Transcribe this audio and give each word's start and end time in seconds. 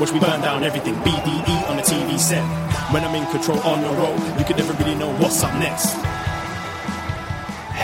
Watch 0.00 0.12
me 0.12 0.18
burn 0.20 0.40
down 0.40 0.64
everything, 0.64 0.94
BDE 0.94 1.68
on 1.68 1.76
the 1.76 1.82
TV 1.82 2.18
set. 2.18 2.42
When 2.90 3.04
I'm 3.04 3.14
in 3.14 3.26
control 3.30 3.58
on 3.60 3.82
the 3.82 3.88
road, 3.90 4.18
you 4.38 4.44
can 4.46 4.56
never 4.56 4.72
really 4.82 4.94
know 4.94 5.14
what's 5.18 5.44
up 5.44 5.52
next. 5.58 5.94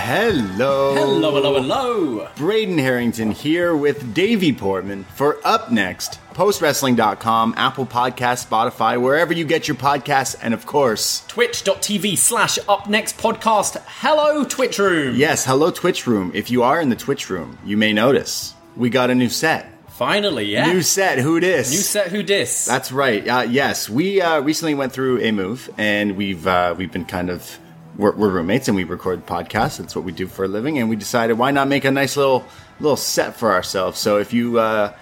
Hello. 0.09 0.95
Hello, 0.95 1.33
hello, 1.35 1.55
hello. 1.61 2.29
Braden 2.37 2.79
Herrington 2.79 3.33
here 3.33 3.77
with 3.77 4.15
Davie 4.15 4.53
Portman 4.55 5.05
for 5.15 5.39
Up 5.45 5.71
Next, 5.71 6.19
postwrestling.com, 6.33 7.53
Apple 7.57 7.85
Podcast, 7.85 8.47
Spotify, 8.47 8.99
wherever 8.99 9.35
you 9.35 9.45
get 9.45 9.69
your 9.69 9.77
podcasts, 9.77 10.37
and 10.41 10.55
of 10.55 10.65
course, 10.65 11.23
Twitch.tv 11.27 12.17
slash 12.17 12.59
up 12.67 12.89
next 12.89 13.19
podcast. 13.19 13.83
Hello, 13.87 14.43
Twitch 14.45 14.79
room. 14.79 15.17
yes, 15.17 15.45
hello 15.45 15.71
Twitch 15.71 16.07
room. 16.07 16.31
If 16.35 16.51
you 16.51 16.63
are 16.63 16.81
in 16.81 16.89
the 16.89 16.97
Twitch 16.97 17.29
room, 17.29 17.59
you 17.65 17.77
may 17.77 17.93
notice 17.93 18.55
we 18.75 18.89
got 18.89 19.11
a 19.11 19.15
new 19.15 19.29
set. 19.29 19.76
Finally, 19.97 20.45
yeah. 20.45 20.71
New 20.71 20.83
set, 20.83 21.19
who 21.19 21.41
dis? 21.41 21.71
New 21.71 21.79
set 21.79 22.09
who 22.09 22.23
dis. 22.23 22.67
That's 22.67 22.93
right. 22.93 23.27
Uh, 23.27 23.47
yes, 23.49 23.89
we 23.89 24.21
uh, 24.21 24.41
recently 24.41 24.75
went 24.75 24.93
through 24.93 25.23
a 25.23 25.33
move, 25.33 25.71
and 25.79 26.19
we've 26.19 26.47
uh, 26.47 26.75
we've 26.77 26.93
been 26.93 27.07
kind 27.07 27.31
of 27.31 27.59
we're, 27.97 28.13
we're 28.13 28.29
roommates, 28.29 28.69
and 28.69 28.77
we 28.77 28.85
record 28.85 29.25
podcasts. 29.25 29.79
That's 29.79 29.97
what 29.97 30.05
we 30.05 30.13
do 30.13 30.27
for 30.27 30.45
a 30.45 30.49
living, 30.49 30.77
and 30.79 30.91
we 30.91 30.97
decided 30.97 31.39
why 31.39 31.51
not 31.51 31.69
make 31.69 31.87
a 31.87 31.91
nice 31.91 32.15
little 32.15 32.45
little 32.79 32.97
set 32.97 33.37
for 33.37 33.53
ourselves. 33.53 33.99
So 33.99 34.19
if 34.19 34.35
you 34.35 34.59
uh, 34.59 34.95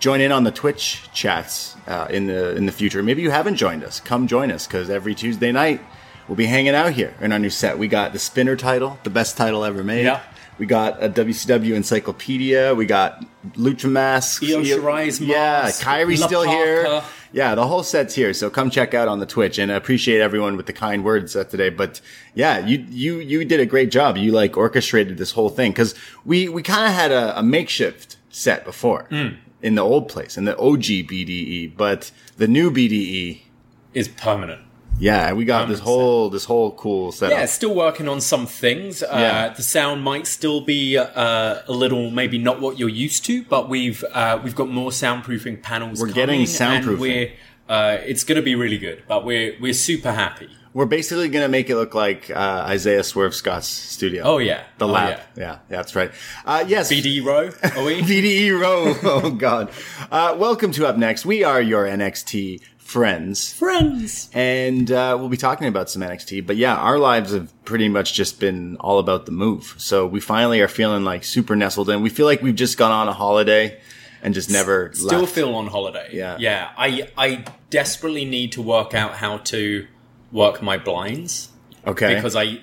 join 0.00 0.20
in 0.20 0.32
on 0.32 0.44
the 0.44 0.52
Twitch 0.52 1.08
chats 1.14 1.74
uh, 1.86 2.08
in 2.10 2.26
the 2.26 2.54
in 2.56 2.66
the 2.66 2.72
future, 2.72 3.02
maybe 3.02 3.22
you 3.22 3.30
haven't 3.30 3.56
joined 3.56 3.84
us, 3.84 4.00
come 4.00 4.26
join 4.26 4.52
us 4.52 4.66
because 4.66 4.90
every 4.90 5.14
Tuesday 5.14 5.50
night 5.50 5.80
we'll 6.28 6.36
be 6.36 6.44
hanging 6.44 6.74
out 6.74 6.92
here 6.92 7.14
in 7.22 7.32
our 7.32 7.38
new 7.38 7.48
set. 7.48 7.78
We 7.78 7.88
got 7.88 8.12
the 8.12 8.18
Spinner 8.18 8.54
title, 8.56 8.98
the 9.02 9.08
best 9.08 9.38
title 9.38 9.64
ever 9.64 9.82
made. 9.82 10.04
Yeah. 10.04 10.20
We 10.58 10.64
got 10.66 11.02
a 11.02 11.08
WCW 11.10 11.74
encyclopedia. 11.74 12.74
We 12.74 12.86
got 12.86 13.24
Lucha 13.52 13.90
masks. 13.90 14.42
Io 14.42 14.62
Shirai's 14.62 15.20
Yeah, 15.20 15.62
mask, 15.64 15.82
Kyrie's 15.82 16.20
La 16.20 16.26
still 16.26 16.42
here. 16.42 17.02
Yeah, 17.32 17.54
the 17.54 17.66
whole 17.66 17.82
set's 17.82 18.14
here. 18.14 18.32
So 18.32 18.48
come 18.48 18.70
check 18.70 18.94
out 18.94 19.08
on 19.08 19.18
the 19.18 19.26
Twitch 19.26 19.58
and 19.58 19.70
I 19.70 19.74
appreciate 19.74 20.20
everyone 20.22 20.56
with 20.56 20.64
the 20.66 20.72
kind 20.72 21.04
words 21.04 21.36
uh, 21.36 21.44
today. 21.44 21.68
But 21.68 22.00
yeah, 22.34 22.64
you, 22.66 22.86
you, 22.88 23.18
you 23.18 23.44
did 23.44 23.60
a 23.60 23.66
great 23.66 23.90
job. 23.90 24.16
You 24.16 24.32
like 24.32 24.56
orchestrated 24.56 25.18
this 25.18 25.32
whole 25.32 25.50
thing 25.50 25.72
because 25.72 25.94
we, 26.24 26.48
we 26.48 26.62
kind 26.62 26.86
of 26.86 26.92
had 26.94 27.12
a, 27.12 27.38
a 27.38 27.42
makeshift 27.42 28.16
set 28.30 28.64
before 28.64 29.04
Hmm. 29.10 29.28
in 29.60 29.74
the 29.74 29.82
old 29.82 30.08
place, 30.08 30.38
in 30.38 30.44
the 30.46 30.56
OG 30.56 30.82
BDE, 31.10 31.76
but 31.76 32.10
the 32.38 32.48
new 32.48 32.70
BDE, 32.70 33.42
is 33.92 34.08
permanent. 34.08 34.62
Yeah, 34.98 35.32
we 35.32 35.44
got 35.44 35.68
this 35.68 35.80
100%. 35.80 35.82
whole, 35.82 36.30
this 36.30 36.44
whole 36.44 36.72
cool 36.72 37.12
setup. 37.12 37.38
Yeah, 37.38 37.44
still 37.46 37.74
working 37.74 38.08
on 38.08 38.20
some 38.20 38.46
things. 38.46 39.02
Uh, 39.02 39.08
Yeah. 39.12 39.48
The 39.50 39.62
sound 39.62 40.02
might 40.02 40.26
still 40.26 40.60
be 40.62 40.96
uh, 40.96 41.62
a 41.66 41.72
little, 41.72 42.10
maybe 42.10 42.38
not 42.38 42.60
what 42.60 42.78
you're 42.78 42.88
used 42.88 43.24
to, 43.26 43.42
but 43.44 43.68
we've 43.68 44.02
uh, 44.12 44.40
we've 44.42 44.54
got 44.54 44.68
more 44.68 44.90
soundproofing 44.90 45.62
panels. 45.62 46.00
We're 46.00 46.08
coming, 46.08 46.14
getting 46.14 46.40
and 46.40 46.48
soundproofing. 46.48 46.98
we're 46.98 47.32
uh, 47.68 47.98
it's 48.06 48.24
going 48.24 48.36
to 48.36 48.42
be 48.42 48.54
really 48.54 48.78
good. 48.78 49.02
But 49.08 49.24
we're 49.24 49.54
we're 49.60 49.74
super 49.74 50.12
happy. 50.12 50.48
We're 50.72 50.84
basically 50.84 51.30
going 51.30 51.42
to 51.42 51.48
make 51.48 51.70
it 51.70 51.76
look 51.76 51.94
like 51.94 52.28
uh, 52.30 52.64
Isaiah 52.68 53.02
Swerve 53.02 53.34
Scott's 53.34 53.66
studio. 53.66 54.22
Oh 54.24 54.36
yeah, 54.38 54.64
The 54.76 54.86
Oh, 54.86 54.90
lab. 54.92 55.20
yeah. 55.34 55.42
Yeah. 55.42 55.58
that's 55.68 55.96
right. 55.96 56.10
Uh, 56.44 56.64
yes. 56.68 56.92
BD 56.92 57.24
row, 57.24 57.46
are 57.76 57.84
we? 57.84 58.02
VDE 58.02 58.60
row. 58.60 58.94
Oh 59.02 59.30
God. 59.30 59.70
Uh, 60.10 60.36
welcome 60.38 60.72
to 60.72 60.86
Up 60.86 60.98
Next. 60.98 61.24
We 61.24 61.42
are 61.44 61.62
your 61.62 61.84
NXT 61.86 62.60
friends. 62.86 63.52
Friends. 63.52 64.30
And 64.32 64.90
uh, 64.90 65.16
we'll 65.18 65.28
be 65.28 65.36
talking 65.36 65.66
about 65.66 65.90
some 65.90 66.02
NXT. 66.02 66.46
But 66.46 66.56
yeah, 66.56 66.76
our 66.76 66.98
lives 66.98 67.32
have 67.32 67.52
pretty 67.64 67.88
much 67.88 68.14
just 68.14 68.38
been 68.40 68.76
all 68.76 68.98
about 68.98 69.26
the 69.26 69.32
move. 69.32 69.74
So 69.76 70.06
we 70.06 70.20
finally 70.20 70.60
are 70.60 70.68
feeling 70.68 71.04
like 71.04 71.24
super 71.24 71.56
nestled 71.56 71.90
in. 71.90 72.00
We 72.00 72.10
feel 72.10 72.26
like 72.26 72.42
we've 72.42 72.54
just 72.54 72.78
gone 72.78 72.92
on 72.92 73.08
a 73.08 73.12
holiday 73.12 73.80
and 74.22 74.32
just 74.34 74.50
never 74.50 74.92
Still 74.94 75.20
left. 75.20 75.32
feel 75.32 75.54
on 75.54 75.66
holiday. 75.66 76.08
Yeah. 76.12 76.36
yeah. 76.38 76.70
I 76.76 77.08
I 77.18 77.44
desperately 77.70 78.24
need 78.24 78.52
to 78.52 78.62
work 78.62 78.94
out 78.94 79.14
how 79.14 79.38
to 79.38 79.86
work 80.32 80.62
my 80.62 80.78
blinds 80.78 81.50
okay. 81.86 82.14
because 82.14 82.36
I 82.36 82.60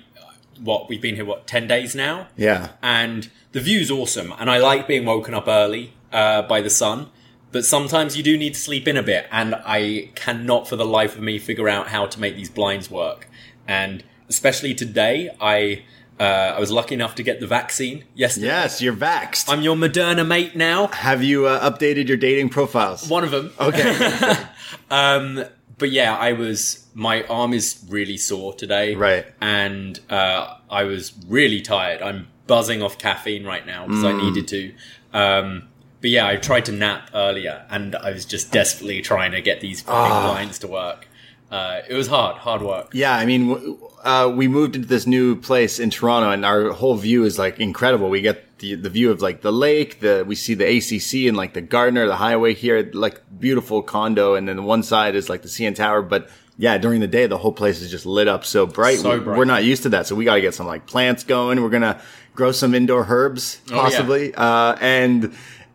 what 0.60 0.88
we've 0.88 1.02
been 1.02 1.16
here 1.16 1.24
what 1.24 1.46
ten 1.46 1.66
days 1.66 1.94
now. 1.94 2.28
yeah. 2.36 2.70
and 2.82 3.28
the 3.52 3.60
view's 3.60 3.90
awesome 3.90 4.32
and 4.38 4.50
i 4.50 4.58
like 4.58 4.86
being 4.88 5.04
woken 5.04 5.32
up 5.34 5.46
early 5.48 5.92
uh, 6.12 6.42
by 6.42 6.60
the 6.60 6.70
sun 6.70 7.08
but 7.54 7.64
sometimes 7.64 8.16
you 8.18 8.22
do 8.22 8.36
need 8.36 8.52
to 8.52 8.60
sleep 8.60 8.86
in 8.86 8.96
a 8.98 9.02
bit 9.02 9.26
and 9.32 9.54
i 9.64 10.10
cannot 10.14 10.68
for 10.68 10.76
the 10.76 10.84
life 10.84 11.16
of 11.16 11.22
me 11.22 11.38
figure 11.38 11.68
out 11.68 11.88
how 11.88 12.04
to 12.04 12.20
make 12.20 12.34
these 12.36 12.50
blinds 12.50 12.90
work 12.90 13.26
and 13.66 14.04
especially 14.28 14.74
today 14.74 15.30
i 15.40 15.82
uh, 16.20 16.24
i 16.56 16.60
was 16.60 16.70
lucky 16.70 16.94
enough 16.94 17.14
to 17.14 17.22
get 17.22 17.40
the 17.40 17.46
vaccine 17.46 18.04
yesterday 18.14 18.46
Yes, 18.46 18.82
you're 18.82 18.94
vaxxed. 18.94 19.46
i'm 19.48 19.62
your 19.62 19.76
moderna 19.76 20.26
mate 20.26 20.54
now 20.54 20.88
Have 20.88 21.22
you 21.22 21.46
uh, 21.46 21.70
updated 21.70 22.08
your 22.08 22.16
dating 22.18 22.50
profiles? 22.50 23.08
one 23.08 23.24
of 23.24 23.30
them 23.30 23.52
Okay. 23.58 24.34
Um, 24.90 25.44
but 25.78 25.90
yeah, 25.90 26.16
I 26.16 26.32
was. 26.32 26.86
My 26.94 27.22
arm 27.24 27.52
is 27.52 27.84
really 27.88 28.16
sore 28.16 28.54
today, 28.54 28.94
Right. 28.94 29.26
And 29.40 29.98
uh, 30.10 30.56
I 30.70 30.84
was 30.84 31.12
really 31.28 31.60
tired. 31.62 32.00
I'm 32.02 32.28
buzzing 32.46 32.80
off 32.82 32.96
caffeine 32.98 33.44
right 33.44 33.64
now 33.66 33.86
because 33.86 34.02
Mm. 34.04 34.14
I 34.14 34.22
needed 34.24 34.48
to. 34.48 34.72
Um, 35.12 35.68
but 36.04 36.10
yeah, 36.10 36.26
I 36.28 36.36
tried 36.36 36.66
to 36.66 36.72
nap 36.72 37.08
earlier, 37.14 37.64
and 37.70 37.96
I 37.96 38.10
was 38.12 38.26
just 38.26 38.52
desperately 38.52 39.00
trying 39.00 39.32
to 39.32 39.40
get 39.40 39.62
these 39.62 39.82
Ah. 39.88 40.32
blinds 40.34 40.58
to 40.58 40.68
work. 40.68 41.08
Uh, 41.50 41.80
it 41.88 41.94
was 41.94 42.08
hard, 42.08 42.36
hard 42.36 42.60
work. 42.60 42.88
Yeah, 42.92 43.16
I 43.16 43.24
mean, 43.24 43.48
w- 43.48 43.78
uh, 44.04 44.30
we 44.34 44.46
moved 44.46 44.76
into 44.76 44.86
this 44.88 45.06
new 45.06 45.34
place 45.34 45.78
in 45.78 45.88
Toronto, 45.88 46.30
and 46.30 46.44
our 46.44 46.72
whole 46.72 46.96
view 46.96 47.24
is 47.24 47.38
like 47.38 47.58
incredible. 47.58 48.10
We 48.10 48.20
get 48.20 48.58
the 48.58 48.74
the 48.74 48.90
view 48.90 49.10
of 49.10 49.22
like 49.22 49.40
the 49.40 49.50
lake, 49.52 50.00
the 50.00 50.24
we 50.26 50.34
see 50.34 50.52
the 50.52 50.66
ACC 50.76 51.26
and 51.28 51.36
like 51.38 51.54
the 51.54 51.62
Gardiner, 51.62 52.06
the 52.06 52.16
highway 52.16 52.52
here, 52.52 52.90
like 52.92 53.22
beautiful 53.40 53.80
condo, 53.82 54.34
and 54.34 54.46
then 54.46 54.64
one 54.64 54.82
side 54.82 55.14
is 55.16 55.30
like 55.30 55.40
the 55.40 55.48
CN 55.48 55.74
Tower. 55.74 56.02
But 56.02 56.28
yeah, 56.58 56.76
during 56.76 57.00
the 57.00 57.06
day, 57.18 57.26
the 57.26 57.38
whole 57.38 57.52
place 57.52 57.80
is 57.80 57.90
just 57.90 58.04
lit 58.04 58.28
up 58.28 58.44
so 58.44 58.66
bright. 58.66 58.98
So 58.98 59.18
bright. 59.20 59.38
We're 59.38 59.46
not 59.56 59.64
used 59.64 59.84
to 59.84 59.88
that. 59.90 60.06
So 60.06 60.14
we 60.14 60.24
got 60.26 60.34
to 60.34 60.42
get 60.42 60.54
some 60.54 60.66
like 60.66 60.84
plants 60.86 61.24
going. 61.24 61.62
We're 61.62 61.70
going 61.78 61.88
to 61.94 61.98
grow 62.34 62.52
some 62.52 62.74
indoor 62.74 63.06
herbs 63.08 63.60
Oh, 63.70 63.76
yeah. 63.76 63.82
possibly. 63.82 64.34
Uh, 64.34 64.76
and 64.80 65.32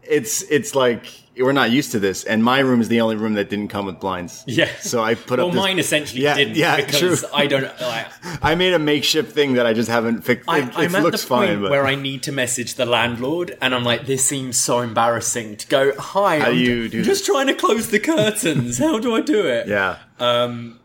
it's, 0.10 0.42
it's 0.44 0.76
like, 0.76 1.06
we're 1.38 1.54
not 1.54 1.72
used 1.72 1.94
to 1.94 2.00
this. 2.00 2.26
And 2.26 2.44
my 2.44 2.60
room 2.60 2.82
is 2.82 2.90
the 2.90 3.00
only 3.00 3.16
room 3.16 3.36
that 3.36 3.50
didn't 3.50 3.70
come 3.70 3.86
with 3.86 4.00
blinds. 4.02 4.44
Yeah. 4.46 4.70
So 4.82 5.02
I 5.02 5.16
put 5.16 5.38
well, 5.40 5.48
up 5.48 5.54
this, 5.54 5.62
mine 5.62 5.80
essentially 5.80 6.24
Yeah, 6.24 6.36
didn't 6.36 6.58
yeah, 6.58 6.76
because 6.76 7.22
true. 7.22 7.30
I 7.34 7.48
don't. 7.48 7.64
Like, 7.80 8.08
I 8.44 8.56
made 8.56 8.74
a 8.74 8.80
makeshift 8.80 9.32
thing 9.32 9.54
that 9.54 9.66
I 9.66 9.72
just 9.72 9.90
haven't 9.90 10.24
fixed. 10.24 10.50
I, 10.50 10.60
It, 10.60 10.64
it 10.68 10.72
I'm 10.76 10.96
at 10.96 11.04
looks 11.04 11.22
the 11.24 11.28
point 11.30 11.50
fine, 11.52 11.62
but 11.62 11.72
where 11.72 11.88
I 11.88 11.96
need 11.96 12.24
to 12.24 12.34
message 12.34 12.76
the 12.76 12.86
landlord, 12.86 13.58
and 13.62 13.74
I'm 13.74 13.86
like, 13.86 14.06
this 14.06 14.26
seems 14.26 14.60
so 14.60 14.82
embarrassing 14.82 15.56
to 15.58 15.68
go. 15.68 15.94
Hi, 15.98 16.40
How 16.40 16.48
I'm 16.50 16.58
you 16.58 16.90
do 16.90 17.04
just 17.04 17.26
trying 17.26 17.48
to 17.48 17.54
close 17.54 17.90
the 17.90 18.00
curtains. 18.00 18.78
How 18.80 19.00
do 19.00 19.16
I 19.16 19.22
do 19.22 19.48
it? 19.48 19.68
yeah. 19.68 20.00
Um, 20.20 20.80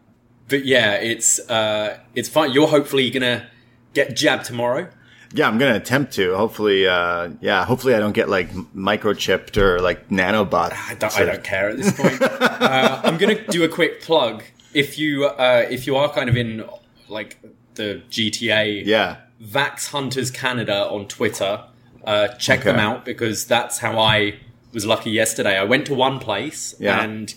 but 0.48 0.64
yeah, 0.64 0.94
it's 0.94 1.40
uh, 1.50 1.98
it's 2.14 2.28
fine. 2.28 2.52
You're 2.52 2.68
hopefully 2.68 3.10
gonna 3.10 3.48
get 3.92 4.14
jabbed 4.14 4.44
tomorrow. 4.44 4.88
Yeah, 5.34 5.48
I'm 5.48 5.58
gonna 5.58 5.74
attempt 5.74 6.12
to. 6.14 6.36
Hopefully, 6.36 6.86
uh, 6.86 7.30
yeah. 7.40 7.64
Hopefully, 7.64 7.94
I 7.94 7.98
don't 7.98 8.12
get 8.12 8.28
like 8.28 8.50
microchipped 8.74 9.56
or 9.56 9.80
like 9.80 10.08
nanobot. 10.08 10.72
I 10.72 10.94
don't, 10.94 11.18
I 11.18 11.24
don't 11.24 11.42
care 11.44 11.68
at 11.70 11.76
this 11.76 11.92
point. 11.92 12.22
uh, 12.22 13.00
I'm 13.02 13.18
gonna 13.18 13.44
do 13.48 13.64
a 13.64 13.68
quick 13.68 14.00
plug. 14.00 14.44
If 14.72 14.96
you 14.98 15.26
uh, 15.26 15.66
if 15.68 15.86
you 15.88 15.96
are 15.96 16.08
kind 16.12 16.28
of 16.28 16.36
in 16.36 16.64
like 17.08 17.38
the 17.74 18.00
GTA, 18.10 18.84
Yeah, 18.86 19.16
Vax 19.42 19.88
Hunters 19.90 20.30
Canada 20.30 20.86
on 20.88 21.06
Twitter. 21.08 21.64
Uh, 22.04 22.28
check 22.36 22.60
Okay. 22.60 22.70
them 22.70 22.78
out 22.78 23.04
because 23.04 23.46
that's 23.46 23.78
how 23.78 23.98
I 23.98 24.34
was 24.74 24.84
lucky 24.84 25.10
yesterday. 25.10 25.56
I 25.58 25.64
went 25.64 25.86
to 25.86 25.94
one 25.94 26.18
place 26.18 26.74
Yeah. 26.78 27.02
and 27.02 27.34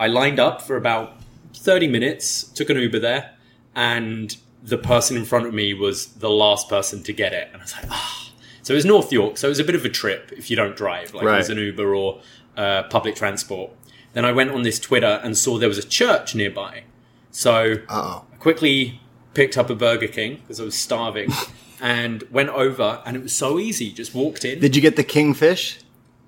I 0.00 0.08
lined 0.08 0.40
up 0.40 0.60
for 0.62 0.76
about 0.76 1.20
30 1.54 1.86
minutes, 1.86 2.42
took 2.42 2.70
an 2.70 2.76
Uber 2.76 2.98
there, 2.98 3.30
and 3.74 4.36
the 4.62 4.78
person 4.78 5.16
in 5.16 5.24
front 5.24 5.46
of 5.46 5.54
me 5.54 5.74
was 5.74 6.06
the 6.06 6.30
last 6.30 6.68
person 6.68 7.02
to 7.04 7.12
get 7.12 7.32
it. 7.32 7.48
And 7.52 7.60
I 7.60 7.64
was 7.64 7.74
like, 7.74 7.90
ah. 7.90 8.30
So 8.62 8.74
it 8.74 8.76
was 8.76 8.84
North 8.84 9.10
York, 9.12 9.38
so 9.38 9.48
it 9.48 9.50
was 9.50 9.58
a 9.58 9.64
bit 9.64 9.74
of 9.74 9.84
a 9.84 9.88
trip 9.88 10.32
if 10.36 10.50
you 10.50 10.56
don't 10.56 10.76
drive, 10.76 11.14
like 11.14 11.24
Right. 11.24 11.48
an 11.48 11.56
Uber 11.56 11.94
or 11.94 12.20
uh, 12.56 12.82
public 12.84 13.16
transport. 13.16 13.70
Then 14.12 14.24
I 14.24 14.32
went 14.32 14.50
on 14.50 14.62
this 14.62 14.78
Twitter 14.78 15.20
and 15.22 15.36
saw 15.36 15.58
there 15.58 15.68
was 15.68 15.78
a 15.78 15.86
church 15.86 16.34
nearby. 16.34 16.84
So 17.30 17.76
oh, 17.88 18.24
I 18.32 18.36
quickly 18.36 19.00
picked 19.34 19.56
up 19.56 19.70
a 19.70 19.74
Burger 19.74 20.08
King 20.08 20.36
because 20.36 20.60
I 20.60 20.64
was 20.64 20.76
starving 20.76 21.30
and 21.80 22.22
went 22.30 22.50
over 22.50 23.02
and 23.06 23.16
it 23.16 23.22
was 23.22 23.32
so 23.34 23.58
easy. 23.58 23.92
Just 23.92 24.14
walked 24.14 24.44
in. 24.44 24.60
did 24.60 24.76
you 24.76 24.82
get 24.82 24.96
the 24.96 25.04
kingfish? 25.04 25.78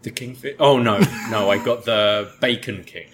the 0.02 0.10
Kingfish. 0.10 0.56
Oh 0.58 0.78
no, 0.78 0.98
no, 1.30 1.48
I 1.48 1.62
got 1.64 1.84
the 1.84 2.32
Bacon 2.40 2.82
King, 2.82 3.06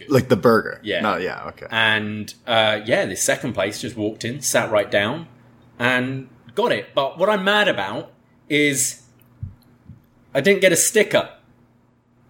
good. 0.00 0.10
Like 0.10 0.28
the 0.28 0.36
burger? 0.36 0.80
Yeah. 0.82 1.00
No, 1.00 1.16
yeah. 1.16 1.48
Okay. 1.48 1.66
and 1.70 2.32
uh, 2.46 2.80
yeah, 2.84 3.06
this 3.06 3.22
second 3.22 3.52
place 3.52 3.80
just 3.80 3.96
walked 3.96 4.24
in, 4.24 4.40
sat 4.40 4.70
right 4.70 4.90
down, 4.90 5.28
and 5.78 6.28
got 6.54 6.72
it. 6.72 6.94
But 6.94 7.18
what 7.18 7.28
I'm 7.30 7.44
mad 7.44 7.68
about 7.68 8.12
is 8.48 9.02
I 10.34 10.40
didn't 10.40 10.60
get 10.60 10.72
a 10.72 10.76
sticker. 10.76 11.30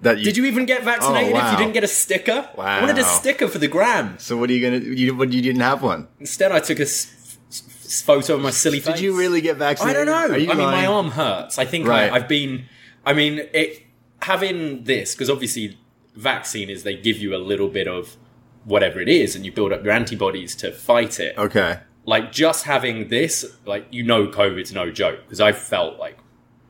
that 0.03 0.19
you, 0.19 0.25
Did 0.25 0.37
you 0.37 0.45
even 0.47 0.65
get 0.67 0.83
vaccinated 0.85 1.35
Oh, 1.35 1.39
if 1.47 1.53
you 1.53 1.59
didn't 1.59 1.75
get 1.75 1.85
a 1.85 1.89
sticker? 1.89 2.49
Wow. 2.57 2.65
I 2.65 2.81
wanted 2.81 2.99
a 2.99 3.05
sticker 3.05 3.49
for 3.49 3.59
the 3.59 3.69
gram. 3.69 4.19
So 4.19 4.37
what 4.37 4.51
are 4.51 4.53
you 4.53 4.63
gonna? 4.71 4.83
You 4.85 5.15
what? 5.17 5.33
You 5.33 5.43
didn't 5.43 5.61
have 5.63 5.83
one? 5.83 6.09
Instead, 6.19 6.53
I 6.53 6.61
took 6.61 6.79
a 6.79 6.83
s- 6.83 7.39
s- 7.51 8.03
photo 8.03 8.35
of 8.37 8.41
my 8.43 8.51
silly 8.51 8.81
face. 8.81 8.95
Did 8.97 9.03
you 9.03 9.17
really 9.19 9.41
get 9.41 9.57
vaccinated? 9.57 10.09
I 10.09 10.27
don't 10.29 10.31
know. 10.31 10.35
I 10.37 10.39
mean, 10.55 10.57
my 10.57 10.87
arm 10.87 11.11
hurts. 11.11 11.59
I 11.59 11.65
think 11.67 11.87
Right. 11.87 12.11
I, 12.11 12.17
I've 12.17 12.29
been. 12.29 12.65
I 13.05 13.13
mean, 13.13 13.41
it 13.53 13.83
having 14.23 14.85
this 14.85 15.15
because 15.15 15.31
obviously, 15.31 15.79
vaccine 16.15 16.71
is 16.71 16.83
they 16.83 16.97
give 16.97 17.19
you 17.19 17.35
a 17.35 17.39
little 17.39 17.69
bit 17.69 17.87
of 17.89 18.17
whatever 18.65 19.01
it 19.01 19.09
is, 19.09 19.35
and 19.35 19.45
you 19.45 19.53
build 19.53 19.73
up 19.73 19.83
your 19.85 19.93
antibodies 19.93 20.55
to 20.57 20.71
fight 20.73 21.19
it. 21.21 21.37
Okay. 21.39 21.79
Like 22.05 22.33
just 22.33 22.65
having 22.65 23.09
this, 23.09 23.45
like 23.67 23.87
you 23.91 24.03
know, 24.03 24.27
COVID's 24.27 24.73
no 24.73 24.91
joke 24.91 25.21
because 25.25 25.41
I 25.41 25.53
felt 25.53 25.99
like 25.99 26.19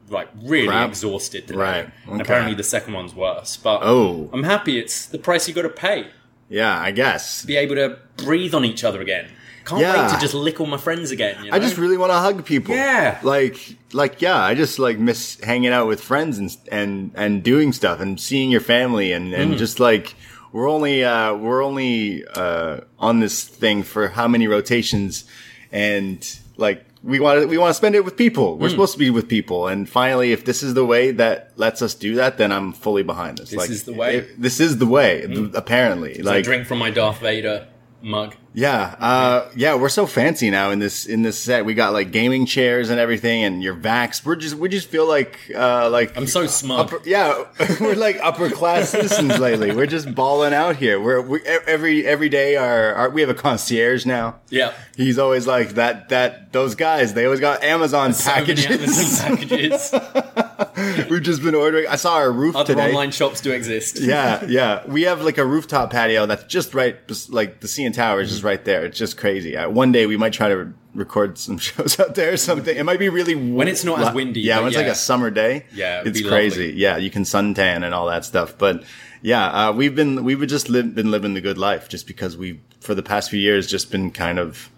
like 0.09 0.29
really 0.43 0.67
Crap. 0.67 0.89
exhausted 0.89 1.47
today. 1.47 1.59
Right. 1.59 1.91
And 2.05 2.15
Okay. 2.15 2.23
apparently, 2.23 2.55
the 2.55 2.65
second 2.65 2.95
one's 2.95 3.15
worse. 3.15 3.57
But 3.57 3.81
Oh. 3.83 4.29
I'm 4.33 4.43
happy. 4.43 4.79
It's 4.79 5.07
the 5.07 5.19
price 5.19 5.47
you 5.49 5.55
got 5.55 5.63
to 5.63 5.69
pay. 5.69 6.07
Yeah, 6.49 6.77
I 6.81 6.91
guess. 6.91 7.45
Be 7.45 7.57
able 7.57 7.77
to 7.77 7.97
breathe 8.17 8.53
on 8.55 8.65
each 8.65 8.83
other 8.83 9.01
again. 9.01 9.29
Can't 9.65 9.81
Yeah. 9.83 10.03
wait 10.07 10.15
to 10.15 10.21
just 10.21 10.35
lick 10.35 10.61
all 10.61 10.67
my 10.67 10.77
friends 10.79 11.11
again. 11.11 11.37
You 11.45 11.51
know? 11.51 11.57
I 11.57 11.61
just 11.61 11.77
really 11.77 11.97
want 11.97 12.11
to 12.13 12.19
hug 12.19 12.45
people. 12.45 12.75
Yeah. 12.75 13.19
Like, 13.23 13.77
like, 13.93 14.21
yeah, 14.23 14.37
I 14.43 14.55
just 14.55 14.79
like 14.79 14.99
miss 14.99 15.39
hanging 15.43 15.71
out 15.73 15.87
with 15.87 16.01
friends 16.01 16.39
and 16.39 16.57
and 16.73 17.11
and 17.15 17.43
doing 17.43 17.73
stuff 17.73 18.01
and 18.01 18.19
seeing 18.21 18.51
your 18.51 18.61
family 18.63 19.13
and 19.13 19.33
Mm. 19.33 19.39
and 19.39 19.59
just 19.59 19.79
like 19.79 20.15
we're 20.53 20.69
only 20.69 21.05
uh 21.05 21.35
we're 21.35 21.63
only 21.63 22.25
uh 22.35 22.81
on 22.99 23.21
this 23.21 23.45
thing 23.45 23.83
for 23.85 24.09
how 24.09 24.27
many 24.27 24.49
rotations 24.49 25.25
and 25.73 26.39
like 26.57 26.85
we 27.03 27.19
want 27.21 27.41
to 27.41 27.47
we 27.47 27.57
want 27.57 27.71
to 27.71 27.75
spend 27.75 27.95
it 27.95 28.05
with 28.05 28.17
people. 28.17 28.57
Mm. 28.57 28.61
We're 28.61 28.69
supposed 28.71 28.93
to 28.93 28.99
be 28.99 29.11
with 29.11 29.29
people 29.29 29.69
and 29.69 29.89
finally 29.89 30.33
if 30.33 30.45
this 30.45 30.63
is 30.63 30.75
the 30.75 30.85
way 30.85 31.13
that 31.13 31.53
lets 31.57 31.81
us 31.83 31.95
do 31.95 32.15
that 32.17 32.37
then 32.39 32.51
I'm 32.53 32.73
fully 32.73 33.03
behind 33.03 33.39
this. 33.39 33.51
This 33.51 33.71
is 33.71 33.85
the 33.85 33.93
way. 33.93 34.15
Mm. 34.15 34.19
if- 34.19 34.37
this 34.39 34.61
is 34.61 34.79
the 34.79 34.87
way 34.87 35.27
apparently. 35.55 36.19
I 36.19 36.23
Like 36.23 36.45
drink 36.45 36.67
from 36.67 36.79
my 36.79 36.91
Darth 36.91 37.21
Vader 37.21 37.67
mug. 38.03 38.35
yeah, 38.53 38.97
uh, 38.99 39.49
yeah, 39.55 39.75
we're 39.75 39.89
so 39.89 40.07
fancy 40.07 40.51
now 40.51 40.71
in 40.71 40.79
this 40.79 41.07
in 41.07 41.23
this 41.23 41.39
set. 41.39 41.65
We 41.65 41.75
got 41.75 41.93
like 41.93 42.11
gaming 42.11 42.47
chairs 42.47 42.91
and 42.91 42.99
everything, 42.99 43.45
and 43.45 43.63
your 43.63 43.75
vax. 43.75 44.25
We're 44.25 44.37
just 44.37 44.55
we 44.57 44.69
just 44.69 44.89
feel 44.89 45.07
like 45.07 45.39
uh, 45.55 45.89
like 45.91 46.17
I'm 46.17 46.27
so 46.27 46.47
smug. 46.47 46.81
upper, 46.81 47.01
yeah, 47.09 47.45
we're 47.81 47.95
like 47.95 48.19
upper 48.23 48.51
class 48.51 48.89
citizens 48.91 49.39
lately. 49.39 49.73
We're 49.75 49.87
just 49.87 50.15
balling 50.15 50.55
out 50.55 50.77
here. 50.77 51.01
We're 51.01 51.21
we, 51.21 51.41
every 51.43 52.07
every 52.07 52.29
day. 52.29 52.57
Our, 52.57 52.95
our 52.95 53.11
we 53.11 53.21
have 53.21 53.31
a 53.31 53.35
concierge 53.35 54.07
now. 54.07 54.41
Yeah. 54.49 54.73
He's 54.97 55.19
always 55.19 55.47
like 55.47 55.71
that. 55.71 56.09
That 56.09 56.53
those 56.53 56.75
guys. 56.75 57.15
They 57.15 57.25
always 57.25 57.41
got 57.41 57.63
Amazon 57.63 58.13
So 58.13 58.31
packages. 58.31 58.67
Amazon 58.67 59.37
packages. 59.37 59.95
We've 61.11 61.23
just 61.23 61.43
been 61.43 61.55
ordering. 61.55 61.87
I 61.89 61.97
saw 61.97 62.17
our 62.17 62.31
roof 62.31 62.57
Other 62.57 62.75
today. 62.75 62.89
online 62.89 63.11
shops 63.11 63.41
do 63.41 63.53
exist. 63.53 63.99
Yeah, 64.11 64.45
yeah. 64.47 64.85
We 64.87 65.03
have 65.03 65.23
like 65.23 65.39
a 65.39 65.45
rooftop 65.45 65.91
patio 65.91 66.27
that's 66.27 66.45
just 66.45 66.75
right, 66.75 66.97
like 67.29 67.61
the 67.61 67.67
CN 67.69 67.95
Tower 67.95 68.21
is 68.21 68.31
just 68.31 68.43
right 68.43 68.65
there. 68.65 68.85
It's 68.85 68.99
just 68.99 69.17
crazy. 69.17 69.57
Uh, 69.57 69.69
one 69.71 69.93
day 69.93 70.07
we 70.07 70.17
might 70.17 70.33
try 70.33 70.49
to 70.49 70.73
record 70.95 71.39
some 71.39 71.59
shows 71.69 71.99
out 72.01 72.15
there 72.15 72.33
or 72.33 72.37
something. 72.37 72.77
It 72.77 72.85
might 72.85 72.99
be 72.99 73.09
really 73.09 73.35
When 73.35 73.69
it's 73.69 73.85
not 73.85 74.01
as 74.01 74.15
windy, 74.15 74.41
Yeah, 74.41 74.59
when 74.59 74.69
it's 74.69 74.77
like 74.77 74.87
a 74.87 74.95
summer 74.95 75.31
day. 75.31 75.67
Yeah, 75.73 76.03
it's 76.05 76.21
crazy. 76.27 76.67
lovely. 76.69 76.81
Yeah, 76.81 76.97
you 76.97 77.11
can 77.11 77.23
suntan 77.25 77.85
and 77.85 77.95
all 77.95 78.07
that 78.09 78.25
stuff. 78.25 78.57
But 78.59 78.83
yeah, 79.23 79.69
uh, 79.69 79.73
we've 79.73 79.95
been 79.95 80.25
we've 80.25 80.45
just 80.47 80.69
li- 80.69 80.83
been 80.83 81.11
living 81.11 81.35
the 81.35 81.41
good 81.41 81.59
life 81.59 81.89
just 81.89 82.07
because 82.07 82.37
we 82.37 82.61
for 82.81 82.95
the 82.95 83.03
past 83.03 83.31
few 83.31 83.39
years 83.41 83.67
just 83.67 83.91
been 83.91 84.11
kind 84.11 84.39
of 84.39 84.71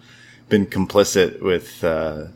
been 0.48 0.66
complicit 0.66 1.40
with. 1.40 1.82
Uh, 1.82 2.26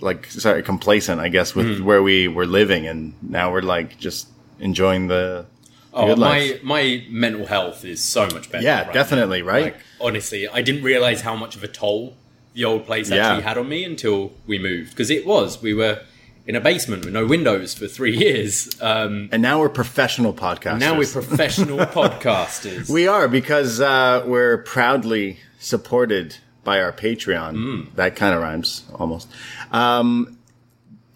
like 0.00 0.26
sorry, 0.30 0.62
complacent, 0.62 1.20
I 1.20 1.28
guess, 1.28 1.54
with 1.54 1.78
Hmm. 1.78 1.84
where 1.84 2.02
we 2.02 2.28
were 2.28 2.46
living, 2.46 2.86
and 2.86 3.14
now 3.22 3.52
we're 3.52 3.62
like 3.62 3.98
just 3.98 4.28
enjoying 4.60 5.08
the, 5.08 5.46
the 5.92 5.98
Oh, 5.98 6.06
my 6.08 6.14
life. 6.14 6.62
my 6.62 7.04
mental 7.08 7.46
health 7.46 7.84
is 7.84 8.00
so 8.00 8.26
much 8.26 8.50
better. 8.50 8.64
Yeah, 8.64 8.82
right 8.84 8.92
definitely, 8.92 9.42
now. 9.42 9.48
right? 9.48 9.64
Like, 9.64 9.76
honestly, 10.00 10.48
I 10.48 10.62
didn't 10.62 10.82
realize 10.82 11.20
how 11.22 11.34
much 11.36 11.56
of 11.56 11.64
a 11.64 11.68
toll 11.68 12.16
the 12.54 12.64
old 12.64 12.86
place 12.86 13.08
Yeah. 13.10 13.16
actually 13.28 13.42
had 13.44 13.56
on 13.58 13.68
me 13.68 13.84
until 13.84 14.32
we 14.46 14.58
moved 14.58 14.90
because 14.90 15.10
it 15.10 15.24
was. 15.26 15.62
We 15.62 15.74
were 15.74 16.00
in 16.46 16.56
a 16.56 16.60
basement 16.60 17.04
with 17.04 17.14
no 17.14 17.24
windows 17.26 17.74
for 17.74 17.86
three 17.86 18.16
years. 18.26 18.68
Um, 18.80 19.28
And 19.32 19.42
now 19.42 19.60
we're 19.60 19.68
professional 19.68 20.32
podcasters. 20.32 20.80
now 20.80 20.96
we're 20.98 21.06
professional 21.06 21.78
podcasters. 22.00 22.88
we 22.90 23.06
are 23.06 23.28
because 23.28 23.80
uh, 23.80 24.24
we're 24.26 24.58
proudly 24.58 25.38
supported 25.60 26.36
by 26.68 26.82
our 26.82 26.92
Patreon. 26.92 27.54
Mm. 27.56 27.94
That 27.94 28.14
kind 28.14 28.34
of 28.34 28.42
rhymes 28.42 28.84
almost. 28.94 29.26
Um, 29.72 30.36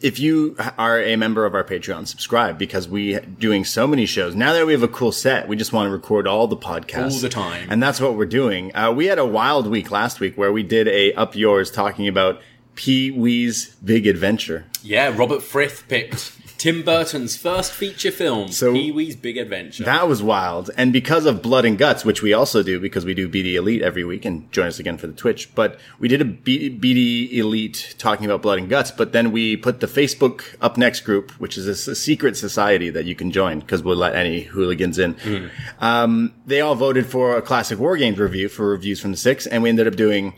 if 0.01 0.19
you 0.19 0.57
are 0.79 0.99
a 0.99 1.15
member 1.17 1.45
of 1.45 1.55
our 1.55 1.63
Patreon, 1.63 2.07
subscribe 2.07 2.57
because 2.59 2.89
we 2.89 3.19
doing 3.21 3.63
so 3.67 3.87
many 3.87 4.07
shows. 4.07 4.35
Now 4.35 4.55
that 4.55 4.65
we 4.67 4.73
have 4.73 4.83
a 4.83 4.89
cool 4.89 5.13
set, 5.13 5.49
we 5.49 5.57
just 5.57 5.71
want 5.75 5.89
to 5.89 5.91
record 5.93 6.27
all 6.27 6.47
the 6.47 6.57
podcasts 6.57 7.13
All 7.13 7.19
the 7.21 7.29
time. 7.29 7.69
and 7.71 7.83
that's 7.83 8.01
what 8.01 8.17
we're 8.17 8.25
doing. 8.25 8.75
Uh, 8.75 8.93
we 8.93 9.07
had 9.07 9.19
a 9.19 9.27
wild 9.27 9.67
week 9.67 9.91
last 9.91 10.19
week 10.21 10.39
where 10.39 10.51
we 10.53 10.63
did 10.63 10.89
a 10.89 11.13
up 11.13 11.37
yours 11.37 11.71
talking 11.71 12.09
about 12.09 12.41
Pee 12.75 13.11
Wee's 13.11 13.75
Big 13.85 14.07
Adventure. 14.07 14.65
yeah, 14.83 15.15
Robert 15.15 15.43
Frith 15.43 15.85
picked 15.89 16.42
Tim 16.63 16.85
Burton's 16.85 17.35
first 17.37 17.73
feature 17.73 18.13
film, 18.13 18.47
So- 18.53 18.73
Pee 18.73 18.93
Wee's 18.93 19.17
Big 19.17 19.37
Adventure. 19.37 19.83
That 19.83 20.07
was 20.07 20.23
wild. 20.23 20.71
And 20.77 20.93
because 20.93 21.27
of 21.27 21.43
Blood 21.43 21.65
and 21.65 21.77
Guts, 21.77 22.05
which 22.05 22.23
we 22.23 22.33
also 22.33 22.63
do 22.63 22.79
because 22.79 23.05
we 23.05 23.15
do 23.15 23.29
BD 23.29 23.55
Elite 23.57 23.83
every 23.83 24.05
week 24.05 24.25
and 24.25 24.49
join 24.53 24.69
us 24.69 24.79
again 24.79 24.97
for 24.97 25.09
the 25.09 25.13
Twitch, 25.13 25.53
but 25.57 25.81
we 25.99 26.07
did 26.07 26.21
a 26.21 26.25
BD 26.25 27.33
Elite 27.33 27.97
talking 27.99 28.27
about 28.27 28.43
Blood 28.43 28.61
and 28.61 28.69
Guts, 28.69 28.93
but 28.93 29.11
then 29.11 29.33
we 29.33 29.57
put 29.57 29.81
the 29.81 29.89
Facebook 29.89 30.55
Up 30.61 30.77
Next 30.77 31.01
group, 31.01 31.33
which 31.33 31.59
is 31.59 31.67
a 31.67 31.97
secret 31.97 32.37
society 32.37 32.91
that 32.91 33.07
you 33.07 33.17
can 33.17 33.33
join 33.33 33.59
because 33.59 33.83
we'll 33.83 33.97
let 33.97 34.15
any 34.15 34.43
hooligans 34.43 35.01
in. 35.01 35.51
Um, 35.81 36.33
they 36.47 36.61
all 36.61 36.77
voted 36.77 37.07
for 37.07 37.37
a 37.37 37.43
classic 37.43 37.81
War 37.81 37.97
Games 37.97 38.21
review 38.21 38.49
for 38.49 38.69
reviews 38.71 39.01
from 39.01 39.11
the 39.11 39.17
six, 39.17 39.49
and 39.49 39.65
we 39.65 39.69
ended 39.69 39.89
up 39.89 39.97
doing 39.97 40.35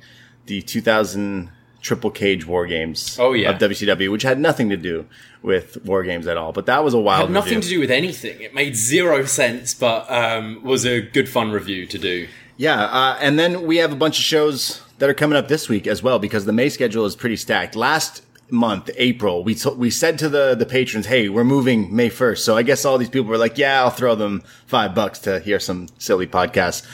the 0.46 0.62
2000 0.62 1.50
Triple 1.84 2.10
Cage 2.10 2.46
War 2.46 2.66
Games 2.66 3.16
Oh, 3.20 3.34
yeah. 3.34 3.50
of 3.50 3.58
WCW, 3.60 4.10
which 4.10 4.22
had 4.22 4.40
nothing 4.40 4.70
to 4.70 4.76
do 4.76 5.06
with 5.42 5.84
War 5.84 6.02
Games 6.02 6.26
at 6.26 6.36
all. 6.36 6.50
But 6.52 6.66
that 6.66 6.82
was 6.82 6.94
a 6.94 6.98
wild 6.98 7.28
had 7.28 7.30
nothing 7.30 7.56
review. 7.56 7.60
to 7.62 7.74
do 7.76 7.80
with 7.80 7.90
anything. 7.90 8.40
It 8.40 8.54
made 8.54 8.74
zero 8.74 9.24
sense, 9.26 9.74
but 9.74 10.10
um, 10.10 10.62
was 10.64 10.84
a 10.86 11.00
good 11.02 11.28
fun 11.28 11.52
review 11.52 11.86
to 11.86 11.98
do. 11.98 12.26
Yeah, 12.56 12.82
uh, 12.84 13.18
and 13.20 13.38
then 13.38 13.66
we 13.66 13.76
have 13.76 13.92
a 13.92 13.96
bunch 13.96 14.18
of 14.18 14.24
shows 14.24 14.80
that 14.98 15.10
are 15.10 15.14
coming 15.14 15.36
up 15.36 15.48
this 15.48 15.68
week 15.68 15.86
as 15.86 16.02
well 16.02 16.18
because 16.18 16.44
the 16.46 16.52
May 16.52 16.68
schedule 16.70 17.04
is 17.04 17.14
pretty 17.16 17.36
stacked. 17.36 17.76
Last 17.76 18.22
month, 18.48 18.88
April, 18.96 19.42
we 19.44 19.54
t- 19.54 19.70
we 19.76 19.90
said 19.90 20.18
to 20.20 20.28
the 20.28 20.54
the 20.54 20.64
patrons, 20.66 21.06
"Hey, 21.06 21.28
we're 21.28 21.44
moving 21.44 21.94
May 21.94 22.08
1st. 22.10 22.38
So 22.38 22.56
I 22.56 22.62
guess 22.62 22.84
all 22.84 22.96
these 22.96 23.08
people 23.10 23.28
were 23.28 23.36
like, 23.38 23.58
"Yeah, 23.58 23.82
I'll 23.82 23.90
throw 23.90 24.14
them 24.14 24.42
5 24.66 24.94
bucks 24.94 25.18
to 25.20 25.40
hear 25.40 25.58
some 25.60 25.88
silly 25.98 26.26
podcasts." 26.26 26.86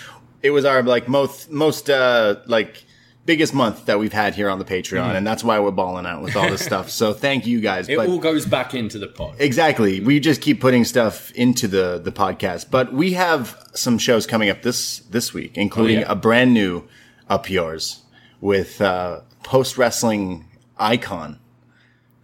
It 0.42 0.50
was 0.50 0.64
our 0.64 0.82
like 0.82 1.06
most 1.08 1.50
most 1.50 1.90
uh 1.90 2.36
like 2.46 2.84
biggest 3.26 3.52
month 3.54 3.86
that 3.86 3.98
we've 3.98 4.12
had 4.12 4.34
here 4.34 4.48
on 4.50 4.58
the 4.58 4.64
Patreon 4.64 5.14
and 5.14 5.26
that's 5.26 5.44
why 5.44 5.60
we're 5.60 5.70
balling 5.70 6.06
out 6.06 6.22
with 6.22 6.34
all 6.36 6.48
this 6.50 6.64
stuff. 6.72 6.90
So 6.90 7.12
thank 7.12 7.46
you 7.46 7.60
guys. 7.60 7.88
It 7.88 7.98
all 7.98 8.18
goes 8.18 8.46
back 8.46 8.74
into 8.74 8.98
the 8.98 9.06
pot. 9.08 9.36
Exactly. 9.38 10.00
We 10.00 10.18
just 10.20 10.40
keep 10.40 10.60
putting 10.60 10.84
stuff 10.84 11.30
into 11.32 11.68
the 11.68 12.00
the 12.02 12.12
podcast, 12.12 12.70
but 12.70 12.92
we 12.92 13.12
have 13.12 13.56
some 13.74 13.98
shows 13.98 14.26
coming 14.26 14.48
up 14.50 14.62
this 14.62 15.00
this 15.10 15.32
week, 15.34 15.56
including 15.56 15.98
Oh, 15.98 16.00
yeah. 16.00 16.12
a 16.12 16.16
brand 16.16 16.54
new 16.54 16.88
up 17.28 17.48
yours 17.50 18.02
with 18.40 18.80
uh, 18.80 19.20
post 19.42 19.76
wrestling 19.78 20.46
icon 20.78 21.38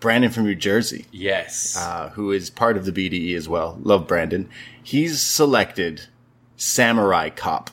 Brandon 0.01 0.31
from 0.31 0.45
New 0.45 0.55
Jersey, 0.55 1.07
yes. 1.13 1.77
uh, 1.77 2.11
who 2.11 2.31
is 2.33 2.51
part 2.51 2.77
of 2.77 2.85
the 2.85 2.93
BDE 2.93 3.35
as 3.37 3.49
well. 3.49 3.79
Love 3.83 4.07
Brandon. 4.07 4.49
He's 4.83 5.21
selected 5.23 6.03
Samurai 6.57 7.31
Cop. 7.31 7.71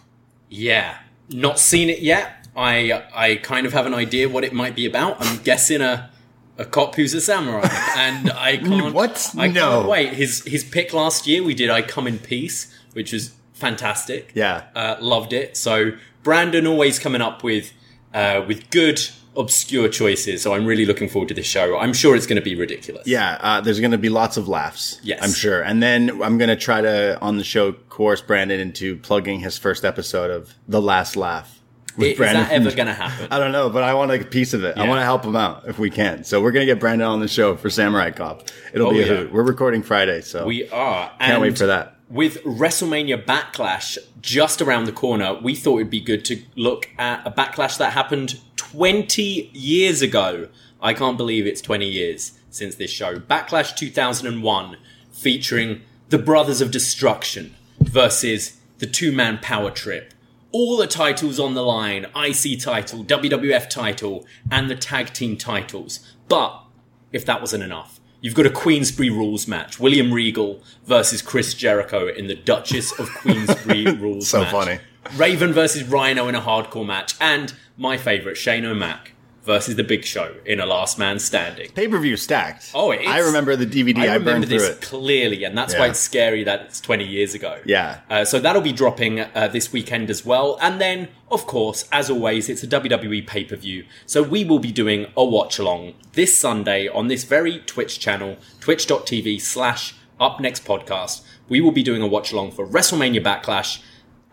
Yeah, 0.50 0.98
not 1.30 1.60
seen 1.60 1.90
it 1.90 2.00
yet. 2.00 2.43
I 2.56 3.04
I 3.14 3.36
kind 3.38 3.66
of 3.66 3.74
have 3.74 3.86
an 3.86 3.94
idea 3.94 4.30
what 4.30 4.44
it 4.44 4.54
might 4.54 4.76
be 4.76 4.86
about. 4.86 5.18
I'm 5.20 5.42
guessing 5.44 5.82
a 5.82 6.10
a 6.58 6.66
cop 6.66 6.96
who's 6.96 7.14
a 7.16 7.22
samurai, 7.22 7.68
and 7.98 8.32
I 8.32 8.58
can't. 8.70 8.94
What? 8.94 9.34
I 9.38 9.48
No. 9.48 9.80
can't 9.80 9.90
wait. 9.90 10.14
His 10.14 10.44
his 10.46 10.64
pick 10.64 10.94
last 10.94 11.26
year 11.28 11.44
we 11.44 11.54
did. 11.56 11.70
I 11.70 11.82
come 11.82 12.06
in 12.08 12.20
peace, 12.20 12.72
which 12.94 13.12
was 13.12 13.32
fantastic. 13.54 14.32
Yeah. 14.36 14.64
uh, 14.76 14.98
loved 15.00 15.34
it. 15.34 15.58
So 15.58 15.94
Brandon 16.22 16.68
always 16.68 17.00
coming 17.00 17.22
up 17.22 17.44
with 17.44 17.74
uh, 18.14 18.44
with 18.48 18.70
good 18.70 19.02
obscure 19.36 19.90
choices. 19.90 20.44
So 20.44 20.54
I'm 20.54 20.64
really 20.66 20.86
looking 20.86 21.10
forward 21.10 21.30
to 21.30 21.34
this 21.34 21.48
show. 21.48 21.76
I'm 21.80 21.94
sure 21.94 22.16
it's 22.16 22.28
going 22.28 22.36
to 22.36 22.44
be 22.44 22.54
ridiculous. 22.54 23.08
Yeah, 23.08 23.40
uh, 23.42 23.62
there's 23.62 23.80
going 23.80 23.90
to 23.92 23.98
be 23.98 24.10
lots 24.10 24.38
of 24.38 24.48
laughs. 24.48 25.00
Yes. 25.02 25.20
I'm 25.24 25.32
sure. 25.34 25.64
And 25.64 25.82
then 25.82 26.22
I'm 26.22 26.38
going 26.38 26.50
to 26.50 26.56
try 26.56 26.82
to, 26.82 27.20
on 27.20 27.38
the 27.40 27.44
show, 27.44 27.72
coerce 27.90 28.22
Brandon 28.22 28.60
into 28.60 28.96
plugging 28.98 29.40
his 29.40 29.58
first 29.58 29.84
episode 29.84 30.30
of 30.30 30.54
The 30.68 30.80
Last 30.80 31.16
Laugh. 31.16 31.63
With 31.98 32.12
Is 32.14 32.18
Brandon 32.18 32.44
that 32.44 32.52
ever 32.52 32.72
going 32.76 32.88
to 32.88 32.94
happen? 32.94 33.28
I 33.32 33.40
don't 33.40 33.52
know, 33.52 33.70
but 33.70 33.84
I 33.84 33.94
want 33.94 34.10
like 34.10 34.22
a 34.22 34.26
piece 34.26 34.54
of 34.54 34.64
it. 34.64 34.78
I 34.78 34.88
want 34.88 35.00
to 35.00 35.04
help 35.06 35.24
him 35.26 35.36
out 35.36 35.68
if 35.68 35.78
we 35.80 35.90
can. 35.90 36.24
So 36.24 36.42
we're 36.42 36.52
going 36.52 36.66
to 36.66 36.72
get 36.74 36.80
Brandon 36.80 37.08
on 37.08 37.20
the 37.20 37.28
show 37.28 37.56
for 37.56 37.70
Samurai 37.70 38.12
Cop. 38.12 38.50
It'll 38.74 38.88
Oh, 38.88 38.92
be 38.92 39.02
a 39.02 39.06
yeah. 39.06 39.14
hoot. 39.18 39.32
We're 39.34 39.44
recording 39.44 39.84
Friday, 39.84 40.22
so 40.22 40.46
We 40.46 40.70
are. 40.70 41.12
can't 41.20 41.42
wait 41.42 41.58
for 41.58 41.66
that. 41.68 41.96
With 42.10 42.44
WrestleMania 42.44 43.26
Backlash 43.26 43.98
just 44.22 44.62
around 44.62 44.86
the 44.86 44.92
corner, 44.92 45.34
we 45.42 45.56
thought 45.56 45.78
it'd 45.78 45.90
be 45.90 46.02
good 46.02 46.24
to 46.26 46.42
look 46.56 46.90
at 47.00 47.26
a 47.26 47.32
backlash 47.32 47.78
that 47.80 47.94
happened 47.94 48.40
20 48.58 49.50
years 49.54 50.02
ago. 50.02 50.48
I 50.82 50.94
can't 50.94 51.18
believe 51.18 51.48
it's 51.48 51.62
20 51.62 51.88
years 51.88 52.34
since 52.50 52.76
this 52.76 52.92
show. 52.92 53.16
Backlash 53.20 53.76
2001, 53.76 54.78
featuring 55.12 55.82
the 56.10 56.18
Brothers 56.20 56.62
of 56.62 56.70
Destruction 56.72 57.56
versus 57.80 58.58
the 58.80 58.86
two 58.86 59.12
man 59.12 59.40
power 59.42 59.72
trip. 59.72 60.14
All 60.54 60.78
the 60.78 60.88
titles 60.88 61.40
on 61.40 61.56
the 61.56 61.64
line 61.64 62.06
IC 62.16 62.62
title, 62.62 63.04
WWF 63.04 63.70
title, 63.70 64.26
and 64.52 64.70
the 64.70 64.76
tag 64.76 65.12
team 65.12 65.36
titles. 65.36 66.00
But 66.30 66.64
if 67.12 67.26
that 67.26 67.42
wasn't 67.42 67.64
enough. 67.64 68.00
You've 68.22 68.36
got 68.36 68.46
a 68.46 68.52
Queensberry 68.52 69.10
Rules 69.10 69.48
match. 69.48 69.80
William 69.80 70.14
Regal 70.14 70.62
versus 70.86 71.22
Chris 71.22 71.54
Jericho 71.56 72.08
in 72.08 72.28
the 72.28 72.36
Duchess 72.36 72.98
of 73.00 73.10
Queensberry 73.16 73.86
Rules 73.96 74.30
So 74.30 74.42
match. 74.42 74.52
So 74.52 74.60
funny. 74.60 74.80
Raven 75.16 75.52
versus 75.52 75.84
Rhino 75.84 76.28
in 76.28 76.36
a 76.36 76.42
hardcore 76.42 76.86
match. 76.86 77.16
And 77.20 77.54
my 77.76 77.98
favourite, 77.98 78.38
Shane 78.38 78.64
O'Mac 78.64 79.13
versus 79.44 79.76
The 79.76 79.84
Big 79.84 80.06
Show 80.06 80.36
in 80.46 80.60
a 80.60 80.66
Last 80.66 80.98
Man 80.98 81.20
Standing. 81.20 81.72
Pay 81.72 81.88
per 81.88 82.00
view 82.00 82.18
stacked. 82.18 82.72
Oh, 82.74 82.92
I 82.92 83.20
remember 83.20 83.56
the 83.56 83.66
DVD. 83.66 84.00
I, 84.00 84.02
I 84.02 84.14
remember 84.16 84.32
burned 84.32 84.48
through 84.48 84.60
this 84.60 84.80
clearly, 84.80 85.44
and 85.44 85.58
that's 85.58 85.76
why 85.76 85.88
it's 85.88 86.00
scary 86.00 86.44
that 86.44 86.62
it's 86.62 86.82
20 86.82 87.06
years 87.06 87.34
ago. 87.34 87.60
Yeah. 87.66 88.02
Uh, 88.10 88.26
so 88.26 88.40
that'll 88.40 88.62
be 88.62 88.72
dropping 88.72 89.20
uh, 89.20 89.50
this 89.52 89.72
weekend 89.74 90.10
as 90.10 90.26
well. 90.26 90.58
And 90.62 90.80
then, 90.80 91.10
of 91.32 91.46
course, 91.46 91.88
as 91.92 92.10
always, 92.10 92.50
it's 92.50 92.64
a 92.64 92.68
WWE 92.68 93.28
pay 93.28 93.44
per 93.44 93.56
view. 93.56 93.86
So 94.06 94.24
we 94.24 94.44
will 94.46 94.60
be 94.60 94.72
doing 94.72 95.08
a 95.18 95.26
watch 95.26 95.60
along 95.60 95.94
this 96.14 96.38
Sunday 96.38 96.88
on 96.88 97.08
this 97.08 97.24
very 97.24 97.60
Twitch 97.60 98.00
channel, 98.00 98.38
twitch.tv 98.62 99.42
slash 99.42 99.96
up 100.20 100.40
next 100.40 100.64
podcast. 100.66 101.24
We 101.50 101.60
will 101.60 101.72
be 101.72 101.84
doing 101.84 102.02
a 102.02 102.08
watch 102.08 102.32
along 102.32 102.52
for 102.52 102.66
WrestleMania 102.66 103.24
Backlash 103.24 103.82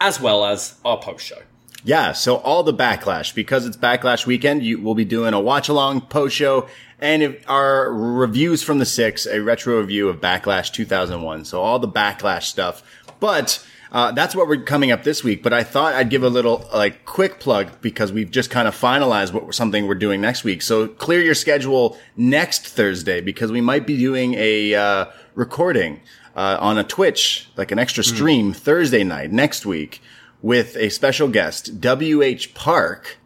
as 0.01 0.21
well 0.21 0.45
as 0.45 0.79
our 0.85 0.99
post 0.99 1.27
show. 1.27 1.43
Yeah, 1.83 2.13
so 2.13 2.37
all 2.37 2.63
the 2.63 2.75
backlash 2.75 3.35
because 3.35 3.67
it's 3.67 3.77
backlash 3.77 4.27
weekend. 4.27 4.63
You 4.63 4.81
will 4.81 4.95
be 4.95 5.05
doing 5.05 5.33
a 5.33 5.41
watch 5.41 5.69
along 5.69 6.03
post 6.03 6.37
show 6.37 6.69
and 6.99 7.39
our 7.49 7.91
reviews 7.91 8.63
from 8.63 8.79
the 8.79 8.87
six, 8.87 9.27
a 9.27 9.41
retro 9.41 9.79
review 9.81 10.09
of 10.09 10.21
Backlash 10.21 10.73
2001. 10.73 11.47
So 11.47 11.63
all 11.63 11.79
the 11.79 11.89
backlash 11.89 12.45
stuff, 12.45 12.83
but. 13.19 13.65
Uh, 13.93 14.13
that's 14.13 14.37
what 14.37 14.47
we're 14.47 14.63
coming 14.63 14.93
up 14.93 15.03
this 15.03 15.25
week, 15.25 15.43
but 15.43 15.53
I 15.53 15.65
thought 15.65 15.95
I'd 15.95 16.11
give 16.11 16.23
a 16.23 16.29
little 16.29 16.65
like 16.73 17.05
quick 17.05 17.41
plug 17.41 17.81
because 17.81 18.13
we've 18.13 18.31
just 18.31 18.49
kind 18.49 18.69
of 18.69 18.77
finalized 18.77 19.33
what 19.33 19.53
something 19.53 19.89
we're 19.89 19.97
doing 19.97 20.21
next 20.21 20.45
week. 20.45 20.63
So 20.63 20.87
clear 20.87 21.21
your 21.21 21.35
schedule 21.35 21.99
next 22.17 22.69
Thursday 22.69 23.21
because 23.21 23.51
we 23.51 23.61
might 23.61 23.89
be 23.89 23.99
doing 23.99 24.35
a 24.35 24.77
uh, 24.77 25.07
recording 25.35 26.03
uh, 26.37 26.59
on 26.61 26.79
a 26.79 26.85
Twitch, 26.85 27.49
like 27.57 27.73
an 27.73 27.81
extra 27.81 28.05
stream 28.05 28.53
Thursday 28.53 29.03
night 29.03 29.33
next 29.33 29.67
week 29.67 30.01
with 30.43 30.77
a 30.77 30.89
special 30.89 31.29
guest, 31.29 31.81
W.H. 31.81 32.55
Park, 32.55 33.19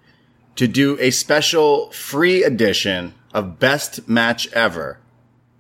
to 0.57 0.67
do 0.69 0.97
a 1.01 1.11
special 1.11 1.91
free 1.91 2.45
edition 2.45 3.15
of 3.33 3.59
Best 3.59 4.09
Match 4.09 4.51
Ever, 4.53 4.99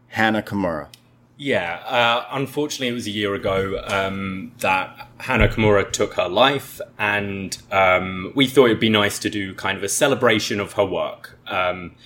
Hana 0.09 0.43
Kimura. 0.43 0.89
Yeah, 1.37 1.81
uh, 1.87 2.27
unfortunately, 2.31 2.89
it 2.89 2.93
was 2.93 3.09
a 3.09 3.11
year 3.11 3.35
ago 3.35 3.83
um, 3.89 4.53
that 4.59 5.09
Hana 5.19 5.49
Kimura 5.49 5.91
took 5.91 6.15
her 6.15 6.29
life, 6.29 6.81
and 6.97 7.57
um, 7.73 8.33
we 8.37 8.47
thought 8.47 8.67
it'd 8.67 8.79
be 8.79 8.89
nice 8.89 9.19
to 9.21 9.31
do 9.31 9.53
kind 9.55 9.77
of 9.77 9.83
a 9.83 9.89
celebration 9.89 10.61
of 10.61 10.75
her 10.75 10.85
work. 10.85 11.37
Um, 11.49 11.97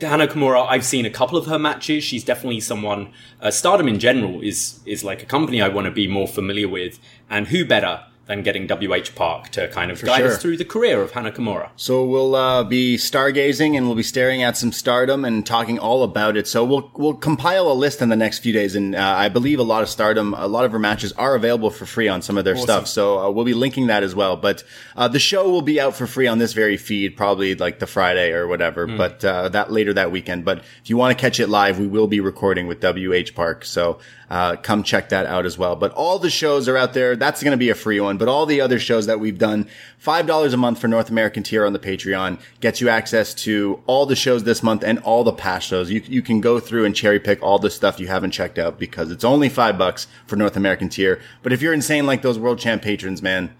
Hana 0.00 0.28
Kimura, 0.28 0.64
I've 0.68 0.84
seen 0.84 1.04
a 1.04 1.10
couple 1.10 1.36
of 1.36 1.46
her 1.46 1.58
matches. 1.58 2.04
She's 2.04 2.22
definitely 2.22 2.60
someone. 2.60 3.12
Uh, 3.40 3.50
Stardom 3.50 3.88
in 3.88 3.98
general 3.98 4.40
is 4.40 4.78
is 4.86 5.02
like 5.02 5.24
a 5.24 5.26
company 5.26 5.60
I 5.60 5.66
want 5.66 5.86
to 5.86 5.90
be 5.90 6.06
more 6.06 6.28
familiar 6.28 6.68
with, 6.68 7.00
and 7.28 7.48
who 7.48 7.64
better 7.64 8.04
than 8.32 8.42
getting 8.42 8.66
WH 8.66 9.14
Park 9.14 9.50
to 9.50 9.68
kind 9.68 9.90
of 9.90 10.02
guide 10.02 10.18
sure. 10.18 10.28
us 10.28 10.40
through 10.40 10.56
the 10.56 10.64
career 10.64 11.02
of 11.02 11.12
Hana 11.12 11.30
Kimura? 11.30 11.68
So 11.76 12.04
we'll 12.04 12.34
uh, 12.34 12.64
be 12.64 12.96
stargazing 12.96 13.76
and 13.76 13.86
we'll 13.86 13.94
be 13.94 14.02
staring 14.02 14.42
at 14.42 14.56
some 14.56 14.72
stardom 14.72 15.24
and 15.24 15.44
talking 15.44 15.78
all 15.78 16.02
about 16.02 16.36
it. 16.36 16.48
So 16.48 16.64
we'll 16.64 16.90
we'll 16.94 17.14
compile 17.14 17.70
a 17.70 17.74
list 17.74 18.00
in 18.00 18.08
the 18.08 18.16
next 18.16 18.38
few 18.38 18.52
days, 18.52 18.74
and 18.74 18.94
uh, 18.94 19.00
I 19.00 19.28
believe 19.28 19.58
a 19.58 19.62
lot 19.62 19.82
of 19.82 19.88
stardom, 19.88 20.34
a 20.34 20.46
lot 20.48 20.64
of 20.64 20.72
her 20.72 20.78
matches 20.78 21.12
are 21.12 21.34
available 21.34 21.70
for 21.70 21.84
free 21.84 22.08
on 22.08 22.22
some 22.22 22.38
of 22.38 22.44
their 22.44 22.56
stuff. 22.56 22.88
So 22.88 23.18
uh, 23.18 23.30
we'll 23.30 23.44
be 23.44 23.54
linking 23.54 23.88
that 23.88 24.02
as 24.02 24.14
well. 24.14 24.36
But 24.36 24.64
uh, 24.96 25.08
the 25.08 25.18
show 25.18 25.50
will 25.50 25.62
be 25.62 25.80
out 25.80 25.94
for 25.94 26.06
free 26.06 26.26
on 26.26 26.38
this 26.38 26.54
very 26.54 26.76
feed, 26.78 27.16
probably 27.16 27.54
like 27.54 27.78
the 27.78 27.86
Friday 27.86 28.32
or 28.32 28.46
whatever. 28.46 28.86
But 28.86 29.24
uh, 29.24 29.50
that 29.50 29.70
later 29.70 29.92
that 29.92 30.10
weekend. 30.10 30.44
But 30.44 30.58
if 30.82 30.88
you 30.88 30.96
want 30.96 31.16
to 31.16 31.20
catch 31.20 31.38
it 31.38 31.48
live, 31.48 31.78
we 31.78 31.86
will 31.86 32.08
be 32.08 32.20
recording 32.20 32.66
with 32.66 32.82
WH 32.82 33.34
Park. 33.34 33.64
So 33.64 33.98
uh, 34.32 34.56
come 34.56 34.82
check 34.82 35.10
that 35.10 35.26
out 35.26 35.44
as 35.44 35.58
well. 35.58 35.76
But 35.76 35.92
all 35.92 36.18
the 36.18 36.30
shows 36.30 36.66
are 36.66 36.78
out 36.78 36.94
there. 36.94 37.16
That's 37.16 37.42
going 37.42 37.50
to 37.50 37.58
be 37.58 37.68
a 37.68 37.74
free 37.74 38.00
one. 38.00 38.16
But 38.16 38.28
all 38.28 38.46
the 38.46 38.62
other 38.62 38.78
shows 38.78 39.04
that 39.04 39.20
we've 39.20 39.36
done, 39.36 39.68
five 39.98 40.26
dollars 40.26 40.54
a 40.54 40.56
month 40.56 40.78
for 40.78 40.88
North 40.88 41.10
American 41.10 41.42
tier 41.42 41.66
on 41.66 41.74
the 41.74 41.78
Patreon 41.78 42.40
gets 42.60 42.80
you 42.80 42.88
access 42.88 43.34
to 43.34 43.82
all 43.86 44.06
the 44.06 44.16
shows 44.16 44.44
this 44.44 44.62
month 44.62 44.82
and 44.84 45.00
all 45.00 45.22
the 45.22 45.34
past 45.34 45.68
shows. 45.68 45.90
You 45.90 46.00
you 46.06 46.22
can 46.22 46.40
go 46.40 46.60
through 46.60 46.86
and 46.86 46.96
cherry 46.96 47.20
pick 47.20 47.42
all 47.42 47.58
the 47.58 47.68
stuff 47.68 48.00
you 48.00 48.06
haven't 48.06 48.30
checked 48.30 48.58
out 48.58 48.78
because 48.78 49.10
it's 49.10 49.22
only 49.22 49.50
five 49.50 49.76
bucks 49.76 50.06
for 50.26 50.36
North 50.36 50.56
American 50.56 50.88
tier. 50.88 51.20
But 51.42 51.52
if 51.52 51.60
you're 51.60 51.74
insane 51.74 52.06
like 52.06 52.22
those 52.22 52.38
World 52.38 52.58
Champ 52.58 52.80
patrons, 52.80 53.20
man, 53.20 53.54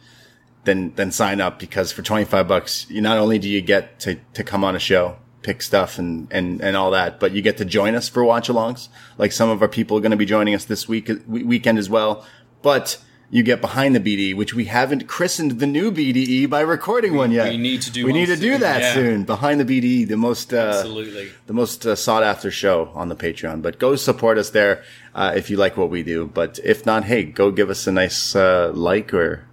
then 0.64 0.95
then 0.97 1.12
sign 1.12 1.43
up 1.43 1.59
because 1.59 1.93
for 1.93 2.00
25 2.00 2.49
bucks 2.49 2.87
you 2.88 3.02
not 3.02 3.19
only 3.19 3.38
do 3.38 3.47
you 3.47 3.61
get 3.61 4.00
to 4.00 4.14
to 4.33 4.43
come 4.43 4.64
on 4.64 4.75
a 4.75 4.79
show 4.79 5.19
pick 5.42 5.61
stuff 5.62 5.99
and 5.99 6.28
and 6.30 6.61
and 6.61 6.76
all 6.76 6.90
that 6.90 7.18
but 7.18 7.32
you 7.32 7.42
get 7.42 7.56
to 7.56 7.64
join 7.64 7.94
us 7.94 8.08
for 8.08 8.25
watch 8.25 8.49
alongs 8.49 8.88
like 9.18 9.32
some 9.32 9.50
of 9.50 9.61
our 9.62 9.68
people 9.68 9.96
are 9.96 10.00
going 10.00 10.11
to 10.11 10.16
be 10.16 10.25
joining 10.26 10.54
us 10.54 10.64
this 10.64 10.88
week 10.88 11.11
we- 11.26 11.42
weekend 11.42 11.78
as 11.78 11.90
well 11.90 12.25
but 12.62 12.99
you 13.34 13.42
get 13.42 13.62
behind 13.62 13.96
the 13.96 14.00
BDE, 14.00 14.37
which 14.37 14.52
we 14.52 14.66
haven't 14.66 15.08
christened 15.08 15.52
the 15.52 15.66
new 15.66 15.90
BDE 15.90 16.50
by 16.50 16.61
recording 16.61 17.14
one 17.14 17.30
yet. 17.30 17.49
we 17.49 17.56
need 17.56 17.80
to 17.80 17.90
do 17.90 18.04
We 18.04 18.12
need 18.12 18.26
to 18.26 18.37
do 18.37 18.52
soon, 18.52 18.61
that 18.61 18.82
yeah. 18.82 18.92
soon. 18.92 19.25
Behind 19.25 19.58
the 19.58 19.64
BDE, 19.64 20.06
the 20.06 20.18
most 20.18 20.52
uh, 20.52 20.58
Absolutely. 20.58 21.30
the 21.46 21.54
most 21.54 21.87
uh, 21.87 21.96
sought 21.96 22.22
after 22.22 22.50
show 22.50 22.90
on 22.94 23.08
the 23.08 23.16
Patreon. 23.16 23.62
But 23.62 23.78
go 23.78 23.96
support 23.96 24.37
us 24.37 24.50
there 24.50 24.84
uh, 25.14 25.32
if 25.34 25.49
you 25.49 25.56
like 25.56 25.78
what 25.78 25.88
we 25.88 26.02
do. 26.02 26.26
But 26.26 26.61
if 26.62 26.84
not, 26.84 27.04
hey, 27.04 27.25
go 27.25 27.50
give 27.50 27.70
us 27.70 27.87
a 27.87 27.92
nice 27.92 28.37
uh, 28.37 28.70
like 28.75 29.14
or 29.14 29.46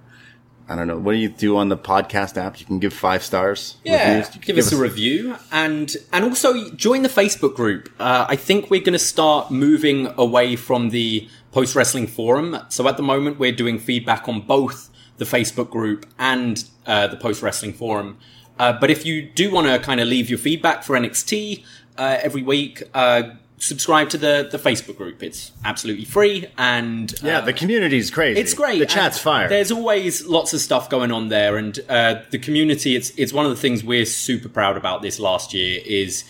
I 0.70 0.76
don't 0.76 0.88
know. 0.88 1.00
What 1.00 1.14
do 1.14 1.18
you 1.18 1.30
do 1.30 1.58
on 1.58 1.70
the 1.70 1.78
podcast 1.78 2.38
app? 2.38 2.60
You 2.60 2.66
can 2.66 2.78
give 2.78 2.94
five 2.94 3.24
stars. 3.24 3.78
Yeah, 3.84 4.18
reviews. 4.18 4.36
You 4.36 4.42
can 4.42 4.56
give, 4.56 4.58
us 4.64 4.72
a 4.72 4.78
review 4.78 5.36
and 5.52 5.96
and 6.14 6.24
also 6.24 6.70
join 6.72 7.02
the 7.02 7.10
Facebook 7.10 7.56
group. 7.56 7.90
Uh, 8.00 8.28
I 8.30 8.36
think 8.36 8.70
we're 8.70 8.82
going 8.82 8.94
to 8.94 9.00
start 9.00 9.50
moving 9.50 10.14
away 10.16 10.56
from 10.56 10.90
the 10.90 11.28
post 11.52 11.76
wrestling 11.76 12.06
forum. 12.06 12.58
So 12.70 12.88
at 12.88 12.98
the 12.98 13.04
moment, 13.04 13.40
we're 13.40 13.52
doing 13.52 13.80
feedback 13.80 14.30
on 14.30 14.42
both 14.42 14.90
the 15.18 15.26
Facebook 15.26 15.70
group 15.70 16.06
and 16.18 16.64
uh, 16.86 17.08
the 17.08 17.18
Post 17.18 17.42
Wrestling 17.42 17.74
Forum. 17.74 18.18
Uh, 18.58 18.74
but 18.74 18.90
if 18.90 19.06
you 19.06 19.22
do 19.22 19.52
want 19.52 19.68
to 19.68 19.80
kind 19.80 20.00
of 20.00 20.08
leave 20.08 20.30
your 20.30 20.40
feedback 20.40 20.84
for 20.84 20.98
NXT 20.98 21.64
uh, 21.98 22.18
every 22.22 22.42
week, 22.42 22.84
uh, 22.94 23.24
subscribe 23.60 24.10
to 24.10 24.18
the, 24.18 24.48
the 24.52 24.58
Facebook 24.58 24.98
group. 24.98 25.22
It's 25.22 25.52
absolutely 25.64 26.06
free 26.06 26.48
and 26.58 27.14
Yeah, 27.22 27.40
uh, 27.40 27.42
the 27.42 27.54
community's 27.54 28.10
crazy. 28.10 28.40
it's 28.40 28.54
great. 28.54 28.80
The 28.80 28.86
chat's 28.86 29.20
fire. 29.20 29.48
There's 29.50 29.72
always 29.72 30.26
lots 30.26 30.54
of 30.54 30.62
stuff 30.62 30.90
going 30.90 31.12
on 31.12 31.28
there, 31.30 31.58
and 31.58 31.78
uh, 31.90 32.22
the 32.32 32.40
community. 32.40 32.96
It's 32.96 33.12
it's 33.12 33.34
one 33.34 33.46
of 33.46 33.52
the 33.52 33.58
things 33.58 33.84
we're 33.84 34.06
super 34.06 34.50
proud 34.50 34.78
about 34.78 35.02
this 35.02 35.20
last 35.20 35.54
year. 35.54 35.82
Is 35.86 36.24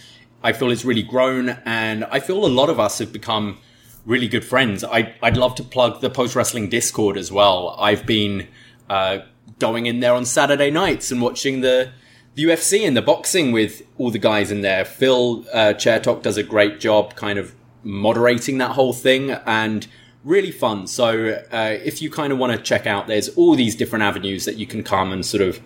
I 0.43 0.53
feel 0.53 0.71
it's 0.71 0.83
really 0.86 1.03
grown, 1.03 1.50
and 1.65 2.03
I 2.05 2.19
feel 2.19 2.45
a 2.45 2.48
lot 2.48 2.69
of 2.69 2.79
us 2.79 3.00
have 3.00 3.13
become 3.13 3.59
really 4.05 4.27
good 4.27 4.43
friends. 4.43 4.83
I 4.83 5.13
I'd 5.21 5.38
love 5.38 5.55
to 5.55 5.63
plug 5.63 6.01
the 6.01 6.09
post 6.09 6.36
wrestling 6.36 6.69
Discord 6.69 7.15
as 7.17 7.31
well. 7.31 7.75
I've 7.79 8.05
been 8.05 8.48
uh, 8.89 9.19
going 9.59 9.86
in 9.86 10.00
there 10.00 10.13
on 10.13 10.25
Saturday 10.25 10.71
nights 10.71 11.12
and 11.12 11.21
watching 11.21 11.62
the. 11.62 11.91
The 12.36 12.45
UFC 12.45 12.88
and 12.88 12.95
the 12.95 13.01
boxing 13.01 13.51
with 13.51 13.81
all 13.98 14.12
the 14.12 14.19
guys 14.19 14.51
in 14.51 14.62
there. 14.62 14.86
Phil 14.86 15.45
uh, 15.51 15.74
Chair 15.74 16.00
Talk 16.00 16.24
does 16.24 16.38
a 16.38 16.43
great 16.43 16.79
job 16.79 17.15
kind 17.15 17.38
of 17.38 17.53
moderating 17.83 18.57
that 18.59 18.71
whole 18.71 18.93
thing 18.93 19.31
and 19.31 19.88
really 20.24 20.51
fun. 20.51 20.88
So 20.88 21.41
uh, 21.51 21.77
if 21.83 22.01
you 22.01 22.09
kind 22.09 22.31
of 22.31 22.39
want 22.39 22.53
to 22.53 22.62
check 22.62 22.86
out, 22.86 23.07
there's 23.07 23.29
all 23.29 23.55
these 23.55 23.75
different 23.75 24.03
avenues 24.03 24.45
that 24.45 24.57
you 24.57 24.67
can 24.67 24.83
come 24.83 25.12
and 25.12 25.25
sort 25.25 25.41
of 25.41 25.59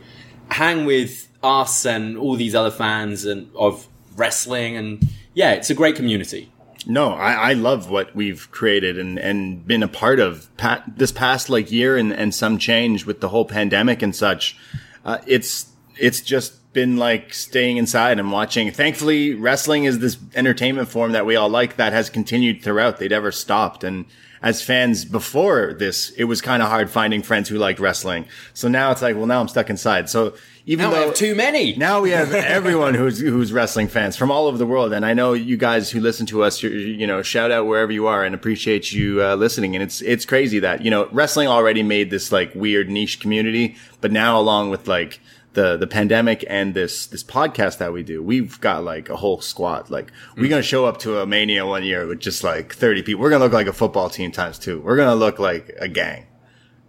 hang 0.50 0.86
with 0.86 1.30
us 1.42 1.86
and 1.86 2.18
all 2.18 2.36
these 2.36 2.56
other 2.56 2.72
fans 2.72 3.26
and 3.26 3.50
of 3.56 3.88
wrestling. 4.16 4.78
And 4.78 5.08
yeah, 5.34 5.52
it's 5.52 5.70
a 5.70 5.76
great 5.76 5.96
community. 5.96 6.52
No, 6.86 7.14
I, 7.14 7.34
I 7.34 7.54
love 7.54 7.90
what 7.90 8.16
we've 8.16 8.50
created 8.52 9.00
and, 9.00 9.18
and 9.18 9.66
been 9.66 9.84
a 9.84 9.88
part 9.88 10.20
of 10.20 10.56
pa- 10.58 10.84
this 10.88 11.12
past 11.12 11.50
like 11.50 11.72
year 11.72 11.98
and, 11.98 12.12
and 12.12 12.36
some 12.36 12.58
change 12.58 13.06
with 13.06 13.22
the 13.22 13.30
whole 13.30 13.46
pandemic 13.46 14.02
and 14.02 14.16
such. 14.16 14.58
Uh, 15.06 15.20
it's, 15.26 15.72
it's 15.98 16.22
just 16.22 16.54
been 16.74 16.98
like 16.98 17.34
staying 17.34 17.78
inside 17.78 18.20
and 18.20 18.32
watching. 18.32 18.72
Thankfully, 18.72 19.34
wrestling 19.34 19.86
is 19.86 20.00
this 20.00 20.18
entertainment 20.36 20.90
form 20.90 21.12
that 21.12 21.26
we 21.26 21.36
all 21.36 21.50
like 21.50 21.78
that 21.78 21.94
has 21.94 22.10
continued 22.10 22.64
throughout. 22.64 22.98
They 22.98 23.08
never 23.08 23.32
stopped. 23.32 23.84
And 23.84 24.06
as 24.42 24.62
fans 24.62 25.06
before 25.06 25.74
this, 25.74 26.10
it 26.12 26.26
was 26.26 26.42
kind 26.42 26.62
of 26.62 26.70
hard 26.70 26.90
finding 26.90 27.22
friends 27.22 27.48
who 27.48 27.58
liked 27.58 27.80
wrestling. 27.80 28.26
So 28.54 28.68
now 28.68 28.92
it's 28.92 29.02
like, 29.02 29.16
well, 29.16 29.28
now 29.28 29.40
I'm 29.40 29.48
stuck 29.48 29.70
inside. 29.70 30.10
So 30.10 30.34
even 30.66 30.84
Now 30.84 30.90
we 30.90 30.96
though 30.96 31.06
have 31.08 31.16
too 31.16 31.36
many. 31.36 31.76
now 31.76 32.02
we 32.02 32.12
have 32.12 32.34
everyone 32.34 32.94
who's 32.94 33.20
who's 33.20 33.52
wrestling 33.52 33.88
fans 33.90 34.16
from 34.16 34.32
all 34.32 34.48
over 34.48 34.58
the 34.58 34.66
world, 34.66 34.94
and 34.94 35.06
I 35.06 35.14
know 35.14 35.34
you 35.34 35.58
guys 35.58 35.92
who 35.92 36.00
listen 36.00 36.26
to 36.28 36.44
us. 36.44 36.64
You, 36.64 36.70
you 36.70 37.06
know, 37.06 37.22
shout 37.22 37.52
out 37.52 37.68
wherever 37.68 37.92
you 37.92 38.08
are, 38.08 38.24
and 38.24 38.34
appreciate 38.34 38.92
you 38.94 39.22
uh, 39.22 39.36
listening. 39.36 39.76
And 39.76 39.84
it's 39.84 40.02
it's 40.02 40.26
crazy 40.26 40.60
that 40.60 40.82
you 40.82 40.90
know 40.90 41.10
wrestling 41.12 41.50
already 41.50 41.84
made 41.84 42.10
this 42.10 42.32
like 42.32 42.56
weird 42.56 42.90
niche 42.90 43.20
community, 43.20 43.76
but 44.00 44.14
now 44.14 44.40
along 44.40 44.70
with 44.70 44.88
like 44.88 45.20
the 45.54 45.78
the 45.78 45.88
pandemic 45.88 46.44
and 46.48 46.74
this 46.74 47.08
this 47.08 47.24
podcast 47.24 47.78
that 47.78 47.94
we 47.94 48.04
do, 48.04 48.22
we've 48.22 48.60
got 48.60 48.84
like 48.84 49.10
a 49.10 49.16
whole 49.16 49.42
squad. 49.42 49.90
Like 49.90 50.12
we're 50.36 50.50
gonna 50.50 50.62
show 50.62 50.86
up 50.86 50.98
to 51.00 51.20
a 51.20 51.26
mania 51.26 51.66
one 51.66 51.84
year 51.84 52.06
with 52.08 52.20
just 52.20 52.44
like 52.44 52.74
thirty 52.74 53.02
people. 53.04 53.22
We're 53.22 53.30
gonna 53.30 53.44
look 53.44 53.54
like 53.54 53.68
a 53.68 53.74
football 53.74 54.10
team 54.10 54.32
times 54.32 54.60
two. 54.60 54.82
We're 54.82 54.98
gonna 54.98 55.16
look 55.16 55.40
like 55.40 55.76
a 55.80 55.88
gang 55.88 56.26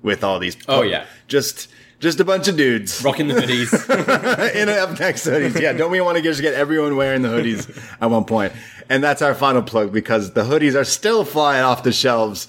with 0.02 0.24
all 0.24 0.38
these. 0.38 0.56
Oh, 0.68 0.82
yeah. 0.82 1.06
just. 1.28 1.68
Just 2.00 2.20
a 2.20 2.24
bunch 2.24 2.48
of 2.48 2.56
dudes 2.58 3.02
Rocking 3.02 3.28
the 3.28 3.34
hoodies. 3.34 3.72
in 4.54 4.68
up 4.68 4.98
next 5.00 5.26
hoodies. 5.26 5.58
Yeah, 5.58 5.72
don't 5.72 5.90
we 5.90 6.02
want 6.02 6.18
to 6.18 6.22
just 6.22 6.42
get 6.42 6.52
everyone 6.52 6.96
wearing 6.96 7.22
the 7.22 7.28
hoodies 7.28 7.96
at 7.98 8.10
one 8.10 8.24
point? 8.24 8.52
And 8.90 9.02
that's 9.02 9.22
our 9.22 9.34
final 9.34 9.62
plug 9.62 9.90
because 9.90 10.32
the 10.32 10.42
hoodies 10.42 10.78
are 10.78 10.84
still 10.84 11.24
flying 11.24 11.62
off 11.62 11.82
the 11.82 11.92
shelves. 11.92 12.48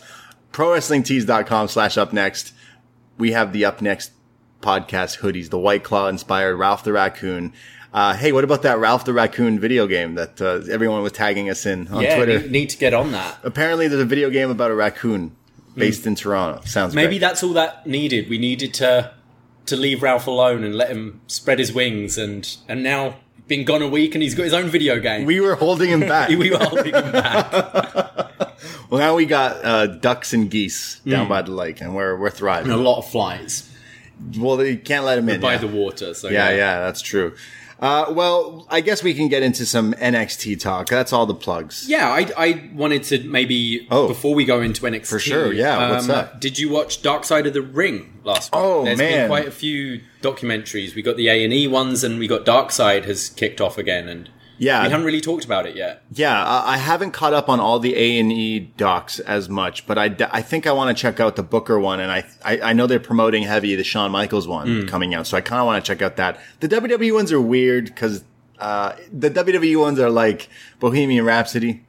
ProWrestlingTees.com 0.51 1.69
slash 1.69 1.97
up 1.97 2.11
next. 2.11 2.53
We 3.17 3.31
have 3.31 3.53
the 3.53 3.63
up 3.63 3.81
next 3.81 4.11
podcast 4.65 5.19
hoodies, 5.19 5.49
the 5.49 5.59
White 5.59 5.83
Claw 5.83 6.07
inspired 6.07 6.55
Ralph 6.55 6.83
the 6.83 6.91
Raccoon. 6.91 7.53
Uh, 7.93 8.15
hey, 8.15 8.31
what 8.31 8.43
about 8.43 8.63
that 8.63 8.79
Ralph 8.79 9.05
the 9.05 9.13
Raccoon 9.13 9.59
video 9.59 9.85
game 9.85 10.15
that 10.15 10.41
uh, 10.41 10.61
everyone 10.69 11.03
was 11.03 11.11
tagging 11.11 11.49
us 11.49 11.65
in 11.67 11.87
on 11.89 12.01
yeah, 12.01 12.15
Twitter? 12.15 12.39
need, 12.39 12.51
need 12.51 12.69
to 12.71 12.77
get 12.77 12.93
on 12.93 13.11
that. 13.11 13.37
Apparently, 13.43 13.87
there's 13.87 14.01
a 14.01 14.05
video 14.05 14.29
game 14.31 14.49
about 14.49 14.71
a 14.71 14.75
raccoon 14.75 15.35
based 15.75 16.07
in 16.07 16.15
Toronto. 16.15 16.65
Sounds 16.65 16.95
Maybe 16.95 17.07
great. 17.09 17.19
that's 17.19 17.43
all 17.43 17.53
that 17.53 17.85
needed. 17.85 18.27
We 18.27 18.37
needed 18.39 18.73
to 18.75 19.13
to 19.67 19.75
leave 19.75 20.03
Ralph 20.03 20.27
alone 20.27 20.63
and 20.63 20.75
let 20.75 20.89
him 20.89 21.21
spread 21.27 21.59
his 21.59 21.71
wings. 21.71 22.17
And 22.17 22.57
and 22.67 22.83
now 22.83 23.17
been 23.47 23.65
gone 23.65 23.83
a 23.83 23.87
week 23.87 24.15
and 24.15 24.23
he's 24.23 24.33
got 24.33 24.43
his 24.43 24.53
own 24.53 24.67
video 24.69 24.99
game. 24.99 25.25
we 25.25 25.39
were 25.39 25.55
holding 25.55 25.91
him 25.91 25.99
back. 25.99 26.29
we 26.29 26.49
were 26.49 26.57
holding 26.57 26.93
him 26.93 27.11
back. 27.11 27.51
well, 28.89 28.99
now 28.99 29.15
we 29.15 29.25
got 29.25 29.63
uh, 29.63 29.87
ducks 29.87 30.33
and 30.33 30.49
geese 30.49 30.99
down 31.01 31.27
by 31.27 31.43
the 31.43 31.51
lake, 31.51 31.81
and 31.81 31.95
we're 31.95 32.17
we're 32.17 32.31
thriving. 32.31 32.71
And 32.71 32.79
a 32.79 32.83
lot 32.83 32.97
of 32.97 33.07
flies 33.07 33.71
Well, 34.37 34.63
you 34.63 34.77
can't 34.77 35.05
let 35.05 35.15
them 35.17 35.29
in. 35.29 35.41
by 35.41 35.53
yeah. 35.53 35.57
the 35.59 35.67
water. 35.67 36.13
So 36.13 36.29
yeah, 36.29 36.49
yeah, 36.51 36.79
that's 36.79 37.01
true. 37.01 37.35
Uh, 37.77 38.05
well, 38.11 38.65
I 38.69 38.79
guess 38.79 39.03
we 39.03 39.13
can 39.13 39.27
get 39.27 39.43
into 39.43 39.65
some 39.65 39.93
NXT 39.95 40.61
talk. 40.61 40.87
That's 40.87 41.11
all 41.11 41.25
the 41.25 41.35
plugs. 41.35 41.89
Yeah, 41.89 42.07
I, 42.07 42.31
I 42.37 42.69
wanted 42.73 43.03
to 43.03 43.21
maybe 43.25 43.85
Oh. 43.91 44.07
before 44.07 44.33
we 44.33 44.45
go 44.45 44.61
into 44.61 44.81
NXT. 44.83 45.07
For 45.07 45.19
sure, 45.19 45.51
yeah, 45.51 45.89
what's 45.91 46.05
um, 46.05 46.15
that? 46.15 46.39
Did 46.39 46.57
you 46.57 46.69
watch 46.69 47.01
Dark 47.01 47.25
Side 47.25 47.45
of 47.47 47.53
the 47.53 47.61
Ring 47.61 48.17
last 48.23 48.53
week? 48.53 48.61
Oh, 48.63 48.85
There's 48.85 48.97
man. 48.97 49.11
been 49.23 49.27
quite 49.27 49.47
a 49.47 49.51
few 49.51 50.01
documentaries. 50.21 50.95
We 50.95 51.01
got 51.01 51.17
the 51.17 51.27
A 51.27 51.43
and 51.43 51.53
E 51.53 51.67
ones, 51.67 52.03
and 52.03 52.17
we 52.17 52.27
got 52.27 52.45
Dark 52.45 52.71
Side 52.71 53.03
has 53.05 53.27
kicked 53.29 53.59
off 53.59 53.77
again, 53.77 54.07
and 54.07 54.29
Yeah. 54.57 54.83
we 54.83 54.89
haven't 54.89 55.05
really 55.05 55.21
talked 55.21 55.45
about 55.45 55.65
it 55.65 55.75
yet. 55.75 56.03
Yeah, 56.11 56.43
I 56.43 56.73
I 56.73 56.77
haven't 56.77 57.11
caught 57.11 57.33
up 57.33 57.49
on 57.49 57.59
all 57.59 57.79
the 57.79 57.95
A 57.95 58.19
and 58.19 58.31
E 58.31 58.59
docs 58.77 59.19
as 59.19 59.47
much, 59.49 59.85
but 59.87 59.97
I, 59.97 60.15
I 60.31 60.41
think 60.41 60.65
I 60.67 60.71
want 60.71 60.95
to 60.95 61.01
check 61.01 61.19
out 61.19 61.35
the 61.35 61.43
Booker 61.43 61.79
one, 61.79 61.99
and 61.99 62.11
I, 62.11 62.25
I 62.43 62.59
I 62.69 62.73
know 62.73 62.87
they're 62.87 62.99
promoting 62.99 63.43
heavy 63.43 63.75
the 63.75 63.83
Shawn 63.83 64.11
Michaels 64.11 64.47
one 64.47 64.81
Hmm. 64.81 64.87
coming 64.87 65.13
out, 65.13 65.27
so 65.27 65.37
I 65.37 65.41
kind 65.41 65.59
of 65.59 65.65
want 65.67 65.83
to 65.83 65.87
check 65.87 66.01
out 66.01 66.15
that. 66.17 66.39
The 66.59 66.67
WWE 66.69 67.13
ones 67.13 67.31
are 67.31 67.41
weird 67.41 67.85
because 67.85 68.23
uh, 68.59 68.93
the 69.11 69.29
WWE 69.29 69.79
ones 69.79 69.99
are 69.99 70.09
like 70.09 70.49
Bohemian 70.79 71.25
Rhapsody. 71.25 71.84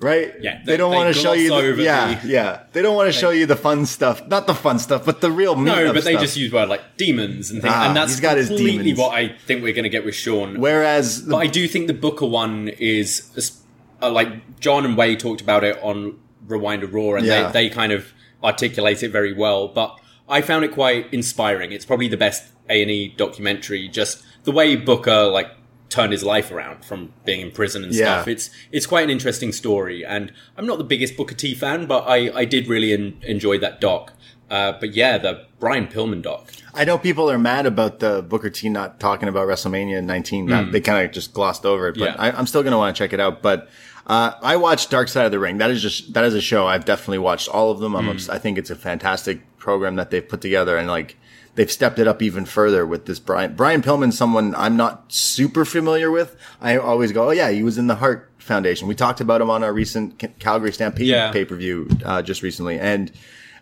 Right? 0.00 0.32
Yeah, 0.40 0.58
they, 0.64 0.72
they- 0.72 0.76
don't 0.78 0.94
want 0.94 1.14
to 1.14 1.20
show 1.20 1.34
you. 1.34 1.50
The, 1.50 1.82
yeah, 1.82 2.20
the- 2.20 2.28
yeah. 2.28 2.62
They 2.72 2.80
don't 2.80 2.96
want 2.96 3.08
to 3.12 3.18
show 3.18 3.30
you 3.30 3.44
the 3.44 3.54
fun 3.56 3.84
stuff, 3.84 4.26
not 4.28 4.46
the 4.46 4.54
fun 4.54 4.78
stuff, 4.78 5.04
but 5.04 5.20
the 5.20 5.30
real 5.30 5.56
meat 5.56 5.64
No, 5.66 5.92
but 5.92 6.04
they 6.04 6.12
stuff. 6.12 6.22
just 6.22 6.36
use 6.38 6.50
word 6.52 6.68
like 6.70 6.96
demons 6.96 7.50
and 7.50 7.60
things, 7.60 7.74
Ah, 7.76 7.88
and 7.88 7.96
that's 7.96 8.12
he's 8.12 8.20
got 8.20 8.38
his 8.38 8.48
completely 8.48 8.84
demons. 8.84 8.98
what 8.98 9.14
I 9.14 9.28
think 9.46 9.62
we're 9.62 9.74
going 9.74 9.82
to 9.84 9.90
get 9.90 10.04
with 10.06 10.14
Shawn. 10.14 10.58
Whereas 10.58 11.26
the, 11.26 11.32
But 11.32 11.36
I 11.38 11.46
do 11.48 11.68
think 11.68 11.86
the 11.86 11.92
Booker 11.94 12.24
one 12.26 12.68
is 12.68 13.58
uh, 14.00 14.10
like 14.10 14.58
John 14.58 14.86
and 14.86 14.96
Wai 14.96 15.14
talked 15.16 15.42
about 15.42 15.64
it 15.64 15.78
on 15.82 16.18
Rewind 16.46 16.82
a 16.82 16.86
Raw, 16.86 17.14
and 17.16 17.26
Yeah. 17.26 17.50
they, 17.50 17.68
they 17.68 17.74
kind 17.74 17.92
of 17.92 18.06
articulate 18.42 19.02
it 19.02 19.10
very 19.10 19.34
well. 19.34 19.68
But 19.68 19.98
I 20.30 20.40
found 20.40 20.64
it 20.64 20.72
quite 20.72 21.12
inspiring. 21.12 21.72
It's 21.72 21.84
probably 21.84 22.08
the 22.08 22.16
best 22.16 22.44
A 22.70 22.80
and 22.80 22.90
E 22.90 23.08
documentary. 23.16 23.86
Just 23.88 24.22
the 24.44 24.52
way 24.52 24.76
Booker 24.76 25.24
like 25.26 25.48
turned 25.90 26.12
his 26.12 26.22
life 26.24 26.50
around 26.50 26.84
from 26.84 27.12
being 27.26 27.40
in 27.42 27.50
prison 27.50 27.84
and 27.84 27.92
Yeah. 27.92 28.04
stuff. 28.22 28.28
It's 28.28 28.48
it's 28.72 28.86
quite 28.86 29.04
an 29.04 29.10
interesting 29.10 29.52
story. 29.52 30.04
And 30.04 30.32
I'm 30.56 30.66
not 30.66 30.78
the 30.78 30.84
biggest 30.84 31.16
Booker 31.16 31.34
T 31.34 31.54
fan, 31.54 31.84
but 31.86 32.04
I 32.08 32.30
I 32.34 32.44
did 32.46 32.66
really 32.68 32.92
en- 32.94 33.16
enjoy 33.22 33.58
that 33.58 33.80
doc. 33.80 34.12
Uh, 34.50 34.72
but 34.80 34.94
yeah, 34.94 35.16
the 35.18 35.44
Brian 35.60 35.86
Pillman 35.86 36.22
doc. 36.22 36.50
I 36.74 36.84
know 36.84 36.98
people 36.98 37.30
are 37.30 37.38
mad 37.38 37.66
about 37.66 38.00
the 38.00 38.20
Booker 38.22 38.50
T 38.50 38.68
not 38.68 38.98
talking 38.98 39.28
about 39.28 39.46
WrestleMania 39.46 40.02
19. 40.02 40.46
That 40.46 40.72
They 40.72 40.80
kind 40.80 41.04
of 41.06 41.12
just 41.12 41.32
glossed 41.34 41.64
over 41.64 41.86
it, 41.88 41.96
but. 41.98 42.04
Yeah. 42.10 42.16
I, 42.18 42.32
I'm 42.32 42.46
still 42.46 42.62
going 42.62 42.72
to 42.72 42.78
want 42.78 42.96
to 42.96 42.98
check 42.98 43.12
it 43.12 43.20
out. 43.20 43.42
But 43.42 43.68
uh, 44.08 44.32
I 44.42 44.56
watched 44.56 44.90
Dark 44.90 45.06
Side 45.06 45.24
of 45.26 45.30
the 45.30 45.38
Ring. 45.38 45.58
That 45.58 45.70
is 45.70 45.80
just 45.82 46.14
that 46.14 46.24
is 46.24 46.34
a 46.34 46.40
show 46.40 46.66
I've 46.66 46.84
definitely 46.84 47.18
watched 47.18 47.48
all 47.48 47.70
of 47.70 47.78
them. 47.78 47.94
I'm 47.94 48.08
obs- 48.08 48.28
I 48.28 48.38
think 48.38 48.58
it's 48.58 48.70
a 48.70 48.76
fantastic 48.76 49.40
program 49.58 49.94
that 49.96 50.10
they've 50.10 50.26
put 50.28 50.40
together, 50.40 50.76
and 50.76 50.88
like 50.88 51.16
they've 51.54 51.70
stepped 51.70 51.98
it 51.98 52.06
up 52.08 52.22
even 52.22 52.44
further 52.44 52.86
with 52.86 53.06
this 53.06 53.18
Brian 53.18 53.54
Brian 53.54 53.82
Pillman, 53.82 54.12
someone 54.12 54.54
I'm 54.56 54.76
not 54.76 55.12
super 55.12 55.64
familiar 55.64 56.10
with. 56.10 56.36
I 56.60 56.76
always 56.76 57.12
go, 57.12 57.28
oh 57.28 57.30
yeah, 57.32 57.50
he 57.50 57.62
was 57.62 57.78
in 57.78 57.86
the 57.86 57.96
Heart 57.96 58.30
Foundation. 58.38 58.88
We 58.88 58.94
talked 58.94 59.20
about 59.20 59.40
him 59.40 59.50
on 59.50 59.62
our 59.62 59.72
recent 59.72 60.18
Calgary 60.38 60.72
Stampede 60.72 61.06
Yeah. 61.08 61.30
pay 61.32 61.44
per 61.44 61.56
view 61.56 61.88
uh, 62.04 62.22
just 62.22 62.42
recently, 62.42 62.78
and 62.78 63.12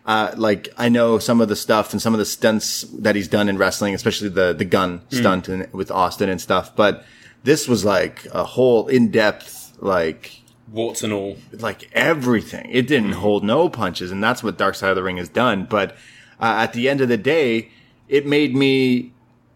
uh, 0.05 0.33
like 0.37 0.69
I 0.77 0.89
know 0.89 1.19
some 1.19 1.41
of 1.41 1.49
the 1.49 1.55
stuff 1.55 1.91
and 1.91 2.01
some 2.01 2.13
of 2.13 2.19
the 2.19 2.25
stunts 2.25 2.81
that 2.99 3.15
he's 3.15 3.27
done 3.27 3.49
in 3.49 3.57
wrestling, 3.57 3.93
especially 3.93 4.29
the 4.29 4.53
the 4.53 4.65
gun 4.65 5.01
stunt 5.09 5.47
and, 5.49 5.71
with 5.73 5.91
Austin 5.91 6.29
and 6.29 6.39
stuff. 6.41 6.75
But 6.75 7.03
this 7.43 7.67
was 7.67 7.85
like 7.85 8.25
a 8.33 8.43
whole 8.43 8.87
in 8.87 9.11
depth, 9.11 9.73
like 9.79 10.41
Warts 10.71 11.03
and 11.03 11.11
all. 11.13 11.37
like 11.51 11.89
everything. 11.93 12.69
It 12.71 12.87
didn't 12.87 13.13
hold 13.13 13.43
no 13.43 13.69
punches, 13.69 14.11
and 14.11 14.23
that's 14.23 14.41
what 14.43 14.57
Dark 14.57 14.75
Side 14.75 14.89
of 14.89 14.95
the 14.95 15.03
Ring 15.03 15.17
has 15.17 15.29
done. 15.29 15.65
But 15.69 15.91
uh, 16.39 16.55
at 16.63 16.73
the 16.73 16.87
end 16.89 17.01
of 17.01 17.09
the 17.09 17.17
day, 17.17 17.69
it 18.09 18.25
made 18.25 18.55
me 18.55 19.13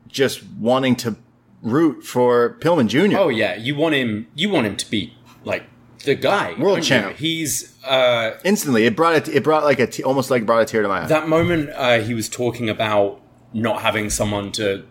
just 0.07 0.43
wanting 0.59 0.95
to 0.97 1.17
root 1.61 2.03
for 2.03 2.57
Pillman 2.61 2.87
Jr. 2.87 3.17
Oh 3.17 3.29
yeah, 3.29 3.55
you 3.55 3.75
want 3.75 3.95
him. 3.95 4.27
You 4.35 4.49
want 4.49 4.67
him 4.67 4.77
to 4.77 4.89
be 4.89 5.13
like 5.43 5.63
the 6.05 6.15
guy, 6.15 6.53
World 6.59 6.81
don't 6.87 7.09
you? 7.09 7.15
He's 7.15 7.75
uh, 7.83 8.37
Instantly, 8.43 8.85
it 8.85 8.95
brought 8.95 9.15
it. 9.15 9.27
It 9.27 9.43
brought 9.43 9.63
like 9.63 9.79
a 9.79 9.87
t- 9.87 10.03
almost 10.03 10.29
like 10.31 10.45
brought 10.45 10.61
a 10.61 10.65
tear 10.65 10.81
to 10.81 10.87
my 10.87 11.03
eye. 11.03 11.07
that 11.07 11.27
moment. 11.27 11.69
Uh, 11.71 11.99
he 11.99 12.13
was 12.13 12.29
talking 12.29 12.69
about 12.69 13.19
not 13.53 13.81
having 13.81 14.09
someone 14.09 14.51
to 14.53 14.85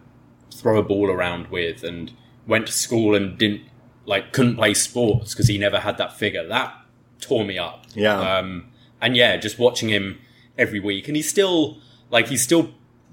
throw 0.53 0.79
a 0.79 0.83
ball 0.83 1.11
around 1.11 1.49
with, 1.49 1.83
and 1.85 2.13
went 2.47 2.67
to 2.67 2.73
school 2.73 3.15
and 3.15 3.39
didn't 3.39 3.63
like 4.07 4.33
couldn't 4.33 4.57
play 4.57 4.75
sports 4.75 5.33
because 5.33 5.49
he 5.49 5.59
never 5.59 5.79
had 5.79 5.97
that 5.99 6.19
figure. 6.19 6.47
That 6.47 6.75
tore 7.21 7.45
me 7.45 7.59
up. 7.59 7.87
Yeah. 7.95 8.19
Um, 8.39 8.69
and 9.01 9.17
yeah, 9.17 9.37
just 9.37 9.59
watching 9.59 9.89
him 9.89 10.19
every 10.59 10.81
week, 10.81 11.07
and 11.09 11.17
he's 11.17 11.29
still 11.29 11.79
like 12.11 12.29
he's 12.29 12.43
still 12.43 12.73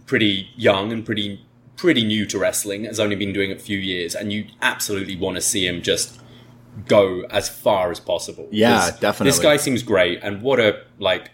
pretty 0.09 0.49
young 0.55 0.91
and 0.91 1.05
pretty 1.05 1.45
pretty 1.77 2.03
new 2.03 2.25
to 2.25 2.37
wrestling, 2.37 2.83
has 2.83 2.99
only 2.99 3.15
been 3.15 3.31
doing 3.31 3.51
it 3.51 3.57
a 3.57 3.59
few 3.59 3.77
years, 3.77 4.15
and 4.15 4.33
you 4.33 4.45
absolutely 4.61 5.15
want 5.15 5.35
to 5.35 5.41
see 5.41 5.65
him 5.65 5.81
just 5.81 6.19
go 6.87 7.21
as 7.29 7.47
far 7.47 7.91
as 7.91 7.99
possible. 7.99 8.47
Yeah, 8.51 8.89
definitely. 8.99 9.31
This 9.31 9.39
guy 9.39 9.57
seems 9.57 9.83
great, 9.83 10.19
and 10.23 10.41
what 10.41 10.59
a 10.59 10.83
like 10.97 11.29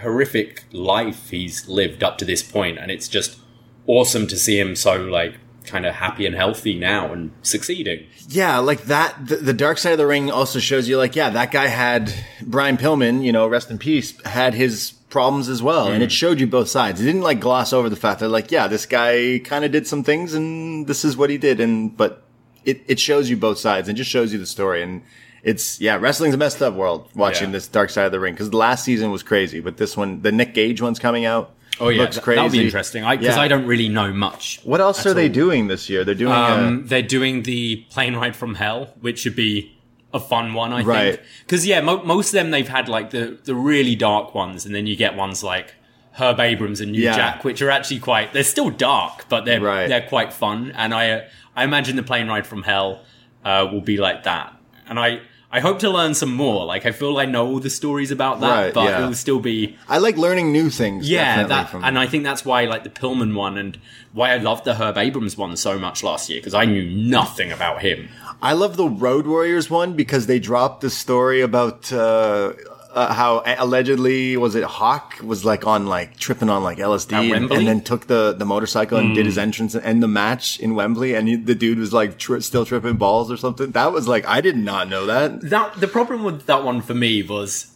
horrific 0.00 0.64
life 0.72 1.28
he's 1.30 1.68
lived 1.68 2.02
up 2.02 2.16
to 2.18 2.24
this 2.24 2.42
point, 2.42 2.78
and 2.78 2.90
it's 2.90 3.06
just 3.06 3.38
awesome 3.86 4.26
to 4.26 4.36
see 4.36 4.58
him 4.58 4.74
so 4.74 4.96
like 4.96 5.34
kind 5.66 5.84
of 5.84 5.96
happy 5.96 6.24
and 6.24 6.34
healthy 6.34 6.74
now 6.74 7.12
and 7.12 7.32
succeeding. 7.42 8.06
Yeah, 8.28 8.58
like 8.58 8.84
that. 8.84 9.14
The, 9.26 9.36
the 9.36 9.52
dark 9.52 9.76
side 9.76 9.92
of 9.92 9.98
the 9.98 10.06
ring 10.06 10.30
also 10.30 10.58
shows 10.58 10.88
you, 10.88 10.96
like, 10.96 11.14
yeah, 11.14 11.28
that 11.30 11.52
guy 11.52 11.66
had 11.66 12.12
Brian 12.42 12.78
Pillman, 12.78 13.22
you 13.22 13.32
know, 13.32 13.46
rest 13.46 13.70
in 13.70 13.78
peace, 13.78 14.18
had 14.24 14.54
his 14.54 14.94
problems 15.16 15.48
as 15.48 15.62
well, 15.62 15.86
and 15.88 16.02
it 16.02 16.12
showed 16.12 16.38
you 16.40 16.46
both 16.46 16.68
sides. 16.68 17.00
It 17.00 17.04
didn't 17.04 17.22
like 17.30 17.40
gloss 17.40 17.72
over 17.72 17.88
the 17.88 17.96
fact 18.06 18.20
that, 18.20 18.28
like, 18.28 18.50
yeah, 18.50 18.66
this 18.68 18.84
guy 18.84 19.40
kind 19.42 19.64
of 19.64 19.70
did 19.72 19.86
some 19.86 20.02
things, 20.02 20.34
and 20.34 20.86
this 20.86 21.04
is 21.04 21.16
what 21.16 21.30
he 21.30 21.38
did, 21.38 21.58
and 21.58 21.96
but 21.96 22.22
it 22.64 22.82
it 22.86 22.98
shows 23.00 23.30
you 23.30 23.36
both 23.36 23.58
sides 23.58 23.88
and 23.88 23.96
just 23.96 24.10
shows 24.10 24.32
you 24.32 24.38
the 24.38 24.44
story, 24.46 24.82
and 24.82 25.00
it's 25.42 25.80
yeah, 25.80 25.96
wrestling's 25.96 26.34
a 26.34 26.36
messed 26.36 26.60
up 26.60 26.74
world 26.74 27.08
watching 27.14 27.48
Yeah. 27.48 27.52
this 27.52 27.66
dark 27.68 27.88
side 27.90 28.04
of 28.06 28.12
the 28.12 28.20
ring 28.20 28.34
because 28.34 28.50
the 28.50 28.56
last 28.58 28.84
season 28.84 29.10
was 29.10 29.22
crazy, 29.22 29.60
but 29.60 29.76
this 29.78 29.96
one, 29.96 30.20
the 30.20 30.32
Nick 30.32 30.52
Gage 30.52 30.82
one's 30.82 30.98
coming 30.98 31.24
out. 31.24 31.54
Oh 31.80 31.88
yeah, 31.88 32.02
looks 32.02 32.18
crazy. 32.18 32.36
that'll 32.36 32.50
be 32.50 32.64
interesting. 32.64 33.02
Because 33.08 33.36
Yeah. 33.36 33.40
I 33.40 33.48
don't 33.48 33.66
really 33.66 33.88
know 33.88 34.12
much. 34.12 34.60
What 34.64 34.80
else 34.80 35.04
are 35.06 35.14
they 35.14 35.28
doing 35.28 35.68
this 35.68 35.88
year? 35.90 36.04
They're 36.04 36.14
doing 36.24 36.32
uh, 36.32 36.56
Um, 36.56 36.86
they're 36.86 37.02
doing 37.18 37.42
the 37.42 37.76
plane 37.90 38.14
ride 38.16 38.34
from 38.34 38.54
hell, 38.56 38.94
which 39.00 39.18
should 39.20 39.36
be 39.36 39.75
a 40.16 40.20
fun 40.20 40.52
one, 40.54 40.72
I 40.72 40.82
Right. 40.82 41.14
think. 41.16 41.26
Because 41.46 41.66
yeah, 41.66 41.80
mo- 41.80 42.02
most 42.02 42.28
of 42.28 42.32
them 42.32 42.50
they've 42.50 42.68
had 42.68 42.88
like 42.88 43.10
the 43.10 43.38
the 43.44 43.54
really 43.54 43.94
dark 43.94 44.34
ones, 44.34 44.66
and 44.66 44.74
then 44.74 44.86
you 44.88 44.96
get 44.96 45.14
ones 45.14 45.44
like 45.44 45.74
Herb 46.12 46.40
Abrams 46.40 46.80
and 46.80 46.90
New 46.92 47.00
Yeah. 47.02 47.14
Jack, 47.16 47.44
which 47.44 47.60
are 47.62 47.70
actually 47.70 48.00
quite. 48.00 48.32
They're 48.32 48.42
still 48.56 48.70
dark, 48.70 49.26
but 49.28 49.44
they're 49.44 49.60
Right. 49.60 49.88
they're 49.88 50.08
quite 50.08 50.32
fun. 50.32 50.72
And 50.76 50.92
I 50.94 51.24
I 51.54 51.64
imagine 51.64 51.96
the 51.96 52.02
plane 52.02 52.26
ride 52.28 52.46
from 52.46 52.62
hell 52.64 53.02
uh, 53.44 53.66
will 53.70 53.80
be 53.80 53.96
like 53.98 54.24
that. 54.24 54.52
And 54.88 54.98
I. 54.98 55.20
I 55.48 55.60
hope 55.60 55.78
to 55.78 55.88
learn 55.88 56.12
some 56.12 56.34
more. 56.34 56.66
Like 56.66 56.84
I 56.84 56.90
feel 56.90 57.16
I 57.18 57.24
know 57.24 57.46
all 57.46 57.60
the 57.60 57.70
stories 57.70 58.10
about 58.10 58.40
that, 58.40 58.50
Right, 58.64 58.74
but 58.74 58.84
yeah. 58.90 58.98
it 59.04 59.06
will 59.06 59.14
still 59.14 59.38
be 59.38 59.76
I 59.88 59.96
like 59.98 60.16
learning 60.18 60.50
new 60.52 60.68
things. 60.70 61.08
yeah, 61.08 61.44
that, 61.44 61.70
from- 61.70 61.84
and 61.84 61.96
I 61.98 62.06
think 62.08 62.24
that's 62.24 62.44
why 62.44 62.64
like 62.64 62.82
the 62.82 62.90
Pillman 62.90 63.32
one 63.34 63.56
and 63.56 63.78
why 64.12 64.32
I 64.32 64.38
loved 64.38 64.64
the 64.64 64.74
Herb 64.74 64.98
Abrams 64.98 65.36
one 65.38 65.56
so 65.56 65.78
much 65.78 66.02
last 66.02 66.28
year 66.28 66.40
because 66.40 66.52
I 66.52 66.64
knew 66.66 66.82
nothing 66.84 67.52
about 67.52 67.80
him. 67.80 68.08
I 68.42 68.52
love 68.52 68.76
the 68.76 68.88
Road 68.88 69.26
Warriors 69.26 69.70
one 69.70 69.94
because 69.94 70.26
they 70.26 70.38
dropped 70.38 70.80
the 70.80 70.90
story 70.90 71.40
about 71.40 71.92
uh, 71.92 72.52
uh, 72.96 73.12
how 73.12 73.42
allegedly 73.44 74.36
was 74.36 74.54
it 74.54 74.64
Hawk 74.64 75.20
was 75.22 75.44
like 75.44 75.66
on 75.66 75.86
like 75.86 76.16
tripping 76.16 76.48
on 76.48 76.62
like 76.62 76.78
LSD 76.78 77.36
and, 77.36 77.50
and 77.52 77.66
then 77.66 77.82
took 77.82 78.06
the 78.06 78.32
the 78.32 78.46
motorcycle 78.46 78.98
and 78.98 79.14
did 79.14 79.26
his 79.26 79.36
entrance 79.36 79.74
and 79.74 80.02
the 80.02 80.08
match 80.08 80.58
in 80.60 80.74
Wembley 80.74 81.14
and 81.14 81.28
he, 81.28 81.36
the 81.36 81.54
dude 81.54 81.78
was 81.78 81.92
like 81.92 82.18
tri- 82.18 82.38
still 82.38 82.64
tripping 82.64 82.96
balls 82.96 83.30
or 83.30 83.36
something. 83.36 83.72
That 83.72 83.92
was 83.92 84.08
like 84.08 84.26
I 84.26 84.40
did 84.40 84.56
not 84.56 84.88
know 84.88 85.06
that. 85.06 85.42
That 85.42 85.78
the 85.78 85.88
problem 85.88 86.24
with 86.24 86.46
that 86.46 86.64
one 86.64 86.80
for 86.80 86.94
me 86.94 87.22
was 87.22 87.70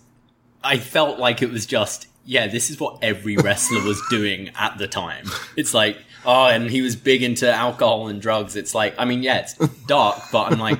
I 0.65 0.79
felt 0.79 1.19
like 1.19 1.43
it 1.43 1.51
was 1.51 1.67
just 1.67 2.07
yeah, 2.25 2.47
this 2.47 2.71
is 2.71 2.79
what 2.79 2.99
every 3.03 3.37
wrestler 3.37 3.83
was 3.83 4.01
doing 4.09 4.51
at 4.55 4.79
the 4.79 4.87
time. 4.87 5.27
It's 5.57 5.75
like 5.75 5.99
oh, 6.25 6.47
and 6.47 6.71
he 6.71 6.81
was 6.83 6.97
big 6.97 7.23
into 7.23 7.51
alcohol 7.53 8.09
and 8.09 8.21
drugs. 8.21 8.57
It's 8.57 8.75
like 8.75 8.95
I 8.99 9.05
mean, 9.05 9.23
yeah, 9.23 9.39
it's 9.41 9.55
dark, 9.87 10.21
but 10.33 10.53
I'm 10.53 10.59
like. 10.59 10.79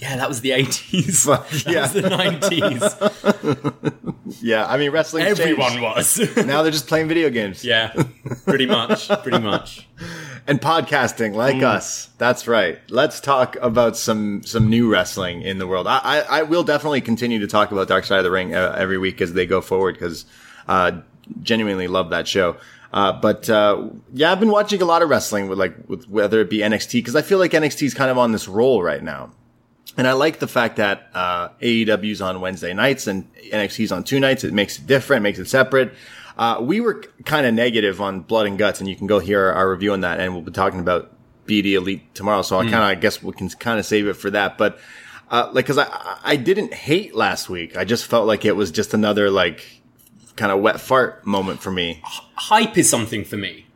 Yeah, 0.00 0.16
that 0.18 0.28
was 0.28 0.42
the 0.42 0.50
80s. 0.50 1.24
That 1.26 1.66
Yeah. 1.66 1.80
was 1.82 1.92
the 1.92 2.02
90s. 2.02 3.82
Yeah, 4.40 4.64
I 4.66 4.76
mean 4.76 4.90
wrestling. 4.92 5.24
Everyone 5.24 5.80
was. 5.80 6.18
now 6.36 6.62
they're 6.62 6.70
just 6.70 6.86
playing 6.86 7.08
video 7.08 7.30
games. 7.30 7.64
yeah, 7.64 7.92
pretty 8.44 8.66
much. 8.66 9.08
Pretty 9.22 9.40
much. 9.40 9.88
and 10.46 10.60
podcasting 10.60 11.34
like 11.34 11.56
Mm. 11.56 11.64
us. 11.64 12.10
That's 12.18 12.46
right. 12.46 12.78
Let's 12.90 13.18
talk 13.20 13.56
about 13.60 13.96
some 13.96 14.42
some 14.44 14.68
new 14.70 14.88
wrestling 14.88 15.42
in 15.42 15.58
the 15.58 15.66
world. 15.66 15.88
I 15.88 15.98
I, 16.04 16.18
I 16.20 16.42
will 16.42 16.62
definitely 16.62 17.00
continue 17.00 17.40
to 17.40 17.48
talk 17.48 17.72
about 17.72 17.88
Dark 17.88 18.04
Side 18.04 18.18
of 18.18 18.24
the 18.24 18.30
Ring 18.30 18.54
uh, 18.54 18.76
every 18.78 18.98
week 18.98 19.20
as 19.20 19.32
they 19.32 19.46
go 19.46 19.60
forward 19.60 19.96
because 19.96 20.26
uh, 20.68 20.92
genuinely 21.42 21.88
love 21.88 22.10
that 22.10 22.28
show. 22.28 22.54
Uh, 22.92 23.12
but 23.12 23.48
uh, 23.50 23.88
yeah, 24.12 24.32
I've 24.32 24.40
been 24.40 24.50
watching 24.50 24.80
a 24.80 24.84
lot 24.86 25.02
of 25.02 25.10
wrestling 25.10 25.48
with 25.48 25.58
like 25.58 25.88
with 25.88 26.08
whether 26.08 26.40
it 26.40 26.48
be 26.48 26.58
NXT 26.58 26.92
because 26.92 27.16
I 27.16 27.22
feel 27.22 27.38
like 27.38 27.52
NXT 27.52 27.82
is 27.82 27.94
kind 27.94 28.10
of 28.10 28.18
on 28.18 28.32
this 28.32 28.48
roll 28.48 28.82
right 28.82 29.02
now. 29.02 29.30
And 29.96 30.06
I 30.06 30.12
like 30.12 30.38
the 30.38 30.46
fact 30.46 30.76
that 30.76 31.08
uh, 31.12 31.48
AEW's 31.60 32.22
on 32.22 32.40
Wednesday 32.40 32.72
nights 32.72 33.06
and 33.06 33.32
NXT's 33.34 33.90
on 33.90 34.04
two 34.04 34.20
nights. 34.20 34.44
It 34.44 34.54
makes 34.54 34.78
it 34.78 34.86
different, 34.86 35.22
makes 35.22 35.38
it 35.38 35.48
separate. 35.48 35.92
Uh, 36.36 36.58
we 36.60 36.80
were 36.80 37.02
kind 37.24 37.46
of 37.46 37.54
negative 37.54 38.00
on 38.00 38.20
Blood 38.20 38.46
and 38.46 38.56
Guts, 38.56 38.78
and 38.78 38.88
you 38.88 38.94
can 38.94 39.08
go 39.08 39.18
hear 39.18 39.40
our, 39.40 39.52
our 39.54 39.70
review 39.70 39.92
on 39.92 40.02
that, 40.02 40.20
and 40.20 40.32
we'll 40.32 40.42
be 40.42 40.52
talking 40.52 40.78
about 40.78 41.10
BD 41.46 41.72
Elite 41.72 42.14
tomorrow. 42.14 42.42
So 42.42 42.58
I 42.58 42.62
kind 42.62 42.76
of, 42.76 42.82
I 42.82 42.94
guess 42.94 43.20
we 43.22 43.32
can 43.32 43.48
kind 43.48 43.80
of 43.80 43.86
save 43.86 44.06
it 44.06 44.14
for 44.14 44.30
that. 44.30 44.56
But 44.56 44.78
uh, 45.30 45.50
like, 45.52 45.64
because 45.64 45.78
I 45.78 46.18
I 46.22 46.36
didn't 46.36 46.72
hate 46.74 47.16
last 47.16 47.48
week, 47.50 47.76
I 47.76 47.84
just 47.84 48.06
felt 48.06 48.28
like 48.28 48.44
it 48.44 48.54
was 48.54 48.70
just 48.70 48.94
another 48.94 49.30
like 49.30 49.77
kind 50.38 50.50
of 50.52 50.60
wet 50.60 50.80
fart 50.80 51.26
moment 51.26 51.60
for 51.60 51.70
me. 51.70 52.00
Hype 52.34 52.78
is 52.78 52.88
something 52.88 53.24
for 53.24 53.36
me. 53.36 53.66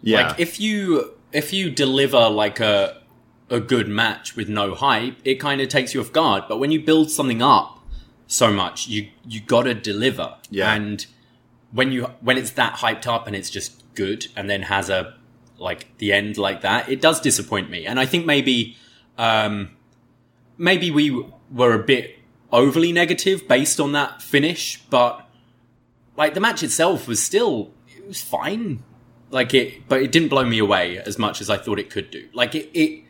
Yeah, 0.00 0.28
Like 0.28 0.40
if 0.40 0.58
you 0.60 1.12
if 1.32 1.52
you 1.52 1.70
deliver 1.70 2.28
like 2.28 2.60
a 2.60 3.02
a 3.50 3.60
good 3.60 3.88
match 3.88 4.34
with 4.34 4.48
no 4.48 4.74
hype, 4.74 5.16
it 5.24 5.34
kind 5.34 5.60
of 5.60 5.68
takes 5.68 5.92
you 5.92 6.00
off 6.00 6.12
guard. 6.12 6.44
But 6.48 6.58
when 6.58 6.70
you 6.70 6.80
build 6.80 7.10
something 7.10 7.42
up 7.42 7.78
so 8.26 8.50
much, 8.50 8.88
you 8.88 9.08
you 9.26 9.40
got 9.40 9.64
to 9.64 9.74
deliver. 9.74 10.36
Yeah. 10.50 10.72
And 10.72 11.04
when 11.72 11.92
you 11.92 12.06
when 12.20 12.38
it's 12.38 12.52
that 12.52 12.74
hyped 12.76 13.06
up 13.06 13.26
and 13.26 13.36
it's 13.36 13.50
just 13.50 13.82
good, 13.94 14.28
and 14.36 14.48
then 14.48 14.62
has 14.62 14.88
a 14.88 15.14
like 15.58 15.96
the 15.98 16.12
end 16.12 16.38
like 16.38 16.62
that, 16.62 16.88
it 16.88 17.00
does 17.00 17.20
disappoint 17.20 17.70
me. 17.70 17.86
And 17.86 18.00
I 18.00 18.06
think 18.06 18.26
maybe 18.26 18.76
um 19.18 19.76
maybe 20.56 20.90
we 20.90 21.24
were 21.50 21.74
a 21.74 21.82
bit 21.82 22.18
overly 22.50 22.92
negative 22.92 23.46
based 23.48 23.80
on 23.80 23.92
that 23.92 24.22
finish, 24.22 24.82
but 24.90 25.21
like 26.16 26.34
the 26.34 26.40
match 26.40 26.62
itself 26.62 27.06
was 27.08 27.22
still 27.22 27.72
it 27.96 28.06
was 28.06 28.20
fine 28.20 28.82
like 29.30 29.54
it 29.54 29.88
but 29.88 30.02
it 30.02 30.12
didn't 30.12 30.28
blow 30.28 30.44
me 30.44 30.58
away 30.58 30.98
as 30.98 31.18
much 31.18 31.40
as 31.40 31.48
i 31.50 31.56
thought 31.56 31.78
it 31.78 31.88
could 31.90 32.10
do 32.10 32.28
like 32.34 32.54
it, 32.54 32.70
it 32.78 33.02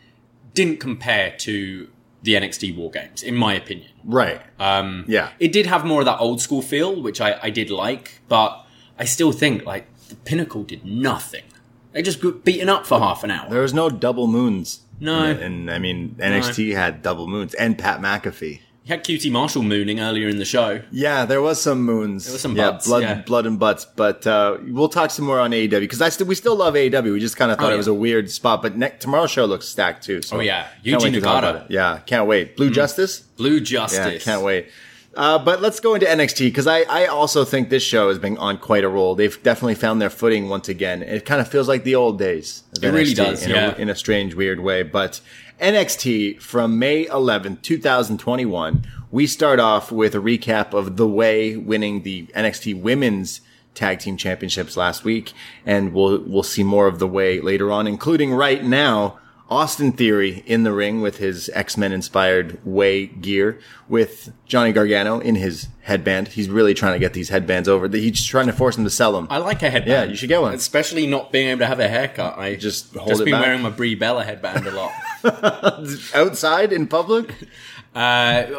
didn't 0.55 0.79
compare 0.81 1.35
to 1.39 1.89
the 2.23 2.35
nxt 2.35 2.77
war 2.77 2.91
games 2.91 3.23
in 3.23 3.35
my 3.35 3.55
opinion 3.55 3.91
right. 4.05 4.41
um 4.61 5.05
Yeah. 5.09 5.31
it 5.41 5.53
did 5.53 5.67
have 5.67 5.85
more 5.85 6.01
of 6.01 6.05
that 6.07 6.19
old 6.19 6.41
school 6.41 6.63
feel 6.63 7.01
which 7.03 7.21
i 7.21 7.39
i 7.43 7.51
did 7.51 7.71
like 7.71 8.21
but 8.29 8.65
i 8.99 9.05
still 9.05 9.33
think 9.33 9.65
like 9.65 9.87
the 10.09 10.15
pinnacle 10.17 10.63
did 10.63 10.85
nothing 10.85 11.45
they 11.93 12.01
just 12.03 12.21
got 12.21 12.45
beaten 12.45 12.69
up 12.69 12.87
for 12.87 12.99
half 13.01 13.23
an 13.25 13.31
hour 13.31 13.51
There 13.51 13.61
was 13.63 13.75
no 13.75 13.91
double 13.91 14.27
moons. 14.27 14.81
No. 14.99 15.25
and, 15.25 15.41
and 15.41 15.71
I 15.71 15.79
mean 15.79 16.15
NXT 16.19 16.75
had 16.75 17.03
double 17.03 17.27
moons 17.27 17.53
and 17.55 17.77
Pat 17.77 18.01
McAfee. 18.01 18.61
You 18.85 18.89
had 18.89 19.05
QT 19.05 19.31
Marshall 19.31 19.63
mooning 19.63 20.01
earlier 20.01 20.29
in 20.29 20.39
the 20.39 20.45
show. 20.45 20.83
Yeah, 20.91 21.25
there 21.25 21.41
was 21.41 21.61
some 21.63 21.83
moons. 21.83 22.25
There 22.25 22.33
was 22.33 22.41
some 22.43 22.57
yeah, 22.57 22.81
blood, 22.85 23.03
yeah. 23.03 23.23
blood 23.23 23.47
and 23.47 23.57
butts. 23.57 23.85
But 23.85 24.27
uh, 24.27 24.59
we'll 24.67 24.89
talk 24.89 25.11
some 25.13 25.25
more 25.25 25.39
on 25.39 25.53
AEW 25.53 25.71
because 25.79 26.03
I 26.03 26.09
still 26.09 26.27
we 26.27 26.35
still 26.35 26.57
love 26.57 26.75
AEW. 26.75 27.13
We 27.13 27.21
just 27.21 27.37
kind 27.37 27.53
of 27.53 27.59
thought 27.59 27.71
Oh, 27.71 27.75
it 27.75 27.77
was 27.77 27.87
a 27.87 27.95
weird 27.95 28.29
spot. 28.29 28.61
But 28.61 28.77
ne- 28.77 28.93
tomorrow's 28.99 29.31
show 29.31 29.45
looks 29.45 29.69
stacked 29.69 30.03
too. 30.05 30.21
So 30.21 30.39
Oh, 30.39 30.41
yeah. 30.41 30.67
can't 30.85 31.01
Yuji 31.01 31.05
wait 31.05 31.11
to 31.13 31.21
talk 31.21 31.45
Nagata. 31.45 31.65
it. 31.67 31.71
Yeah, 31.71 31.99
can't 32.07 32.27
wait. 32.27 32.57
Blue 32.57 32.71
Justice. 32.71 33.21
Blue 33.21 33.55
Yeah, 33.59 33.61
Justice. 33.61 34.25
can't 34.25 34.43
wait. 34.43 34.67
Uh, 35.15 35.39
but 35.39 35.61
let's 35.61 35.79
go 35.79 35.95
into 35.95 36.07
NXT 36.07 36.47
because 36.47 36.67
I, 36.67 36.81
I 36.83 37.07
also 37.07 37.45
think 37.45 37.69
this 37.69 37.83
show 37.83 38.09
has 38.09 38.19
been 38.19 38.39
on 38.39 38.57
quite 38.57 38.83
a 38.83 38.89
roll. 38.89 39.15
They've 39.15 39.41
definitely 39.43 39.75
found 39.75 40.01
their 40.01 40.09
footing 40.11 40.49
once 40.49 40.69
again. 40.71 41.03
It 41.03 41.25
kind 41.27 41.41
of 41.41 41.47
feels 41.49 41.69
like 41.69 41.85
the 41.85 41.95
old 41.95 42.19
days. 42.19 42.63
It 42.83 42.89
really 42.91 43.13
does, 43.15 43.45
in 43.45 43.51
yeah. 43.51 43.75
A, 43.77 43.79
in 43.79 43.91
a 43.91 43.95
strange, 43.95 44.35
weird 44.35 44.59
way. 44.61 44.83
But 44.83 45.21
NXT 45.63 46.41
from 46.41 46.77
May 46.77 47.07
11th, 47.07 47.63
2021, 47.63 48.85
we 49.13 49.29
start 49.29 49.61
off 49.61 49.93
with 49.93 50.13
a 50.17 50.19
recap 50.19 50.75
of 50.75 50.97
The 50.97 51.07
Way 51.07 51.57
winning 51.57 52.03
the 52.03 52.27
NXT 52.35 52.83
Women's 52.83 53.43
Tag 53.73 54.01
Team 54.01 54.17
Championships 54.17 54.77
last 54.77 55.05
week. 55.05 55.33
And 55.65 55.95
we'll, 55.95 56.21
we'll 56.27 56.43
see 56.43 56.65
more 56.65 56.89
of 56.89 56.99
The 56.99 57.07
Way 57.07 57.41
later 57.41 57.71
on, 57.71 57.87
including 57.87 58.35
right 58.35 58.65
now, 58.65 59.21
Austin 59.51 59.93
Theory 59.93 60.43
in 60.47 60.63
the 60.63 60.73
ring 60.73 61.03
with 61.03 61.19
his 61.19 61.51
X-Men 61.53 61.93
inspired 61.93 62.59
Way 62.65 63.07
gear 63.07 63.61
with 63.89 64.33
Johnny 64.47 64.73
Gargano 64.73 65.19
in 65.21 65.35
his 65.35 65.69
headband. 65.83 66.29
He's 66.29 66.49
really 66.49 66.73
trying 66.73 66.95
to 66.95 66.99
get 66.99 67.13
these 67.13 67.29
headbands 67.29 67.69
over. 67.69 67.87
He's 67.89 68.25
trying 68.25 68.47
to 68.47 68.53
force 68.55 68.79
him 68.79 68.85
to 68.85 68.91
sell 68.91 69.13
them. 69.13 69.27
I 69.29 69.39
like 69.39 69.63
a 69.63 69.69
headband. 69.69 69.91
Yeah, 69.91 70.05
you 70.05 70.17
should 70.17 70.31
get 70.31 70.41
one. 70.41 70.55
Especially 70.55 71.07
not 71.07 71.33
being 71.33 71.49
able 71.49 71.59
to 71.61 71.67
have 71.67 71.81
a 71.81 71.89
haircut. 71.89 72.39
I 72.39 72.55
Just 72.57 72.95
hold 72.95 73.09
just 73.09 73.21
it 73.21 73.25
been 73.27 73.33
back. 73.33 73.43
wearing 73.43 73.61
my 73.63 73.71
Brie 73.71 73.95
Bella 73.95 74.25
headband 74.25 74.67
a 74.67 74.71
lot. 74.71 74.93
Outside 76.15 76.73
in 76.73 76.87
public? 76.87 77.35
uh, 77.95 77.99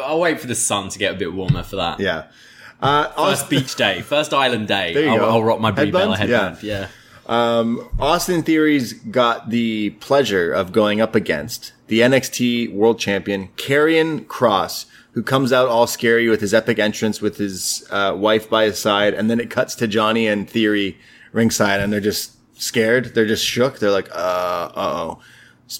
I'll 0.02 0.20
wait 0.20 0.40
for 0.40 0.46
the 0.46 0.54
sun 0.54 0.90
to 0.90 0.98
get 0.98 1.14
a 1.14 1.18
bit 1.18 1.32
warmer 1.32 1.62
for 1.62 1.76
that. 1.76 1.98
Yeah. 2.00 2.26
Uh, 2.80 3.08
First 3.30 3.48
beach 3.50 3.74
day, 3.76 4.02
first 4.02 4.34
island 4.34 4.68
day. 4.68 5.08
I'll. 5.08 5.24
I'll 5.24 5.42
rock 5.42 5.58
my 5.60 5.70
Brie 5.70 5.90
Bella 5.90 6.16
Headband? 6.16 6.56
headband. 6.56 6.62
Yeah. 6.62 6.88
Austin 7.26 8.42
Theory's 8.42 8.92
got 8.92 9.50
the 9.50 9.90
pleasure 10.00 10.52
of 10.52 10.72
going 10.72 11.00
up 11.00 11.14
against 11.14 11.72
the 11.88 12.00
NXT 12.00 12.72
World 12.72 12.98
Champion, 12.98 13.48
Karrion 13.56 14.24
Kross, 14.26 14.86
who 15.12 15.22
comes 15.22 15.52
out 15.52 15.68
all 15.68 15.86
scary 15.86 16.28
with 16.28 16.40
his 16.40 16.52
epic 16.52 16.78
entrance 16.78 17.20
with 17.20 17.36
his 17.36 17.86
uh, 17.90 18.14
wife 18.16 18.50
by 18.50 18.64
his 18.64 18.78
side, 18.78 19.14
and 19.14 19.30
then 19.30 19.38
it 19.40 19.50
cuts 19.50 19.74
to 19.76 19.86
Johnny 19.86 20.26
and 20.26 20.48
Theory 20.48 20.98
ringside, 21.32 21.80
and 21.80 21.92
they're 21.92 22.00
just 22.00 22.32
scared. 22.60 23.14
They're 23.14 23.26
just 23.26 23.44
shook. 23.44 23.78
They're 23.78 23.90
like, 23.90 24.08
uh, 24.12 24.70
oh. 24.74 25.20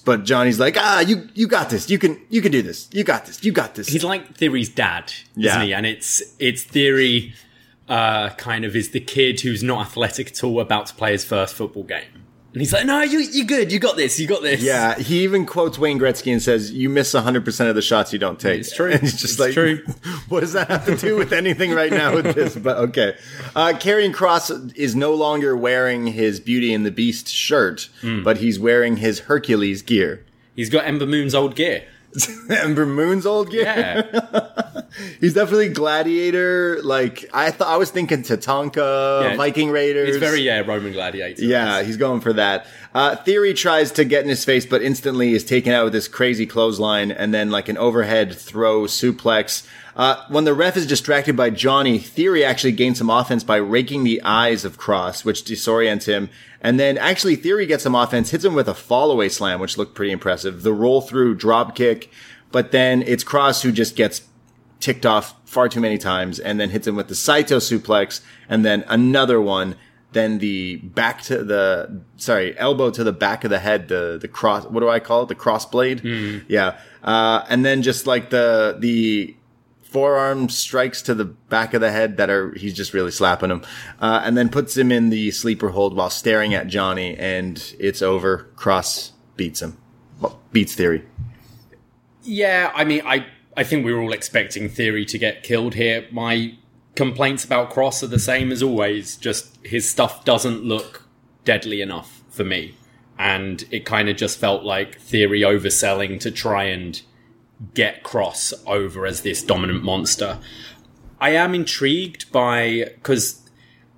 But 0.04 0.24
Johnny's 0.24 0.58
like, 0.58 0.76
ah, 0.78 1.00
you 1.00 1.28
you 1.34 1.46
got 1.46 1.68
this. 1.68 1.90
You 1.90 1.98
can 1.98 2.18
you 2.30 2.40
can 2.40 2.50
do 2.50 2.62
this. 2.62 2.88
You 2.92 3.04
got 3.04 3.26
this. 3.26 3.44
You 3.44 3.52
got 3.52 3.74
this. 3.74 3.86
He's 3.88 4.02
like 4.02 4.34
Theory's 4.34 4.70
dad, 4.70 5.12
Yeah. 5.36 5.50
isn't 5.50 5.62
he? 5.62 5.74
And 5.74 5.84
it's 5.84 6.22
it's 6.38 6.62
Theory 6.64 7.34
uh, 7.88 8.30
kind 8.30 8.64
of 8.64 8.74
is 8.74 8.90
the 8.90 9.00
kid 9.00 9.40
who's 9.40 9.62
not 9.62 9.86
athletic 9.86 10.28
at 10.30 10.42
all, 10.44 10.60
about 10.60 10.86
to 10.86 10.94
play 10.94 11.12
his 11.12 11.24
first 11.24 11.54
football 11.54 11.82
game, 11.84 12.24
and 12.52 12.60
he's 12.62 12.72
like, 12.72 12.86
"No, 12.86 13.02
you 13.02 13.18
you 13.20 13.44
good. 13.44 13.70
You 13.72 13.78
got 13.78 13.96
this. 13.96 14.18
You 14.18 14.26
got 14.26 14.42
this." 14.42 14.62
yeah, 14.62 14.98
he 14.98 15.22
even 15.24 15.44
quotes 15.44 15.78
Wayne 15.78 15.98
Gretzky 15.98 16.32
and 16.32 16.40
says, 16.42 16.70
"You 16.72 16.88
miss 16.88 17.12
100 17.12 17.44
percent 17.44 17.68
of 17.68 17.74
the 17.76 17.82
shots 17.82 18.12
you 18.12 18.18
don't 18.18 18.38
take." 18.40 18.60
It's 18.60 18.74
true. 18.74 18.90
And 18.92 19.00
he's 19.02 19.20
just 19.20 19.34
It's 19.34 19.40
like, 19.40 19.52
true. 19.52 19.84
"What 20.28 20.40
does 20.40 20.52
that 20.54 20.68
have 20.68 20.86
to 20.86 20.96
do 20.96 21.16
with 21.16 21.32
anything 21.32 21.72
right 21.72 21.90
now 21.92 22.14
with 22.14 22.34
this?" 22.34 22.56
But 22.62 22.78
okay, 22.78 23.16
uh, 23.54 23.72
Karrion 23.76 24.14
Kross 24.14 24.74
is 24.76 24.94
no 24.96 25.12
longer 25.14 25.56
wearing 25.56 26.06
his 26.06 26.40
Beauty 26.40 26.72
and 26.72 26.86
the 26.86 26.90
Beast 26.90 27.28
shirt, 27.28 27.90
Hmm. 28.00 28.22
but 28.22 28.38
he's 28.38 28.58
wearing 28.58 28.96
his 28.98 29.20
Hercules 29.20 29.82
gear. 29.82 30.24
he's 30.56 30.70
got 30.70 30.86
Ember 30.86 31.06
Moon's 31.06 31.34
old 31.34 31.56
gear. 31.56 31.84
Ember 32.50 32.86
Moon's 32.86 33.26
old 33.26 33.50
gear. 33.50 33.64
Yeah, 33.64 34.80
He's 35.20 35.34
definitely 35.34 35.68
gladiator. 35.70 36.80
Like 36.82 37.28
I 37.32 37.50
thought, 37.50 37.68
I 37.68 37.76
was 37.76 37.90
thinking 37.90 38.22
Tatanka, 38.22 39.22
Yeah. 39.22 39.36
Viking 39.36 39.70
Raiders. 39.70 40.10
it's 40.10 40.18
very 40.18 40.40
yeah 40.40 40.60
Roman 40.60 40.92
gladiator. 40.92 41.42
Yeah, 41.44 41.82
he's 41.82 41.96
going 41.96 42.20
for 42.20 42.32
that. 42.34 42.66
Uh, 42.94 43.16
Theory 43.16 43.54
tries 43.54 43.90
to 43.92 44.04
get 44.04 44.22
in 44.22 44.28
his 44.28 44.44
face, 44.44 44.64
but 44.66 44.82
instantly 44.82 45.34
is 45.34 45.44
taken 45.44 45.72
out 45.72 45.84
with 45.84 45.92
this 45.92 46.06
crazy 46.06 46.46
clothesline 46.46 47.10
and 47.10 47.34
then 47.34 47.50
like 47.50 47.68
an 47.68 47.76
overhead 47.78 48.34
throw 48.36 48.82
suplex. 48.82 49.66
Uh, 49.96 50.24
when 50.28 50.44
the 50.44 50.54
ref 50.54 50.76
is 50.76 50.86
distracted 50.86 51.36
by 51.36 51.50
Johnny, 51.50 51.98
Theory 51.98 52.44
actually 52.44 52.72
gains 52.72 52.98
some 52.98 53.10
offense 53.10 53.44
by 53.44 53.56
raking 53.56 54.04
the 54.04 54.20
eyes 54.22 54.64
of 54.64 54.78
Kross, 54.78 55.24
which 55.24 55.44
disorients 55.44 56.06
him. 56.06 56.30
And 56.60 56.80
then 56.80 56.98
actually 56.98 57.36
Theory 57.36 57.66
gets 57.66 57.84
some 57.84 57.94
offense, 57.94 58.30
hits 58.30 58.44
him 58.44 58.54
with 58.54 58.68
a 58.68 58.72
fallaway 58.72 59.30
slam, 59.30 59.60
which 59.60 59.78
looked 59.78 59.94
pretty 59.94 60.12
impressive. 60.12 60.62
The 60.62 60.72
roll 60.72 61.00
through 61.00 61.36
drop 61.36 61.76
kick, 61.76 62.10
but 62.50 62.72
then 62.72 63.02
it's 63.02 63.22
Kross 63.22 63.62
who 63.62 63.70
just 63.70 63.94
gets 63.94 64.22
ticked 64.80 65.06
off 65.06 65.34
far 65.44 65.68
too 65.68 65.80
many 65.80 65.96
times 65.96 66.38
and 66.38 66.58
then 66.58 66.70
hits 66.70 66.86
him 66.86 66.96
with 66.96 67.08
the 67.08 67.14
Saito 67.14 67.58
suplex 67.58 68.20
and 68.48 68.64
then 68.64 68.84
another 68.88 69.40
one. 69.40 69.76
Then 70.12 70.38
the 70.38 70.76
back 70.76 71.22
to 71.22 71.42
the, 71.42 72.02
sorry, 72.16 72.56
elbow 72.56 72.90
to 72.90 73.02
the 73.02 73.12
back 73.12 73.42
of 73.42 73.50
the 73.50 73.58
head, 73.58 73.88
the, 73.88 74.16
the 74.20 74.28
cross, 74.28 74.64
what 74.64 74.80
do 74.80 74.88
I 74.88 75.00
call 75.00 75.24
it? 75.24 75.28
The 75.28 75.34
cross 75.34 75.66
blade? 75.66 76.02
Yeah. 76.46 76.78
Uh, 77.02 77.44
and 77.48 77.64
then 77.64 77.82
just 77.82 78.06
like 78.06 78.30
the, 78.30 78.76
the, 78.78 79.34
forearm 79.94 80.50
strikes 80.50 81.00
to 81.00 81.14
the 81.14 81.24
back 81.24 81.72
of 81.72 81.80
the 81.80 81.90
head 81.90 82.18
that 82.18 82.28
are 82.28 82.52
he's 82.54 82.74
just 82.74 82.92
really 82.92 83.10
slapping 83.10 83.50
him 83.50 83.62
uh, 84.00 84.20
and 84.24 84.36
then 84.36 84.50
puts 84.50 84.76
him 84.76 84.92
in 84.92 85.08
the 85.08 85.30
sleeper 85.30 85.70
hold 85.70 85.96
while 85.96 86.10
staring 86.10 86.52
at 86.52 86.66
johnny 86.66 87.16
and 87.16 87.74
it's 87.78 88.02
over 88.02 88.50
kross 88.56 89.12
beats 89.36 89.62
him 89.62 89.78
well, 90.20 90.38
beats 90.52 90.74
theory 90.74 91.04
Yeah, 92.24 92.72
I 92.74 92.84
mean, 92.84 93.02
I 93.04 93.26
I 93.56 93.64
think 93.64 93.84
we 93.84 93.92
were 93.92 94.00
all 94.00 94.12
expecting 94.12 94.68
Theory 94.68 95.04
to 95.06 95.18
get 95.18 95.42
killed 95.42 95.74
here. 95.74 96.06
My 96.10 96.54
complaints 96.96 97.44
about 97.44 97.70
Kross 97.70 98.02
are 98.02 98.08
the 98.08 98.18
same 98.18 98.50
as 98.50 98.62
always. 98.62 99.16
Just 99.16 99.58
his 99.64 99.88
stuff 99.88 100.24
doesn't 100.24 100.64
look 100.64 101.06
deadly 101.44 101.82
enough 101.82 102.22
for 102.30 102.44
me, 102.44 102.74
and 103.18 103.64
it 103.70 103.84
kind 103.84 104.08
of 104.08 104.16
just 104.16 104.38
felt 104.38 104.64
like 104.64 104.98
Theory 104.98 105.40
overselling 105.40 106.18
to 106.20 106.30
try 106.30 106.64
and 106.64 107.00
get 107.74 108.02
Kross 108.02 108.52
over 108.66 109.06
as 109.06 109.22
this 109.22 109.42
dominant 109.42 109.82
monster. 109.82 110.38
I 111.20 111.30
am 111.30 111.54
intrigued 111.54 112.30
by 112.32 112.90
because 112.94 113.40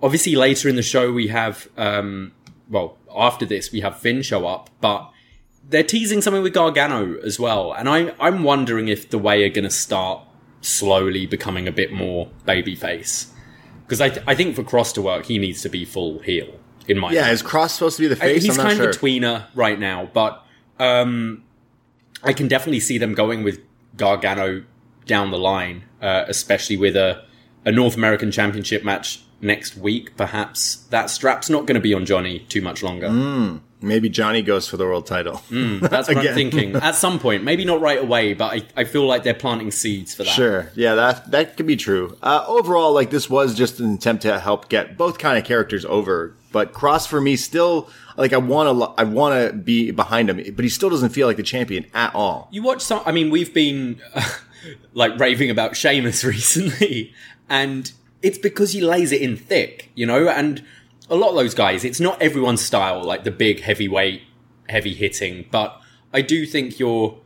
obviously 0.02 0.37
later 0.37 0.68
in 0.68 0.76
the 0.76 0.83
show 0.83 1.12
we 1.12 1.29
have 1.29 1.68
um 1.76 2.33
well 2.68 2.98
after 3.16 3.46
this 3.46 3.72
we 3.72 3.81
have 3.81 3.98
Finn 3.98 4.22
show 4.22 4.46
up, 4.46 4.70
but 4.81 5.11
they're 5.68 5.83
teasing 5.83 6.22
something 6.22 6.42
with 6.42 6.55
Gargano 6.55 7.16
as 7.24 7.40
well, 7.40 7.72
and 7.72 7.88
I'm 7.88 8.12
I'm 8.20 8.42
wondering 8.44 8.88
if 8.88 9.11
the 9.11 9.18
way 9.18 9.42
are 9.44 9.48
going 9.50 9.64
to 9.64 9.70
start 9.70 10.22
slowly 10.61 11.26
becoming 11.26 11.66
a 11.66 11.72
bit 11.72 11.92
more 11.92 12.29
babyface 12.46 13.29
because 13.85 14.00
I 14.00 14.11
th- 14.11 14.24
I 14.26 14.35
think 14.35 14.57
for 14.57 14.62
Kross 14.62 14.92
to 14.94 15.02
work 15.02 15.26
he 15.26 15.38
needs 15.38 15.62
to 15.62 15.68
be 15.68 15.85
full 15.85 16.18
heel 16.20 16.59
in 16.88 16.98
my 16.98 17.11
yeah 17.12 17.22
mind. 17.22 17.33
is 17.33 17.42
kross 17.42 17.70
supposed 17.70 17.96
to 17.96 18.02
be 18.02 18.09
the 18.09 18.16
face 18.16 18.44
He's 18.44 18.57
i'm 18.57 18.64
not 18.64 18.66
kind 18.70 18.76
sure 18.79 18.90
of 18.90 18.96
a 18.96 18.98
tweener 18.98 19.46
right 19.55 19.79
now, 19.79 20.09
but 20.12 20.44
um, 20.79 21.42
I 22.26 22.32
can 22.32 22.48
definitely 22.48 22.80
see 22.80 22.98
them 22.98 23.14
going 23.14 23.42
with 23.44 23.60
Gargano 23.96 24.64
down 25.06 25.30
the 25.30 25.38
line, 25.38 25.84
uh, 26.02 26.24
especially 26.28 26.76
with 26.76 26.96
a, 26.96 27.24
a 27.64 27.72
North 27.72 27.96
American 27.96 28.30
Championship 28.30 28.84
match 28.84 29.22
next 29.40 29.76
week. 29.76 30.16
Perhaps 30.16 30.76
that 30.90 31.10
strap's 31.10 31.48
not 31.48 31.66
going 31.66 31.76
to 31.76 31.80
be 31.80 31.94
on 31.94 32.04
Johnny 32.04 32.40
too 32.48 32.60
much 32.60 32.82
longer. 32.82 33.08
Maybe 33.80 34.08
johnny 34.08 34.42
goes 34.42 34.66
for 34.68 34.76
the 34.76 34.84
world 34.84 35.06
title 35.06 35.42
That's 35.50 36.08
what 36.08 36.16
I'm 36.16 36.34
thinking. 36.34 36.76
At 36.76 36.94
some 36.94 37.18
point, 37.18 37.44
maybe 37.44 37.64
not 37.64 37.80
right 37.80 37.98
away, 37.98 38.34
but 38.34 38.52
I, 38.52 38.62
I 38.80 38.84
feel 38.84 39.06
like 39.06 39.22
they're 39.22 39.34
planting 39.34 39.70
seeds 39.70 40.14
for 40.14 40.24
that. 40.24 40.30
Sure. 40.30 40.70
Yeah, 40.74 40.94
that 40.94 41.30
that 41.30 41.56
could 41.56 41.66
be 41.66 41.76
true. 41.76 42.16
Uh, 42.22 42.44
overall, 42.46 42.92
like 42.92 43.10
this 43.10 43.28
was 43.28 43.54
just 43.54 43.80
an 43.80 43.94
attempt 43.94 44.22
to 44.22 44.38
help 44.38 44.68
get 44.68 44.96
both 44.96 45.18
kind 45.18 45.38
of 45.38 45.44
characters 45.44 45.84
over. 45.84 46.34
But 46.52 46.72
Kross 46.72 47.06
for 47.06 47.20
me 47.20 47.36
still 47.36 47.90
like 48.16 48.32
I 48.32 48.38
want 48.38 48.78
to 48.78 49.00
I 49.00 49.04
want 49.04 49.50
to 49.50 49.56
be 49.56 49.90
behind 49.90 50.30
him, 50.30 50.36
but 50.54 50.64
he 50.64 50.68
still 50.70 50.88
doesn't 50.90 51.10
feel 51.10 51.26
like 51.26 51.36
the 51.36 51.42
champion 51.42 51.86
at 51.92 52.14
all. 52.14 52.48
You 52.50 52.62
watch 52.62 52.80
some. 52.80 53.02
I 53.04 53.12
mean, 53.12 53.30
we've 53.30 53.52
been 53.52 54.00
like 54.94 55.18
raving 55.18 55.50
about 55.50 55.76
Sheamus 55.76 56.24
recently, 56.36 57.12
and 57.48 57.92
it's 58.22 58.38
because 58.38 58.72
he 58.72 58.80
lays 58.80 59.12
it 59.12 59.20
in 59.20 59.36
thick, 59.36 59.90
you 59.94 60.06
know. 60.06 60.28
And 60.28 60.64
a 61.08 61.16
lot 61.16 61.30
of 61.30 61.36
those 61.36 61.54
guys, 61.54 61.84
it's 61.84 62.00
not 62.00 62.20
everyone's 62.20 62.64
style, 62.64 63.02
like 63.02 63.24
the 63.24 63.30
big 63.30 63.60
heavyweight, 63.60 64.22
heavy 64.68 64.94
hitting. 64.94 65.46
But 65.50 65.80
I 66.12 66.22
do 66.22 66.46
think 66.46 66.78
your 66.78 67.18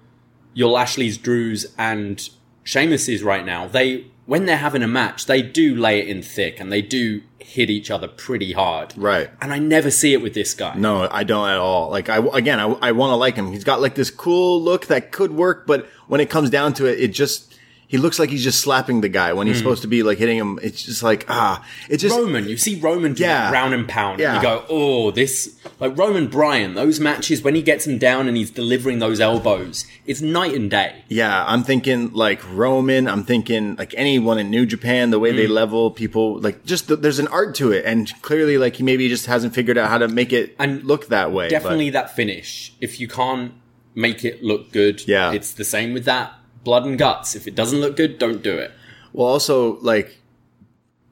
your 0.53 0.71
Lashley's, 0.71 1.17
Drews, 1.17 1.67
and 1.79 2.29
Sheamus's 2.65 3.23
right 3.23 3.45
now, 3.45 3.67
they 3.67 4.07
when 4.27 4.47
they're 4.47 4.59
having 4.59 4.83
a 4.83 4.89
match, 4.89 5.27
they 5.27 5.43
do 5.43 5.75
lay 5.75 6.01
it 6.01 6.09
in 6.09 6.23
thick 6.23 6.61
and 6.61 6.71
they 6.71 6.83
do 6.83 7.23
hit 7.39 7.69
each 7.69 7.91
other 7.91 8.07
pretty 8.07 8.53
hard. 8.53 8.95
Right. 8.97 9.29
And 9.41 9.53
I 9.53 9.59
never 9.59 9.91
see 9.91 10.13
it 10.13 10.23
with 10.23 10.35
this 10.35 10.55
guy. 10.55 10.75
No, 10.77 11.09
I 11.11 11.25
don't 11.25 11.49
at 11.49 11.59
all. 11.59 11.91
Like 11.91 12.09
I 12.09 12.19
again, 12.33 12.61
I, 12.61 12.67
I 12.67 12.93
want 12.93 13.11
to 13.11 13.17
like 13.17 13.35
him. 13.35 13.51
He's 13.53 13.65
got 13.65 13.81
like 13.81 13.95
this 13.95 14.11
cool 14.11 14.63
look 14.63 14.87
that 14.87 15.11
could 15.11 15.33
work, 15.33 15.67
but 15.67 15.87
when 16.07 16.21
it 16.21 16.31
comes 16.31 16.51
down 16.51 16.75
to 16.75 16.87
it, 16.87 17.01
it 17.01 17.09
just 17.09 17.50
he 17.91 17.99
looks 17.99 18.21
like 18.21 18.31
he's 18.31 18.45
just 18.45 18.61
slapping 18.61 19.01
the 19.01 19.09
guy 19.09 19.33
when 19.33 19.49
he's 19.49 19.59
supposed 19.59 19.83
to 19.83 19.89
be 19.89 20.05
like 20.05 20.19
hitting 20.19 20.39
him. 20.39 20.61
It's 20.63 20.81
just 20.83 21.03
like 21.03 21.25
ah, 21.29 21.67
it's 21.89 22.03
just 22.03 22.17
Roman, 22.17 22.49
you 22.49 22.57
see 22.57 22.79
Roman 22.79 23.15
do 23.15 23.25
Yeah. 23.25 23.29
that 23.43 23.51
ground 23.51 23.75
and 23.75 23.89
pound. 23.89 24.21
Yeah. 24.21 24.35
And 24.35 24.43
you 24.43 24.49
go, 24.49 24.65
oh, 24.69 25.11
this 25.11 25.59
like 25.81 25.99
Roman 25.99 26.29
Bryan. 26.29 26.75
Those 26.75 27.01
matches 27.01 27.43
when 27.43 27.57
he 27.57 27.63
gets 27.63 27.87
him 27.89 27.99
down 27.99 28.29
and 28.29 28.37
he's 28.37 28.53
delivering 28.53 29.01
those 29.01 29.19
elbows, 29.19 29.87
it's 30.07 30.21
night 30.21 30.55
and 30.55 30.71
day. 30.71 31.03
Yeah, 31.09 31.45
I'm 31.49 31.65
thinking 31.65 32.13
like 32.13 32.41
Roman. 32.55 33.09
I'm 33.09 33.25
thinking 33.25 33.75
like 33.75 33.93
anyone 33.97 34.39
in 34.39 34.51
New 34.51 34.67
Japan, 34.67 35.11
the 35.11 35.19
way 35.19 35.33
they 35.33 35.49
level 35.49 35.91
people, 35.91 36.39
like 36.39 36.65
just 36.65 36.87
the, 36.87 36.95
there's 36.95 37.19
an 37.19 37.27
art 37.29 37.57
to 37.57 37.73
it, 37.73 37.85
and 37.85 38.13
clearly 38.23 38.57
like 38.57 38.77
he 38.77 38.85
maybe 38.85 39.09
just 39.09 39.27
hasn't 39.27 39.53
figured 39.53 39.77
out 39.77 39.89
how 39.89 39.99
to 39.99 40.07
make 40.07 40.33
it 40.33 40.55
And 40.61 40.85
look 40.85 41.09
that 41.09 41.33
way. 41.33 41.47
but- 41.47 41.51
Definitely 41.51 41.91
that 41.91 42.15
finish. 42.15 42.73
If 42.81 43.01
you 43.01 43.09
can't 43.09 43.53
make 43.97 44.25
it 44.25 44.45
look 44.45 44.71
good, 44.71 45.03
Yeah. 45.09 45.33
it's 45.33 45.51
the 45.53 45.65
same 45.65 45.93
with 45.93 46.05
that 46.05 46.33
blood 46.65 46.85
and 46.85 46.99
guts. 46.99 47.35
If 47.35 47.47
it 47.47 47.55
doesn't 47.55 47.81
look 47.81 47.97
good, 47.97 48.19
don't 48.19 48.43
do 48.43 48.57
it. 48.57 48.73
Well, 49.13 49.27
also 49.27 49.79
like 49.81 50.19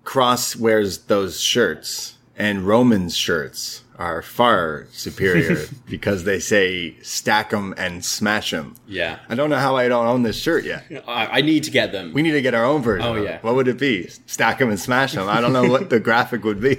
Kross 0.04 0.56
wears 0.56 0.98
those 1.04 1.40
shirts, 1.40 2.16
and 2.36 2.66
Roman's 2.66 3.16
shirts 3.16 3.82
are 3.98 4.22
far 4.22 4.86
superior 4.92 5.66
because 5.88 6.22
they 6.24 6.38
say 6.38 6.94
stack 7.02 7.52
'em 7.52 7.74
and 7.76 8.04
smash 8.04 8.54
'em. 8.54 8.76
Yeah, 8.86 9.18
I 9.28 9.34
don't 9.34 9.50
know 9.50 9.56
how 9.58 9.76
I 9.76 9.88
don't 9.88 10.06
own 10.06 10.22
this 10.22 10.36
shirt 10.38 10.64
yet. 10.64 10.84
I, 11.08 11.26
I 11.26 11.40
need 11.40 11.64
to 11.64 11.70
get 11.72 11.90
them. 11.90 12.12
We 12.12 12.22
need 12.22 12.30
to 12.32 12.40
get 12.42 12.54
our 12.54 12.64
own 12.64 12.80
version. 12.82 13.06
Oh, 13.06 13.16
yeah. 13.16 13.38
What 13.42 13.56
would 13.56 13.66
it 13.68 13.78
be? 13.78 14.06
Stack 14.26 14.60
'em 14.60 14.70
and 14.70 14.78
smash 14.78 15.16
'em. 15.16 15.28
I 15.28 15.40
don't 15.40 15.52
know 15.52 15.68
what 15.68 15.90
the 15.90 15.98
graphic 16.08 16.44
would 16.44 16.60
be. 16.60 16.76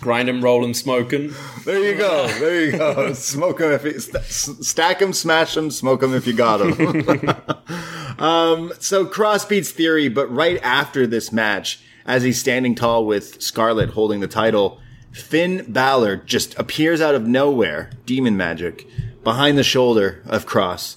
Grind 0.00 0.28
them, 0.28 0.36
'em, 0.36 0.44
roll 0.44 0.64
'em, 0.64 0.72
smoke 0.72 1.12
'em. 1.12 1.34
There 1.64 1.78
you 1.80 1.94
go. 1.98 2.26
There 2.38 2.64
you 2.64 2.72
go. 2.78 3.12
Smoke 3.12 3.58
them 3.58 3.72
if 3.72 3.84
you 3.84 3.98
st- 3.98 4.24
stack 4.64 5.00
them, 5.00 5.12
smash 5.12 5.54
them, 5.54 5.70
smoke 5.70 6.00
them 6.00 6.14
if 6.14 6.26
you 6.28 6.32
got 6.32 6.58
them. 6.58 7.34
um, 8.18 8.72
so 8.78 9.04
Crossbeat's 9.04 9.72
Theory, 9.72 10.08
but 10.08 10.30
right 10.32 10.58
after 10.62 11.06
this 11.06 11.32
match, 11.32 11.80
as 12.06 12.22
he's 12.22 12.38
standing 12.40 12.74
tall 12.74 13.04
with 13.04 13.42
Scarlett 13.42 13.90
holding 13.90 14.20
the 14.20 14.26
title, 14.28 14.80
Finn 15.12 15.64
Balor 15.68 16.16
just 16.16 16.58
appears 16.58 17.00
out 17.00 17.14
of 17.14 17.26
nowhere, 17.26 17.90
demon 18.06 18.36
magic, 18.36 18.86
behind 19.24 19.58
the 19.58 19.64
shoulder 19.64 20.22
of 20.26 20.46
Kross, 20.46 20.96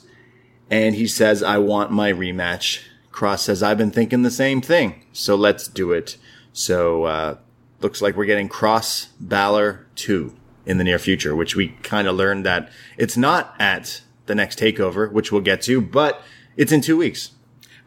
and 0.69 0.95
he 0.95 1.07
says, 1.07 1.43
"I 1.43 1.57
want 1.57 1.91
my 1.91 2.11
rematch." 2.11 2.81
Kross 3.11 3.39
says, 3.39 3.61
"I've 3.61 3.77
been 3.77 3.91
thinking 3.91 4.21
the 4.21 4.31
same 4.31 4.61
thing, 4.61 5.03
so 5.11 5.35
let's 5.35 5.67
do 5.67 5.91
it." 5.91 6.17
So 6.51 7.03
uh, 7.05 7.37
looks 7.81 8.01
like 8.01 8.15
we're 8.15 8.25
getting 8.25 8.49
Kross 8.49 9.07
Balor 9.19 9.85
2 9.95 10.33
in 10.65 10.77
the 10.77 10.83
near 10.83 10.99
future, 10.99 11.35
which 11.35 11.55
we 11.55 11.69
kind 11.83 12.07
of 12.07 12.15
learned 12.15 12.45
that 12.45 12.71
it's 12.97 13.17
not 13.17 13.53
at 13.59 14.01
the 14.25 14.35
next 14.35 14.57
takeover, 14.59 15.11
which 15.11 15.31
we'll 15.31 15.41
get 15.41 15.61
to, 15.63 15.81
but 15.81 16.21
it's 16.55 16.71
in 16.71 16.81
two 16.81 16.97
weeks. 16.97 17.31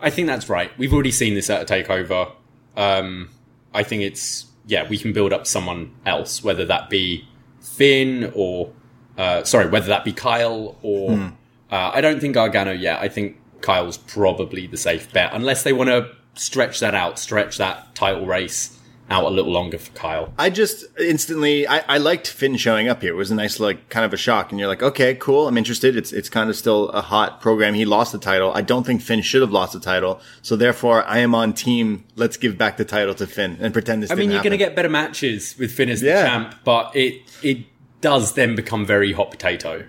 I 0.00 0.10
think 0.10 0.26
that's 0.26 0.48
right. 0.48 0.76
We've 0.76 0.92
already 0.92 1.10
seen 1.10 1.34
this 1.34 1.48
at 1.48 1.62
a 1.62 1.72
takeover. 1.72 2.32
Um, 2.76 3.30
I 3.72 3.82
think 3.82 4.02
it's 4.02 4.46
yeah, 4.66 4.88
we 4.88 4.98
can 4.98 5.12
build 5.12 5.32
up 5.32 5.46
someone 5.46 5.92
else, 6.04 6.42
whether 6.42 6.64
that 6.64 6.90
be 6.90 7.26
Finn 7.60 8.32
or 8.34 8.72
uh, 9.18 9.42
sorry, 9.44 9.68
whether 9.68 9.86
that 9.86 10.04
be 10.04 10.12
Kyle 10.12 10.76
or 10.82 11.12
Hmm. 11.16 11.26
uh, 11.70 11.90
I 11.94 12.00
don't 12.00 12.20
think 12.20 12.34
Gargano 12.34 12.72
yet. 12.72 13.00
I 13.00 13.08
think 13.08 13.36
Kyle's 13.62 13.96
probably 13.96 14.66
the 14.66 14.76
safe 14.76 15.10
bet 15.12 15.30
unless 15.32 15.62
they 15.62 15.72
want 15.72 15.88
to 15.88 16.10
stretch 16.34 16.80
that 16.80 16.94
out, 16.94 17.18
stretch 17.18 17.56
that 17.58 17.94
title 17.94 18.26
race 18.26 18.75
out 19.08 19.24
a 19.24 19.28
little 19.30 19.52
longer 19.52 19.78
for 19.78 19.92
Kyle. 19.92 20.32
I 20.38 20.50
just 20.50 20.84
instantly 20.98 21.66
I, 21.66 21.78
I 21.88 21.98
liked 21.98 22.26
Finn 22.26 22.56
showing 22.56 22.88
up 22.88 23.02
here. 23.02 23.12
It 23.12 23.16
was 23.16 23.30
a 23.30 23.34
nice 23.34 23.60
like 23.60 23.88
kind 23.88 24.04
of 24.04 24.12
a 24.12 24.16
shock, 24.16 24.50
and 24.50 24.58
you're 24.58 24.68
like, 24.68 24.82
okay, 24.82 25.14
cool, 25.14 25.46
I'm 25.48 25.56
interested. 25.56 25.96
It's 25.96 26.12
it's 26.12 26.28
kind 26.28 26.50
of 26.50 26.56
still 26.56 26.88
a 26.90 27.00
hot 27.00 27.40
program. 27.40 27.74
He 27.74 27.84
lost 27.84 28.12
the 28.12 28.18
title. 28.18 28.52
I 28.54 28.62
don't 28.62 28.84
think 28.84 29.02
Finn 29.02 29.22
should 29.22 29.42
have 29.42 29.52
lost 29.52 29.72
the 29.74 29.80
title, 29.80 30.20
so 30.42 30.56
therefore 30.56 31.04
I 31.04 31.18
am 31.18 31.34
on 31.34 31.52
team. 31.52 32.04
Let's 32.16 32.36
give 32.36 32.58
back 32.58 32.76
the 32.76 32.84
title 32.84 33.14
to 33.14 33.26
Finn 33.26 33.58
and 33.60 33.72
pretend 33.72 34.02
this. 34.02 34.10
I 34.10 34.14
mean, 34.14 34.28
didn't 34.28 34.32
you're 34.34 34.42
going 34.42 34.50
to 34.52 34.56
get 34.58 34.74
better 34.74 34.88
matches 34.88 35.56
with 35.58 35.72
Finn 35.72 35.88
as 35.88 36.02
Yeah. 36.02 36.22
the 36.22 36.28
champ, 36.28 36.54
but 36.64 36.94
it 36.96 37.22
it 37.42 37.66
does 38.00 38.32
then 38.34 38.54
become 38.54 38.84
very 38.84 39.12
hot 39.12 39.30
potato. 39.30 39.84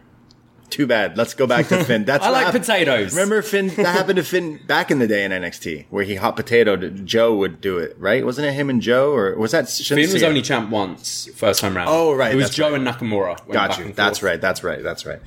Too 0.69 0.85
bad. 0.87 1.17
Let's 1.17 1.33
go 1.33 1.47
back 1.47 1.67
to 1.67 1.83
Finn. 1.85 2.05
That's 2.05 2.23
I 2.25 2.29
like 2.29 2.45
happened. 2.47 2.63
potatoes. 2.65 3.13
Remember 3.13 3.41
Finn? 3.41 3.67
That 3.69 3.85
happened 3.95 4.17
to 4.17 4.23
Finn 4.23 4.59
back 4.67 4.91
in 4.91 4.99
the 4.99 5.07
day 5.07 5.23
in 5.23 5.31
NXT, 5.31 5.85
where 5.89 6.03
he 6.03 6.15
hot 6.15 6.35
potatoed. 6.37 7.05
Joe 7.05 7.35
would 7.35 7.61
do 7.61 7.77
it, 7.77 7.95
right? 7.99 8.25
Wasn't 8.25 8.45
it 8.45 8.53
him 8.53 8.69
and 8.69 8.81
Joe, 8.81 9.11
or 9.13 9.35
was 9.37 9.51
that 9.51 9.69
Finn 9.69 9.97
was 10.11 10.23
only 10.23 10.41
champ 10.41 10.69
once, 10.69 11.29
first 11.35 11.61
time 11.61 11.75
round. 11.75 11.89
Oh, 11.89 12.13
right, 12.13 12.33
It 12.33 12.35
was 12.35 12.49
Joe 12.49 12.71
right. 12.71 12.79
and 12.81 12.87
Nakamura. 12.87 13.47
Got 13.51 13.77
you. 13.77 13.91
That's 13.93 14.19
forth. 14.19 14.29
right. 14.31 14.41
That's 14.41 14.63
right. 14.63 14.83
That's 14.83 15.05
right. 15.05 15.19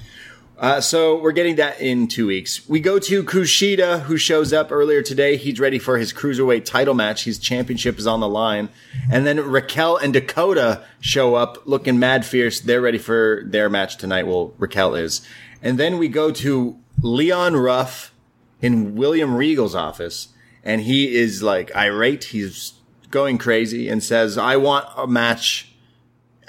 Uh, 0.61 0.79
so 0.79 1.19
we're 1.19 1.33
getting 1.33 1.57
that 1.57 1.81
in 1.81 2.07
two 2.07 2.27
weeks. 2.27 2.69
We 2.69 2.81
go 2.81 2.99
to 2.99 3.25
Kushida, 3.25 4.03
who 4.03 4.19
shows 4.19 4.53
up 4.53 4.71
earlier 4.71 5.01
today. 5.01 5.39
He's 5.39 5.59
ready 5.59 5.79
for 5.79 5.97
his 5.97 6.13
cruiserweight 6.13 6.67
title 6.67 6.93
match. 6.93 7.25
His 7.25 7.39
championship 7.39 7.99
is 7.99 8.07
on 8.07 8.21
the 8.21 8.29
line. 8.29 8.69
And 9.11 9.27
then 9.27 9.41
Raquel 9.41 9.97
and 9.97 10.13
Dakota 10.13 10.85
show 11.01 11.35
up 11.35 11.67
looking 11.67 11.99
mad 11.99 12.27
fierce. 12.27 12.61
They're 12.61 12.83
ready 12.83 12.99
for 12.99 13.43
their 13.47 13.71
match 13.71 13.97
tonight. 13.97 14.27
Well, 14.27 14.53
Raquel 14.59 14.95
is. 14.97 15.27
And 15.63 15.79
then 15.79 15.97
we 15.97 16.09
go 16.09 16.31
to 16.31 16.79
Leon 17.01 17.57
Ruff 17.57 18.13
in 18.61 18.97
William 18.97 19.35
Regal's 19.35 19.75
office. 19.75 20.29
And 20.63 20.83
he 20.83 21.17
is 21.17 21.43
like 21.43 21.75
irate. 21.75 22.25
He's 22.25 22.75
going 23.11 23.39
crazy 23.39 23.89
and 23.89 24.05
says, 24.05 24.37
I 24.37 24.57
want 24.57 24.87
a 24.95 25.07
match 25.07 25.70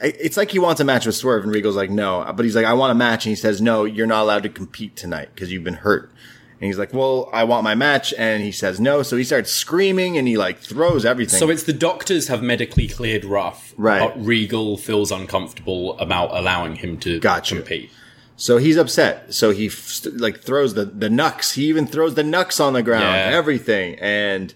it's 0.01 0.37
like 0.37 0.51
he 0.51 0.59
wants 0.59 0.81
a 0.81 0.83
match 0.83 1.05
with 1.05 1.15
Swerve, 1.15 1.43
and 1.43 1.53
Regal's 1.53 1.75
like, 1.75 1.89
no. 1.89 2.31
But 2.35 2.43
he's 2.45 2.55
like, 2.55 2.65
I 2.65 2.73
want 2.73 2.91
a 2.91 2.95
match, 2.95 3.25
and 3.25 3.31
he 3.31 3.35
says, 3.35 3.61
no, 3.61 3.83
you're 3.85 4.07
not 4.07 4.23
allowed 4.23 4.43
to 4.43 4.49
compete 4.49 4.95
tonight 4.95 5.29
because 5.33 5.51
you've 5.51 5.63
been 5.63 5.75
hurt. 5.75 6.11
And 6.59 6.67
he's 6.67 6.77
like, 6.77 6.93
well, 6.93 7.27
I 7.33 7.43
want 7.45 7.63
my 7.63 7.73
match, 7.73 8.13
and 8.17 8.43
he 8.43 8.51
says 8.51 8.79
no. 8.79 9.01
So 9.01 9.17
he 9.17 9.23
starts 9.23 9.51
screaming, 9.51 10.17
and 10.17 10.27
he 10.27 10.37
like 10.37 10.59
throws 10.59 11.05
everything. 11.05 11.39
So 11.39 11.49
it's 11.49 11.63
the 11.63 11.73
doctors 11.73 12.27
have 12.27 12.43
medically 12.43 12.87
cleared 12.87 13.25
Ruff, 13.25 13.73
Right. 13.77 13.99
But 13.99 14.23
Regal 14.23 14.77
feels 14.77 15.11
uncomfortable 15.11 15.97
about 15.99 16.29
allowing 16.37 16.75
him 16.75 16.97
to 16.99 17.19
Gotcha. 17.19 17.55
compete. 17.55 17.89
So 18.35 18.57
he's 18.57 18.77
upset. 18.77 19.33
So 19.33 19.51
he 19.51 19.67
f- 19.67 20.05
like 20.13 20.41
throws 20.41 20.73
the 20.75 20.85
the 20.85 21.09
knucks. 21.09 21.53
He 21.53 21.65
even 21.65 21.85
throws 21.87 22.15
the 22.15 22.23
knucks 22.23 22.59
on 22.59 22.73
the 22.73 22.81
ground. 22.83 23.03
Yeah. 23.03 23.37
Everything, 23.37 23.95
and 23.99 24.53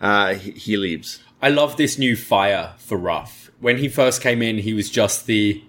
uh, 0.00 0.34
he, 0.34 0.50
he 0.52 0.76
leaves. 0.76 1.20
I 1.42 1.48
love 1.50 1.76
this 1.76 1.98
new 1.98 2.16
fire 2.16 2.74
for 2.78 2.96
Ruff. 2.98 3.45
When 3.60 3.78
he 3.78 3.88
first 3.88 4.20
came 4.20 4.42
in, 4.42 4.58
he 4.58 4.74
was 4.74 4.90
just 4.90 5.26
the 5.26 5.62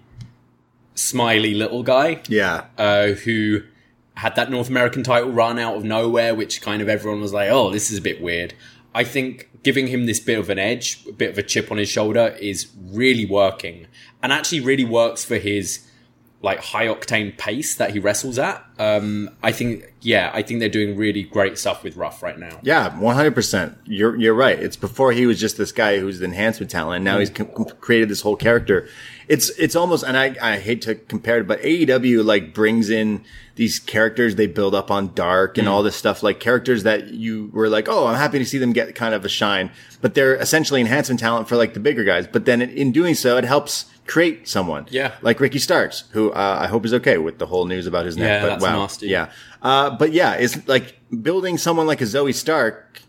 smiley 0.94 1.54
little 1.54 1.82
guy. 1.82 2.22
Yeah, 2.28 2.66
uh, 2.76 3.08
who 3.08 3.62
had 4.14 4.34
that 4.36 4.50
North 4.50 4.68
American 4.68 5.02
title 5.02 5.30
run 5.30 5.58
out 5.58 5.76
of 5.76 5.84
nowhere, 5.84 6.34
which 6.34 6.60
kind 6.60 6.82
of 6.82 6.88
everyone 6.88 7.20
was 7.20 7.32
like, 7.32 7.50
"Oh, 7.50 7.70
this 7.70 7.90
is 7.90 7.98
a 7.98 8.02
bit 8.02 8.20
weird." 8.20 8.54
I 8.94 9.04
think 9.04 9.48
giving 9.62 9.86
him 9.86 10.06
this 10.06 10.20
bit 10.20 10.38
of 10.38 10.50
an 10.50 10.58
edge, 10.58 11.00
a 11.08 11.12
bit 11.12 11.30
of 11.30 11.38
a 11.38 11.42
chip 11.42 11.70
on 11.70 11.78
his 11.78 11.88
shoulder, 11.88 12.36
is 12.40 12.68
really 12.90 13.26
working, 13.26 13.86
and 14.22 14.32
actually 14.32 14.60
really 14.60 14.84
works 14.84 15.24
for 15.24 15.36
his 15.36 15.86
like 16.40 16.60
high 16.60 16.86
octane 16.86 17.36
pace 17.36 17.74
that 17.76 17.90
he 17.90 17.98
wrestles 17.98 18.38
at. 18.38 18.64
Um, 18.78 19.28
I 19.42 19.50
think, 19.50 19.92
yeah, 20.02 20.30
I 20.32 20.42
think 20.42 20.60
they're 20.60 20.68
doing 20.68 20.96
really 20.96 21.24
great 21.24 21.58
stuff 21.58 21.82
with 21.82 21.96
Ruff 21.96 22.22
right 22.22 22.38
now. 22.38 22.60
Yeah, 22.62 22.96
one 22.96 23.16
hundred 23.16 23.34
percent. 23.34 23.76
You're 23.84 24.14
you're 24.16 24.34
right. 24.34 24.58
It's 24.58 24.76
before 24.76 25.10
he 25.10 25.26
was 25.26 25.40
just 25.40 25.56
this 25.56 25.72
guy 25.72 25.98
who's 25.98 26.20
the 26.20 26.26
enhancement 26.26 26.70
talent. 26.70 26.96
And 26.96 27.04
now 27.04 27.18
he's 27.18 27.30
com- 27.30 27.64
created 27.80 28.08
this 28.08 28.20
whole 28.20 28.36
character. 28.36 28.88
It's 29.26 29.50
it's 29.58 29.74
almost, 29.74 30.04
and 30.04 30.16
I 30.16 30.36
I 30.40 30.58
hate 30.58 30.82
to 30.82 30.94
compare 30.94 31.38
it, 31.38 31.48
but 31.48 31.60
AEW 31.60 32.24
like 32.24 32.54
brings 32.54 32.88
in 32.88 33.24
these 33.56 33.80
characters 33.80 34.36
they 34.36 34.46
build 34.46 34.76
up 34.76 34.92
on 34.92 35.12
Dark 35.14 35.58
and 35.58 35.68
all 35.68 35.82
this 35.82 35.96
stuff, 35.96 36.22
like 36.22 36.38
characters 36.38 36.84
that 36.84 37.08
you 37.08 37.50
were 37.52 37.68
like, 37.68 37.88
oh, 37.88 38.06
I'm 38.06 38.16
happy 38.16 38.38
to 38.38 38.46
see 38.46 38.58
them 38.58 38.72
get 38.72 38.94
kind 38.94 39.12
of 39.12 39.24
a 39.24 39.28
shine, 39.28 39.72
but 40.00 40.14
they're 40.14 40.36
essentially 40.36 40.80
enhancement 40.80 41.18
talent 41.18 41.48
for 41.48 41.56
like 41.56 41.74
the 41.74 41.80
bigger 41.80 42.04
guys. 42.04 42.28
But 42.28 42.44
then 42.44 42.62
in 42.62 42.92
doing 42.92 43.16
so, 43.16 43.36
it 43.36 43.42
helps 43.42 43.86
create 44.08 44.48
someone. 44.48 44.86
Yeah. 44.90 45.12
like 45.22 45.38
Ricky 45.38 45.58
Starks, 45.60 46.04
who 46.10 46.32
uh, 46.32 46.58
I 46.60 46.66
hope 46.66 46.84
is 46.84 46.92
okay 46.94 47.18
with 47.18 47.38
the 47.38 47.46
whole 47.46 47.66
news 47.66 47.86
about 47.86 48.04
his 48.06 48.16
neck. 48.16 48.26
Yeah, 48.26 48.40
but 48.42 48.48
that's 48.48 48.62
wow, 48.64 48.80
nasty. 48.80 49.06
yeah. 49.08 49.30
Uh, 49.62 49.90
but 49.90 50.12
yeah, 50.12 50.32
it's 50.34 50.66
like 50.66 50.98
building 51.22 51.56
someone 51.58 51.86
like 51.86 52.00
a 52.00 52.04
Zoey 52.04 52.34
Stark 52.34 53.02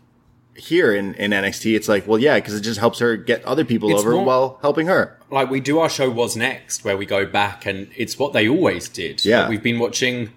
here 0.54 0.94
in, 0.94 1.14
in 1.14 1.30
NXT. 1.30 1.74
It's 1.74 1.88
like, 1.88 2.06
well, 2.06 2.18
yeah, 2.18 2.34
because 2.36 2.54
it 2.54 2.60
just 2.60 2.78
helps 2.78 2.98
her 2.98 3.16
get 3.16 3.42
other 3.44 3.64
people 3.64 3.90
It's 3.90 4.00
over 4.00 4.12
more- 4.12 4.24
while 4.24 4.58
helping 4.62 4.86
her. 4.88 5.18
like 5.30 5.48
we 5.50 5.58
do 5.60 5.78
our 5.78 5.88
show 5.88 6.10
was 6.10 6.36
next 6.36 6.84
where 6.84 6.96
we 6.96 7.06
go 7.06 7.24
back 7.24 7.64
and 7.66 7.88
it's 7.96 8.18
what 8.18 8.32
they 8.32 8.48
always 8.48 8.88
did 8.88 9.24
Yeah. 9.24 9.40
Like, 9.40 9.48
we've 9.50 9.62
been 9.62 9.78
watching 9.78 10.30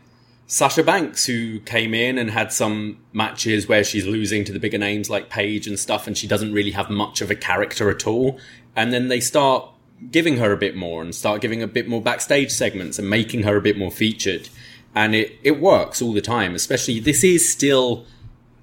sasha 0.47 0.83
banks 0.83 1.25
who 1.25 1.59
came 1.61 1.93
in 1.95 2.17
and 2.17 2.29
had 2.29 2.53
some 2.53 2.99
matches 3.11 3.67
where 3.67 3.83
she's 3.83 4.05
losing 4.05 4.43
to 4.45 4.51
the 4.53 4.59
bigger 4.59 4.77
names 4.77 5.09
like 5.09 5.29
paige 5.29 5.65
and 5.67 5.79
stuff 5.79 6.05
and 6.05 6.15
she 6.17 6.27
doesn't 6.27 6.53
really 6.53 6.71
have 6.71 6.89
much 6.89 7.21
of 7.21 7.31
a 7.31 7.35
character 7.35 7.89
at 7.89 8.05
all 8.05 8.37
and 8.75 8.93
then 8.93 9.07
they 9.07 9.19
start 9.19 9.67
giving 10.11 10.37
her 10.37 10.51
a 10.51 10.57
bit 10.57 10.75
more 10.75 11.01
and 11.01 11.13
start 11.15 11.41
giving 11.41 11.61
a 11.63 11.67
bit 11.67 11.87
more 11.87 12.01
backstage 12.01 12.51
segments 12.51 12.97
and 12.99 13.09
making 13.09 13.43
her 13.43 13.55
a 13.57 13.61
bit 13.61 13.77
more 13.77 13.91
featured 13.91 14.49
and 14.95 15.15
it, 15.15 15.37
it 15.43 15.59
works 15.59 16.01
all 16.01 16.13
the 16.13 16.21
time 16.21 16.55
especially 16.55 16.99
this 16.99 17.23
is 17.23 17.51
still 17.51 18.05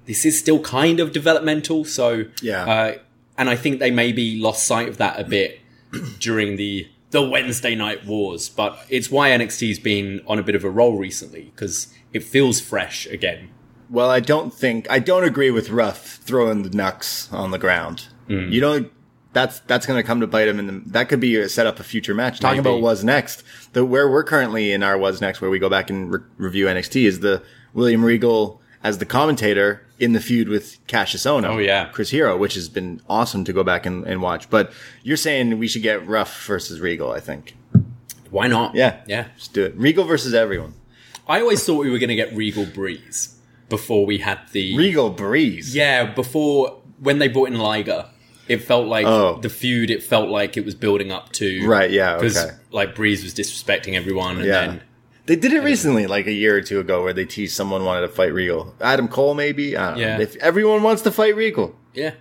this 0.05 0.25
is 0.25 0.37
still 0.39 0.59
kind 0.59 0.99
of 0.99 1.11
developmental 1.11 1.83
so 1.85 2.25
Yeah. 2.41 2.63
uh, 2.65 2.97
and 3.37 3.49
I 3.49 3.55
think 3.55 3.79
they 3.79 3.91
maybe 3.91 4.39
lost 4.39 4.65
sight 4.65 4.87
of 4.87 4.97
that 4.97 5.19
a 5.19 5.23
bit 5.23 5.59
during 6.19 6.57
the 6.57 6.87
the 7.11 7.21
Wednesday 7.21 7.75
night 7.75 8.05
wars. 8.05 8.47
But 8.47 8.77
it's 8.89 9.09
why 9.11 9.29
NXT's 9.31 9.79
been 9.79 10.21
on 10.27 10.39
a 10.39 10.43
bit 10.43 10.55
of 10.55 10.63
a 10.63 10.69
roll 10.69 10.97
recently 10.97 11.51
because 11.55 11.93
it 12.13 12.23
feels 12.23 12.61
fresh 12.61 13.05
again. 13.07 13.49
Well, 13.89 14.09
I 14.09 14.19
don't 14.21 14.53
think 14.53 14.89
I 14.89 14.99
don't 14.99 15.23
agree 15.25 15.51
with 15.51 15.69
Ruff 15.69 16.19
throwing 16.23 16.63
the 16.63 16.69
knucks 16.69 17.31
on 17.33 17.51
the 17.51 17.57
ground. 17.57 18.07
Mm. 18.29 18.51
You 18.53 18.61
don't. 18.61 18.91
That's 19.33 19.59
that's 19.61 19.85
going 19.85 19.97
to 19.97 20.03
come 20.05 20.19
to 20.19 20.27
bite 20.27 20.47
him, 20.47 20.59
and 20.59 20.85
that 20.91 21.07
could 21.07 21.19
be 21.19 21.37
a 21.37 21.47
set 21.47 21.65
up 21.65 21.79
a 21.79 21.83
future 21.83 22.13
match. 22.13 22.39
Talking 22.39 22.63
Maybe. 22.63 22.69
about 22.69 22.81
was 22.81 23.03
next, 23.03 23.43
the 23.73 23.85
where 23.85 24.09
we're 24.09 24.23
currently 24.25 24.71
in 24.73 24.83
our 24.83 24.97
was 24.97 25.21
next, 25.21 25.39
where 25.41 25.49
we 25.49 25.57
go 25.59 25.69
back 25.69 25.89
and 25.89 26.13
re- 26.13 26.19
review 26.37 26.65
NXT, 26.65 27.05
is 27.05 27.19
the 27.21 27.41
William 27.73 28.03
Regal 28.03 28.61
as 28.83 28.97
the 28.97 29.05
commentator 29.05 29.85
in 29.99 30.13
the 30.13 30.19
feud 30.19 30.49
with 30.49 30.77
Cassius 30.87 31.25
Ohno. 31.25 31.45
Oh, 31.45 31.57
yeah. 31.59 31.85
Chris 31.89 32.09
Hero, 32.09 32.35
which 32.35 32.55
has 32.55 32.67
been 32.67 32.99
awesome 33.07 33.43
to 33.45 33.53
go 33.53 33.63
back 33.63 33.85
and, 33.85 34.03
and 34.05 34.21
watch. 34.21 34.49
But 34.49 34.73
you're 35.03 35.15
saying 35.17 35.59
we 35.59 35.67
should 35.67 35.83
get 35.83 36.05
Ruff 36.07 36.45
versus 36.45 36.79
Regal? 36.81 37.11
I 37.11 37.19
think. 37.19 37.55
Why 38.31 38.47
not? 38.47 38.75
Yeah, 38.75 39.01
yeah. 39.07 39.27
Just 39.37 39.53
do 39.53 39.63
it. 39.63 39.75
Regal 39.77 40.03
versus 40.05 40.33
everyone. 40.33 40.73
I 41.27 41.39
always 41.41 41.63
thought 41.65 41.77
we 41.79 41.91
were 41.91 41.99
going 41.99 42.09
to 42.09 42.15
get 42.15 42.35
Regal 42.35 42.65
Breeze 42.65 43.37
before 43.69 44.05
we 44.05 44.17
had 44.17 44.39
the 44.51 44.75
Regal 44.75 45.09
Breeze. 45.11 45.73
yeah 45.75 46.03
before 46.13 46.81
when 46.99 47.19
they 47.19 47.27
brought 47.27 47.49
in 47.49 47.57
Liger. 47.57 48.07
It 48.47 48.57
felt 48.63 48.87
like 48.87 49.05
Oh. 49.05 49.39
the 49.41 49.49
feud. 49.49 49.89
It 49.89 50.03
felt 50.03 50.29
like 50.29 50.57
it 50.57 50.65
was 50.65 50.75
building 50.75 51.11
up 51.11 51.31
to 51.33 51.65
Right, 51.67 51.89
yeah, 51.91 52.15
because 52.15 52.37
okay. 52.37 52.55
like 52.71 52.95
Breeze 52.95 53.23
was 53.23 53.33
disrespecting 53.33 53.93
everyone, 53.95 54.37
and 54.37 54.45
Yeah. 54.45 54.65
then 54.67 54.81
They 55.27 55.35
did 55.35 55.53
it 55.53 55.61
recently, 55.61 56.07
like 56.07 56.25
a 56.27 56.31
year 56.33 56.57
or 56.57 56.61
two 56.61 56.79
ago, 56.79 57.03
where 57.03 57.13
they 57.13 57.25
teased 57.25 57.55
someone 57.55 57.85
wanted 57.85 58.01
to 58.01 58.07
fight 58.09 58.33
Regal. 58.33 58.73
Adam 58.81 59.07
Cole, 59.07 59.33
maybe. 59.35 59.77
I 59.77 59.91
don't 59.91 59.99
Yeah. 59.99 60.17
know. 60.17 60.23
If 60.23 60.35
everyone 60.37 60.81
wants 60.83 61.03
to 61.03 61.11
fight 61.11 61.35
Regal, 61.35 61.75
yeah, 61.93 62.11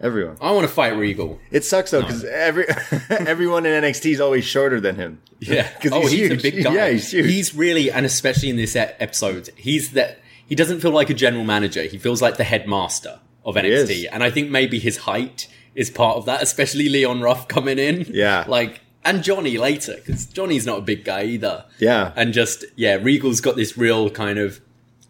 everyone. 0.00 0.36
I 0.40 0.50
want 0.52 0.66
to 0.66 0.72
fight 0.72 0.96
Regal. 0.96 1.38
It 1.50 1.64
sucks 1.64 1.90
though 1.90 2.00
because 2.00 2.24
every 2.24 2.64
everyone 3.10 3.66
in 3.66 3.72
NXT 3.84 4.12
is 4.12 4.20
always 4.20 4.44
shorter 4.44 4.80
than 4.80 4.96
him. 4.96 5.20
Yeah. 5.40 5.68
'Cause 5.80 5.92
oh, 5.92 6.00
he's 6.00 6.10
he's, 6.10 6.20
huge. 6.20 6.40
a 6.40 6.42
big 6.42 6.64
guy. 6.64 6.74
Yeah, 6.74 6.88
he's 6.90 7.12
huge. 7.12 7.26
He's 7.26 7.54
really, 7.54 7.92
and 7.92 8.04
especially 8.04 8.48
in 8.50 8.56
this 8.56 8.74
episode, 8.74 9.50
he's 9.56 9.90
that. 9.90 10.18
He 10.48 10.54
doesn't 10.56 10.80
feel 10.80 10.90
like 10.90 11.10
a 11.10 11.14
general 11.14 11.44
manager. 11.44 11.82
He 11.82 11.98
feels 11.98 12.20
like 12.22 12.38
the 12.38 12.44
headmaster 12.44 13.20
of. 13.44 13.54
NXT, 13.54 14.06
and 14.10 14.24
I 14.24 14.30
think 14.30 14.50
maybe 14.50 14.78
his 14.80 14.96
height 14.98 15.46
is 15.78 15.90
part 15.90 16.16
of 16.18 16.26
that. 16.26 16.42
Especially 16.42 16.88
Leon 16.90 17.20
Ruff 17.22 17.48
coming 17.48 17.78
in. 17.78 18.06
Yeah. 18.10 18.44
Like. 18.46 18.80
And 19.04 19.22
Johnny 19.22 19.56
later, 19.56 19.94
because 19.96 20.26
Johnny's 20.26 20.66
not 20.66 20.80
a 20.80 20.82
big 20.82 21.02
guy 21.04 21.22
either. 21.24 21.64
Yeah. 21.78 22.12
And 22.16 22.34
just, 22.34 22.64
yeah, 22.76 22.96
Regal's 22.96 23.40
got 23.40 23.56
this 23.56 23.78
real 23.78 24.10
kind 24.10 24.38
of 24.38 24.60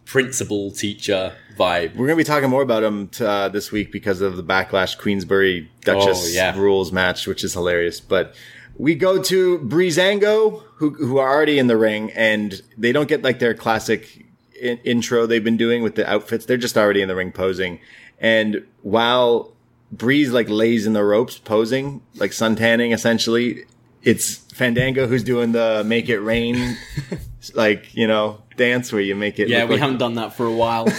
principal 0.04 0.70
teacher 0.70 1.32
vibe. 1.58 1.96
We're 1.96 2.06
gonna 2.06 2.16
be 2.16 2.22
talking 2.22 2.48
more 2.50 2.62
about 2.62 2.84
him 2.84 3.08
t- 3.08 3.24
uh, 3.24 3.48
this 3.48 3.72
week 3.72 3.90
because 3.90 4.20
of 4.20 4.36
the 4.36 4.44
Backlash 4.44 4.96
Queensberry 4.98 5.68
Duchess 5.80 6.24
Oh, 6.26 6.28
yeah. 6.28 6.56
rules 6.56 6.92
match, 6.92 7.26
which 7.26 7.42
is 7.42 7.54
hilarious. 7.54 7.98
But 7.98 8.34
we 8.76 8.94
go 8.94 9.20
to 9.22 9.58
Breezango, 9.60 10.62
who 10.76 10.90
who 10.90 11.18
are 11.18 11.28
already 11.28 11.58
in 11.58 11.66
the 11.66 11.76
ring, 11.76 12.12
and 12.12 12.62
they 12.76 12.92
don't 12.92 13.08
get 13.08 13.22
like 13.22 13.38
their 13.40 13.54
classic 13.54 14.24
in- 14.60 14.78
intro 14.84 15.26
they've 15.26 15.42
been 15.42 15.56
doing 15.56 15.82
with 15.82 15.96
the 15.96 16.08
outfits. 16.08 16.44
They're 16.46 16.56
just 16.56 16.76
already 16.78 17.02
in 17.02 17.08
the 17.08 17.16
ring 17.16 17.32
posing, 17.32 17.80
and 18.20 18.64
while 18.82 19.52
Breeze 19.92 20.32
like 20.32 20.48
lays 20.48 20.86
in 20.86 20.92
the 20.92 21.02
ropes 21.04 21.38
posing, 21.38 22.02
like 22.16 22.30
suntanning 22.32 22.92
essentially. 22.92 23.64
it's 24.02 24.36
Fandango 24.52 25.06
who's 25.06 25.22
doing 25.24 25.52
the 25.52 25.82
make 25.84 26.08
it 26.08 26.18
rain, 26.18 26.76
like 27.54 27.94
you 27.94 28.06
know, 28.06 28.42
dance 28.56 28.92
where 28.92 29.00
you 29.00 29.14
make 29.14 29.38
it. 29.38 29.48
Yeah, 29.48 29.64
we 29.64 29.72
like- 29.72 29.80
haven't 29.80 29.98
done 29.98 30.14
that 30.14 30.34
for 30.34 30.46
a 30.46 30.52
while. 30.52 30.86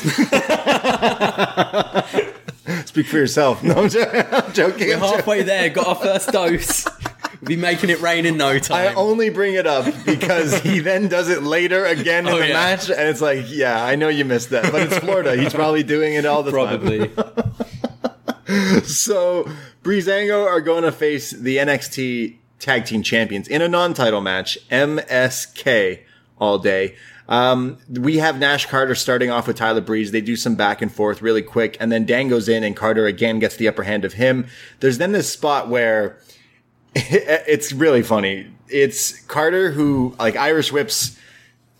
speak 2.86 3.08
for 3.08 3.18
yourself. 3.18 3.64
No, 3.64 3.76
I'm, 3.84 3.90
jo- 3.90 4.02
I'm 4.32 4.54
joking. 4.54 4.88
We're 4.90 4.96
joking. 4.96 5.00
halfway 5.00 5.44
there, 5.44 5.70
got 5.70 5.88
our 5.88 5.96
first 5.96 6.32
dose. 6.32 6.86
We'll 7.42 7.48
be 7.48 7.56
making 7.56 7.90
it 7.90 8.02
rain 8.02 8.26
in 8.26 8.36
no 8.38 8.60
time. 8.60 8.90
I 8.90 8.94
only 8.96 9.30
bring 9.30 9.54
it 9.54 9.66
up 9.66 9.86
because 10.06 10.60
he 10.62 10.80
then 10.80 11.08
does 11.08 11.30
it 11.30 11.42
later 11.44 11.86
again 11.86 12.28
in 12.28 12.34
Oh, 12.34 12.38
the 12.40 12.48
yeah. 12.48 12.54
match, 12.54 12.90
and 12.90 13.02
it's 13.08 13.22
like, 13.22 13.46
yeah, 13.48 13.84
I 13.84 13.96
know 13.96 14.10
you 14.10 14.26
missed 14.26 14.50
that, 14.50 14.72
but 14.72 14.82
it's 14.82 14.98
Florida. 14.98 15.36
He's 15.38 15.54
probably 15.54 15.84
doing 15.84 16.16
it 16.16 16.26
all 16.26 16.44
the 16.44 16.52
time. 16.52 16.80
Probably. 16.80 17.12
So 18.84 19.48
Breezango 19.84 20.46
are 20.46 20.62
going 20.62 20.84
to 20.84 20.92
face 20.92 21.32
the 21.32 21.58
NXT 21.58 22.36
Tag 22.60 22.86
Team 22.86 23.04
Champions 23.04 23.48
in 23.48 23.62
a 23.62 23.68
non-title 23.68 24.22
match, 24.22 24.58
MSK 24.70 26.00
all 26.40 26.58
day. 26.58 26.96
Um, 27.28 27.78
we 27.88 28.18
have 28.18 28.40
Nash 28.40 28.66
Carter 28.66 28.96
starting 28.96 29.30
off 29.30 29.48
with 29.48 29.58
Tyler 29.58 29.82
Breeze. 29.82 30.12
They 30.12 30.22
do 30.22 30.36
some 30.36 30.56
back 30.56 30.82
and 30.82 30.92
forth 30.92 31.22
really 31.22 31.44
quick, 31.44 31.78
and 31.80 31.92
then 31.92 32.06
Dan 32.06 32.28
goes 32.28 32.50
in, 32.50 32.64
and 32.64 32.76
Carter 32.76 33.06
again 33.06 33.38
gets 33.38 33.56
the 33.56 33.68
upper 33.68 33.84
hand 33.84 34.04
of 34.04 34.14
him. 34.14 34.48
There's 34.80 34.98
then 34.98 35.12
this 35.12 35.32
spot 35.32 35.70
where 35.70 36.20
it's 36.96 37.72
really 37.72 38.02
funny. 38.02 38.48
It's 38.68 39.20
Carter 39.28 39.72
who 39.72 40.16
like 40.18 40.36
Irish 40.36 40.72
whips 40.72 41.20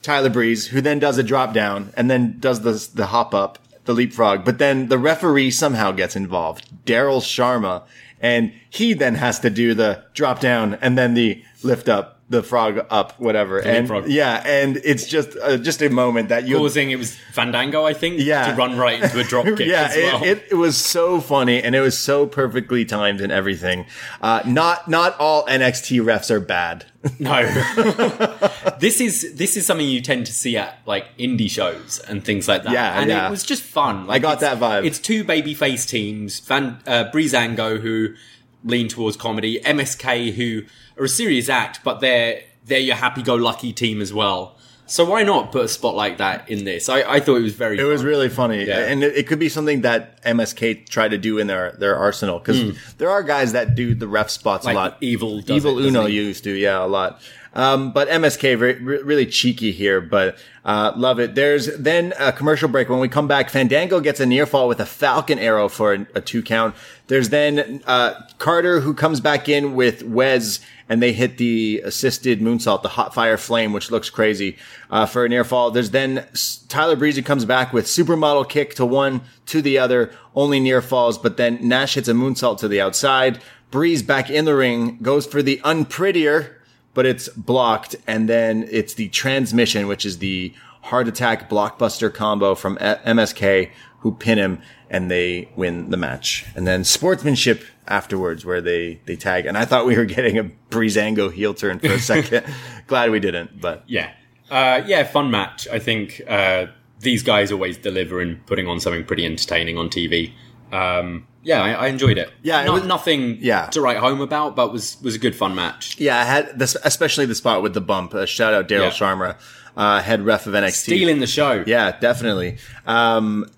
Tyler 0.04 0.30
Breeze, 0.30 0.68
who 0.68 0.82
then 0.82 1.00
does 1.00 1.18
a 1.18 1.24
drop 1.24 1.54
down 1.54 1.92
and 1.98 2.12
then 2.12 2.40
does 2.40 2.62
the 2.62 2.88
the 2.96 3.08
hop 3.08 3.34
up, 3.34 3.58
the 3.90 3.96
leapfrog. 3.96 4.46
But 4.46 4.60
then 4.60 4.88
the 4.88 5.00
referee 5.00 5.50
somehow 5.50 5.92
gets 5.92 6.16
involved, 6.16 6.70
Daryl 6.86 7.22
Sharma, 7.22 7.84
and 8.22 8.54
he 8.70 8.94
then 8.94 9.16
has 9.16 9.40
to 9.40 9.50
do 9.50 9.74
the 9.74 10.04
drop 10.14 10.40
down 10.40 10.76
and 10.76 10.96
then 10.96 11.16
the 11.16 11.44
lift 11.64 11.90
up, 11.90 12.20
the 12.30 12.44
frog 12.44 12.86
up, 12.92 13.20
whatever. 13.20 13.58
and 13.58 13.90
leapfrog. 13.90 14.08
yeah, 14.08 14.44
and 14.46 14.78
it's 14.84 15.08
just 15.08 15.36
uh, 15.42 15.58
just 15.58 15.82
a 15.82 15.90
moment 15.90 16.30
that 16.30 16.48
you 16.48 16.58
Causing 16.58 16.92
it 16.92 16.98
was 16.98 17.18
Fandango, 17.34 17.84
I 17.88 17.94
think, 17.94 18.20
Yeah. 18.20 18.52
to 18.52 18.56
run 18.56 18.78
right 18.78 19.02
into 19.02 19.20
a 19.20 19.24
drop 19.24 19.46
kick 19.58 19.62
yeah, 19.68 19.88
as 19.90 19.96
well. 19.96 20.24
it, 20.24 20.28
it, 20.38 20.44
it 20.52 20.56
was 20.56 20.78
so 20.78 21.20
funny 21.20 21.64
and 21.64 21.74
it 21.76 21.82
was 21.82 21.98
so 21.98 22.28
perfectly 22.28 22.86
timed 22.86 23.22
and 23.22 23.32
everything. 23.32 23.88
Uh, 24.22 24.44
not 24.46 24.88
not 24.88 25.18
all 25.20 25.46
NXT 25.48 26.02
refs 26.04 26.30
are 26.30 26.40
bad. 26.40 26.86
No. 27.18 27.32
this 28.80 29.02
is 29.02 29.36
this 29.36 29.58
is 29.58 29.66
something 29.66 29.88
you 29.88 30.02
tend 30.02 30.26
to 30.26 30.34
see 30.34 30.58
at 30.58 30.80
like 30.86 31.06
indie 31.18 31.50
shows 31.50 32.00
and 32.08 32.24
things 32.24 32.48
like 32.48 32.64
that. 32.64 32.74
Yeah, 32.74 33.00
and 33.00 33.10
yeah. 33.10 33.28
it 33.28 33.32
was 33.32 33.44
just 33.44 33.64
fun. 33.64 34.08
Like, 34.08 34.22
got 34.22 34.38
it's- 34.38 34.60
that 34.60 34.62
vibe. 34.64 34.86
It's 34.86 35.00
two 35.00 35.24
babyface 35.24 35.88
teams: 35.88 36.40
Van 36.42 36.80
uh, 36.88 37.06
Breezango, 37.14 37.80
who 37.80 38.16
lean 38.64 38.88
towards 38.88 39.18
comedy, 39.18 39.60
MSK, 39.62 40.34
who 40.34 40.64
are 40.98 41.06
a 41.06 41.10
serious 41.10 41.50
act, 41.50 41.82
but 41.84 42.00
they're 42.00 42.42
they're 42.66 42.80
your 42.80 42.96
happy-go-lucky 42.96 43.74
team 43.74 44.02
as 44.02 44.14
well. 44.14 44.56
So 44.86 45.06
why 45.06 45.22
not 45.22 45.52
put 45.52 45.66
a 45.66 45.68
spot 45.68 45.96
like 45.96 46.18
that 46.18 46.50
in 46.50 46.66
this? 46.66 46.90
I, 46.90 47.04
I 47.04 47.20
thought 47.20 47.36
it 47.36 47.44
was 47.44 47.54
very. 47.54 47.78
It 47.78 47.84
was 47.84 48.04
really 48.04 48.28
funny, 48.28 48.66
Yeah. 48.66 48.88
and 48.88 49.04
it, 49.04 49.18
it 49.18 49.28
could 49.28 49.38
be 49.38 49.48
something 49.48 49.82
that 49.82 50.24
MSK 50.24 50.90
tried 50.90 51.10
to 51.10 51.20
do 51.20 51.38
in 51.38 51.46
their 51.46 51.74
their 51.74 51.96
arsenal 51.96 52.40
because 52.40 52.76
there 52.98 53.12
are 53.12 53.22
guys 53.22 53.52
that 53.52 53.76
do 53.76 53.94
the 53.94 54.08
ref 54.08 54.32
spots. 54.32 54.66
Like 54.66 54.74
a 54.74 54.80
lot. 54.80 54.98
Evil 55.00 55.44
Evil 55.52 55.78
it, 55.78 55.86
Uno 55.86 56.08
used 56.08 56.44
to, 56.46 56.52
yeah, 56.52 56.84
a 56.84 56.88
lot. 56.88 57.22
Um, 57.54 57.92
but 57.92 58.08
MSK 58.10 58.60
re- 58.60 59.02
really 59.02 59.26
cheeky 59.26 59.72
here, 59.72 60.02
but 60.02 60.38
uh, 60.64 60.94
love 60.96 61.20
it. 61.20 61.34
There's 61.34 61.76
then 61.78 62.14
a 62.20 62.32
commercial 62.32 62.70
break. 62.70 62.90
When 62.90 63.00
we 63.00 63.10
come 63.10 63.28
back, 63.28 63.50
Fandango 63.50 64.00
gets 64.00 64.20
a 64.20 64.26
near 64.26 64.46
fall 64.46 64.68
with 64.68 64.80
a 64.80 64.86
Falcon 64.86 65.40
arrow 65.40 65.68
for 65.68 65.94
a, 65.94 66.08
a 66.16 66.22
two 66.22 66.44
count. 66.44 66.76
There's 67.08 67.30
then 67.30 67.82
uh, 67.88 68.22
Carter 68.38 68.82
who 68.82 68.94
comes 68.94 69.20
back 69.20 69.50
in 69.50 69.74
with 69.74 70.04
Wes 70.04 70.60
and 70.90 71.02
they 71.02 71.14
hit 71.14 71.38
the 71.38 71.82
assisted 71.86 72.42
moonsault, 72.42 72.82
the 72.82 72.90
hot 72.90 73.14
fire 73.14 73.38
flame, 73.38 73.74
which 73.74 73.92
looks 73.92 74.10
crazy 74.10 74.58
uh, 74.90 75.06
for 75.06 75.24
a 75.24 75.30
near 75.30 75.44
fall. 75.44 75.70
There's 75.70 75.92
then 75.92 76.28
Tyler 76.68 76.96
Breezy 76.96 77.22
comes 77.22 77.46
back 77.46 77.72
with 77.72 77.86
supermodel 77.86 78.50
kick 78.50 78.74
to 78.76 78.86
one, 78.86 79.22
to 79.46 79.62
the 79.62 79.78
other, 79.78 80.12
only 80.36 80.60
near 80.60 80.82
falls, 80.82 81.18
but 81.18 81.38
then 81.38 81.60
Nash 81.68 81.94
hits 81.94 82.08
a 82.08 82.14
moonsault 82.14 82.58
to 82.60 82.68
the 82.68 82.82
outside. 82.82 83.40
Breeze 83.70 84.02
back 84.02 84.32
in 84.32 84.46
the 84.46 84.56
ring, 84.56 84.98
goes 85.02 85.28
for 85.28 85.44
the 85.44 85.62
unprettier, 85.64 86.59
but 87.00 87.06
it's 87.06 87.30
blocked, 87.30 87.96
and 88.08 88.28
then 88.28 88.68
it's 88.70 88.96
the 88.96 89.08
transmission, 89.08 89.88
which 89.88 90.06
is 90.06 90.18
the 90.18 90.54
heart 90.82 91.08
attack 91.08 91.50
blockbuster 91.50 92.14
combo 92.14 92.56
from 92.56 92.76
MSK, 92.76 93.72
who 94.00 94.12
pin 94.12 94.38
him, 94.38 94.62
and 94.90 95.10
they 95.10 95.48
win 95.56 95.92
the 95.92 95.96
match. 95.96 96.46
And 96.58 96.68
then 96.68 96.84
sportsmanship 96.84 97.64
afterwards, 97.88 98.44
where 98.44 98.60
they 98.60 99.00
they 99.06 99.16
tag. 99.16 99.46
And 99.46 99.58
I 99.58 99.64
thought 99.64 99.86
we 99.86 99.96
were 99.96 100.04
getting 100.04 100.38
a 100.38 100.44
Breezango 100.70 101.32
heel 101.32 101.54
turn 101.54 101.80
for 101.80 101.88
a 101.88 102.00
second. 102.14 102.46
Glad 102.88 103.12
we 103.12 103.22
didn't, 103.22 103.62
but 103.62 103.86
Yeah. 103.88 104.12
Uh, 104.52 104.82
yeah, 104.86 105.04
fun 105.06 105.32
match. 105.32 105.70
I 105.70 105.80
think 105.80 106.22
uh, 106.28 106.66
these 107.00 107.24
guys 107.24 107.50
always 107.50 107.78
deliver 107.78 108.22
in 108.22 108.42
putting 108.46 108.68
on 108.68 108.82
something 108.82 109.06
pretty 109.06 109.26
entertaining 109.26 109.78
on 109.78 109.88
TV. 109.88 110.34
Um, 110.72 111.28
yeah, 111.44 111.62
I, 111.62 111.72
I 111.72 111.88
enjoyed 111.88 112.18
it. 112.18 112.30
Yeah, 112.44 112.62
it 112.62 112.66
Not, 112.66 112.74
was- 112.74 112.84
nothing 112.86 113.38
yeah. 113.40 113.68
to 113.68 113.82
write 113.82 113.98
home 113.98 114.22
about, 114.22 114.56
but 114.56 114.72
was 114.72 114.98
was 115.02 115.16
a 115.16 115.20
good 115.20 115.36
fun 115.36 115.56
match. 115.56 115.98
yeah, 116.00 116.20
I 116.20 116.24
had 116.26 116.60
this, 116.60 116.76
especially 116.84 117.26
the 117.26 117.36
spot 117.36 117.62
with 117.64 117.74
the 117.74 117.82
bump. 117.82 118.14
Uh, 118.14 118.26
shout 118.26 118.54
out 118.54 118.68
Daryl 118.68 118.82
Yeah. 118.84 118.90
Sharma, 118.92 119.38
uh, 119.78 120.02
head 120.02 120.24
ref 120.26 120.46
of 120.48 120.54
NXT. 120.54 120.72
Stealing 120.74 121.20
the 121.20 121.28
show. 121.28 121.64
Yeah, 121.66 121.98
definitely. 122.00 122.58
Um, 122.86 123.50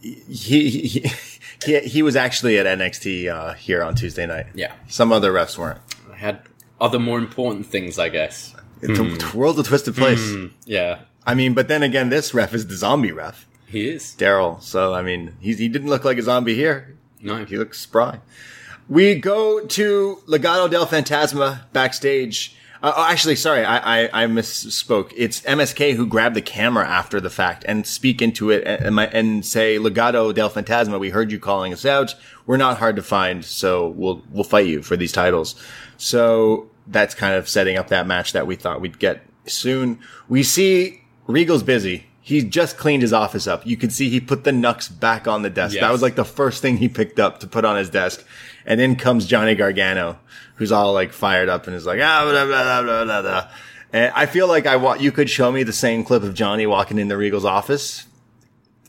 he, 0.00 0.70
he 0.70 1.10
he 1.64 1.78
he 1.80 2.02
was 2.02 2.16
actually 2.16 2.58
at 2.58 2.66
NXT 2.66 3.28
uh, 3.32 3.54
here 3.54 3.82
on 3.82 3.94
Tuesday 3.94 4.26
night. 4.26 4.46
Yeah. 4.54 4.72
some 4.88 5.10
other 5.12 5.32
refs 5.32 5.56
weren't. 5.58 5.80
I 6.12 6.16
had 6.16 6.40
other 6.80 6.98
more 6.98 7.18
important 7.18 7.66
things, 7.66 7.98
I 7.98 8.08
guess. 8.08 8.54
It's 8.82 8.98
a 8.98 9.36
world's 9.36 9.58
a 9.58 9.64
twisted 9.64 9.96
place. 9.96 10.34
Yeah, 10.64 11.00
I 11.26 11.34
mean, 11.34 11.54
but 11.54 11.66
then 11.66 11.82
again, 11.82 12.10
this 12.10 12.32
ref 12.32 12.54
is 12.54 12.68
the 12.68 12.76
zombie 12.76 13.10
ref, 13.10 13.47
he 13.68 13.88
is. 13.88 14.14
Daryl. 14.18 14.60
So 14.62 14.94
I 14.94 15.02
mean, 15.02 15.34
he's, 15.40 15.58
he 15.58 15.68
didn't 15.68 15.88
look 15.88 16.04
like 16.04 16.18
a 16.18 16.22
zombie 16.22 16.54
here. 16.54 16.96
No. 17.20 17.44
He 17.44 17.58
looks 17.58 17.78
spry. 17.80 18.20
We 18.88 19.16
go 19.16 19.60
to 19.66 20.22
Legado 20.26 20.70
del 20.70 20.86
Fantasma 20.86 21.70
backstage. 21.72 22.56
Uh, 22.82 22.92
oh, 22.96 23.06
actually, 23.10 23.34
sorry, 23.36 23.64
I, 23.64 24.04
I, 24.04 24.24
I 24.24 24.26
misspoke. 24.26 25.12
It's 25.16 25.40
MSK 25.42 25.94
who 25.94 26.06
grabbed 26.06 26.36
the 26.36 26.42
camera 26.42 26.86
after 26.86 27.20
the 27.20 27.28
fact 27.28 27.64
and 27.66 27.84
speak 27.86 28.22
into 28.22 28.50
it 28.50 28.64
and, 28.64 28.98
and, 28.98 29.14
and 29.14 29.44
say, 29.44 29.78
Legado 29.78 30.32
del 30.32 30.48
Fantasma, 30.48 30.98
we 30.98 31.10
heard 31.10 31.32
you 31.32 31.40
calling 31.40 31.72
us 31.72 31.84
out. 31.84 32.14
We're 32.46 32.56
not 32.56 32.78
hard 32.78 32.96
to 32.96 33.02
find, 33.02 33.44
so 33.44 33.88
we'll, 33.88 34.22
we'll 34.30 34.44
fight 34.44 34.68
you 34.68 34.82
for 34.82 34.96
these 34.96 35.12
titles. 35.12 35.60
So 35.96 36.70
that's 36.86 37.14
kind 37.14 37.34
of 37.34 37.48
setting 37.48 37.76
up 37.76 37.88
that 37.88 38.06
match 38.06 38.32
that 38.32 38.46
we 38.46 38.54
thought 38.54 38.80
we'd 38.80 38.98
get 38.98 39.22
soon. 39.46 39.98
We 40.28 40.42
see 40.44 41.02
Regal's 41.26 41.64
busy. 41.64 42.06
He 42.28 42.42
just 42.42 42.76
cleaned 42.76 43.00
his 43.00 43.14
office 43.14 43.46
up. 43.46 43.66
You 43.66 43.78
could 43.78 43.90
see 43.90 44.10
he 44.10 44.20
put 44.20 44.44
the 44.44 44.52
knucks 44.52 44.86
back 44.86 45.26
on 45.26 45.40
the 45.40 45.48
desk. 45.48 45.80
That 45.80 45.90
was 45.90 46.02
like 46.02 46.14
the 46.14 46.26
first 46.26 46.60
thing 46.60 46.76
he 46.76 46.86
picked 46.86 47.18
up 47.18 47.40
to 47.40 47.46
put 47.46 47.64
on 47.64 47.78
his 47.78 47.88
desk. 47.88 48.22
And 48.66 48.82
in 48.82 48.96
comes 48.96 49.24
Johnny 49.24 49.54
Gargano, 49.54 50.18
who's 50.56 50.70
all 50.70 50.92
like 50.92 51.14
fired 51.14 51.48
up 51.48 51.66
and 51.66 51.74
is 51.74 51.86
like, 51.86 52.00
ah, 52.02 52.28
blah, 52.30 52.44
blah, 52.44 52.62
blah, 52.64 52.82
blah, 52.82 53.04
blah, 53.06 53.22
blah. 53.22 53.50
And 53.94 54.12
I 54.14 54.26
feel 54.26 54.46
like 54.46 54.66
I 54.66 54.76
want, 54.76 55.00
you 55.00 55.10
could 55.10 55.30
show 55.30 55.50
me 55.50 55.62
the 55.62 55.72
same 55.72 56.04
clip 56.04 56.22
of 56.22 56.34
Johnny 56.34 56.66
walking 56.66 56.98
in 56.98 57.08
the 57.08 57.16
Regal's 57.16 57.46
office 57.46 58.06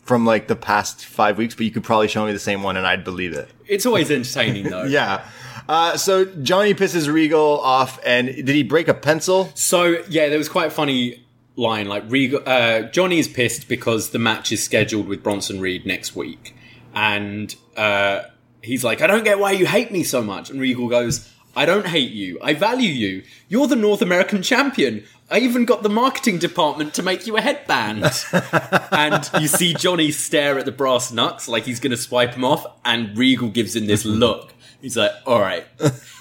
from 0.04 0.26
like 0.26 0.50
the 0.50 0.58
past 0.58 1.06
five 1.06 1.38
weeks, 1.38 1.56
but 1.56 1.64
you 1.66 1.72
could 1.72 1.86
probably 1.86 2.10
show 2.10 2.26
me 2.26 2.34
the 2.34 2.40
same 2.40 2.62
one 2.62 2.76
and 2.76 2.86
I'd 2.86 3.06
believe 3.06 3.32
it. 3.32 3.50
It's 3.70 3.86
always 3.86 4.12
entertaining 4.12 4.70
though. 4.70 4.84
Yeah. 4.90 5.26
Uh, 5.70 5.96
so 5.96 6.26
Johnny 6.26 6.74
pisses 6.74 7.08
Regal 7.10 7.62
off 7.62 8.02
and 8.06 8.28
did 8.28 8.50
he 8.50 8.64
break 8.64 8.90
a 8.90 8.94
pencil? 8.94 9.50
So 9.56 10.04
yeah, 10.10 10.28
that 10.28 10.38
was 10.38 10.50
quite 10.50 10.74
funny 10.74 11.24
line. 11.60 11.88
Like 11.88 12.04
Regal, 12.08 12.42
uh, 12.46 12.84
Johnny 12.84 13.20
is 13.20 13.28
pissed 13.28 13.68
because 13.68 14.10
the 14.10 14.20
match 14.20 14.52
is 14.52 14.64
scheduled 14.64 15.08
with 15.08 15.22
Bronson 15.24 15.60
Reed 15.60 15.86
next 15.86 16.16
week, 16.16 16.56
and 16.94 17.54
uh, 17.78 18.24
he's 18.62 18.84
like, 18.84 19.02
"I 19.02 19.08
don't 19.08 19.24
get 19.24 19.40
why 19.40 19.52
you 19.52 19.68
hate 19.68 19.92
me 19.92 20.04
so 20.04 20.24
much." 20.24 20.50
And 20.50 20.60
Regal 20.60 20.88
goes, 20.88 21.32
"I 21.56 21.66
don't 21.66 21.88
hate 21.88 22.12
you. 22.12 22.40
I 22.42 22.54
value 22.54 22.90
you. 22.90 23.24
You're 23.48 23.68
the 23.68 23.76
North 23.76 24.02
American 24.02 24.42
champion. 24.42 25.04
I 25.32 25.40
even 25.40 25.66
got 25.66 25.84
the 25.84 25.90
marketing 25.90 26.40
department 26.40 26.96
to 26.96 27.04
make 27.04 27.28
you 27.28 27.38
a 27.38 27.42
headband." 27.42 28.06
and 28.92 29.30
you 29.40 29.48
see 29.48 29.74
Johnny 29.74 30.12
stare 30.12 30.58
at 30.58 30.66
the 30.66 30.72
brass 30.72 31.12
knucks 31.12 31.48
like 31.48 31.66
he's 31.66 31.80
going 31.80 31.92
to 31.92 31.98
swipe 31.98 32.34
him 32.34 32.46
off, 32.46 32.66
and 32.84 33.18
Regal 33.18 33.50
gives 33.50 33.76
him 33.76 33.86
this 33.86 34.06
look. 34.06 34.54
He's 34.82 34.96
like, 34.96 35.12
all 35.26 35.42
right. 35.42 35.66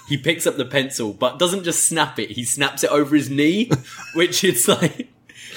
He 0.09 0.17
picks 0.17 0.45
up 0.47 0.57
the 0.57 0.65
pencil, 0.65 1.13
but 1.13 1.39
doesn't 1.39 1.63
just 1.63 1.85
snap 1.85 2.19
it. 2.19 2.31
He 2.31 2.43
snaps 2.43 2.83
it 2.83 2.89
over 2.89 3.15
his 3.15 3.29
knee, 3.29 3.71
which 4.15 4.43
it's 4.43 4.67
like, 4.67 5.07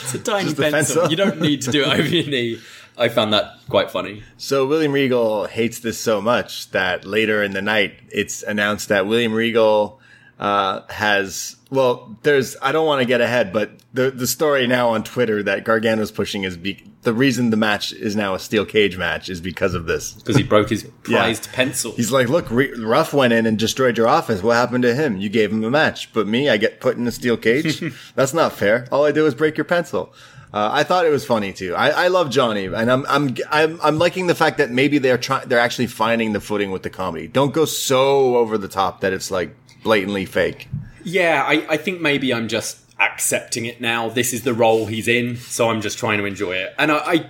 it's 0.03 0.15
a 0.15 0.19
tiny 0.19 0.53
Just 0.53 0.61
pencil. 0.61 1.09
You 1.09 1.17
don't 1.17 1.41
need 1.41 1.63
to 1.63 1.71
do 1.71 1.83
it 1.83 1.89
over 1.89 2.03
your 2.03 2.27
knee. 2.27 2.61
I 2.99 3.09
found 3.09 3.33
that 3.33 3.59
quite 3.69 3.91
funny. 3.91 4.23
So 4.37 4.67
William 4.67 4.93
Regal 4.93 5.47
hates 5.47 5.81
this 5.81 5.99
so 5.99 6.21
much 6.21 6.71
that 6.73 7.07
later 7.07 7.43
in 7.43 7.53
the 7.53 7.63
night, 7.63 7.95
it's 8.11 8.43
announced 8.43 8.89
that 8.89 9.07
William 9.07 9.33
Regal 9.33 9.99
uh, 10.39 10.83
has 10.89 11.57
well, 11.71 12.17
there's 12.23 12.57
I 12.61 12.73
don't 12.73 12.87
want 12.87 13.01
to 13.01 13.07
get 13.07 13.21
ahead, 13.21 13.53
but 13.53 13.71
the 13.95 14.11
the 14.11 14.27
story 14.27 14.67
now 14.67 14.91
on 14.91 15.05
Twitter 15.05 15.43
that 15.43 15.65
Gargano's 15.65 16.11
pushing 16.11 16.45
is 16.45 16.57
be, 16.57 16.85
the 17.03 17.13
reason 17.13 17.51
the 17.51 17.57
match 17.57 17.93
is 17.93 18.15
now 18.15 18.35
a 18.35 18.39
steel 18.39 18.65
cage 18.65 18.97
match 18.97 19.29
is 19.29 19.41
because 19.41 19.75
of 19.75 19.87
this. 19.87 20.13
because 20.13 20.37
he 20.37 20.43
broke 20.43 20.71
his 20.71 20.85
prized 21.03 21.53
pencil. 21.53 21.93
He's 21.93 22.13
like, 22.13 22.29
look, 22.29 22.51
Re- 22.51 22.73
Ruff 22.79 23.13
went 23.15 23.33
in 23.33 23.47
and 23.47 23.59
destroyed 23.59 23.97
your 23.97 24.09
office. 24.09 24.43
What 24.43 24.55
happened 24.55 24.83
to 24.83 24.95
him? 24.95 25.17
You 25.17 25.29
gave 25.29 25.53
him 25.53 25.65
a 25.65 25.71
match, 25.71 26.13
but 26.13 26.27
me, 26.27 26.49
I 26.49 26.57
get 26.57 26.81
put 26.81 26.97
in 26.97 27.07
a 27.07 27.13
steel 27.13 27.37
cage. 27.37 27.83
That's 28.15 28.35
not 28.35 28.53
fair. 28.53 28.87
All 28.93 29.05
I 29.05 29.13
do 29.13 29.27
is 29.27 29.35
break 29.35 29.57
your 29.57 29.65
pencil. 29.65 30.13
Uh, 30.55 30.69
I 30.71 30.85
thought 30.85 31.07
it 31.07 31.11
was 31.11 31.25
funny 31.25 31.55
too. 31.55 31.75
I, 31.75 31.89
I 31.89 32.09
love 32.09 32.29
Johnny, 32.29 32.67
and 32.67 32.91
I'm 32.91 33.07
I'm 33.09 33.35
I'm 33.51 33.81
I'm 33.83 33.99
liking 33.99 34.27
the 34.27 34.35
fact 34.35 34.59
that 34.59 34.71
maybe 34.71 34.99
they're 34.99 35.17
trying 35.17 35.49
they're 35.49 35.59
actually 35.59 35.87
finding 35.87 36.35
the 36.35 36.41
footing 36.41 36.71
with 36.71 36.83
the 36.83 36.91
comedy. 36.91 37.27
Don't 37.27 37.55
go 37.55 37.65
so 37.65 38.37
over 38.37 38.59
the 38.59 38.69
top 38.69 39.01
that 39.01 39.15
it's 39.15 39.31
like 39.31 39.57
blatantly 39.83 40.25
fake. 40.27 40.69
Yeah, 41.05 41.45
I, 41.47 41.67
I 41.71 41.77
think 41.77 42.01
maybe 42.01 42.33
I'm 42.33 42.49
just 42.49 42.79
accepting 43.01 43.67
it 43.67 43.81
now. 43.81 44.09
This 44.09 44.33
is 44.33 44.43
the 44.43 44.55
role 44.55 44.87
he's 44.87 45.09
in, 45.09 45.37
so 45.37 45.69
I'm 45.71 45.81
just 45.81 45.99
trying 45.99 46.19
to 46.19 46.25
enjoy 46.25 46.53
it. 46.53 46.75
And 46.79 46.93
I, 46.93 46.97
I 46.99 47.29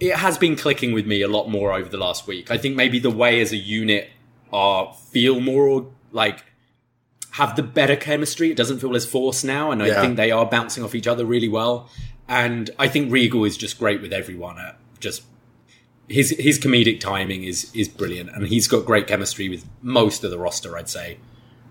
it 0.00 0.16
has 0.16 0.36
been 0.36 0.56
clicking 0.56 0.92
with 0.92 1.06
me 1.06 1.22
a 1.22 1.28
lot 1.28 1.48
more 1.48 1.72
over 1.72 1.88
the 1.88 1.96
last 1.96 2.26
week. 2.26 2.50
I 2.50 2.58
think 2.58 2.76
maybe 2.76 2.98
the 2.98 3.10
way 3.10 3.40
as 3.40 3.52
a 3.52 3.56
unit 3.56 4.10
are 4.52 4.92
feel 5.10 5.40
more 5.40 5.86
like 6.12 6.44
have 7.32 7.56
the 7.56 7.62
better 7.62 7.96
chemistry. 7.96 8.50
It 8.50 8.56
doesn't 8.56 8.80
feel 8.80 8.94
as 8.94 9.06
forced 9.06 9.44
now, 9.44 9.70
and 9.70 9.82
I 9.82 9.86
Yeah. 9.88 10.00
think 10.00 10.16
they 10.16 10.30
are 10.30 10.44
bouncing 10.46 10.84
off 10.84 10.94
each 10.94 11.06
other 11.06 11.24
really 11.24 11.48
well. 11.48 11.88
And 12.28 12.70
I 12.78 12.88
think 12.88 13.10
Regal 13.12 13.44
is 13.44 13.56
just 13.56 13.78
great 13.78 14.00
with 14.02 14.12
everyone. 14.12 14.58
At 14.58 14.76
just 15.00 15.22
his 16.08 16.30
his 16.38 16.58
comedic 16.58 17.00
timing 17.00 17.44
is 17.44 17.70
is 17.74 17.88
brilliant, 17.88 18.30
and 18.34 18.46
he's 18.48 18.68
got 18.68 18.84
great 18.84 19.06
chemistry 19.06 19.48
with 19.48 19.64
most 19.82 20.22
of 20.24 20.30
the 20.30 20.38
roster. 20.38 20.76
I'd 20.76 20.88
say. 20.88 21.18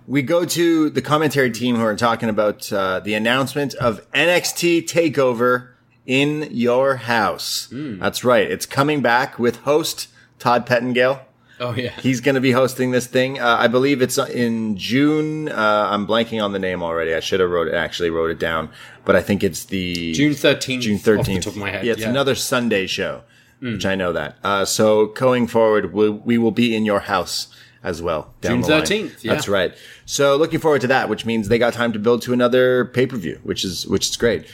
We 0.07 0.21
go 0.21 0.45
to 0.45 0.89
the 0.89 1.01
commentary 1.01 1.49
team 1.51 1.75
who 1.75 1.83
are 1.83 1.95
talking 1.95 2.29
about 2.29 2.71
uh, 2.73 2.99
the 2.99 3.13
announcement 3.13 3.73
of 3.75 4.09
NXT 4.11 4.83
Takeover 4.83 5.69
in 6.05 6.49
your 6.51 6.97
house. 6.97 7.69
That's 7.71 8.23
right. 8.23 8.49
It's 8.49 8.65
coming 8.65 9.01
back 9.01 9.39
with 9.39 9.57
host 9.61 10.09
Todd 10.39 10.65
Pettengill. 10.65 11.21
Oh 11.59 11.73
yeah, 11.73 11.91
He's 12.01 12.19
going 12.19 12.35
to 12.35 12.41
be 12.41 12.51
hosting 12.51 12.91
this 12.91 13.05
thing. 13.07 13.39
Uh, 13.39 13.55
I 13.59 13.67
believe 13.67 14.01
it's 14.01 14.17
in 14.17 14.75
June. 14.75 15.47
Uh, 15.47 15.87
I'm 15.89 16.05
blanking 16.05 16.43
on 16.43 16.51
the 16.51 16.59
name 16.59 16.81
already. 16.83 17.13
I 17.13 17.21
should 17.21 17.39
have 17.39 17.49
wrote 17.49 17.67
it, 17.69 17.73
actually 17.75 18.09
wrote 18.09 18.31
it 18.31 18.39
down, 18.39 18.69
but 19.05 19.15
I 19.15 19.21
think 19.21 19.43
it's 19.43 19.63
the 19.65 20.11
June 20.13 20.33
thirteenth. 20.33 20.83
June 20.83 20.95
Off 20.95 21.03
the 21.03 21.11
13th. 21.11 21.41
top 21.43 21.53
of 21.53 21.57
my 21.57 21.69
head. 21.69 21.85
Yeah, 21.85 21.93
it's 21.93 22.03
another 22.03 22.35
Sunday 22.35 22.87
show, 22.87 23.21
which 23.61 23.85
I 23.85 23.95
know 23.95 24.11
that. 24.11 24.35
Uh, 24.43 24.65
so 24.65 25.05
going 25.05 25.47
forward, 25.47 25.93
we, 25.93 26.09
we 26.09 26.37
will 26.37 26.51
be 26.51 26.75
in 26.75 26.83
your 26.85 27.01
house 27.01 27.47
as 27.83 28.01
well. 28.01 28.33
down 28.41 28.63
June 28.63 28.71
13th, 28.71 29.23
yeah. 29.23 29.33
That's 29.33 29.47
right. 29.47 29.73
So 30.05 30.35
looking 30.37 30.59
forward 30.59 30.81
to 30.81 30.87
that, 30.87 31.09
which 31.09 31.25
means 31.25 31.47
they 31.49 31.59
got 31.59 31.73
time 31.73 31.91
to 31.93 31.99
build 31.99 32.21
to 32.23 32.33
another 32.33 32.85
pay 32.85 33.05
per 33.05 33.17
view, 33.17 33.39
which 33.43 33.63
is 33.65 33.85
which 33.87 34.09
is 34.09 34.15
great. 34.17 34.45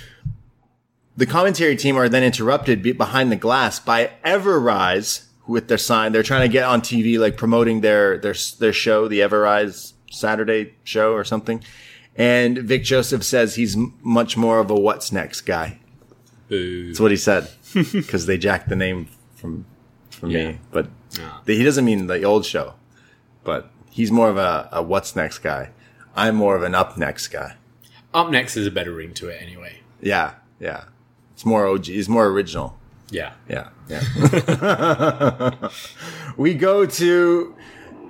The 1.16 1.26
commentary 1.26 1.76
team 1.76 1.98
are 1.98 2.08
then 2.10 2.24
interrupted 2.24 2.82
behind 2.98 3.32
the 3.32 3.36
glass 3.36 3.78
by 3.80 4.12
Ever-Rise 4.24 5.28
with 5.48 5.68
their 5.68 5.78
sign. 5.78 6.12
They're 6.14 6.24
trying 6.24 6.48
to 6.48 6.52
get 6.52 6.64
on 6.64 6.82
TV, 6.82 7.20
like 7.20 7.36
promoting 7.38 7.82
their 7.82 8.18
their 8.18 8.36
their 8.60 8.74
show, 8.74 9.08
the 9.08 9.22
Ever-Rise 9.22 9.94
Saturday 10.12 10.76
show 10.84 11.14
or 11.14 11.24
something. 11.24 11.64
And 12.16 12.58
Vic 12.58 12.84
Joseph 12.84 13.24
says 13.24 13.56
he's 13.56 13.78
much 14.02 14.36
more 14.38 14.60
of 14.60 14.70
a 14.70 14.76
what's 14.76 15.12
next 15.12 15.42
guy. 15.42 15.80
Boo. 16.48 16.88
That's 16.88 17.00
what 17.00 17.12
he 17.12 17.18
said 17.18 17.50
because 17.74 18.26
they 18.26 18.38
jacked 18.38 18.70
the 18.70 18.76
name 18.76 19.08
from 19.36 19.66
from 20.10 20.32
Yeah. 20.32 20.52
me, 20.52 20.60
but 20.72 20.88
the, 21.46 21.56
he 21.56 21.64
doesn't 21.64 21.86
mean 21.86 22.08
the 22.08 22.24
old 22.24 22.46
show. 22.46 22.74
But 23.50 23.72
he's 23.90 24.12
more 24.12 24.30
of 24.30 24.38
a, 24.38 24.70
a 24.72 24.84
what's 24.84 25.16
next 25.16 25.40
guy. 25.40 25.72
I'm 26.16 26.36
more 26.36 26.56
of 26.56 26.62
an 26.62 26.76
up 26.76 27.00
next 27.00 27.30
guy. 27.30 27.56
Up 28.14 28.30
next 28.30 28.56
is 28.56 28.68
a 28.68 28.70
better 28.70 28.94
ring 28.94 29.12
to 29.16 29.30
it 29.30 29.42
anyway. 29.42 29.80
Yeah, 30.00 30.36
yeah. 30.60 30.84
It's 31.34 31.48
more 31.48 31.66
OG. 31.66 31.90
It's 31.90 32.08
more 32.08 32.28
original. 32.28 32.78
Yeah. 33.10 33.34
Yeah, 33.50 33.70
yeah. 33.88 35.70
we 36.38 36.54
go 36.54 36.86
to 36.86 37.56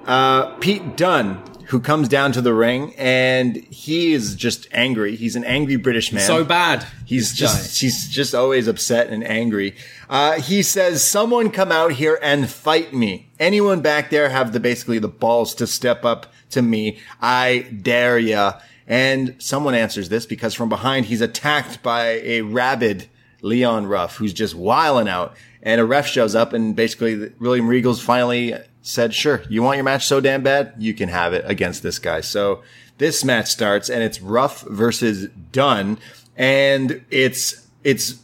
uh, 0.05 0.57
Pete 0.57 0.97
Dunne, 0.97 1.41
who 1.67 1.79
comes 1.79 2.09
down 2.09 2.33
to 2.33 2.41
the 2.41 2.53
ring, 2.53 2.93
and 2.97 3.55
he 3.55 4.11
is 4.11 4.35
just 4.35 4.67
angry. 4.73 5.15
He's 5.15 5.37
an 5.37 5.45
angry 5.45 5.77
British 5.77 6.11
man. 6.11 6.27
So 6.27 6.43
bad. 6.43 6.85
He's 7.05 7.31
just 7.31 7.79
guy. 7.79 7.85
he's 7.85 8.09
just 8.09 8.35
always 8.35 8.67
upset 8.67 9.07
and 9.07 9.23
angry. 9.23 9.77
Uh, 10.09 10.41
he 10.41 10.63
says, 10.63 11.01
"Someone 11.01 11.49
come 11.49 11.71
out 11.71 11.93
here 11.93 12.19
and 12.21 12.49
fight 12.49 12.93
me. 12.93 13.28
Anyone 13.39 13.81
back 13.81 14.09
there 14.09 14.29
have 14.29 14.51
the 14.51 14.59
basically 14.59 14.99
the 14.99 15.07
balls 15.07 15.55
to 15.55 15.67
step 15.67 16.03
up 16.03 16.27
to 16.51 16.61
me. 16.61 16.99
I 17.21 17.67
dare 17.81 18.19
ya." 18.19 18.59
And 18.87 19.35
someone 19.37 19.75
answers 19.75 20.09
this 20.09 20.25
because 20.25 20.53
from 20.53 20.67
behind 20.67 21.05
he's 21.05 21.21
attacked 21.21 21.81
by 21.83 22.21
a 22.23 22.41
rabid 22.41 23.07
Leon 23.41 23.87
Ruff 23.87 24.17
who's 24.17 24.33
just 24.33 24.55
wiling 24.55 25.07
out. 25.07 25.35
And 25.61 25.79
a 25.79 25.85
ref 25.85 26.07
shows 26.07 26.35
up 26.35 26.53
and 26.53 26.75
basically 26.75 27.31
William 27.39 27.67
Regal's 27.67 28.01
finally 28.01 28.55
said, 28.81 29.13
"Sure, 29.13 29.43
you 29.49 29.61
want 29.61 29.77
your 29.77 29.83
match 29.83 30.07
so 30.07 30.19
damn 30.19 30.41
bad, 30.41 30.73
you 30.77 30.93
can 30.93 31.09
have 31.09 31.33
it 31.33 31.43
against 31.47 31.83
this 31.83 31.99
guy." 31.99 32.21
So 32.21 32.63
this 32.97 33.23
match 33.23 33.47
starts 33.47 33.89
and 33.89 34.03
it's 34.03 34.21
Ruff 34.21 34.61
versus 34.63 35.27
Dunne 35.51 35.97
and 36.35 37.01
it's 37.11 37.67
it's 37.83 38.15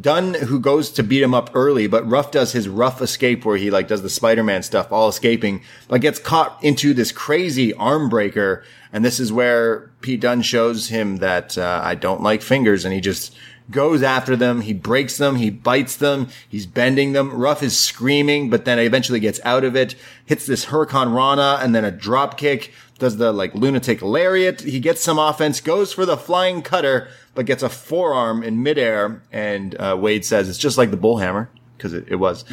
Dunne 0.00 0.34
who 0.34 0.60
goes 0.60 0.90
to 0.90 1.02
beat 1.02 1.22
him 1.22 1.34
up 1.34 1.50
early, 1.54 1.86
but 1.86 2.08
Ruff 2.08 2.30
does 2.30 2.52
his 2.52 2.68
rough 2.68 3.00
escape 3.00 3.44
where 3.44 3.56
he 3.56 3.70
like 3.70 3.88
does 3.88 4.02
the 4.02 4.10
Spider-Man 4.10 4.62
stuff, 4.62 4.92
all 4.92 5.08
escaping, 5.08 5.62
but 5.88 6.00
gets 6.00 6.18
caught 6.18 6.62
into 6.62 6.92
this 6.92 7.12
crazy 7.12 7.72
arm 7.74 8.08
breaker. 8.08 8.64
And 8.92 9.04
this 9.04 9.20
is 9.20 9.32
where 9.32 9.90
Pete 10.00 10.20
Dunne 10.20 10.42
shows 10.42 10.88
him 10.88 11.18
that 11.18 11.56
uh, 11.56 11.80
I 11.82 11.94
don't 11.94 12.22
like 12.22 12.42
fingers, 12.42 12.84
and 12.84 12.94
he 12.94 13.00
just 13.00 13.34
goes 13.70 14.02
after 14.02 14.36
them. 14.36 14.62
He 14.62 14.72
breaks 14.72 15.18
them. 15.18 15.36
He 15.36 15.50
bites 15.50 15.96
them. 15.96 16.28
He's 16.48 16.66
bending 16.66 17.12
them. 17.12 17.32
Ruff 17.32 17.62
is 17.62 17.78
screaming, 17.78 18.50
but 18.50 18.64
then 18.64 18.78
eventually 18.78 19.20
gets 19.20 19.40
out 19.44 19.64
of 19.64 19.76
it. 19.76 19.94
Hits 20.24 20.46
this 20.46 20.66
Hurricanrana 20.66 21.62
and 21.62 21.74
then 21.74 21.84
a 21.84 21.90
drop 21.90 22.38
kick. 22.38 22.72
Does 22.98 23.16
the 23.18 23.30
like 23.32 23.54
lunatic 23.54 24.02
lariat. 24.02 24.62
He 24.62 24.80
gets 24.80 25.00
some 25.02 25.18
offense. 25.18 25.60
Goes 25.60 25.92
for 25.92 26.04
the 26.04 26.16
flying 26.16 26.62
cutter, 26.62 27.08
but 27.34 27.46
gets 27.46 27.62
a 27.62 27.68
forearm 27.68 28.42
in 28.42 28.62
midair. 28.62 29.22
And 29.30 29.74
uh, 29.80 29.96
Wade 30.00 30.24
says 30.24 30.48
it's 30.48 30.58
just 30.58 30.78
like 30.78 30.90
the 30.90 30.96
bullhammer 30.96 31.48
because 31.76 31.92
it, 31.92 32.06
it 32.08 32.16
was, 32.16 32.44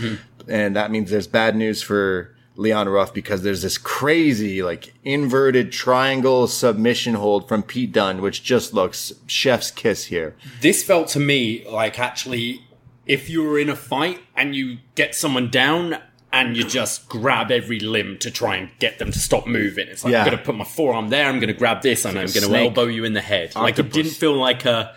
and 0.47 0.75
that 0.75 0.91
means 0.91 1.09
there's 1.09 1.27
bad 1.27 1.55
news 1.55 1.81
for. 1.81 2.34
Leon 2.57 2.87
Ruff 2.89 3.13
because 3.13 3.41
there's 3.43 3.61
this 3.61 3.77
crazy 3.77 4.63
like 4.63 4.93
inverted 5.03 5.71
triangle 5.71 6.47
submission 6.47 7.15
hold 7.15 7.47
from 7.47 7.63
Pete 7.63 7.91
Dunne, 7.91 8.21
which 8.21 8.43
just 8.43 8.73
looks 8.73 9.13
chef's 9.27 9.71
kiss 9.71 10.05
here. 10.05 10.35
This 10.61 10.83
felt 10.83 11.07
to 11.09 11.19
me 11.19 11.65
like 11.69 11.99
actually, 11.99 12.61
if 13.05 13.29
you 13.29 13.43
were 13.43 13.59
in 13.59 13.69
a 13.69 13.75
fight 13.75 14.19
and 14.35 14.55
you 14.55 14.77
get 14.95 15.15
someone 15.15 15.49
down 15.51 15.97
and 16.31 16.57
you 16.57 16.65
just 16.65 17.07
grab 17.07 17.49
every 17.49 17.79
limb 17.79 18.17
to 18.19 18.29
try 18.29 18.57
and 18.57 18.69
get 18.79 18.99
them 18.99 19.09
to 19.11 19.19
stop 19.19 19.47
moving. 19.47 19.87
It's 19.87 20.03
like, 20.03 20.11
Yeah. 20.11 20.25
I'm 20.25 20.31
to 20.31 20.37
put 20.43 20.55
my 20.55 20.65
forearm 20.65 21.07
there, 21.09 21.27
I'm 21.29 21.39
going 21.39 21.47
to 21.47 21.57
grab 21.57 21.81
this, 21.81 22.03
and 22.03 22.17
I'm 22.17 22.25
going 22.25 22.33
to 22.33 22.41
snake. 22.41 22.67
elbow 22.69 22.85
you 22.87 23.05
in 23.05 23.13
the 23.13 23.21
head. 23.21 23.55
Like, 23.55 23.79
it 23.79 23.91
didn't 23.93 24.11
feel 24.11 24.33
like 24.33 24.65
a. 24.65 24.95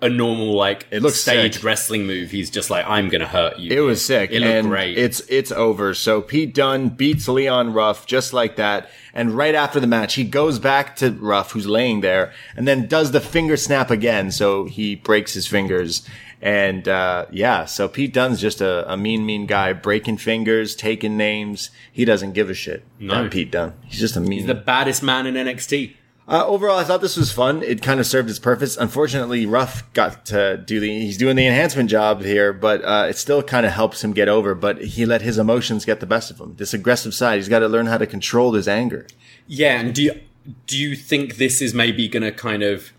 A 0.00 0.08
normal 0.08 0.52
like 0.52 0.86
It 0.90 1.00
looks 1.02 1.16
stage 1.20 1.54
sick. 1.54 1.64
wrestling 1.64 2.06
move. 2.06 2.30
He's 2.30 2.50
just 2.50 2.68
like, 2.68 2.84
I'm 2.86 3.08
gonna 3.08 3.26
hurt 3.26 3.58
you. 3.58 3.70
It 3.74 3.80
was 3.80 4.04
sick. 4.04 4.30
It 4.32 4.40
looked 4.40 4.52
and 4.52 4.68
great. 4.68 4.98
It's 4.98 5.20
it's 5.28 5.50
over. 5.50 5.94
So 5.94 6.20
Pete 6.20 6.52
Dunne 6.52 6.90
beats 6.90 7.26
Leon 7.26 7.72
Ruff 7.72 8.06
just 8.06 8.32
like 8.34 8.56
that. 8.56 8.90
And 9.14 9.32
right 9.32 9.54
after 9.54 9.80
the 9.80 9.86
match, 9.86 10.14
he 10.14 10.24
goes 10.24 10.58
back 10.58 10.96
to 10.96 11.10
Ruff, 11.12 11.52
who's 11.52 11.66
laying 11.66 12.00
there, 12.00 12.32
and 12.56 12.68
then 12.68 12.86
does 12.86 13.12
the 13.12 13.20
finger 13.20 13.56
snap 13.56 13.90
again. 13.90 14.30
So 14.30 14.64
he 14.64 14.94
breaks 14.96 15.32
his 15.32 15.46
fingers. 15.46 16.06
And 16.42 16.86
uh, 16.86 17.24
yeah, 17.30 17.64
so 17.64 17.88
Pete 17.88 18.12
Dunne's 18.12 18.38
just 18.40 18.60
a, 18.60 18.92
a 18.92 18.98
mean, 18.98 19.24
mean 19.24 19.46
guy, 19.46 19.72
breaking 19.72 20.18
fingers, 20.18 20.74
taking 20.76 21.16
names. 21.16 21.70
He 21.90 22.04
doesn't 22.04 22.32
give 22.32 22.50
a 22.50 22.54
shit. 22.54 22.84
No. 22.98 23.14
Damn 23.14 23.30
Pete 23.30 23.50
Dunne. 23.50 23.72
He's 23.86 24.00
just 24.00 24.16
a 24.16 24.20
mean. 24.20 24.40
He's 24.40 24.46
the 24.46 24.54
baddest 24.54 25.02
man 25.02 25.26
in 25.26 25.34
NXT. 25.34 25.94
Uh, 26.26 26.46
overall, 26.46 26.78
I 26.78 26.84
thought 26.84 27.02
this 27.02 27.18
was 27.18 27.30
fun. 27.30 27.62
It 27.62 27.82
kind 27.82 28.00
of 28.00 28.06
served 28.06 28.30
its 28.30 28.38
purpose. 28.38 28.78
Unfortunately, 28.78 29.44
Ruff 29.44 29.92
got 29.92 30.24
to 30.26 30.56
do 30.56 30.80
the, 30.80 30.88
he's 30.88 31.18
doing 31.18 31.36
the 31.36 31.46
enhancement 31.46 31.90
job 31.90 32.22
here, 32.22 32.54
but, 32.54 32.82
uh, 32.82 33.06
it 33.10 33.18
still 33.18 33.42
kind 33.42 33.66
of 33.66 33.72
helps 33.72 34.02
him 34.02 34.12
get 34.14 34.26
over, 34.26 34.54
but 34.54 34.80
he 34.82 35.04
let 35.04 35.20
his 35.20 35.36
emotions 35.36 35.84
get 35.84 36.00
the 36.00 36.06
best 36.06 36.30
of 36.30 36.40
him. 36.40 36.54
This 36.56 36.72
aggressive 36.72 37.12
side, 37.12 37.36
he's 37.36 37.48
got 37.50 37.58
to 37.58 37.68
learn 37.68 37.84
how 37.86 37.98
to 37.98 38.06
control 38.06 38.54
his 38.54 38.66
anger. 38.66 39.06
Yeah, 39.46 39.78
and 39.80 39.94
do 39.94 40.02
you 40.02 40.20
do 40.66 40.78
you 40.78 40.94
think 40.96 41.36
this 41.36 41.60
is 41.60 41.74
maybe 41.74 42.08
going 42.08 42.22
to 42.22 42.32
kind 42.32 42.62
of 42.62 42.92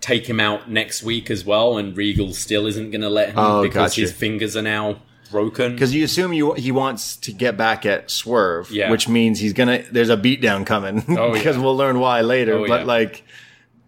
take 0.00 0.28
him 0.28 0.38
out 0.40 0.70
next 0.70 1.02
week 1.02 1.28
as 1.30 1.44
well, 1.44 1.76
and 1.76 1.96
Regal 1.96 2.32
still 2.34 2.66
isn't 2.66 2.90
going 2.92 3.00
to 3.00 3.10
let 3.10 3.30
him 3.30 3.38
Oh, 3.38 3.62
because 3.62 3.92
gotcha. 3.92 4.00
his 4.02 4.12
fingers 4.12 4.56
are 4.56 4.62
now 4.62 5.02
broken? 5.32 5.76
Cause 5.76 5.92
you 5.92 6.04
assume 6.04 6.32
you, 6.32 6.52
he 6.52 6.70
wants 6.70 7.16
to 7.16 7.32
get 7.32 7.56
back 7.56 7.84
at 7.84 8.10
Swerve, 8.10 8.70
Yeah. 8.70 8.90
which 8.90 9.08
means 9.08 9.40
he's 9.40 9.52
gonna, 9.52 9.82
there's 9.90 10.10
a 10.10 10.16
beatdown 10.16 10.64
coming. 10.64 11.02
Oh, 11.18 11.32
because 11.36 11.56
yeah. 11.56 11.62
we'll 11.62 11.76
learn 11.76 11.98
why 11.98 12.20
later, 12.20 12.54
Oh, 12.58 12.68
but 12.68 12.80
yeah. 12.82 12.86
like, 12.86 13.24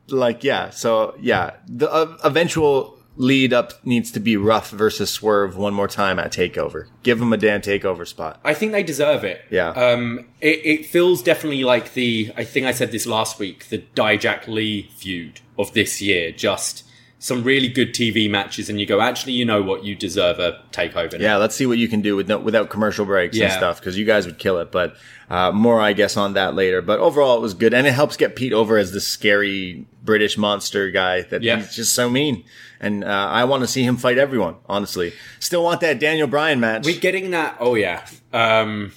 like, 0.08 0.42
yeah. 0.42 0.70
So 0.70 1.14
yeah, 1.20 1.52
the 1.68 1.88
uh, 1.92 2.16
eventual 2.24 2.98
lead 3.16 3.52
up 3.52 3.72
needs 3.86 4.10
to 4.10 4.18
be 4.18 4.36
Ruff 4.36 4.70
versus 4.70 5.08
Swerve 5.08 5.56
one 5.56 5.72
more 5.72 5.86
time 5.86 6.18
at 6.18 6.32
Takeover. 6.32 6.88
Give 7.04 7.20
them 7.20 7.32
a 7.32 7.36
damn 7.36 7.60
Takeover 7.60 8.06
spot. 8.08 8.40
I 8.44 8.54
think 8.54 8.72
they 8.72 8.82
deserve 8.82 9.22
it. 9.22 9.42
Yeah. 9.50 9.68
Um, 9.68 10.26
it, 10.40 10.60
it 10.66 10.86
feels 10.86 11.22
definitely 11.22 11.62
like 11.62 11.94
the. 11.94 12.32
I 12.36 12.42
think 12.44 12.66
I 12.66 12.72
said 12.72 12.90
this 12.90 13.06
last 13.06 13.38
week. 13.38 13.68
The 13.68 13.78
Dijak 13.94 14.48
Lee 14.48 14.90
feud 14.96 15.40
of 15.56 15.72
this 15.74 16.02
year. 16.02 16.32
Just 16.32 16.82
some 17.24 17.42
really 17.42 17.68
good 17.68 17.94
TV 17.94 18.28
matches, 18.28 18.68
and 18.68 18.78
you 18.78 18.84
go, 18.84 19.00
actually, 19.00 19.32
you 19.32 19.46
know 19.46 19.62
what? 19.62 19.82
You 19.82 19.94
deserve 19.94 20.38
a 20.38 20.60
takeover. 20.72 21.12
now." 21.14 21.18
Yeah, 21.24 21.36
let's 21.36 21.54
see 21.56 21.64
what 21.64 21.78
you 21.78 21.88
can 21.88 22.02
do 22.02 22.16
with 22.16 22.28
no, 22.28 22.36
without 22.38 22.68
commercial 22.68 23.06
breaks 23.06 23.38
and 23.40 23.50
stuff 23.50 23.80
because 23.80 23.96
you 23.96 24.04
guys 24.04 24.26
would 24.26 24.38
kill 24.38 24.58
it. 24.58 24.70
But 24.70 24.96
uh, 25.30 25.50
more, 25.50 25.80
I 25.80 25.94
guess, 25.94 26.18
on 26.18 26.34
that 26.34 26.54
later. 26.54 26.82
But 26.82 26.98
overall, 27.00 27.38
it 27.38 27.40
was 27.40 27.54
good, 27.54 27.72
and 27.72 27.86
it 27.86 27.92
helps 27.92 28.18
get 28.18 28.36
Pete 28.36 28.52
over 28.52 28.76
as 28.76 28.92
this 28.92 29.06
scary 29.08 29.86
British 30.02 30.36
monster 30.36 30.90
guy 30.90 31.22
that 31.22 31.42
Yeah. 31.42 31.56
he's 31.56 31.74
just 31.74 31.94
so 31.94 32.10
mean. 32.10 32.44
And 32.78 33.02
uh, 33.04 33.08
I 33.08 33.44
want 33.44 33.62
to 33.62 33.66
see 33.66 33.84
him 33.84 33.96
fight 33.96 34.18
everyone. 34.18 34.56
Honestly, 34.66 35.14
still 35.40 35.64
want 35.64 35.80
that 35.80 35.98
Daniel 35.98 36.26
Bryan 36.28 36.60
match. 36.60 36.84
We're 36.84 37.00
getting 37.00 37.30
that. 37.30 37.56
Oh 37.58 37.74
yeah. 37.74 38.04
Um, 38.34 38.92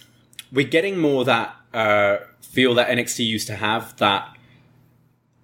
we're 0.52 0.68
getting 0.68 0.98
more 1.00 1.24
that 1.24 1.56
uh, 1.74 2.18
feel 2.42 2.74
that 2.74 2.90
NXT 2.90 3.26
used 3.26 3.48
to 3.48 3.56
have. 3.56 3.96
That 3.98 4.36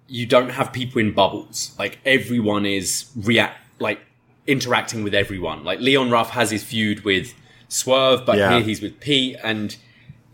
you 0.08 0.26
don't 0.26 0.50
have 0.50 0.72
people 0.72 1.00
in 1.00 1.12
bubbles. 1.12 1.74
Like 1.78 1.98
everyone 2.04 2.66
is 2.66 3.06
react 3.16 3.58
like 3.80 4.00
interacting 4.46 5.02
with 5.02 5.14
everyone. 5.14 5.64
Like 5.64 5.80
Leon 5.80 6.10
Ruff 6.10 6.30
has 6.30 6.50
his 6.50 6.62
feud 6.62 7.04
with 7.04 7.34
Swerve, 7.68 8.24
but 8.26 8.36
Yeah. 8.38 8.52
here 8.54 8.60
he's 8.62 8.80
with 8.82 9.00
Pete, 9.00 9.36
and 9.42 9.76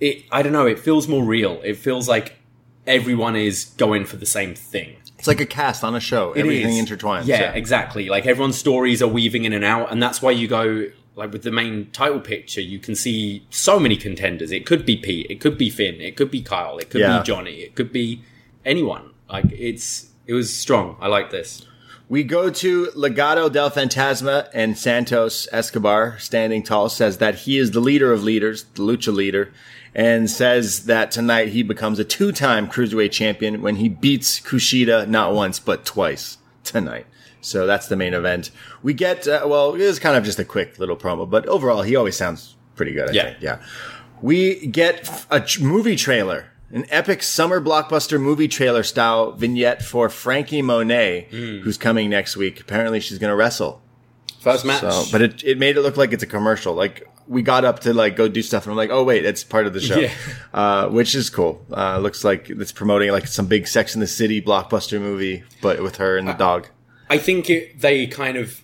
it. 0.00 0.24
I 0.32 0.42
don't 0.42 0.52
know. 0.52 0.66
It 0.66 0.78
feels 0.78 1.06
more 1.08 1.22
real. 1.24 1.60
It 1.64 1.76
feels 1.76 2.08
like 2.08 2.36
everyone 2.86 3.36
is 3.36 3.66
going 3.76 4.04
for 4.06 4.16
the 4.16 4.26
same 4.26 4.54
thing. 4.54 4.96
it's 5.18 5.28
like 5.28 5.40
a 5.40 5.46
cast 5.46 5.84
on 5.84 5.94
a 5.94 6.00
show. 6.00 6.32
It 6.32 6.40
Everything 6.40 6.76
is. 6.78 6.88
intertwines. 6.88 7.26
Yeah, 7.26 7.52
exactly. 7.52 8.08
Like 8.08 8.24
everyone's 8.24 8.56
stories 8.56 9.02
are 9.02 9.06
weaving 9.08 9.44
in 9.44 9.52
and 9.52 9.64
out, 9.64 9.92
and 9.92 10.02
that's 10.02 10.22
why 10.22 10.30
you 10.30 10.48
go 10.48 10.86
like 11.14 11.30
with 11.30 11.42
the 11.42 11.50
main 11.52 11.90
title 11.92 12.20
picture. 12.20 12.62
You 12.62 12.78
can 12.78 12.94
see 12.94 13.44
so 13.50 13.78
many 13.78 13.96
contenders. 13.96 14.50
It 14.50 14.64
could 14.64 14.86
be 14.86 14.96
Pete, 14.96 15.26
it 15.28 15.38
could 15.38 15.58
be 15.58 15.68
Finn, 15.68 16.00
it 16.00 16.16
could 16.16 16.30
be 16.30 16.40
Kyle, 16.40 16.78
it 16.78 16.88
could 16.88 17.02
Yeah. 17.02 17.18
be 17.18 17.24
Johnny, 17.24 17.56
it 17.56 17.74
could 17.74 17.92
be 17.92 18.22
anyone. 18.64 19.09
Like 19.32 19.46
it's 19.52 20.10
it 20.26 20.34
was 20.34 20.52
strong. 20.54 20.96
I 21.00 21.08
like 21.08 21.30
this. 21.30 21.66
We 22.08 22.24
go 22.24 22.50
to 22.50 22.86
Legado 22.96 23.50
del 23.52 23.70
Fantasma 23.70 24.48
and 24.52 24.76
Santos 24.76 25.46
Escobar, 25.52 26.18
standing 26.18 26.64
tall, 26.64 26.88
says 26.88 27.18
that 27.18 27.36
he 27.36 27.56
is 27.56 27.70
the 27.70 27.78
leader 27.78 28.12
of 28.12 28.24
leaders, 28.24 28.64
the 28.74 28.82
lucha 28.82 29.14
leader, 29.14 29.52
and 29.94 30.28
says 30.28 30.86
that 30.86 31.12
tonight 31.12 31.50
he 31.50 31.62
becomes 31.62 32.00
a 32.00 32.04
two-time 32.04 32.66
cruiserweight 32.68 33.12
champion 33.12 33.62
when 33.62 33.76
he 33.76 33.88
beats 33.88 34.40
Kushida 34.40 35.06
not 35.08 35.32
once 35.34 35.60
but 35.60 35.84
twice 35.84 36.38
tonight. 36.64 37.06
So 37.40 37.64
that's 37.64 37.86
the 37.86 37.96
main 37.96 38.12
event. 38.12 38.50
We 38.82 38.92
get 38.92 39.28
uh, 39.28 39.42
well, 39.46 39.74
it 39.74 39.78
was 39.86 40.00
kind 40.00 40.16
of 40.16 40.24
just 40.24 40.40
a 40.40 40.44
quick 40.44 40.80
little 40.80 40.96
promo, 40.96 41.30
but 41.30 41.46
overall 41.46 41.82
he 41.82 41.94
always 41.94 42.16
sounds 42.16 42.56
pretty 42.74 42.92
good. 42.92 43.10
I 43.10 43.12
Yeah. 43.12 43.24
think. 43.24 43.36
yeah. 43.40 43.62
We 44.20 44.66
get 44.66 45.08
a 45.30 45.42
movie 45.60 45.96
trailer, 45.96 46.49
an 46.72 46.86
epic 46.90 47.22
summer 47.22 47.60
blockbuster 47.60 48.20
movie 48.20 48.48
trailer 48.48 48.82
style 48.82 49.32
vignette 49.32 49.82
for 49.82 50.08
Franky 50.08 50.62
Monet, 50.62 51.26
who's 51.30 51.76
coming 51.78 52.10
next 52.10 52.36
week. 52.36 52.60
Apparently, 52.60 53.00
she's 53.00 53.18
going 53.18 53.30
to 53.30 53.36
wrestle. 53.36 53.82
First 54.40 54.64
match. 54.64 54.80
So, 54.80 55.04
but 55.12 55.20
it, 55.20 55.44
it 55.44 55.58
made 55.58 55.76
it 55.76 55.82
look 55.82 55.96
like 55.96 56.12
it's 56.12 56.22
a 56.22 56.26
commercial. 56.26 56.72
Like 56.74 57.06
we 57.26 57.42
got 57.42 57.64
up 57.64 57.80
to 57.80 57.92
like 57.92 58.16
go 58.16 58.26
do 58.28 58.40
stuff, 58.42 58.64
and 58.64 58.70
I'm 58.72 58.76
like, 58.76 58.90
oh 58.90 59.04
wait, 59.04 59.24
it's 59.24 59.44
part 59.44 59.66
of 59.66 59.72
the 59.74 59.80
show, 59.80 59.98
Yeah. 59.98 60.12
uh, 60.54 60.88
which 60.88 61.14
is 61.14 61.28
cool. 61.30 61.64
Uh, 61.70 61.98
looks 61.98 62.24
like 62.24 62.48
it's 62.48 62.72
promoting 62.72 63.10
like 63.12 63.26
some 63.26 63.46
big 63.46 63.68
Sex 63.68 63.94
in 63.94 64.00
the 64.00 64.06
City 64.06 64.40
blockbuster 64.40 65.00
movie, 65.00 65.44
but 65.60 65.82
with 65.82 65.96
her 65.96 66.16
and 66.16 66.28
Uh, 66.28 66.32
the 66.32 66.38
dog. 66.38 66.68
I 67.10 67.18
think 67.18 67.50
it, 67.50 67.80
they 67.80 68.06
kind 68.06 68.36
of 68.36 68.62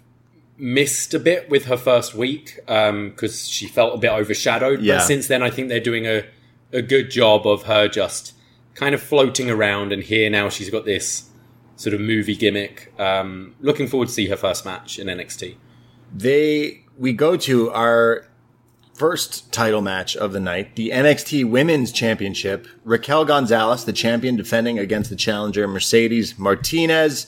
missed 0.56 1.12
a 1.12 1.18
bit 1.18 1.50
with 1.50 1.66
her 1.66 1.76
first 1.76 2.14
week 2.14 2.58
because 2.66 3.46
she 3.48 3.66
felt 3.66 3.94
a 3.94 3.98
bit 3.98 4.10
overshadowed. 4.10 4.80
Yeah. 4.80 4.96
But 4.96 5.02
since 5.06 5.26
then, 5.26 5.42
I 5.42 5.50
think 5.50 5.68
they're 5.68 5.80
doing 5.80 6.06
a, 6.06 6.24
a 6.72 6.82
good 6.82 7.10
job 7.10 7.46
of 7.46 7.64
her 7.64 7.88
just 7.88 8.34
kind 8.74 8.94
of 8.94 9.02
floating 9.02 9.50
around. 9.50 9.92
And 9.92 10.02
here 10.02 10.28
now 10.30 10.48
she's 10.48 10.70
got 10.70 10.84
this 10.84 11.30
sort 11.76 11.94
of 11.94 12.00
movie 12.00 12.36
gimmick. 12.36 12.92
Um, 12.98 13.54
looking 13.60 13.86
forward 13.86 14.08
to 14.08 14.14
see 14.14 14.28
her 14.28 14.36
first 14.36 14.64
match 14.64 14.98
in 14.98 15.06
NXT. 15.06 15.56
they 16.14 16.82
we 16.98 17.12
go 17.12 17.36
to 17.36 17.70
our 17.72 18.26
first 18.94 19.52
title 19.52 19.82
match 19.82 20.16
of 20.16 20.32
the 20.32 20.40
night, 20.40 20.74
the 20.76 20.90
NXT 20.90 21.48
Women's 21.50 21.92
Championship. 21.92 22.66
Raquel 22.84 23.26
Gonzalez, 23.26 23.84
the 23.84 23.92
champion, 23.92 24.36
defending 24.36 24.78
against 24.78 25.10
the 25.10 25.16
challenger 25.16 25.68
Mercedes 25.68 26.38
Martinez, 26.38 27.26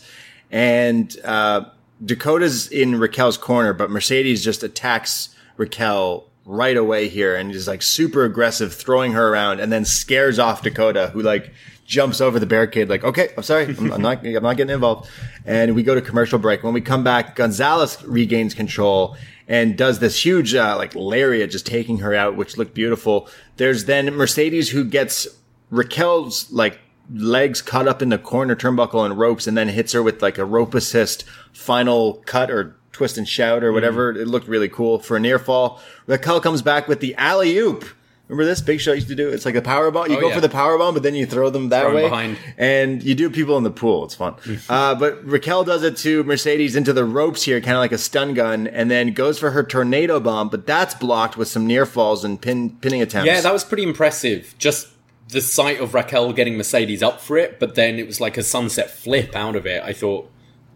and 0.50 1.14
uh, 1.24 1.66
Dakota's 2.02 2.68
in 2.68 2.98
Raquel's 2.98 3.36
corner, 3.36 3.74
but 3.74 3.90
Mercedes 3.90 4.42
just 4.42 4.62
attacks 4.62 5.34
Raquel 5.58 6.27
right 6.48 6.78
away 6.78 7.08
here 7.08 7.36
and 7.36 7.52
is 7.52 7.68
like 7.68 7.82
super 7.82 8.24
aggressive, 8.24 8.72
throwing 8.72 9.12
her 9.12 9.28
around, 9.28 9.60
and 9.60 9.70
then 9.70 9.84
scares 9.84 10.38
off 10.38 10.62
Dakota, 10.62 11.10
who 11.12 11.20
like 11.20 11.52
jumps 11.84 12.22
over 12.22 12.38
the 12.38 12.46
barricade, 12.46 12.88
like, 12.88 13.04
okay, 13.04 13.28
I'm 13.36 13.42
sorry, 13.42 13.66
I'm, 13.66 13.92
I'm 13.92 14.02
not, 14.02 14.24
I'm 14.24 14.42
not 14.42 14.56
getting 14.56 14.74
involved. 14.74 15.10
And 15.44 15.74
we 15.74 15.82
go 15.82 15.94
to 15.94 16.00
commercial 16.00 16.38
break. 16.38 16.62
When 16.62 16.72
we 16.72 16.80
come 16.80 17.04
back, 17.04 17.36
Gonzalez 17.36 18.02
regains 18.02 18.54
control 18.54 19.16
and 19.46 19.76
does 19.76 19.98
this 19.98 20.24
huge, 20.24 20.54
uh, 20.54 20.74
like 20.76 20.94
lariat, 20.94 21.50
just 21.50 21.66
taking 21.66 21.98
her 21.98 22.14
out, 22.14 22.34
which 22.34 22.56
looked 22.56 22.74
beautiful. 22.74 23.28
There's 23.56 23.84
then 23.84 24.14
Mercedes 24.14 24.70
who 24.70 24.84
gets 24.84 25.28
Raquel's 25.70 26.50
like 26.50 26.78
legs 27.12 27.60
cut 27.60 27.86
up 27.86 28.00
in 28.00 28.08
the 28.08 28.18
corner 28.18 28.56
turnbuckle 28.56 29.04
and 29.04 29.18
ropes 29.18 29.46
and 29.46 29.56
then 29.56 29.68
hits 29.68 29.92
her 29.92 30.02
with 30.02 30.22
like 30.22 30.38
a 30.38 30.44
rope 30.44 30.74
assist 30.74 31.24
final 31.52 32.22
cut 32.26 32.50
or 32.50 32.76
twist 32.98 33.16
and 33.16 33.26
shout 33.26 33.64
or 33.64 33.72
whatever. 33.72 34.10
It 34.10 34.28
looked 34.28 34.48
really 34.48 34.68
cool 34.68 34.98
for 34.98 35.16
a 35.16 35.20
near 35.20 35.38
fall. 35.38 35.80
Raquel 36.06 36.40
comes 36.40 36.60
back 36.62 36.86
with 36.88 37.00
the 37.00 37.14
alley 37.14 37.56
oop. 37.56 37.84
Remember 38.26 38.44
this? 38.44 38.60
Big 38.60 38.78
Show 38.78 38.92
I 38.92 38.96
used 38.96 39.08
to 39.08 39.14
do. 39.14 39.30
It's 39.30 39.46
like 39.46 39.54
a 39.54 39.62
power 39.62 39.90
bomb. 39.90 40.10
You 40.10 40.18
Oh, 40.18 40.20
go 40.20 40.28
yeah. 40.28 40.34
for 40.34 40.42
the 40.42 40.50
power 40.50 40.76
bomb, 40.76 40.92
but 40.92 41.02
then 41.02 41.14
you 41.14 41.24
throw 41.24 41.48
them 41.48 41.70
that 41.70 41.84
Throw 41.84 41.94
way, 41.94 42.02
behind. 42.02 42.36
and 42.58 43.02
you 43.02 43.14
do 43.14 43.30
people 43.30 43.56
in 43.56 43.64
the 43.64 43.70
pool. 43.70 44.04
It's 44.04 44.16
fun. 44.16 44.34
uh, 44.68 44.94
but 44.96 45.24
Raquel 45.26 45.64
does 45.64 45.82
it 45.82 45.96
to 45.98 46.24
Mercedes 46.24 46.76
into 46.76 46.92
the 46.92 47.06
ropes 47.06 47.44
here, 47.44 47.58
kind 47.62 47.76
of 47.76 47.80
like 47.80 47.92
a 47.92 47.96
stun 47.96 48.34
gun, 48.34 48.66
and 48.66 48.90
then 48.90 49.14
goes 49.14 49.38
for 49.38 49.52
her 49.52 49.62
tornado 49.62 50.20
bomb, 50.20 50.50
but 50.50 50.66
that's 50.66 50.94
blocked 50.94 51.38
with 51.38 51.48
some 51.48 51.66
near 51.66 51.86
falls 51.86 52.22
and 52.22 52.38
pin 52.38 52.76
pinning 52.82 53.00
attempts. 53.00 53.26
Yeah, 53.28 53.40
that 53.40 53.52
was 53.52 53.64
pretty 53.64 53.84
impressive. 53.84 54.54
Just 54.58 54.88
the 55.30 55.40
sight 55.40 55.80
of 55.80 55.94
Raquel 55.94 56.34
getting 56.34 56.58
Mercedes 56.58 57.02
up 57.02 57.22
for 57.22 57.38
it, 57.38 57.58
but 57.58 57.76
then 57.76 57.98
it 57.98 58.06
was 58.06 58.20
like 58.20 58.36
a 58.36 58.42
sunset 58.42 58.90
flip 58.90 59.34
out 59.34 59.56
of 59.56 59.64
it. 59.66 59.82
I 59.82 59.94
thought, 59.94 60.30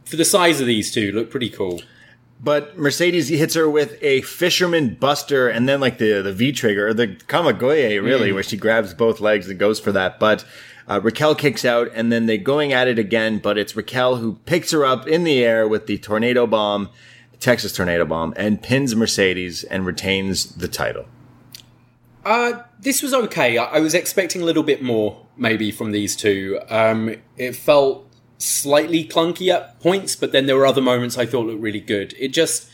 for 0.07 0.16
the 0.16 0.25
size 0.25 0.59
of 0.62 0.66
these 0.66 0.91
two, 0.91 1.12
looked 1.12 1.31
pretty 1.31 1.51
cool. 1.51 1.83
But 2.45 2.76
Mercedes 2.76 3.28
hits 3.28 3.55
her 3.55 3.70
with 3.70 3.97
a 4.03 4.22
fisherman 4.22 4.97
buster 4.97 5.49
and 5.49 5.68
then 5.68 5.80
like 5.80 5.99
the, 5.99 6.22
the 6.22 6.32
V 6.32 6.51
trigger, 6.51 6.88
or 6.88 6.95
the 6.95 7.07
Kamigoye 7.07 8.03
really, 8.03 8.32
where 8.32 8.43
she 8.43 8.57
grabs 8.57 8.95
both 8.95 9.20
legs 9.20 9.49
and 9.49 9.61
goes 9.61 9.78
for 9.78 9.93
that. 9.93 10.18
But 10.18 10.45
uh, 10.88 11.01
Raquel 11.01 11.36
kicks 11.36 11.64
out 11.64 11.88
and 11.95 12.11
then 12.11 12.26
they're 12.26 12.38
going 12.38 12.72
at 12.72 12.88
it 12.88 12.99
again, 12.99 13.38
but 13.38 13.57
it's 13.57 13.76
Raquel 13.76 14.16
who 14.16 14.34
picks 14.45 14.72
her 14.72 14.84
up 14.84 15.07
in 15.07 15.22
the 15.22 15.45
air 15.45 15.68
with 15.68 15.86
the 15.86 15.99
tornado 15.99 16.49
bomb, 16.49 16.90
the 17.30 17.36
Texas 17.36 17.72
tornado 17.72 18.05
bomb, 18.05 18.34
and 18.36 18.61
pins 18.61 18.97
Mercedes 18.97 19.62
and 19.62 19.86
retains 19.86 20.57
the 20.57 20.66
title. 20.66 21.07
Uh, 22.24 22.62
this 22.80 23.03
was 23.03 23.14
okay. 23.14 23.59
I, 23.59 23.64
I 23.64 23.80
was 23.80 23.95
expecting 23.95 24.43
a 24.43 24.45
little 24.45 24.62
bit 24.64 24.82
more, 24.82 25.24
maybe, 25.36 25.70
from 25.70 25.93
these 25.93 26.16
two. 26.16 26.61
Um, 26.68 27.16
it 27.36 27.55
felt 27.55 28.09
slightly 28.43 29.05
clunky 29.05 29.49
at 29.53 29.78
points, 29.80 30.16
but 30.16 30.32
then 30.32 30.47
there 30.47 30.57
were 30.57 30.66
other 30.66 30.82
moments 30.82 31.16
I 31.18 31.26
thought 31.26 31.47
looked 31.47 31.61
really 31.61 31.80
good. 31.80 32.14
It 32.18 32.28
just 32.28 32.68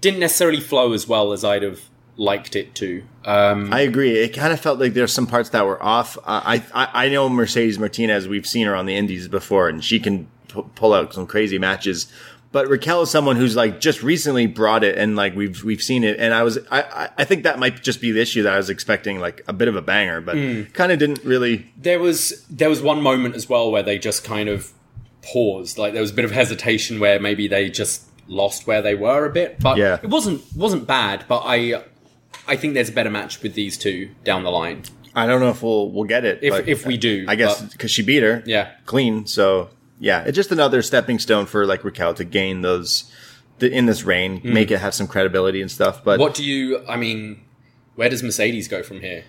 didn't 0.00 0.20
necessarily 0.20 0.60
flow 0.60 0.92
as 0.92 1.08
well 1.08 1.32
as 1.32 1.44
I'd 1.44 1.62
have 1.62 1.80
liked 2.18 2.54
it 2.56 2.74
to. 2.76 3.02
Um, 3.24 3.72
I 3.72 3.80
agree. 3.80 4.18
It 4.18 4.30
kind 4.34 4.52
of 4.52 4.60
felt 4.60 4.78
like 4.78 4.94
there's 4.94 5.12
some 5.12 5.26
parts 5.26 5.50
that 5.50 5.64
were 5.66 5.82
off. 5.82 6.18
I 6.26 6.62
I, 6.74 7.06
I 7.06 7.08
know 7.08 7.28
Mercedes 7.28 7.78
Martinez. 7.78 8.28
We've 8.28 8.46
seen 8.46 8.66
her 8.66 8.74
on 8.76 8.86
the 8.86 8.94
Indies 8.96 9.28
before, 9.28 9.68
and 9.68 9.82
she 9.84 9.98
can 10.00 10.28
pu- 10.48 10.70
pull 10.74 10.92
out 10.94 11.12
some 11.14 11.26
crazy 11.26 11.58
matches. 11.58 12.06
But 12.52 12.68
Raquel 12.68 13.02
is 13.02 13.10
someone 13.10 13.36
who's 13.36 13.54
like 13.56 13.80
just 13.80 14.02
recently 14.02 14.46
brought 14.46 14.82
it, 14.84 14.96
and 14.96 15.14
like 15.16 15.34
we've 15.36 15.62
we've 15.64 15.82
seen 15.82 16.04
it. 16.04 16.18
And 16.18 16.32
I 16.32 16.42
was 16.42 16.58
I 16.70 16.82
I- 16.82 17.08
I 17.18 17.24
think 17.24 17.42
that 17.42 17.58
might 17.58 17.82
just 17.82 18.00
be 18.00 18.12
the 18.12 18.20
issue 18.20 18.42
that 18.44 18.52
I 18.54 18.56
was 18.56 18.70
expecting 18.70 19.18
like 19.18 19.42
a 19.48 19.52
bit 19.52 19.68
of 19.68 19.76
a 19.76 19.82
banger, 19.82 20.20
but 20.22 20.36
kind 20.72 20.92
of 20.92 20.98
didn't 20.98 21.22
really. 21.24 21.66
there 21.76 21.98
was 22.00 22.44
there 22.48 22.70
was 22.70 22.80
one 22.80 23.02
moment 23.02 23.34
as 23.34 23.48
well 23.48 23.70
where 23.70 23.82
they 23.82 23.98
just 23.98 24.24
kind 24.24 24.48
of 24.48 24.72
paused. 25.32 25.78
Like 25.78 25.92
there 25.92 26.02
was 26.02 26.10
a 26.10 26.14
bit 26.14 26.24
of 26.24 26.30
hesitation 26.30 27.00
where 27.00 27.18
maybe 27.18 27.48
they 27.48 27.68
just 27.70 28.04
lost 28.28 28.66
where 28.66 28.82
they 28.82 28.94
were 28.94 29.26
a 29.26 29.30
bit. 29.30 29.60
But 29.60 29.76
Yeah. 29.76 29.98
it 30.02 30.08
wasn't 30.08 30.42
wasn't 30.54 30.86
bad. 30.86 31.24
But 31.28 31.42
I 31.44 31.82
I 32.48 32.56
think 32.56 32.74
there's 32.74 32.88
a 32.88 32.92
better 32.92 33.10
match 33.10 33.42
with 33.42 33.54
these 33.54 33.76
two 33.76 34.10
down 34.24 34.44
the 34.44 34.50
line. 34.50 34.84
I 35.14 35.26
don't 35.26 35.40
know 35.40 35.50
if 35.50 35.62
we'll 35.62 35.90
we'll 35.90 36.04
get 36.04 36.24
it 36.24 36.40
If- 36.42 36.68
if 36.68 36.86
we 36.86 36.96
do, 36.96 37.24
I 37.28 37.34
guess 37.34 37.60
because 37.62 37.90
she 37.90 38.02
beat 38.02 38.22
her, 38.22 38.42
Yeah. 38.46 38.70
clean. 38.84 39.26
So 39.26 39.70
yeah, 39.98 40.24
it's 40.24 40.36
just 40.36 40.52
another 40.52 40.82
stepping 40.82 41.18
stone 41.18 41.46
for 41.46 41.66
like 41.66 41.84
Raquel 41.84 42.14
to 42.14 42.24
gain 42.24 42.62
those 42.62 43.10
the, 43.58 43.70
in 43.70 43.86
this 43.86 44.04
reign, 44.04 44.40
hmm. 44.40 44.52
make 44.52 44.70
it 44.70 44.78
have 44.78 44.94
some 44.94 45.06
credibility 45.06 45.62
and 45.62 45.70
stuff. 45.70 46.04
But. 46.04 46.20
What 46.20 46.34
do 46.34 46.44
you? 46.44 46.84
I 46.86 46.96
mean, 46.96 47.40
where 47.94 48.08
does 48.10 48.22
Mercedes 48.22 48.68
go 48.68 48.82
from 48.82 49.00
here? 49.00 49.24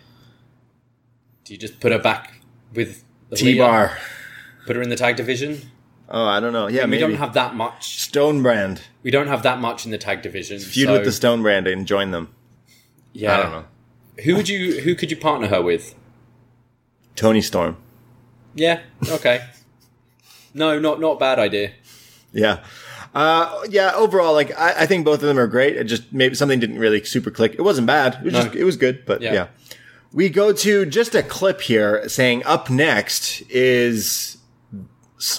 Do 1.45 1.53
you 1.53 1.59
just 1.59 1.79
put 1.79 1.93
her 1.93 1.99
back 1.99 2.41
with 2.73 3.03
the 3.29 3.37
T 3.37 3.57
Bar? 3.57 3.97
Put 4.65 4.75
her 4.75 4.81
in 4.81 4.89
the 4.89 4.97
tag 4.97 5.15
division. 5.15 5.61
Oh, 6.09 6.25
I 6.25 6.39
don't 6.39 6.53
know. 6.53 6.67
Yeah, 6.67 6.85
we 6.85 6.91
maybe 6.91 7.01
don't 7.01 7.15
have 7.15 7.33
that 7.33 7.55
much. 7.55 7.99
Stone 8.01 8.41
Brand. 8.41 8.81
We 9.03 9.11
don't 9.11 9.27
have 9.27 9.43
that 9.43 9.59
much 9.59 9.85
in 9.85 9.91
the 9.91 9.97
tag 9.97 10.21
division. 10.21 10.59
Feud 10.59 10.87
so, 10.87 10.93
with 10.93 11.03
the 11.03 11.11
Stone 11.11 11.41
Brand 11.41 11.67
and 11.67 11.85
join 11.85 12.11
them. 12.11 12.33
Yeah, 13.13 13.37
I 13.37 13.43
don't 13.43 13.51
know. 13.51 13.65
Who 14.23 14.35
would 14.35 14.47
you? 14.49 14.81
Who 14.81 14.95
could 14.95 15.11
you 15.11 15.17
partner 15.17 15.47
her 15.47 15.61
with? 15.61 15.95
Toni 17.15 17.41
Storm. 17.41 17.77
Yeah. 18.55 18.81
Okay. 19.07 19.41
no, 20.53 20.79
not 20.79 20.99
not 20.99 21.19
bad 21.19 21.39
idea. 21.39 21.71
Yeah. 22.31 22.63
Uh, 23.13 23.63
yeah, 23.69 23.93
overall, 23.95 24.33
like 24.33 24.57
I, 24.57 24.81
I 24.83 24.85
think 24.85 25.03
both 25.05 25.21
of 25.21 25.27
them 25.27 25.39
are 25.39 25.47
great. 25.47 25.75
It 25.75 25.85
just 25.85 26.11
maybe 26.13 26.35
something 26.35 26.59
didn't 26.59 26.77
really 26.79 27.03
super 27.03 27.31
click. 27.31 27.53
It 27.53 27.61
wasn't 27.61 27.87
bad. 27.87 28.15
It 28.15 28.23
was 28.23 28.33
No. 28.33 28.43
just 28.43 28.55
it 28.55 28.63
was 28.63 28.77
good, 28.77 29.05
but 29.05 29.21
Yeah. 29.21 29.33
yeah. 29.33 29.47
We 30.13 30.29
go 30.29 30.53
to 30.53 30.85
just 30.85 31.15
a 31.15 31.23
clip 31.23 31.61
here 31.61 32.07
saying 32.07 32.43
up 32.45 32.69
next 32.69 33.41
is 33.49 34.36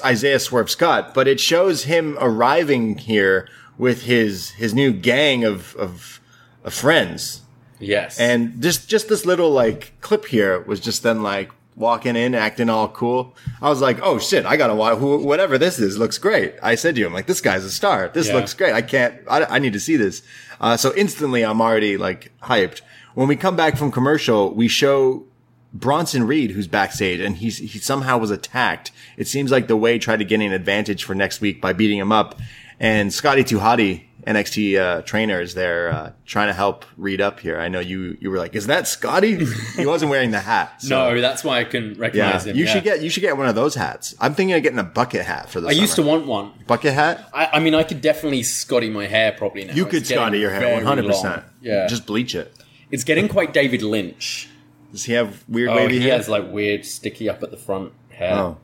Isaiah 0.05 0.39
Swerve 0.41 0.70
Scott, 0.70 1.14
but 1.14 1.29
it 1.29 1.39
shows 1.41 1.85
him 1.85 2.16
arriving 2.20 2.99
here 2.99 3.49
with 3.76 4.03
his 4.03 4.51
his 4.51 4.74
new 4.74 4.93
gang 4.93 5.45
of 5.45 5.74
of, 5.76 6.20
of 6.64 6.74
friends. 6.74 7.43
Yes. 7.79 8.18
And 8.18 8.61
just 8.61 8.89
just 8.89 9.09
this 9.09 9.24
little 9.24 9.51
like 9.51 9.93
clip 10.01 10.26
here 10.26 10.61
was 10.62 10.81
just 10.81 11.05
then 11.05 11.22
like 11.22 11.53
walking 11.76 12.16
in, 12.16 12.35
acting 12.35 12.68
all 12.68 12.89
cool. 12.89 13.37
I 13.62 13.68
was 13.68 13.81
like, 13.81 14.01
oh 14.03 14.18
shit, 14.18 14.45
I 14.45 14.57
gotta 14.57 14.74
watch 14.74 14.99
who, 14.99 15.18
whatever 15.18 15.59
this 15.59 15.79
is. 15.79 15.97
Looks 15.97 16.18
great. 16.18 16.57
I 16.61 16.74
said 16.74 16.97
to 16.97 17.07
him 17.07 17.12
like, 17.12 17.26
this 17.26 17.41
guy's 17.41 17.64
a 17.64 17.70
star. 17.70 18.09
This 18.09 18.26
Yeah. 18.26 18.35
looks 18.35 18.53
great. 18.55 18.72
I 18.74 18.83
can't. 18.83 19.14
I, 19.31 19.45
I 19.45 19.59
need 19.61 19.74
to 19.74 19.81
see 19.81 19.95
this. 19.97 20.22
Uh, 20.61 20.76
so 20.76 20.93
instantly, 20.97 21.45
I'm 21.45 21.61
already 21.61 21.97
like 21.97 22.33
hyped. 22.43 22.81
When 23.14 23.29
we 23.29 23.37
come 23.37 23.55
back 23.55 23.76
from 23.76 23.93
commercial, 23.93 24.53
we 24.53 24.66
show 24.66 25.24
Bronson 25.73 26.27
Reed, 26.27 26.53
who's 26.53 26.66
backstage, 26.66 27.21
and 27.21 27.37
he's 27.37 27.59
he 27.59 27.79
somehow 27.79 28.19
was 28.19 28.31
attacked. 28.31 28.91
It 29.16 29.29
seems 29.29 29.51
like 29.51 29.69
the 29.69 29.77
way 29.77 29.99
tried 29.99 30.19
to 30.19 30.25
gain 30.25 30.41
an 30.43 30.53
advantage 30.53 31.05
for 31.05 31.14
next 31.14 31.41
week 31.41 31.61
by 31.61 31.73
beating 31.73 31.99
him 31.99 32.11
up, 32.12 32.39
and 32.81 33.12
Scotty 33.12 33.45
2 33.45 33.59
Hotty, 33.59 34.05
NXT 34.27 34.79
uh, 34.79 35.03
trainer, 35.03 35.41
is 35.43 35.53
there 35.55 35.91
uh, 35.93 36.12
trying 36.25 36.47
to 36.49 36.55
help 36.55 36.85
Reed 36.97 37.21
up 37.21 37.41
here. 37.41 37.59
I 37.61 37.69
know 37.69 37.81
you 37.81 38.16
you 38.19 38.31
were 38.31 38.39
like, 38.39 38.55
is 38.55 38.66
that 38.69 38.89
Scotty? 38.89 39.45
he 39.77 39.85
wasn't 39.85 40.11
wearing 40.11 40.31
the 40.31 40.41
hat. 40.41 40.81
so- 40.81 40.89
no, 41.14 41.21
that's 41.21 41.45
why 41.45 41.61
I 41.61 41.64
couldn't 41.64 41.97
yeah, 41.97 42.01
recognize 42.01 42.47
him. 42.47 42.57
you 42.57 42.64
yeah. 42.64 42.73
should 42.73 42.85
get 42.85 43.03
you 43.03 43.11
should 43.11 43.21
get 43.21 43.37
one 43.37 43.47
of 43.49 43.55
those 43.55 43.75
hats. 43.75 44.14
I'm 44.21 44.35
thinking 44.35 44.57
of 44.57 44.62
getting 44.62 44.79
a 44.79 44.85
bucket 44.85 45.27
hat 45.27 45.51
for 45.51 45.61
the. 45.61 45.69
I 45.69 45.73
used 45.73 45.97
to 45.97 46.03
want 46.03 46.27
one. 46.27 46.53
bucket 46.66 46.95
hat. 46.95 47.29
I, 47.35 47.47
I 47.55 47.61
mean, 47.61 47.75
I 47.75 47.83
could 47.83 48.01
definitely 48.01 48.43
Scotty 48.43 48.89
my 48.89 49.07
hair 49.07 49.33
probably 49.33 49.64
now. 49.64 49.75
You 49.75 49.83
It's 49.85 49.91
could 49.91 50.07
Scotty 50.07 50.39
your 50.39 50.51
hair 50.51 50.75
100. 50.77 51.07
percent. 51.07 51.43
Yeah, 51.61 51.87
just 51.89 52.07
bleach 52.07 52.35
it. 52.35 52.55
it's 52.91 53.05
getting 53.05 53.29
quite 53.29 53.53
David 53.53 53.83
Lynch. 53.83 54.49
Does 54.93 55.05
he 55.05 55.12
have 55.14 55.45
weird 55.49 55.68
Oh, 55.70 55.76
wavy 55.76 55.99
he 55.99 56.07
hair? 56.07 56.16
has 56.16 56.28
like 56.28 56.51
weird 56.51 56.84
sticky 56.84 57.28
up 57.28 57.43
at 57.43 57.51
the 57.51 57.57
front 57.57 57.93
hair. 58.11 58.34
oh, 58.34 58.59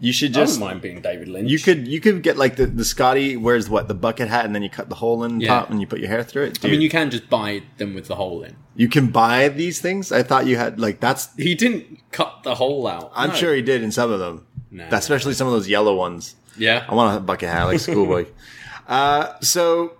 you 0.00 0.12
should 0.12 0.32
I 0.36 0.40
just 0.40 0.54
wouldn't 0.60 0.70
mind 0.72 0.82
being 0.82 1.00
David 1.00 1.28
Lynch. 1.28 1.50
You 1.50 1.58
could 1.58 1.86
you 1.86 2.00
could 2.00 2.22
get 2.22 2.36
like 2.36 2.56
the 2.56 2.66
the 2.66 2.84
Scotty 2.84 3.36
wears 3.36 3.70
what 3.70 3.86
the 3.88 3.94
bucket 3.94 4.28
hat 4.28 4.44
and 4.44 4.54
then 4.54 4.62
you 4.62 4.68
cut 4.70 4.88
the 4.88 4.96
hole 4.96 5.22
in 5.24 5.38
the 5.38 5.44
Yeah. 5.44 5.60
top 5.60 5.70
and 5.70 5.80
you 5.80 5.86
put 5.86 6.00
your 6.00 6.08
hair 6.08 6.22
through 6.24 6.44
it. 6.46 6.64
I 6.64 6.68
mean, 6.68 6.80
you 6.80 6.90
can 6.90 7.10
just 7.10 7.30
buy 7.30 7.62
them 7.78 7.94
with 7.94 8.06
the 8.08 8.16
hole 8.16 8.42
in. 8.42 8.56
you 8.76 8.88
can 8.88 9.06
buy 9.12 9.48
these 9.48 9.80
things. 9.80 10.10
I 10.10 10.22
thought 10.24 10.46
you 10.46 10.56
had 10.56 10.80
like 10.80 10.98
that's. 11.00 11.34
He 11.36 11.54
didn't 11.54 12.00
cut 12.10 12.40
the 12.42 12.56
hole 12.56 12.86
out. 12.88 13.12
I'm 13.14 13.30
No. 13.30 13.34
sure 13.36 13.54
he 13.54 13.62
did 13.62 13.82
in 13.84 13.92
some 13.92 14.10
of 14.10 14.18
them, 14.18 14.46
Nah. 14.72 14.84
especially 14.90 15.34
some 15.34 15.46
of 15.46 15.52
those 15.52 15.68
yellow 15.68 15.94
ones. 15.94 16.34
Yeah. 16.58 16.84
I 16.88 16.94
want 16.94 17.16
a 17.16 17.20
bucket 17.20 17.48
hat 17.48 17.64
like 17.64 17.78
schoolboy. 17.80 18.26
uh, 18.88 19.34
so 19.40 19.92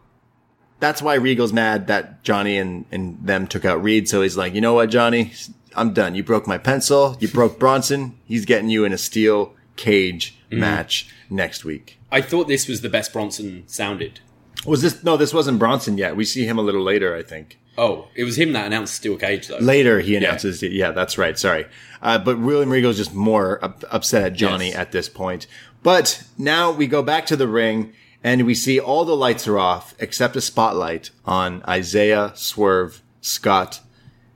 that's 0.80 1.00
why 1.02 1.14
Regal's 1.14 1.52
mad 1.52 1.86
that 1.86 2.22
Johnny 2.24 2.58
and, 2.58 2.84
and 2.92 3.18
them 3.22 3.46
took 3.46 3.64
out 3.64 3.82
Reed. 3.82 4.08
So 4.08 4.22
he's 4.22 4.36
like, 4.36 4.54
you 4.54 4.60
know 4.60 4.74
what, 4.74 4.90
Johnny, 4.90 5.32
I'm 5.74 5.92
done. 5.92 6.14
You 6.14 6.22
broke 6.22 6.46
my 6.46 6.58
pencil. 6.58 7.16
You 7.20 7.28
broke 7.28 7.58
Bronson. 7.58 8.16
He's 8.26 8.44
getting 8.44 8.68
you 8.68 8.84
in 8.84 8.92
a 8.92 8.98
steel 8.98 9.54
cage 9.76 10.36
Mm. 10.52 10.58
match 10.58 11.08
next 11.30 11.64
week. 11.64 11.98
I 12.12 12.20
thought 12.20 12.46
this 12.48 12.68
was 12.68 12.80
the 12.82 12.88
best 12.90 13.12
Bronson 13.12 13.64
sounded. 13.66 14.20
Was 14.66 14.82
this? 14.82 15.02
No, 15.02 15.16
this 15.16 15.34
wasn't 15.34 15.58
Bronson 15.58 15.98
yet. 15.98 16.14
We 16.16 16.24
see 16.24 16.44
him 16.46 16.58
a 16.58 16.62
little 16.62 16.82
later, 16.82 17.16
I 17.16 17.22
think. 17.22 17.58
Oh, 17.76 18.06
it 18.14 18.22
was 18.24 18.38
him 18.38 18.52
that 18.52 18.66
announced 18.66 18.94
Steel 18.94 19.16
Cage 19.16 19.48
though. 19.48 19.58
Later, 19.58 19.98
he 20.00 20.14
announces, 20.14 20.62
yeah, 20.62 20.92
that's 20.92 21.18
right. 21.18 21.36
Sorry. 21.36 21.66
Uh, 22.00 22.18
but 22.18 22.38
William 22.38 22.70
Regal's 22.70 22.98
just 22.98 23.12
more 23.14 23.62
up, 23.64 23.82
upset 23.90 24.22
at 24.24 24.32
Johnny 24.34 24.68
Yes. 24.68 24.76
at 24.76 24.92
this 24.92 25.08
point. 25.08 25.48
But 25.82 26.22
now 26.38 26.70
we 26.70 26.86
go 26.86 27.02
back 27.02 27.26
to 27.26 27.36
the 27.36 27.48
ring 27.48 27.92
and 28.24 28.46
we 28.46 28.54
see 28.54 28.80
all 28.80 29.04
the 29.04 29.14
lights 29.14 29.46
are 29.46 29.58
off 29.58 29.94
except 30.00 30.34
a 30.34 30.40
spotlight 30.40 31.10
on 31.24 31.62
Isaiah 31.68 32.32
Swerve 32.34 33.02
Scott. 33.20 33.80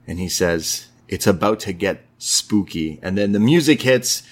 And 0.07 0.19
he 0.19 0.29
says, 0.29 0.87
it's 1.07 1.27
about 1.27 1.59
to 1.61 1.73
get 1.73 2.05
spooky. 2.19 2.99
And 3.01 3.17
then 3.17 3.31
the 3.31 3.39
music 3.39 3.81
hits 3.81 4.23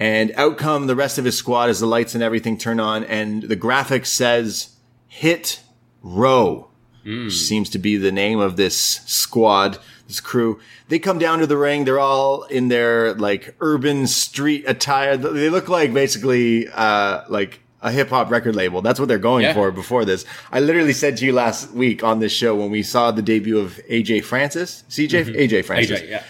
and 0.00 0.32
out 0.36 0.56
come 0.56 0.86
the 0.86 0.96
rest 0.96 1.18
of 1.18 1.26
his 1.26 1.36
squad 1.36 1.68
as 1.68 1.78
the 1.78 1.86
lights 1.86 2.14
and 2.14 2.24
everything 2.24 2.56
turn 2.56 2.80
on. 2.80 3.04
And 3.04 3.44
the 3.44 3.54
graphic 3.54 4.06
says, 4.06 4.76
hit 5.06 5.60
row 6.02 6.72
which 7.04 7.40
seems 7.40 7.68
to 7.70 7.78
be 7.78 7.96
the 7.96 8.12
name 8.12 8.38
of 8.38 8.56
this 8.56 8.76
squad, 9.06 9.78
this 10.06 10.20
crew. 10.20 10.60
They 10.88 10.98
come 10.98 11.18
down 11.18 11.40
to 11.40 11.46
the 11.46 11.56
ring. 11.56 11.84
They're 11.84 11.98
all 11.98 12.44
in 12.44 12.68
their 12.68 13.14
like 13.14 13.56
urban 13.60 14.06
street 14.06 14.64
attire. 14.66 15.16
They 15.16 15.50
look 15.50 15.68
like 15.68 15.92
basically, 15.92 16.68
uh, 16.68 17.22
like 17.28 17.60
a 17.82 17.90
hip 17.90 18.08
hop 18.10 18.30
record 18.30 18.54
label. 18.56 18.80
That's 18.80 18.98
what 19.00 19.08
they're 19.08 19.18
going 19.18 19.42
Yeah. 19.42 19.54
for 19.54 19.70
before 19.70 20.04
this. 20.04 20.24
I 20.52 20.60
literally 20.60 20.92
said 20.92 21.16
to 21.18 21.26
you 21.26 21.32
last 21.32 21.72
week 21.72 22.02
on 22.04 22.20
this 22.20 22.32
show 22.32 22.54
when 22.56 22.70
we 22.70 22.82
saw 22.82 23.10
the 23.10 23.22
debut 23.22 23.58
of 23.58 23.80
AJ 23.90 24.20
Francis, 24.24 24.84
CJ, 24.88 25.24
AJ 25.36 25.64
Francis. 25.64 26.00
AJ, 26.00 26.08
yeah. 26.08 26.22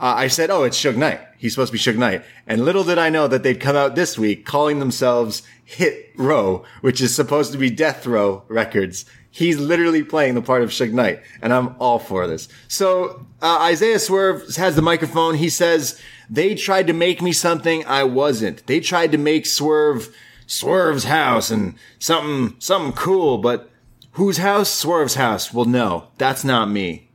Uh, 0.00 0.14
I 0.16 0.26
said, 0.28 0.50
"Oh, 0.50 0.64
it's 0.64 0.80
Suge 0.82 0.96
Knight. 0.96 1.20
He's 1.38 1.52
supposed 1.52 1.72
to 1.72 1.78
be 1.78 1.78
Suge 1.78 1.96
Knight." 1.98 2.22
And 2.46 2.64
little 2.64 2.82
did 2.82 2.98
I 2.98 3.08
know 3.08 3.28
that 3.28 3.42
they'd 3.44 3.60
come 3.60 3.76
out 3.76 3.94
this 3.94 4.18
week 4.18 4.44
calling 4.44 4.78
themselves 4.80 5.42
Hit 5.64 6.10
Row, 6.16 6.64
which 6.80 7.00
is 7.00 7.14
supposed 7.14 7.52
to 7.52 7.58
be 7.58 7.70
Death 7.70 8.04
Row 8.06 8.42
Records. 8.48 9.04
He's 9.30 9.58
literally 9.58 10.02
playing 10.02 10.34
the 10.34 10.42
part 10.42 10.62
of 10.62 10.70
Suge 10.70 10.92
Knight, 10.92 11.20
and 11.40 11.52
I'm 11.54 11.74
all 11.78 11.98
for 12.00 12.26
this. 12.26 12.48
So 12.68 13.24
uh, 13.40 13.58
Isaiah 13.62 13.98
Swerve 14.00 14.54
has 14.56 14.74
the 14.76 14.82
microphone. 14.82 15.36
He 15.36 15.48
says, 15.48 15.98
"They 16.28 16.54
tried 16.56 16.86
to 16.88 16.92
make 16.92 17.22
me 17.22 17.32
something 17.32 17.84
I 17.86 18.02
wasn't. 18.04 18.66
They 18.66 18.80
tried 18.80 19.12
to 19.12 19.18
make 19.18 19.46
Swerve 19.46 20.14
Swerve's 20.46 21.04
house 21.04 21.50
and 21.50 21.74
something 21.98 22.56
something 22.58 22.92
cool, 22.92 23.38
but." 23.38 23.68
Whose 24.16 24.36
house? 24.36 24.68
Swerve's 24.68 25.14
house. 25.14 25.54
Well, 25.54 25.64
no, 25.64 26.08
that's 26.18 26.44
not 26.44 26.68
me. 26.68 27.08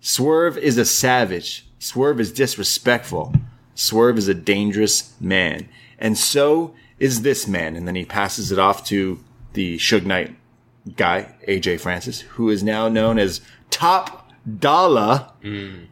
Swerve 0.00 0.58
is 0.58 0.76
a 0.76 0.84
savage. 0.84 1.66
Swerve 1.78 2.20
is 2.20 2.32
disrespectful. 2.32 3.32
Swerve 3.74 4.18
is 4.18 4.28
a 4.28 4.34
dangerous 4.34 5.14
man. 5.18 5.68
And 5.98 6.18
so 6.18 6.74
is 6.98 7.22
this 7.22 7.48
man. 7.48 7.76
And 7.76 7.88
then 7.88 7.94
he 7.94 8.04
passes 8.04 8.52
it 8.52 8.58
off 8.58 8.84
to 8.86 9.24
the 9.54 9.78
Suge 9.78 10.04
Knight 10.04 10.36
guy, 10.96 11.34
AJ 11.48 11.80
Francis, 11.80 12.20
who 12.20 12.50
is 12.50 12.62
now 12.62 12.88
known 12.88 13.18
as 13.18 13.40
Top 13.70 14.30
Dollar, 14.58 15.30
hmm. 15.40 15.84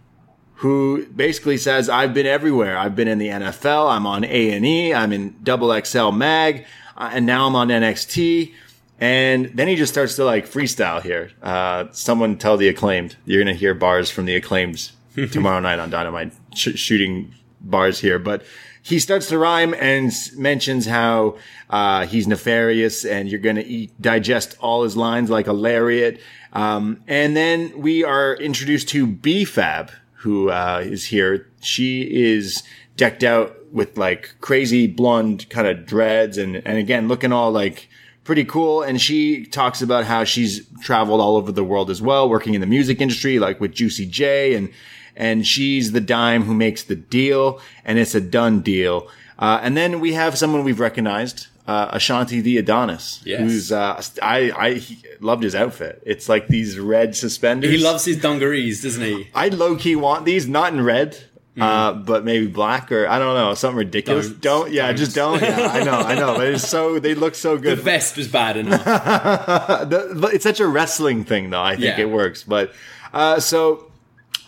Who 0.63 1.05
basically 1.07 1.57
says, 1.57 1.89
I've 1.89 2.15
been 2.15 2.25
everywhere. 2.27 2.79
I've 2.79 2.95
been 2.95 3.09
in 3.09 3.19
the 3.19 3.27
NFL. 3.27 3.91
I'm 3.91 4.07
on 4.07 4.23
A&E. 4.23 4.95
I'm 4.95 5.13
in 5.13 5.35
Double 5.43 5.77
XL 5.85 6.11
Mag. 6.13 6.65
uh, 6.97 7.11
and 7.13 7.27
now 7.27 7.49
I'm 7.49 7.57
on 7.57 7.67
NXT. 7.67 8.53
And 9.01 9.47
then 9.55 9.67
he 9.67 9.75
just 9.75 9.93
starts 9.93 10.15
to 10.17 10.25
like 10.25 10.49
freestyle 10.49 11.03
here. 11.03 11.33
Uh, 11.43 11.87
someone 11.91 12.39
tell 12.39 12.57
the 12.57 12.69
acclaimed. 12.69 13.17
You're 13.25 13.43
going 13.43 13.53
to 13.53 13.59
hear 13.59 13.75
bars 13.75 14.09
from 14.09 14.27
the 14.27 14.37
acclaimed 14.37 14.93
tomorrow 15.33 15.59
night 15.59 15.81
on 15.81 15.91
Dynamite, 15.91 16.33
sh- 16.55 16.77
shooting 16.79 17.35
bars 17.61 17.99
here. 17.99 18.21
But 18.21 18.45
he 18.85 19.01
starts 19.01 19.27
to 19.31 19.39
rhyme 19.39 19.75
and 19.75 20.09
s- 20.09 20.33
mentions 20.37 20.87
how 20.87 21.39
uh, 21.71 22.07
he's 22.07 22.29
nefarious 22.29 23.05
and 23.05 23.29
you're 23.29 23.41
going 23.41 23.57
to 23.57 23.67
eat, 23.67 24.01
digest 24.01 24.57
all 24.61 24.85
his 24.85 24.97
lines 24.97 25.29
like 25.29 25.49
a 25.49 25.53
lariat. 25.53 26.21
Um, 26.53 27.03
and 27.09 27.37
then 27.37 27.81
we 27.81 28.05
are 28.05 28.35
introduced 28.37 28.89
to 28.91 29.09
B-Fab, 29.09 29.91
who 30.23 30.51
uh, 30.51 30.83
is 30.85 31.07
here. 31.07 31.49
She 31.61 32.03
is 32.03 32.63
decked 32.97 33.25
out 33.25 33.57
with 33.73 33.99
like 33.99 34.37
crazy 34.41 34.87
blonde 34.87 35.49
kind 35.51 35.67
of 35.67 35.85
dreads 35.85 36.39
and, 36.39 36.57
and 36.57 36.79
again, 36.79 37.09
looking 37.09 37.33
all 37.33 37.51
like 37.51 37.89
pretty 38.23 38.45
cool. 38.45 38.83
And 38.83 39.01
she 39.01 39.45
talks 39.45 39.83
about 39.83 40.05
how 40.05 40.23
she's 40.23 40.67
traveled 40.83 41.21
all 41.21 41.37
over 41.37 41.51
the 41.51 41.65
world 41.65 41.91
as 41.91 42.01
well, 42.01 42.29
working 42.29 42.55
in 42.55 42.61
the 42.61 42.67
music 42.69 43.01
industry, 43.01 43.41
like 43.41 43.61
with 43.61 43.73
Juicy 43.73 44.07
J 44.07 44.55
and, 44.55 44.71
and 45.17 45.45
she's 45.45 45.91
the 45.91 46.01
dime 46.01 46.45
who 46.45 46.55
makes 46.55 46.85
the 46.85 46.97
deal 46.97 47.61
and 47.85 47.99
it's 47.99 48.15
a 48.15 48.21
done 48.21 48.61
deal. 48.61 49.09
Uh, 49.41 49.59
and 49.61 49.77
then 49.77 49.99
we 49.99 50.13
have 50.13 50.39
someone 50.39 50.63
we've 50.63 50.79
recognized, 50.79 51.49
uh, 51.67 51.97
Ashante 51.97 52.43
the 52.43 52.59
Adonis, 52.59 53.21
Yes. 53.25 53.41
who's, 53.41 53.73
uh, 53.73 54.03
I, 54.21 54.53
I 54.57 54.73
he 54.75 54.99
loved 55.21 55.43
his 55.43 55.55
outfit. 55.55 56.03
It's 56.05 56.29
like 56.29 56.49
these 56.49 56.79
red 56.79 57.15
suspenders. 57.17 57.71
He 57.71 57.79
loves 57.79 58.05
his 58.05 58.21
dungarees, 58.21 58.83
doesn't 58.83 59.03
he? 59.03 59.29
I 59.35 59.49
low 59.49 59.77
key 59.77 59.95
want 59.97 60.25
these, 60.25 60.49
not 60.49 60.73
in 60.73 60.83
red, 60.83 61.17
uh, 61.61 61.93
but 61.93 62.25
maybe 62.25 62.47
black 62.47 62.91
or 62.91 63.07
I 63.07 63.19
don't 63.19 63.35
know, 63.37 63.53
something 63.55 63.77
ridiculous. 63.79 64.27
Don't. 64.29 64.41
Don't, 64.41 64.73
yeah, 64.73 64.87
Don't. 64.89 64.97
just 64.97 65.15
don't. 65.15 65.43
Yeah, 65.43 65.69
I 65.73 65.85
know, 65.85 65.93
I 66.01 66.15
know, 66.15 66.35
but 66.37 66.49
it's 66.49 66.67
so 66.67 66.99
they 66.99 67.15
look 67.15 67.35
so 67.35 67.59
good. 67.59 67.79
The 67.79 67.83
vest 67.83 68.17
was 68.17 68.27
bad 68.29 68.57
enough. 68.57 68.85
The- 69.89 70.17
but 70.21 70.33
it's 70.35 70.45
such 70.45 70.61
a 70.61 70.67
wrestling 70.67 71.25
thing, 71.25 71.51
though. 71.51 71.63
I 71.63 71.73
think 71.73 71.99
Yeah. 71.99 72.01
it 72.01 72.11
works. 72.11 72.43
But 72.43 72.73
uh, 73.13 73.39
so 73.41 73.91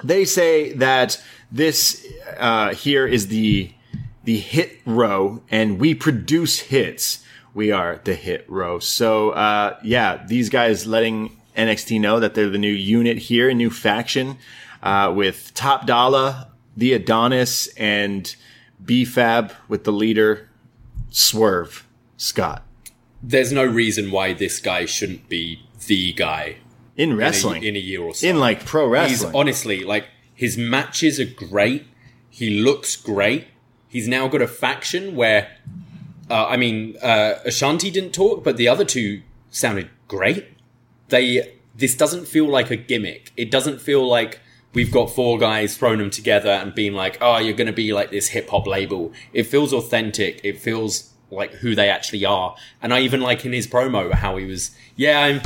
they 0.02 0.24
say 0.24 0.72
that 0.74 1.22
this 1.52 2.04
uh, 2.38 2.74
here 2.74 3.06
is 3.06 3.28
the 3.28 3.70
the 4.24 4.38
Hit 4.38 4.80
Row, 4.86 5.42
and 5.50 5.78
we 5.78 5.94
produce 5.94 6.58
hits. 6.58 7.24
We 7.52 7.70
are 7.70 8.00
the 8.04 8.14
Hit 8.14 8.44
Row. 8.48 8.78
So, 8.78 9.30
uh, 9.30 9.78
yeah, 9.84 10.24
these 10.26 10.48
guys 10.48 10.86
letting 10.86 11.36
NXT 11.56 12.00
know 12.00 12.18
that 12.20 12.34
they're 12.34 12.50
the 12.50 12.58
new 12.58 12.72
unit 12.72 13.18
here, 13.18 13.48
a 13.50 13.54
new 13.54 13.70
faction, 13.70 14.38
uh, 14.82 15.12
with 15.14 15.52
Top 15.54 15.86
Dollar, 15.86 16.46
the 16.76 16.92
Adonis, 16.94 17.68
and 17.76 18.34
B-Fab 18.84 19.52
with 19.68 19.84
the 19.84 19.92
leader, 19.92 20.48
Swerve 21.10 21.86
Scott. 22.16 22.62
There's 23.22 23.52
no 23.52 23.64
reason 23.64 24.10
why 24.10 24.32
this 24.34 24.58
guy 24.60 24.84
shouldn't 24.84 25.28
be 25.28 25.62
the 25.86 26.12
guy 26.12 26.56
In 26.96 27.10
in 27.10 27.12
a, 27.12 27.16
wrestling. 27.16 27.62
in 27.62 27.76
a 27.76 27.78
year 27.78 28.02
or 28.02 28.14
so. 28.14 28.26
in 28.26 28.38
like 28.40 28.64
pro 28.66 28.84
He's 28.86 28.92
wrestling. 29.22 29.34
honestly 29.34 29.84
like 29.84 30.06
his 30.34 30.58
matches 30.58 31.18
are 31.20 31.24
great. 31.24 31.86
He 32.28 32.60
looks 32.60 32.96
great. 32.96 33.46
He's 33.95 34.09
now 34.09 34.26
got 34.26 34.42
a 34.42 34.49
faction 34.49 35.14
where, 35.14 35.57
uh, 36.28 36.47
I 36.47 36.57
mean, 36.57 36.97
uh, 37.01 37.34
Ashante 37.47 37.92
didn't 37.92 38.12
talk, 38.12 38.42
but 38.42 38.57
the 38.57 38.66
other 38.66 38.84
two 38.84 39.22
sounded 39.51 39.88
great. 40.09 40.47
They 41.11 41.55
this 41.76 41.97
doesn't 41.97 42.26
feel 42.26 42.47
like 42.49 42.70
a 42.72 42.76
gimmick. 42.76 43.30
It 43.36 43.51
doesn't 43.53 43.80
feel 43.80 44.05
like 44.07 44.40
we've 44.72 44.90
got 44.92 45.07
four 45.14 45.38
guys 45.38 45.76
thrown 45.76 45.99
them 45.99 46.11
together 46.11 46.51
and 46.51 46.74
being 46.74 46.92
like, 46.95 47.18
oh, 47.20 47.38
you're 47.38 47.55
going 47.57 47.68
to 47.68 47.72
be 47.72 47.92
like 47.92 48.11
this 48.11 48.28
hip 48.28 48.49
hop 48.49 48.66
label. 48.66 49.12
It 49.32 49.45
feels 49.45 49.72
authentic. 49.72 50.40
It 50.45 50.59
feels 50.59 51.11
like 51.30 51.53
who 51.55 51.74
they 51.76 51.88
actually 51.88 52.24
are. 52.24 52.57
And 52.82 52.92
I 52.92 53.01
even 53.01 53.20
like 53.20 53.45
in 53.45 53.53
his 53.53 53.66
promo 53.68 54.12
how 54.12 54.36
he 54.36 54.45
was, 54.45 54.76
yeah, 54.97 55.20
I'm 55.20 55.40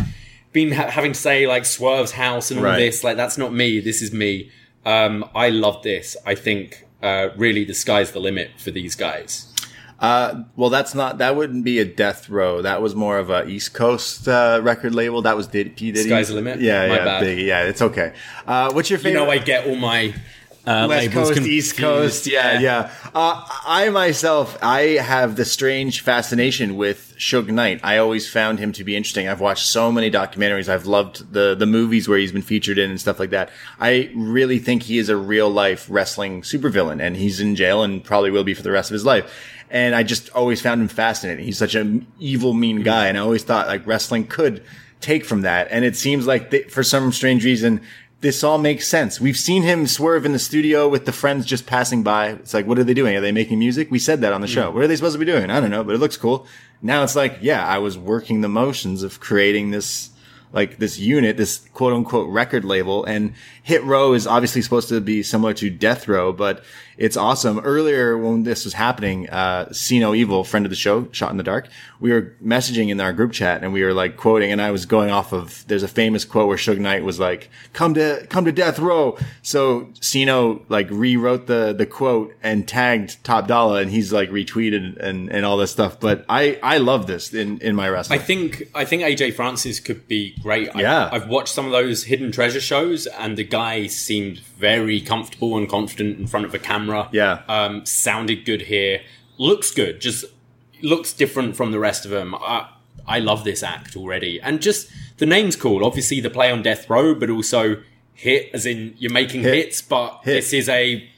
been 0.53 0.73
ha- 0.73 0.89
having 0.91 1.13
to 1.13 1.19
say 1.19 1.47
like 1.47 1.65
Swerve's 1.67 2.13
house 2.13 2.51
and 2.51 2.61
all 2.61 2.65
Right. 2.67 2.79
this. 2.79 3.05
Like 3.05 3.17
that's 3.19 3.37
not 3.37 3.53
me. 3.53 3.81
This 3.81 4.01
is 4.01 4.13
me. 4.13 4.51
Um, 4.87 5.29
I 5.35 5.51
love 5.51 5.83
this. 5.83 6.17
I 6.25 6.35
think 6.35 6.87
uh, 7.03 7.29
really 7.37 7.65
the 7.65 7.75
sky's 7.75 8.13
the 8.13 8.21
limit 8.21 8.51
for 8.59 8.71
these 8.71 8.95
guys. 8.95 9.53
Uh, 10.01 10.45
well, 10.55 10.71
that's 10.71 10.95
not, 10.95 11.19
that 11.19 11.35
wouldn't 11.35 11.65
be 11.65 11.81
a 11.81 11.85
death 11.85 12.31
row. 12.31 12.63
That 12.63 12.81
was 12.81 12.95
more 12.95 13.19
of 13.19 13.31
a 13.31 13.45
East 13.49 13.75
Coast, 13.75 14.29
uh, 14.29 14.61
record 14.63 14.95
label. 14.95 15.23
That 15.23 15.37
was 15.37 15.49
Did- 15.49 15.77
P. 15.77 15.91
Diddy. 15.91 16.09
Sky's 16.09 16.29
the 16.29 16.35
limit? 16.35 16.61
Yeah, 16.61 16.87
My 16.87 16.97
yeah, 16.99 17.05
bad. 17.05 17.21
big, 17.21 17.39
yeah, 17.45 17.65
it's 17.65 17.83
okay. 17.83 18.13
Uh, 18.47 18.71
what's 18.73 18.91
your 18.91 19.01
favorite? 19.01 19.21
You 19.21 19.27
know, 19.27 19.31
I 19.33 19.39
get 19.39 19.67
all 19.67 19.75
my 19.75 20.15
uh, 20.69 20.87
West 20.89 21.13
Coast, 21.13 21.41
East 21.41 21.77
Coast, 21.79 22.27
yeah, 22.27 22.61
yeah. 22.61 22.93
Uh, 23.15 23.43
I 23.67 23.89
myself, 23.89 24.59
I 24.63 24.81
have 25.01 25.37
the 25.37 25.45
strange 25.45 26.03
fascination 26.03 26.77
with 26.77 27.15
Suge 27.19 27.49
Knight. 27.49 27.81
I 27.83 27.97
always 27.97 28.29
found 28.29 28.59
him 28.59 28.73
to 28.73 28.85
be 28.85 28.95
interesting. 28.95 29.29
I've 29.29 29.41
watched 29.41 29.67
so 29.67 29.91
many 29.91 30.11
documentaries. 30.11 30.69
I've 30.69 30.87
loved 30.87 31.33
the 31.33 31.55
the 31.55 31.67
movies 31.67 32.07
where 32.07 32.19
he's 32.19 32.33
been 32.33 32.43
featured 32.43 32.79
in 32.79 32.91
and 32.91 33.01
stuff 33.01 33.19
like 33.19 33.31
that. 33.31 33.51
I 33.81 34.11
really 34.15 34.59
think 34.59 34.83
he 34.83 34.99
is 34.99 35.09
a 35.09 35.17
real 35.17 35.49
life 35.49 35.87
wrestling 35.89 36.43
supervillain, 36.43 37.01
and 37.01 37.17
he's 37.17 37.41
in 37.41 37.57
jail 37.57 37.83
and 37.83 38.05
probably 38.05 38.31
will 38.31 38.45
be 38.45 38.55
for 38.55 38.63
the 38.63 38.71
rest 38.71 38.91
of 38.91 38.95
his 38.95 39.07
life. 39.07 39.33
And 39.71 39.95
I 39.95 40.03
just 40.03 40.31
always 40.31 40.61
found 40.61 40.81
him 40.81 40.89
fascinating. 40.89 41.45
He's 41.45 41.59
such 41.59 41.75
an 41.75 42.07
evil, 42.19 42.53
mean 42.53 42.83
guy, 42.83 43.09
and 43.09 43.17
I 43.17 43.21
always 43.21 43.43
thought 43.43 43.69
like 43.69 43.87
wrestling 43.87 44.27
could 44.27 44.63
take 45.01 45.25
from 45.25 45.43
that. 45.43 45.69
And 45.71 45.85
it 45.85 45.97
seems 45.97 46.27
like 46.27 46.51
they, 46.51 46.63
for 46.65 46.83
some 46.83 47.13
strange 47.13 47.45
reason, 47.45 47.81
this 48.21 48.43
all 48.43 48.59
makes 48.59 48.87
sense. 48.87 49.21
We've 49.21 49.37
seen 49.37 49.63
him 49.63 49.87
swerve 49.87 50.27
in 50.27 50.33
the 50.33 50.39
studio 50.39 50.89
with 50.89 51.07
the 51.07 51.13
friends 51.13 51.47
just 51.47 51.67
passing 51.67 52.03
by. 52.03 52.31
It's 52.31 52.53
like, 52.53 52.67
what 52.67 52.79
are 52.79 52.85
they 52.85 52.95
doing? 52.95 53.17
Are 53.17 53.21
they 53.21 53.33
making 53.33 53.61
music? 53.61 53.91
We 53.91 54.01
said 54.01 54.21
that 54.23 54.33
on 54.33 54.41
the 54.41 54.49
show. 54.49 54.71
Mm. 54.71 54.75
What 54.75 54.85
are 54.85 54.87
they 54.89 54.97
supposed 54.97 55.15
to 55.15 55.21
be 55.21 55.25
doing? 55.25 55.51
I 55.51 55.61
don't 55.61 55.71
know, 55.71 55.85
but 55.85 55.95
it 55.95 55.99
looks 55.99 56.17
cool. 56.17 56.47
Now 56.83 57.05
it's 57.05 57.15
like, 57.15 57.39
yeah, 57.41 57.65
I 57.65 57.79
was 57.79 57.97
working 57.97 58.41
the 58.41 58.49
motions 58.49 59.05
of 59.05 59.21
creating 59.21 59.71
this, 59.71 60.11
like 60.53 60.79
this 60.79 60.99
unit, 60.99 61.37
this 61.37 61.69
quote 61.73 61.93
unquote 61.93 62.29
record 62.29 62.65
label. 62.65 63.05
And 63.05 63.35
Hit 63.69 63.85
Row 63.85 64.15
is 64.15 64.27
obviously 64.27 64.63
supposed 64.63 64.89
to 64.89 64.99
be 64.99 65.23
similar 65.23 65.53
to 65.53 65.69
Death 65.69 66.09
Row, 66.09 66.33
but 66.33 66.65
it's 66.97 67.19
awesome. 67.19 67.59
Earlier 67.61 68.17
when 68.17 68.43
this 68.45 68.65
was 68.65 68.73
happening, 68.73 69.29
uh, 69.29 69.67
Siino 69.73 70.15
Evil, 70.17 70.43
friend 70.43 70.65
of 70.65 70.71
the 70.71 70.75
show, 70.77 71.07
Shot 71.13 71.31
in 71.31 71.37
the 71.37 71.43
Dark, 71.43 71.69
we 72.01 72.11
were 72.11 72.35
messaging 72.43 72.89
in 72.89 72.99
our 72.99 73.13
group 73.13 73.31
chat 73.33 73.63
and 73.63 73.73
we 73.75 73.83
were 73.85 73.93
like 73.93 74.17
quoting 74.17 74.51
and 74.51 74.61
I 74.63 74.71
was 74.71 74.87
going 74.87 75.11
off 75.11 75.33
of, 75.35 75.67
there's 75.69 75.83
a 75.83 75.89
famous 75.89 76.25
quote 76.25 76.49
where 76.49 76.57
Suge 76.57 76.79
Knight 76.79 77.05
was 77.05 77.21
like, 77.21 77.51
come 77.75 77.93
to, 77.95 78.27
come 78.31 78.47
to 78.47 78.53
Death 78.53 78.79
Row. 78.79 79.19
So 79.43 79.91
Siino 80.01 80.63
like 80.71 80.89
rewrote 80.91 81.47
the, 81.47 81.75
the 81.77 81.85
quote 81.87 82.35
and 82.43 82.67
tagged 82.67 83.23
Top 83.23 83.47
Dollar 83.47 83.83
and 83.83 83.91
he's 83.91 84.13
like 84.15 84.31
retweeted 84.31 84.97
and, 84.99 85.29
and 85.31 85.45
all 85.45 85.59
this 85.59 85.71
stuff. 85.71 86.01
But 86.01 86.25
I, 86.29 86.59
I 86.63 86.79
love 86.79 87.07
this 87.07 87.35
in, 87.35 87.59
in 87.59 87.77
my 87.77 87.89
wrestling. 87.91 88.19
I 88.19 88.23
think 88.23 88.63
I 88.75 88.87
think 88.87 89.03
AJ 89.03 89.35
Francis 89.35 89.79
could 89.79 90.09
be 90.09 90.35
great. 90.43 90.75
I- 90.75 90.81
Yeah. 90.81 91.11
I've 91.13 91.29
watched 91.29 91.53
some 91.55 91.67
of 91.67 91.73
those 91.73 92.05
hidden 92.05 92.33
treasure 92.33 92.61
shows, 92.61 93.07
and 93.07 93.37
the 93.37 93.45
guy 93.45 93.58
seemed 93.89 94.39
very 94.41 95.01
comfortable 95.01 95.57
and 95.57 95.69
confident 95.69 96.19
in 96.19 96.27
front 96.27 96.47
of 96.47 96.55
a 96.55 96.59
camera. 96.59 97.09
Yeah. 97.13 97.43
um, 97.49 97.85
sounded 97.87 98.45
good 98.45 98.63
here. 98.63 99.03
Looks 99.39 99.71
good. 99.71 100.01
Just 100.01 100.25
looks 100.83 101.13
different 101.13 101.57
from 101.57 101.73
the 101.73 101.79
rest 101.79 102.05
of 102.05 102.11
them. 102.11 102.35
I, 102.35 102.69
I 103.07 103.19
love 103.21 103.45
this 103.45 103.63
act 103.63 103.97
already, 103.97 104.41
and 104.41 104.61
just 104.61 104.91
the 105.19 105.27
name's 105.27 105.57
cool. 105.57 105.85
Obviously, 105.85 106.21
the 106.21 106.31
play 106.31 106.51
on 106.51 106.63
Death 106.63 106.89
Row, 106.91 107.15
but 107.15 107.31
also 107.31 107.83
hit, 108.15 108.51
as 108.53 108.67
in 108.67 108.95
you're 108.99 109.13
making 109.13 109.43
Hit. 109.43 109.55
hits, 109.55 109.81
but 109.83 110.21
Hit. 110.25 110.35
this 110.35 110.53
is 110.53 110.69
a 110.69 111.09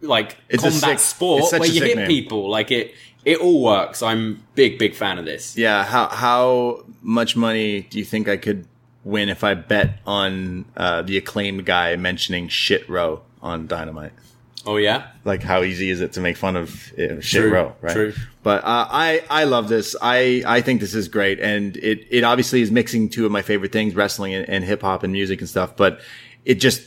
like 0.00 0.36
It's 0.48 0.62
combat 0.62 0.80
sick- 0.80 0.98
sport 1.00 1.52
where 1.52 1.66
you 1.68 1.82
hit 1.82 1.96
name. 1.96 2.06
people. 2.06 2.48
Like 2.48 2.70
it, 2.70 2.94
it 3.24 3.38
all 3.38 3.62
works. 3.62 4.02
I'm 4.02 4.42
big, 4.54 4.78
big 4.78 4.94
fan 4.94 5.18
of 5.18 5.24
this. 5.24 5.56
Yeah, 5.58 5.84
how 5.84 6.08
how 6.08 6.84
much 7.02 7.36
money 7.36 7.82
do 7.82 7.98
you 7.98 8.04
think 8.04 8.28
I 8.28 8.36
could 8.36 8.66
win 9.06 9.28
if 9.28 9.44
I 9.44 9.54
bet 9.54 10.00
on 10.04 10.66
uh, 10.76 11.02
the 11.02 11.16
acclaimed 11.16 11.64
guy 11.64 11.94
mentioning 11.96 12.48
shit 12.48 12.86
row 12.88 13.22
on 13.40 13.66
Dynamite? 13.68 14.12
Oh 14.66 14.78
yeah. 14.78 15.06
Like 15.24 15.44
how 15.44 15.62
easy 15.62 15.90
is 15.90 16.00
it 16.00 16.12
to 16.14 16.20
make 16.20 16.36
fun 16.36 16.56
of 16.56 16.92
uh, 16.94 17.20
shit 17.20 17.42
True, 17.42 17.52
row, 17.52 17.76
right? 17.80 17.92
true. 17.92 18.12
But 18.42 18.64
uh, 18.64 18.88
I 18.90 19.22
I 19.30 19.44
love 19.44 19.68
this. 19.68 19.94
I 20.02 20.42
I 20.44 20.60
think 20.60 20.80
this 20.80 20.92
is 20.92 21.06
great, 21.06 21.38
and 21.38 21.76
it 21.76 22.04
it 22.10 22.24
obviously 22.24 22.62
is 22.62 22.72
mixing 22.72 23.08
two 23.08 23.24
of 23.24 23.30
my 23.30 23.42
favorite 23.42 23.70
things, 23.70 23.94
wrestling 23.94 24.34
and, 24.34 24.48
and 24.48 24.64
hip 24.64 24.82
hop 24.82 25.04
and 25.04 25.12
music 25.12 25.40
and 25.40 25.48
stuff. 25.48 25.76
But 25.76 26.00
it 26.44 26.54
just 26.56 26.82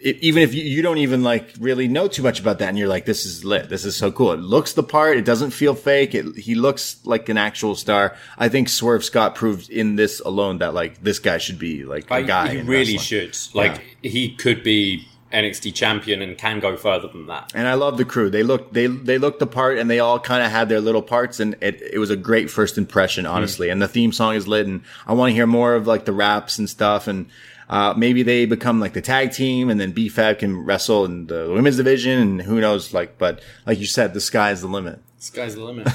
it. 0.00 0.16
Even 0.16 0.42
if 0.42 0.54
you, 0.54 0.62
you 0.62 0.82
don't 0.82 0.98
even 0.98 1.22
like 1.22 1.54
really 1.60 1.88
know 1.88 2.08
too 2.08 2.22
much 2.22 2.40
about 2.40 2.58
that 2.58 2.68
and 2.68 2.78
you're 2.78 2.88
like, 2.88 3.04
this 3.04 3.26
is 3.26 3.44
lit. 3.44 3.68
This 3.68 3.84
is 3.84 3.96
so 3.96 4.10
cool. 4.10 4.32
It 4.32 4.40
looks 4.40 4.72
the 4.72 4.82
part. 4.82 5.16
It 5.16 5.24
doesn't 5.24 5.50
feel 5.50 5.74
fake. 5.74 6.14
It, 6.14 6.36
he 6.36 6.54
looks 6.54 6.98
like 7.04 7.28
an 7.28 7.38
actual 7.38 7.74
star. 7.74 8.16
I 8.38 8.48
think 8.48 8.68
Swerve 8.68 9.04
Scott 9.04 9.34
proved 9.34 9.70
in 9.70 9.96
this 9.96 10.20
alone 10.20 10.58
that 10.58 10.74
like 10.74 11.02
this 11.02 11.18
guy 11.18 11.38
should 11.38 11.58
be 11.58 11.84
like 11.84 12.10
a 12.10 12.14
I, 12.14 12.22
guy. 12.22 12.48
he 12.48 12.62
really 12.62 12.96
wrestling. 12.96 13.30
should. 13.32 13.36
Like 13.54 13.82
he 14.02 14.34
could 14.34 14.62
be 14.62 15.06
NXT 15.32 15.74
champion 15.74 16.22
and 16.22 16.36
can 16.36 16.60
go 16.60 16.76
further 16.76 17.08
than 17.08 17.26
that. 17.26 17.52
And 17.54 17.68
I 17.68 17.74
love 17.74 17.98
the 17.98 18.04
crew. 18.04 18.30
They 18.30 18.42
look 18.42 18.72
they 18.72 18.86
they 18.86 19.18
looked 19.18 19.38
the 19.38 19.46
part, 19.46 19.78
and 19.78 19.88
they 19.88 20.00
all 20.00 20.18
kind 20.18 20.42
of 20.42 20.50
had 20.50 20.68
their 20.68 20.80
little 20.80 21.02
parts, 21.02 21.40
and 21.40 21.56
it 21.60 21.80
it 21.80 21.98
was 21.98 22.10
a 22.10 22.16
great 22.16 22.50
first 22.50 22.78
impression, 22.78 23.24
mm. 23.24 23.30
honestly. 23.30 23.68
And 23.68 23.80
the 23.80 23.88
theme 23.88 24.12
song 24.12 24.34
is 24.34 24.48
lit, 24.48 24.66
and 24.66 24.82
I 25.06 25.14
want 25.14 25.30
to 25.30 25.34
hear 25.34 25.46
more 25.46 25.74
of 25.74 25.86
like 25.86 26.04
the 26.04 26.12
raps 26.12 26.58
and 26.58 26.68
stuff, 26.68 27.06
and 27.06 27.26
uh, 27.70 27.94
maybe 27.96 28.24
they 28.24 28.46
become 28.46 28.80
like 28.80 28.92
the 28.94 29.00
tag 29.00 29.32
team, 29.32 29.70
and 29.70 29.80
then 29.80 29.92
B-Fab 29.92 30.40
can 30.40 30.64
wrestle 30.64 31.04
in 31.04 31.28
the 31.28 31.50
women's 31.52 31.76
division, 31.76 32.18
and 32.20 32.42
who 32.42 32.60
knows, 32.60 32.92
like. 32.92 33.16
But 33.16 33.40
like 33.64 33.78
you 33.78 33.86
said, 33.86 34.12
the 34.12 34.20
sky's 34.20 34.60
the 34.60 34.66
limit. 34.66 35.00
Sky's 35.18 35.54
the 35.54 35.62
limit. 35.62 35.86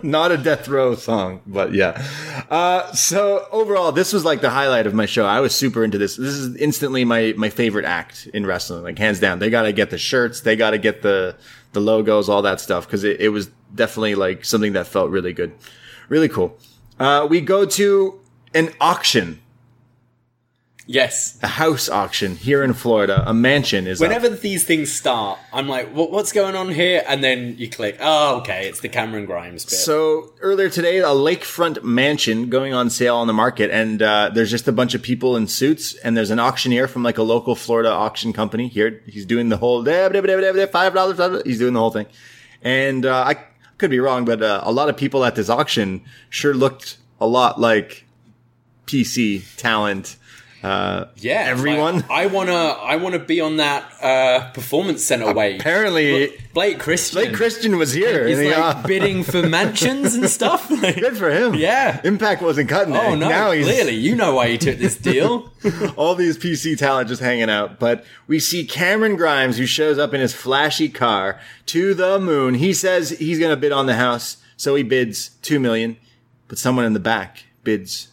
Not 0.02 0.32
a 0.32 0.36
death 0.36 0.66
row 0.66 0.96
song, 0.96 1.42
but 1.46 1.72
yeah. 1.72 2.04
Uh, 2.50 2.90
so 2.92 3.46
overall, 3.52 3.92
this 3.92 4.12
was 4.12 4.24
like 4.24 4.40
the 4.40 4.50
highlight 4.50 4.86
of 4.86 4.94
my 4.94 5.06
show. 5.06 5.24
I 5.24 5.38
was 5.38 5.54
super 5.54 5.84
into 5.84 5.98
this. 5.98 6.16
This 6.16 6.34
is 6.34 6.56
instantly 6.56 7.04
my, 7.04 7.34
my 7.36 7.50
favorite 7.50 7.84
act 7.84 8.26
in 8.34 8.44
wrestling, 8.44 8.82
like 8.82 8.98
hands 8.98 9.20
down. 9.20 9.38
They 9.38 9.50
got 9.50 9.62
to 9.62 9.72
get 9.72 9.90
the 9.90 9.98
shirts. 9.98 10.40
They 10.40 10.56
got 10.56 10.70
to 10.70 10.78
get 10.78 11.02
the, 11.02 11.36
the 11.74 11.80
logos, 11.80 12.28
all 12.28 12.42
that 12.42 12.58
stuff. 12.60 12.88
Cause 12.88 13.04
it, 13.04 13.20
it 13.20 13.28
was 13.28 13.50
definitely 13.74 14.14
like 14.14 14.44
something 14.44 14.72
that 14.72 14.86
felt 14.86 15.10
really 15.10 15.32
good. 15.32 15.52
Really 16.08 16.28
cool. 16.28 16.58
Uh, 16.98 17.26
we 17.28 17.40
go 17.40 17.64
to 17.66 18.18
an 18.54 18.70
auction, 18.80 19.40
yes. 20.88 21.38
a 21.42 21.46
house 21.46 21.88
auction 21.88 22.34
here 22.34 22.64
in 22.64 22.72
Florida. 22.72 23.22
A 23.26 23.32
mansion 23.32 23.86
is 23.86 24.02
up. 24.02 24.08
Whenever 24.08 24.28
these 24.30 24.64
things 24.64 24.90
start, 24.90 25.38
I'm 25.52 25.68
like, 25.68 25.92
what, 25.94 26.10
what's 26.10 26.32
going 26.32 26.56
on 26.56 26.70
here? 26.70 27.04
And 27.06 27.22
then 27.22 27.56
you 27.58 27.70
click, 27.70 27.98
oh, 28.00 28.38
okay, 28.38 28.68
it's 28.68 28.80
the 28.80 28.88
Cameron 28.88 29.26
Grimes 29.26 29.64
bit. 29.64 29.74
So 29.74 30.32
earlier 30.40 30.68
today, 30.68 30.98
a 30.98 31.08
lakefront 31.08 31.84
mansion 31.84 32.48
going 32.48 32.74
on 32.74 32.90
sale 32.90 33.16
on 33.16 33.26
the 33.26 33.32
market, 33.32 33.70
and 33.70 34.02
uh, 34.02 34.30
there's 34.34 34.50
just 34.50 34.66
a 34.66 34.72
bunch 34.72 34.94
of 34.94 35.02
people 35.02 35.36
in 35.36 35.46
suits, 35.46 35.94
and 35.94 36.16
there's 36.16 36.30
an 36.30 36.40
auctioneer 36.40 36.88
from 36.88 37.02
like 37.02 37.18
a 37.18 37.22
local 37.22 37.54
Florida 37.54 37.90
auction 37.90 38.32
company 38.32 38.66
here. 38.66 39.02
He's 39.06 39.26
doing 39.26 39.50
the 39.50 39.58
whole 39.58 39.84
five 39.84 40.94
dollars. 40.94 41.42
He's 41.44 41.58
doing 41.58 41.74
the 41.74 41.80
whole 41.80 41.90
thing, 41.90 42.06
and 42.62 43.06
uh, 43.06 43.24
I 43.24 43.36
could 43.76 43.90
be 43.90 44.00
wrong, 44.00 44.24
but 44.24 44.42
uh, 44.42 44.60
a 44.64 44.72
lot 44.72 44.88
of 44.88 44.96
people 44.96 45.24
at 45.24 45.36
this 45.36 45.48
auction 45.48 46.02
sure 46.28 46.54
looked 46.54 46.98
a 47.20 47.26
lot 47.26 47.60
like 47.60 48.04
PC 48.86 49.44
talent 49.56 50.16
Yeah, 50.62 51.44
everyone? 51.46 51.96
like, 51.96 52.10
I 52.10 52.26
wanna, 52.26 52.52
I 52.52 52.96
wanna 52.96 53.18
be 53.18 53.40
on 53.40 53.56
that 53.58 53.84
uh, 54.02 54.50
performance 54.52 55.04
center 55.04 55.32
wave. 55.32 55.60
Apparently, 55.60 56.32
Blake 56.54 56.78
Christian. 56.78 57.22
Blake 57.22 57.34
Christian 57.34 57.76
was 57.78 57.92
here. 57.92 58.26
He's 58.26 58.38
like 58.38 58.56
uh, 58.56 58.82
bidding 58.86 59.22
for 59.22 59.42
mansions 59.48 60.14
and 60.14 60.28
stuff. 60.28 60.70
Like, 60.70 60.96
good 60.96 61.16
for 61.16 61.30
him. 61.30 61.54
Yeah. 61.54 62.00
Impact 62.04 62.42
wasn't 62.42 62.68
cutting 62.68 62.94
it. 62.94 62.98
oh 63.02 63.14
no! 63.14 63.28
Now 63.28 63.50
he's 63.50 63.66
clearly, 63.66 63.94
you 63.94 64.14
know 64.14 64.34
why 64.34 64.48
he 64.48 64.58
took 64.58 64.78
this 64.78 64.96
deal. 65.08 65.52
all 65.96 66.14
these 66.14 66.38
PC 66.38 66.76
talent 66.78 67.08
just 67.08 67.22
hanging 67.22 67.50
out. 67.50 67.78
But 67.78 68.04
we 68.26 68.38
see 68.40 68.64
Cameron 68.64 69.16
Grimes, 69.16 69.58
who 69.58 69.66
shows 69.66 69.98
up 69.98 70.14
in 70.14 70.20
his 70.20 70.32
flashy 70.34 70.88
car 70.88 71.40
to 71.66 71.94
the 71.94 72.18
moon. 72.18 72.54
He 72.54 72.72
says 72.72 73.10
he's 73.10 73.38
going 73.38 73.50
to 73.50 73.56
bid 73.56 73.72
on 73.72 73.86
the 73.86 73.96
house, 73.96 74.38
so 74.56 74.74
he 74.74 74.82
bids 74.82 75.30
two 75.42 75.58
million. 75.60 75.96
But 76.48 76.58
someone 76.58 76.84
in 76.84 76.92
the 76.94 77.00
back 77.00 77.44
bids 77.64 78.08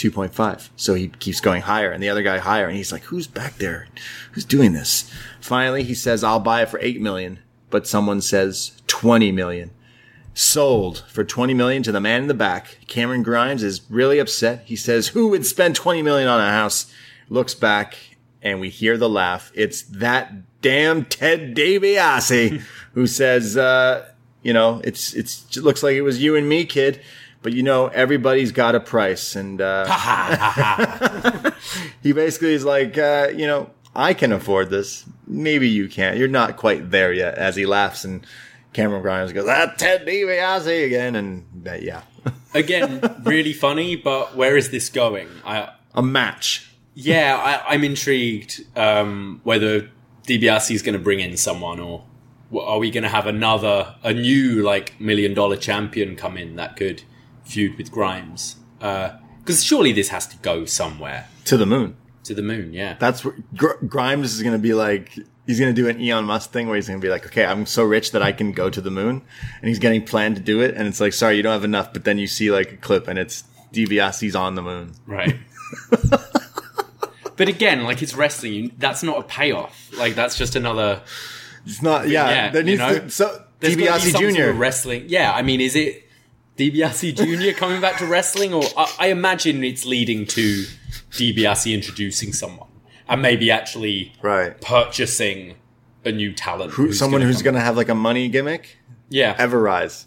2.5. 0.00 0.70
So 0.76 0.94
he 0.94 1.08
keeps 1.08 1.40
going 1.40 1.62
higher 1.62 1.90
and 1.90 2.02
the 2.02 2.08
other 2.08 2.22
guy 2.22 2.38
higher. 2.38 2.66
And 2.66 2.76
he's 2.76 2.92
like, 2.92 3.02
who's 3.04 3.26
back 3.26 3.56
there? 3.56 3.88
Who's 4.32 4.44
doing 4.44 4.72
this? 4.72 5.12
Finally, 5.40 5.84
he 5.84 5.94
says, 5.94 6.24
I'll 6.24 6.40
buy 6.40 6.62
it 6.62 6.70
for 6.70 6.80
8 6.80 7.00
million. 7.00 7.40
But 7.68 7.86
someone 7.86 8.20
says 8.20 8.80
20 8.86 9.30
million. 9.32 9.70
Sold 10.32 11.04
for 11.08 11.22
20 11.22 11.54
million 11.54 11.82
to 11.82 11.92
the 11.92 12.00
man 12.00 12.22
in 12.22 12.28
the 12.28 12.34
back. 12.34 12.78
Cameron 12.86 13.22
Grimes 13.22 13.62
is 13.62 13.82
really 13.90 14.18
upset. 14.18 14.62
He 14.64 14.76
says, 14.76 15.08
who 15.08 15.28
would 15.28 15.44
spend 15.44 15.74
20 15.74 16.02
million 16.02 16.28
on 16.28 16.40
a 16.40 16.50
house? 16.50 16.92
Looks 17.28 17.54
back 17.54 17.96
and 18.42 18.58
we 18.58 18.70
hear 18.70 18.96
the 18.96 19.08
laugh. 19.08 19.52
It's 19.54 19.82
that 19.82 20.60
damn 20.62 21.04
Ted 21.04 21.54
DiBiase 21.54 22.62
who 22.94 23.06
says, 23.06 23.56
uh, 23.56 24.08
you 24.42 24.52
know, 24.52 24.80
it's, 24.82 25.12
it's, 25.12 25.56
it 25.56 25.62
looks 25.62 25.82
like 25.82 25.94
it 25.94 26.02
was 26.02 26.22
you 26.22 26.36
and 26.36 26.48
me, 26.48 26.64
kid. 26.64 27.00
But 27.42 27.52
you 27.52 27.62
know, 27.62 27.88
everybody's 27.88 28.52
got 28.52 28.74
a 28.74 28.80
price. 28.80 29.34
And, 29.34 29.60
uh, 29.60 29.86
he 32.02 32.12
basically 32.12 32.52
is 32.52 32.64
like, 32.64 32.98
uh, 32.98 33.28
you 33.34 33.46
know, 33.46 33.70
I 33.94 34.14
can 34.14 34.32
afford 34.32 34.70
this. 34.70 35.04
Maybe 35.26 35.68
you 35.68 35.88
can't. 35.88 36.16
You're 36.16 36.28
not 36.28 36.56
quite 36.56 36.90
there 36.90 37.12
yet. 37.12 37.36
As 37.36 37.56
he 37.56 37.66
laughs 37.66 38.04
and 38.04 38.26
Cameron 38.72 39.02
Grimes 39.02 39.32
goes, 39.32 39.48
ah, 39.48 39.72
Ted 39.76 40.06
DiBiase 40.06 40.86
again. 40.86 41.16
And 41.16 41.66
uh, 41.66 41.74
yeah, 41.74 42.02
Again, 42.54 43.00
really 43.22 43.52
funny, 43.52 43.96
but 43.96 44.36
where 44.36 44.56
is 44.56 44.70
this 44.70 44.88
going? 44.88 45.28
I, 45.44 45.70
a 45.94 46.02
match. 46.02 46.70
yeah, 46.94 47.36
I, 47.36 47.74
I'm 47.74 47.84
intrigued 47.84 48.64
um, 48.76 49.40
whether 49.44 49.88
DiBiase 50.26 50.72
is 50.72 50.82
going 50.82 50.94
to 50.94 50.98
bring 50.98 51.20
in 51.20 51.36
someone, 51.36 51.80
or 51.80 52.04
are 52.60 52.78
we 52.78 52.90
going 52.90 53.04
to 53.04 53.08
have 53.08 53.26
another, 53.26 53.94
a 54.02 54.12
new 54.12 54.62
like 54.62 55.00
million 55.00 55.34
dollar 55.34 55.56
champion 55.56 56.16
come 56.16 56.36
in 56.36 56.56
that 56.56 56.76
could 56.76 57.02
feud 57.50 57.76
with 57.76 57.90
Grimes? 57.90 58.56
Uh, 58.80 59.10
because 59.40 59.64
surely 59.64 59.92
this 59.92 60.08
has 60.08 60.26
to 60.28 60.36
go 60.38 60.64
somewhere 60.64 61.26
To 61.46 61.56
the 61.56 61.66
moon. 61.66 61.96
to 62.24 62.34
the 62.34 62.42
moon. 62.42 62.72
Yeah, 62.72 62.96
That's 62.98 63.24
where 63.24 63.34
Gr- 63.56 63.84
Grimes 63.86 64.32
is 64.34 64.42
going 64.42 64.52
to 64.54 64.58
be 64.62 64.74
like, 64.74 65.14
he's 65.46 65.58
going 65.58 65.74
to 65.74 65.82
do 65.82 65.88
an 65.88 66.00
Elon 66.00 66.24
Musk 66.26 66.50
thing 66.52 66.66
where 66.68 66.76
he's 66.76 66.86
going 66.86 67.00
to 67.00 67.04
be 67.04 67.10
like, 67.10 67.26
okay, 67.26 67.44
I'm 67.44 67.66
so 67.66 67.82
rich 67.82 68.12
that 68.12 68.22
I 68.22 68.32
can 68.32 68.52
go 68.52 68.70
to 68.70 68.80
the 68.80 68.90
moon. 68.90 69.22
And 69.60 69.68
he's 69.68 69.78
getting 69.78 70.04
planned 70.04 70.36
to 70.36 70.42
do 70.42 70.60
it. 70.60 70.74
And 70.76 70.86
it's 70.86 71.00
like, 71.00 71.12
sorry, 71.12 71.36
you 71.36 71.42
don't 71.42 71.52
have 71.54 71.64
enough. 71.64 71.92
But 71.92 72.04
then 72.04 72.18
you 72.18 72.26
see 72.26 72.50
like 72.50 72.72
a 72.72 72.76
clip 72.76 73.08
and 73.08 73.18
it's 73.18 73.42
DiBiase's 73.72 74.36
on 74.36 74.54
the 74.54 74.62
moon. 74.62 74.92
right. 75.06 75.36
but 77.36 77.48
again, 77.48 77.82
like 77.84 78.02
it's 78.02 78.14
wrestling. 78.14 78.72
That's 78.78 79.02
not 79.02 79.18
a 79.18 79.22
payoff. 79.22 79.90
Like 79.96 80.14
that's 80.14 80.36
just 80.36 80.56
another. 80.56 81.02
It's 81.66 81.82
not, 81.82 82.08
yeah, 82.08 82.50
there 82.50 82.62
you 82.62 82.66
needs 82.66 82.78
know, 82.80 82.98
to, 83.00 83.10
so 83.10 83.44
DiBiase 83.60 84.18
Jr. 84.18 84.56
wrestling. 84.58 85.04
Yeah, 85.08 85.32
I 85.32 85.42
mean, 85.42 85.60
is 85.60 85.76
it 85.76 86.08
DiBiase 86.60 87.16
Jr. 87.16 87.58
coming 87.58 87.80
back 87.80 87.96
to 87.98 88.06
wrestling, 88.06 88.52
or 88.52 88.62
I, 88.76 88.94
I 88.98 89.06
imagine 89.08 89.64
it's 89.64 89.86
leading 89.86 90.26
to 90.26 90.64
DiBiase 91.12 91.72
introducing 91.72 92.32
someone 92.34 92.68
and 93.08 93.22
maybe 93.22 93.50
actually 93.50 94.12
Right. 94.20 94.60
purchasing 94.60 95.54
a 96.04 96.12
new 96.12 96.32
talent. 96.34 96.72
Who, 96.74 96.92
someone 96.92 97.20
gonna 97.22 97.32
who's 97.32 97.42
going 97.42 97.54
to 97.54 97.60
have 97.60 97.76
like 97.78 97.88
a 97.88 97.94
money 97.94 98.28
gimmick. 98.28 98.76
yeah, 99.08 99.34
Ever-Rise. 99.38 100.06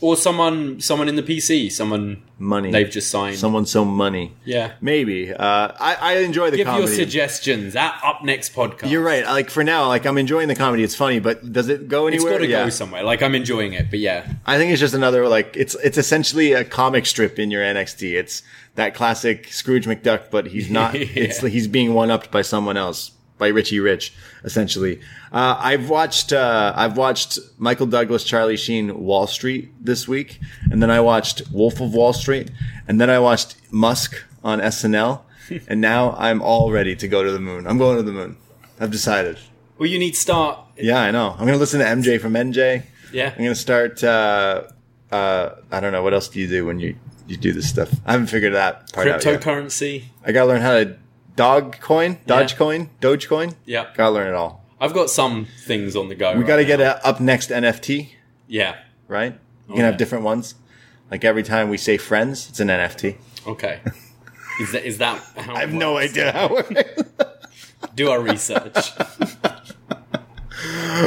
Or 0.00 0.16
someone 0.16 0.80
someone 0.80 1.08
in 1.08 1.16
the 1.16 1.22
PC, 1.24 1.72
someone 1.72 2.22
Money. 2.38 2.70
they've 2.70 2.88
just 2.88 3.10
signed. 3.10 3.36
Someone 3.36 3.66
so 3.66 3.84
money. 3.84 4.32
yeah. 4.44 4.72
Maybe. 4.80 5.32
Uh, 5.32 5.72
I, 5.80 5.96
I 6.00 6.12
enjoy 6.18 6.50
the 6.52 6.58
Give 6.58 6.66
comedy. 6.68 6.86
your 6.86 6.94
suggestions 6.94 7.74
at 7.74 7.98
up 8.04 8.22
next 8.22 8.54
podcast. 8.54 8.90
You're 8.90 9.02
right. 9.02 9.24
Like 9.24 9.50
for 9.50 9.64
now, 9.64 9.88
like 9.88 10.06
I'm 10.06 10.16
enjoying 10.18 10.46
the 10.46 10.54
comedy. 10.54 10.84
It's 10.84 10.94
funny, 10.94 11.18
but 11.18 11.52
does 11.52 11.68
it 11.68 11.88
go 11.88 12.06
It's 12.06 12.14
anywhere? 12.16 12.34
got 12.38 12.44
to 12.44 12.50
yeah. 12.50 12.64
go 12.64 12.70
somewhere. 12.70 13.02
Like 13.02 13.22
I'm 13.22 13.34
enjoying 13.34 13.72
it, 13.72 13.90
but 13.90 13.98
yeah, 13.98 14.32
I 14.46 14.56
think 14.56 14.70
it's 14.70 14.78
just 14.80 14.94
another 14.94 15.26
like 15.28 15.56
it's 15.56 15.74
it's 15.76 15.98
essentially 15.98 16.52
a 16.52 16.64
comic 16.64 17.04
strip 17.04 17.38
in 17.40 17.50
your 17.50 17.62
NXT. 17.62 18.14
It's 18.16 18.44
that 18.76 18.94
classic 18.94 19.48
Scrooge 19.52 19.86
McDuck, 19.86 20.30
but 20.30 20.46
he's 20.46 20.70
not. 20.70 20.94
It's 21.18 21.40
he's 21.40 21.66
being 21.66 21.92
one 21.94 22.12
upped 22.12 22.30
by 22.30 22.42
someone 22.42 22.76
else, 22.76 23.10
by 23.38 23.48
Richie 23.48 23.80
Rich, 23.80 24.12
essentially. 24.44 25.00
Uh, 25.32 25.56
I've 25.58 25.88
watched 25.88 26.32
uh, 26.32 26.72
I've 26.76 26.96
watched 26.96 27.38
Michael 27.58 27.86
Douglas, 27.86 28.24
Charlie 28.24 28.56
Sheen, 28.56 28.98
Wall 29.04 29.26
Street 29.26 29.72
this 29.80 30.06
week, 30.08 30.40
and 30.70 30.82
then 30.82 30.90
I 30.90 31.00
watched 31.00 31.42
Wolf 31.52 31.80
of 31.80 31.94
Wall 31.94 32.12
Street, 32.12 32.50
and 32.86 33.00
then 33.00 33.10
I 33.10 33.18
watched 33.18 33.56
Musk 33.70 34.22
on 34.44 34.60
SNL, 34.60 35.22
and 35.68 35.80
now 35.80 36.14
I'm 36.18 36.42
all 36.42 36.70
ready 36.70 36.94
to 36.96 37.08
go 37.08 37.22
to 37.22 37.30
the 37.30 37.40
moon. 37.40 37.66
I'm 37.66 37.78
going 37.78 37.96
to 37.96 38.02
the 38.02 38.12
moon. 38.12 38.36
I've 38.80 38.90
decided. 38.90 39.38
well, 39.78 39.88
you 39.88 39.98
need 39.98 40.12
to 40.12 40.20
start. 40.20 40.58
Yeah, 40.76 41.00
I 41.00 41.10
know. 41.10 41.30
I'm 41.32 41.46
going 41.46 41.52
to 41.52 41.58
listen 41.58 41.80
to 41.80 41.86
MJ 41.86 42.20
from 42.20 42.34
NJ. 42.34 42.84
Yeah, 43.12 43.32
I'm 43.36 43.42
gonna 43.42 43.54
start. 43.54 44.04
Uh, 44.04 44.64
uh, 45.10 45.54
I 45.72 45.80
don't 45.80 45.92
know 45.92 46.02
what 46.02 46.12
else 46.12 46.28
do 46.28 46.40
you 46.40 46.46
do 46.46 46.66
when 46.66 46.78
you 46.78 46.96
you 47.26 47.36
do 47.36 47.52
this 47.52 47.68
stuff. 47.68 47.90
I 48.04 48.12
haven't 48.12 48.26
figured 48.28 48.54
that 48.54 48.92
part 48.92 49.08
out 49.08 49.24
yet. 49.24 49.40
cryptocurrency. 49.40 50.04
I 50.24 50.32
gotta 50.32 50.46
learn 50.46 50.60
how 50.60 50.72
to 50.74 50.96
dog 51.38 51.80
coin, 51.80 52.18
Dodge 52.26 52.56
coin, 52.56 52.90
Doge 53.00 53.28
coin. 53.28 53.54
Yeah, 53.64 53.86
Gotta 53.94 54.10
learn 54.10 54.26
it 54.26 54.34
all. 54.34 54.64
I've 54.80 54.92
got 54.92 55.08
some 55.08 55.46
things 55.66 55.94
on 55.96 56.08
the 56.08 56.14
go. 56.14 56.36
We 56.36 56.44
gotta 56.44 56.64
get 56.64 56.80
a 56.80 57.04
up 57.06 57.20
next 57.20 57.50
NFT, 57.50 58.10
Yeah. 58.48 58.76
right? 59.06 59.32
You 59.68 59.74
can 59.74 59.76
yeah. 59.76 59.86
have 59.86 59.96
different 59.96 60.24
ones. 60.24 60.56
Like 61.10 61.24
every 61.24 61.42
time 61.42 61.68
we 61.70 61.78
say 61.78 61.96
friends, 61.96 62.48
it's 62.48 62.60
an 62.60 62.68
NFT. 62.68 63.16
Okay. 63.46 63.80
Is 64.60 64.72
that 64.72 64.84
is 64.84 64.98
that? 64.98 65.22
How 65.36 65.54
I 65.54 65.60
have 65.60 65.72
no 65.72 65.98
idea 65.98 66.32
how. 66.32 66.48
Do 67.94 68.10
our 68.10 68.20
research. 68.20 68.90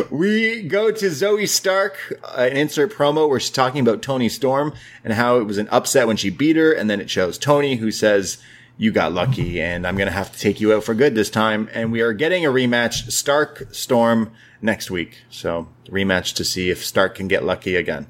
We 0.10 0.64
go 0.64 0.92
to 0.92 1.06
Zoey 1.08 1.48
Stark, 1.48 1.98
uh, 2.24 2.48
an 2.50 2.56
insert 2.56 2.94
promo 2.94 3.28
where 3.28 3.40
she's 3.42 3.50
talking 3.50 3.82
about 3.82 4.02
Toni 4.02 4.30
Storm 4.30 4.74
and 5.04 5.14
how 5.14 5.38
it 5.38 5.44
was 5.44 5.58
an 5.58 5.68
upset 5.70 6.08
when 6.08 6.16
she 6.16 6.30
beat 6.30 6.56
her, 6.56 6.72
and 6.72 6.90
then 6.90 7.02
it 7.02 7.10
shows 7.10 7.38
Toni 7.38 7.76
who 7.76 7.92
says, 7.92 8.38
"You 8.78 8.92
got 8.92 9.14
lucky, 9.14 9.62
and 9.62 9.86
I'm 9.86 9.98
gonna 9.98 10.12
have 10.12 10.32
to 10.32 10.40
take 10.40 10.60
you 10.60 10.74
out 10.74 10.84
for 10.84 10.94
good 10.94 11.16
this 11.16 11.30
time." 11.30 11.70
And 11.74 11.92
we 11.92 12.02
are 12.02 12.14
getting 12.14 12.46
a 12.46 12.50
rematch, 12.50 13.12
Stark 13.12 13.68
Storm, 13.72 14.32
next 14.62 14.92
week. 14.92 15.18
So 15.30 15.68
rematch 15.90 16.34
to 16.36 16.44
see 16.44 16.70
if 16.70 16.86
Stark 16.86 17.16
can 17.16 17.28
get 17.28 17.44
lucky 17.44 17.76
again. 17.76 18.08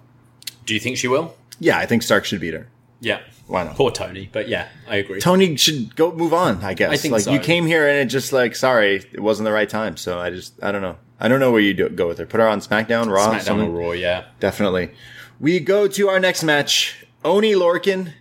Do 0.65 0.73
you 0.73 0.79
think 0.79 0.97
she 0.97 1.07
will? 1.07 1.35
Yeah, 1.59 1.77
I 1.77 1.85
think 1.85 2.03
Stark 2.03 2.25
should 2.25 2.41
beat 2.41 2.53
her. 2.53 2.67
Yeah. 2.99 3.19
Why 3.47 3.63
not? 3.63 3.75
Poor 3.75 3.91
Toni, 3.91 4.29
but 4.31 4.47
yeah, 4.47 4.69
I 4.87 4.95
agree. 4.97 5.19
Toni 5.19 5.57
should 5.57 5.95
go 5.95 6.13
move 6.13 6.33
on. 6.33 6.63
I 6.63 6.73
guess. 6.73 6.91
I 6.91 6.95
think 6.95 7.11
like 7.11 7.23
so. 7.23 7.33
you 7.33 7.39
came 7.39 7.65
here 7.65 7.85
and 7.87 7.97
it 7.97 8.05
just 8.05 8.31
like 8.31 8.55
sorry, 8.55 9.03
it 9.11 9.19
wasn't 9.19 9.45
the 9.45 9.51
right 9.51 9.67
time. 9.67 9.97
So 9.97 10.19
I 10.19 10.29
just 10.29 10.53
I 10.63 10.71
don't 10.71 10.81
know. 10.81 10.97
I 11.19 11.27
don't 11.27 11.39
know 11.39 11.51
where 11.51 11.61
you 11.61 11.73
do, 11.73 11.89
go 11.89 12.07
with 12.07 12.17
her. 12.17 12.25
Put 12.25 12.39
her 12.39 12.47
on 12.47 12.61
SmackDown, 12.61 13.11
Raw, 13.11 13.33
SmackDown 13.33 13.41
something. 13.41 13.67
or 13.67 13.71
Raw, 13.71 13.91
yeah. 13.91 14.25
Definitely. 14.39 14.91
We 15.39 15.59
go 15.59 15.87
to 15.87 16.09
our 16.09 16.19
next 16.19 16.43
match. 16.43 17.05
Oney 17.23 17.53
Lorcan 17.53 18.13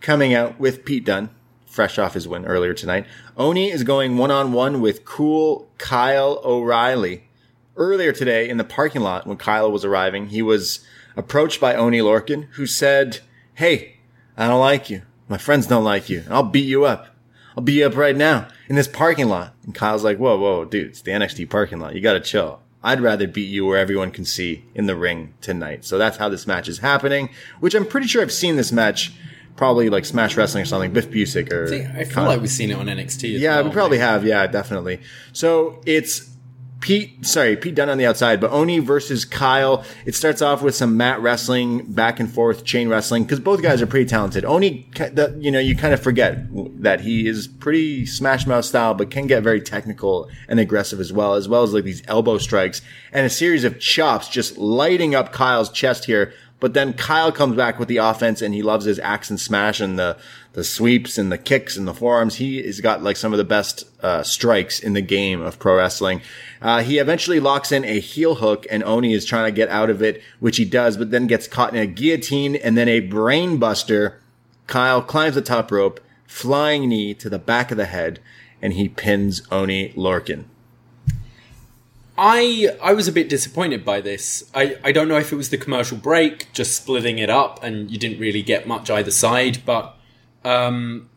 coming 0.00 0.32
out 0.32 0.58
with 0.58 0.84
Pete 0.84 1.04
Dunne, 1.04 1.28
fresh 1.76 1.98
off 1.98 2.14
his 2.14 2.26
win 2.26 2.46
earlier 2.46 2.72
tonight. 2.72 3.06
Oney 3.36 3.70
is 3.70 3.84
going 3.84 4.16
one 4.16 4.30
on 4.30 4.52
one 4.52 4.80
with 4.80 5.04
cool 5.04 5.68
Kyle 5.76 6.40
O'Reilly. 6.42 7.24
Earlier 7.76 8.12
today 8.12 8.48
in 8.48 8.56
the 8.56 8.64
parking 8.64 9.02
lot 9.02 9.26
when 9.26 9.36
Kyle 9.36 9.70
was 9.70 9.84
arriving, 9.84 10.28
he 10.28 10.40
was 10.40 10.84
approached 11.16 11.60
by 11.60 11.74
Oney 11.74 11.98
Lorcan, 11.98 12.44
who 12.52 12.66
said, 12.66 13.20
Hey, 13.52 13.98
I 14.38 14.48
don't 14.48 14.60
like 14.60 14.88
you. 14.88 15.02
My 15.28 15.36
friends 15.36 15.66
don't 15.66 15.84
like 15.84 16.08
you. 16.08 16.24
I'll 16.30 16.42
beat 16.42 16.66
you 16.66 16.86
up. 16.86 17.08
I'll 17.54 17.62
beat 17.62 17.74
you 17.74 17.86
up 17.86 17.96
right 17.96 18.16
now 18.16 18.48
in 18.68 18.76
this 18.76 18.88
parking 18.88 19.28
lot. 19.28 19.54
And 19.64 19.74
Kyle's 19.74 20.04
like, 20.04 20.16
whoa, 20.16 20.38
whoa, 20.38 20.64
dude, 20.64 20.88
it's 20.88 21.02
the 21.02 21.10
NXT 21.10 21.50
parking 21.50 21.78
lot. 21.78 21.94
You 21.94 22.00
gotta 22.00 22.20
chill. 22.20 22.60
I'd 22.82 23.00
rather 23.00 23.26
beat 23.26 23.48
you 23.48 23.66
where 23.66 23.78
everyone 23.78 24.12
can 24.12 24.24
see 24.24 24.64
in 24.74 24.86
the 24.86 24.96
ring 24.96 25.34
tonight. 25.42 25.84
So 25.84 25.98
that's 25.98 26.16
how 26.16 26.30
this 26.30 26.46
match 26.46 26.68
is 26.68 26.78
happening, 26.78 27.28
which 27.60 27.74
I'm 27.74 27.86
pretty 27.86 28.06
sure 28.06 28.22
I've 28.22 28.32
seen 28.32 28.56
this 28.56 28.72
match 28.72 29.12
probably 29.56 29.90
like 29.90 30.04
Smash 30.04 30.36
Wrestling 30.36 30.62
or 30.62 30.66
something, 30.66 30.92
Biff 30.92 31.10
Busick 31.10 31.52
or. 31.52 31.66
I 31.66 32.04
feel 32.04 32.14
Con- 32.14 32.26
like 32.26 32.40
we've 32.40 32.50
seen 32.50 32.70
it 32.70 32.74
on 32.74 32.86
NXT 32.86 33.38
yeah, 33.38 33.56
well. 33.56 33.64
we 33.64 33.70
probably 33.70 33.98
have. 33.98 34.24
Yeah, 34.24 34.46
definitely. 34.46 35.00
So 35.32 35.80
it's 35.86 36.36
Pete, 36.80 37.24
sorry, 37.24 37.56
Pete 37.56 37.74
Dunne 37.74 37.88
on 37.88 37.96
the 37.98 38.06
outside, 38.06 38.40
but 38.40 38.50
Oney 38.52 38.80
versus 38.80 39.24
Kyle. 39.24 39.82
It 40.04 40.14
starts 40.14 40.42
off 40.42 40.62
with 40.62 40.74
some 40.74 40.96
mat 40.96 41.20
wrestling, 41.20 41.84
back 41.90 42.20
and 42.20 42.30
forth, 42.30 42.64
chain 42.64 42.88
wrestling, 42.88 43.24
because 43.24 43.40
both 43.40 43.62
guys 43.62 43.80
are 43.80 43.86
pretty 43.86 44.08
talented. 44.08 44.44
Oney, 44.44 44.88
you 45.38 45.50
know, 45.50 45.58
you 45.58 45.74
kind 45.74 45.94
of 45.94 46.02
forget 46.02 46.46
that 46.82 47.00
he 47.00 47.26
is 47.26 47.48
pretty 47.48 48.04
Smash 48.04 48.46
Mouth 48.46 48.66
style, 48.66 48.92
but 48.94 49.10
can 49.10 49.26
get 49.26 49.42
very 49.42 49.60
technical 49.60 50.28
and 50.48 50.60
aggressive 50.60 51.00
as 51.00 51.12
well, 51.12 51.34
as 51.34 51.48
well 51.48 51.62
as 51.62 51.72
like 51.72 51.84
these 51.84 52.02
elbow 52.08 52.36
strikes 52.38 52.82
and 53.10 53.24
a 53.24 53.30
series 53.30 53.64
of 53.64 53.80
chops 53.80 54.28
just 54.28 54.58
lighting 54.58 55.14
up 55.14 55.32
Kyle's 55.32 55.70
chest 55.70 56.04
here. 56.04 56.34
But 56.58 56.72
then 56.72 56.94
Kyle 56.94 57.32
comes 57.32 57.54
back 57.54 57.78
with 57.78 57.88
the 57.88 57.98
offense 57.98 58.40
and 58.40 58.54
he 58.54 58.62
loves 58.62 58.86
his 58.86 58.98
axe 59.00 59.28
and 59.28 59.38
smash 59.38 59.78
and 59.78 59.98
the, 59.98 60.16
the 60.54 60.64
sweeps 60.64 61.18
and 61.18 61.30
the 61.30 61.36
kicks 61.36 61.76
and 61.76 61.86
the 61.86 61.92
forearms. 61.92 62.36
He 62.36 62.62
has 62.62 62.80
got 62.80 63.02
like 63.02 63.16
some 63.16 63.32
of 63.32 63.36
the 63.36 63.44
best, 63.44 63.84
uh, 64.02 64.22
strikes 64.22 64.80
in 64.80 64.94
the 64.94 65.02
game 65.02 65.42
of 65.42 65.58
pro 65.58 65.76
wrestling. 65.76 66.22
Uh, 66.62 66.82
he 66.82 66.98
eventually 66.98 67.40
locks 67.40 67.72
in 67.72 67.84
a 67.84 68.00
heel 68.00 68.36
hook 68.36 68.66
and 68.70 68.82
Oney 68.84 69.12
is 69.12 69.26
trying 69.26 69.44
to 69.44 69.56
get 69.56 69.68
out 69.68 69.90
of 69.90 70.02
it, 70.02 70.22
which 70.40 70.56
he 70.56 70.64
does, 70.64 70.96
but 70.96 71.10
then 71.10 71.26
gets 71.26 71.46
caught 71.46 71.74
in 71.74 71.80
a 71.80 71.86
guillotine 71.86 72.56
and 72.56 72.76
then 72.76 72.88
a 72.88 73.00
brain 73.00 73.58
buster. 73.58 74.20
Kyle 74.66 75.02
climbs 75.02 75.34
the 75.34 75.42
top 75.42 75.70
rope, 75.70 76.00
flying 76.26 76.88
knee 76.88 77.12
to 77.14 77.28
the 77.28 77.38
back 77.38 77.70
of 77.70 77.76
the 77.76 77.84
head, 77.84 78.18
and 78.62 78.72
he 78.72 78.88
pins 78.88 79.42
Oney 79.52 79.92
Lorcan. 79.94 80.46
I 82.18 82.76
I 82.82 82.92
was 82.92 83.08
a 83.08 83.12
bit 83.12 83.28
disappointed 83.28 83.84
by 83.84 84.00
this. 84.00 84.50
I, 84.54 84.76
I 84.82 84.92
don't 84.92 85.08
know 85.08 85.18
if 85.18 85.32
it 85.32 85.36
was 85.36 85.50
the 85.50 85.58
commercial 85.58 85.96
break, 85.98 86.52
just 86.52 86.76
splitting 86.76 87.18
it 87.18 87.30
up, 87.30 87.62
and 87.62 87.90
you 87.90 87.98
didn't 87.98 88.18
really 88.18 88.42
get 88.42 88.66
much 88.66 88.90
either 88.90 89.10
side. 89.10 89.62
But 89.66 89.96
um, 90.44 91.08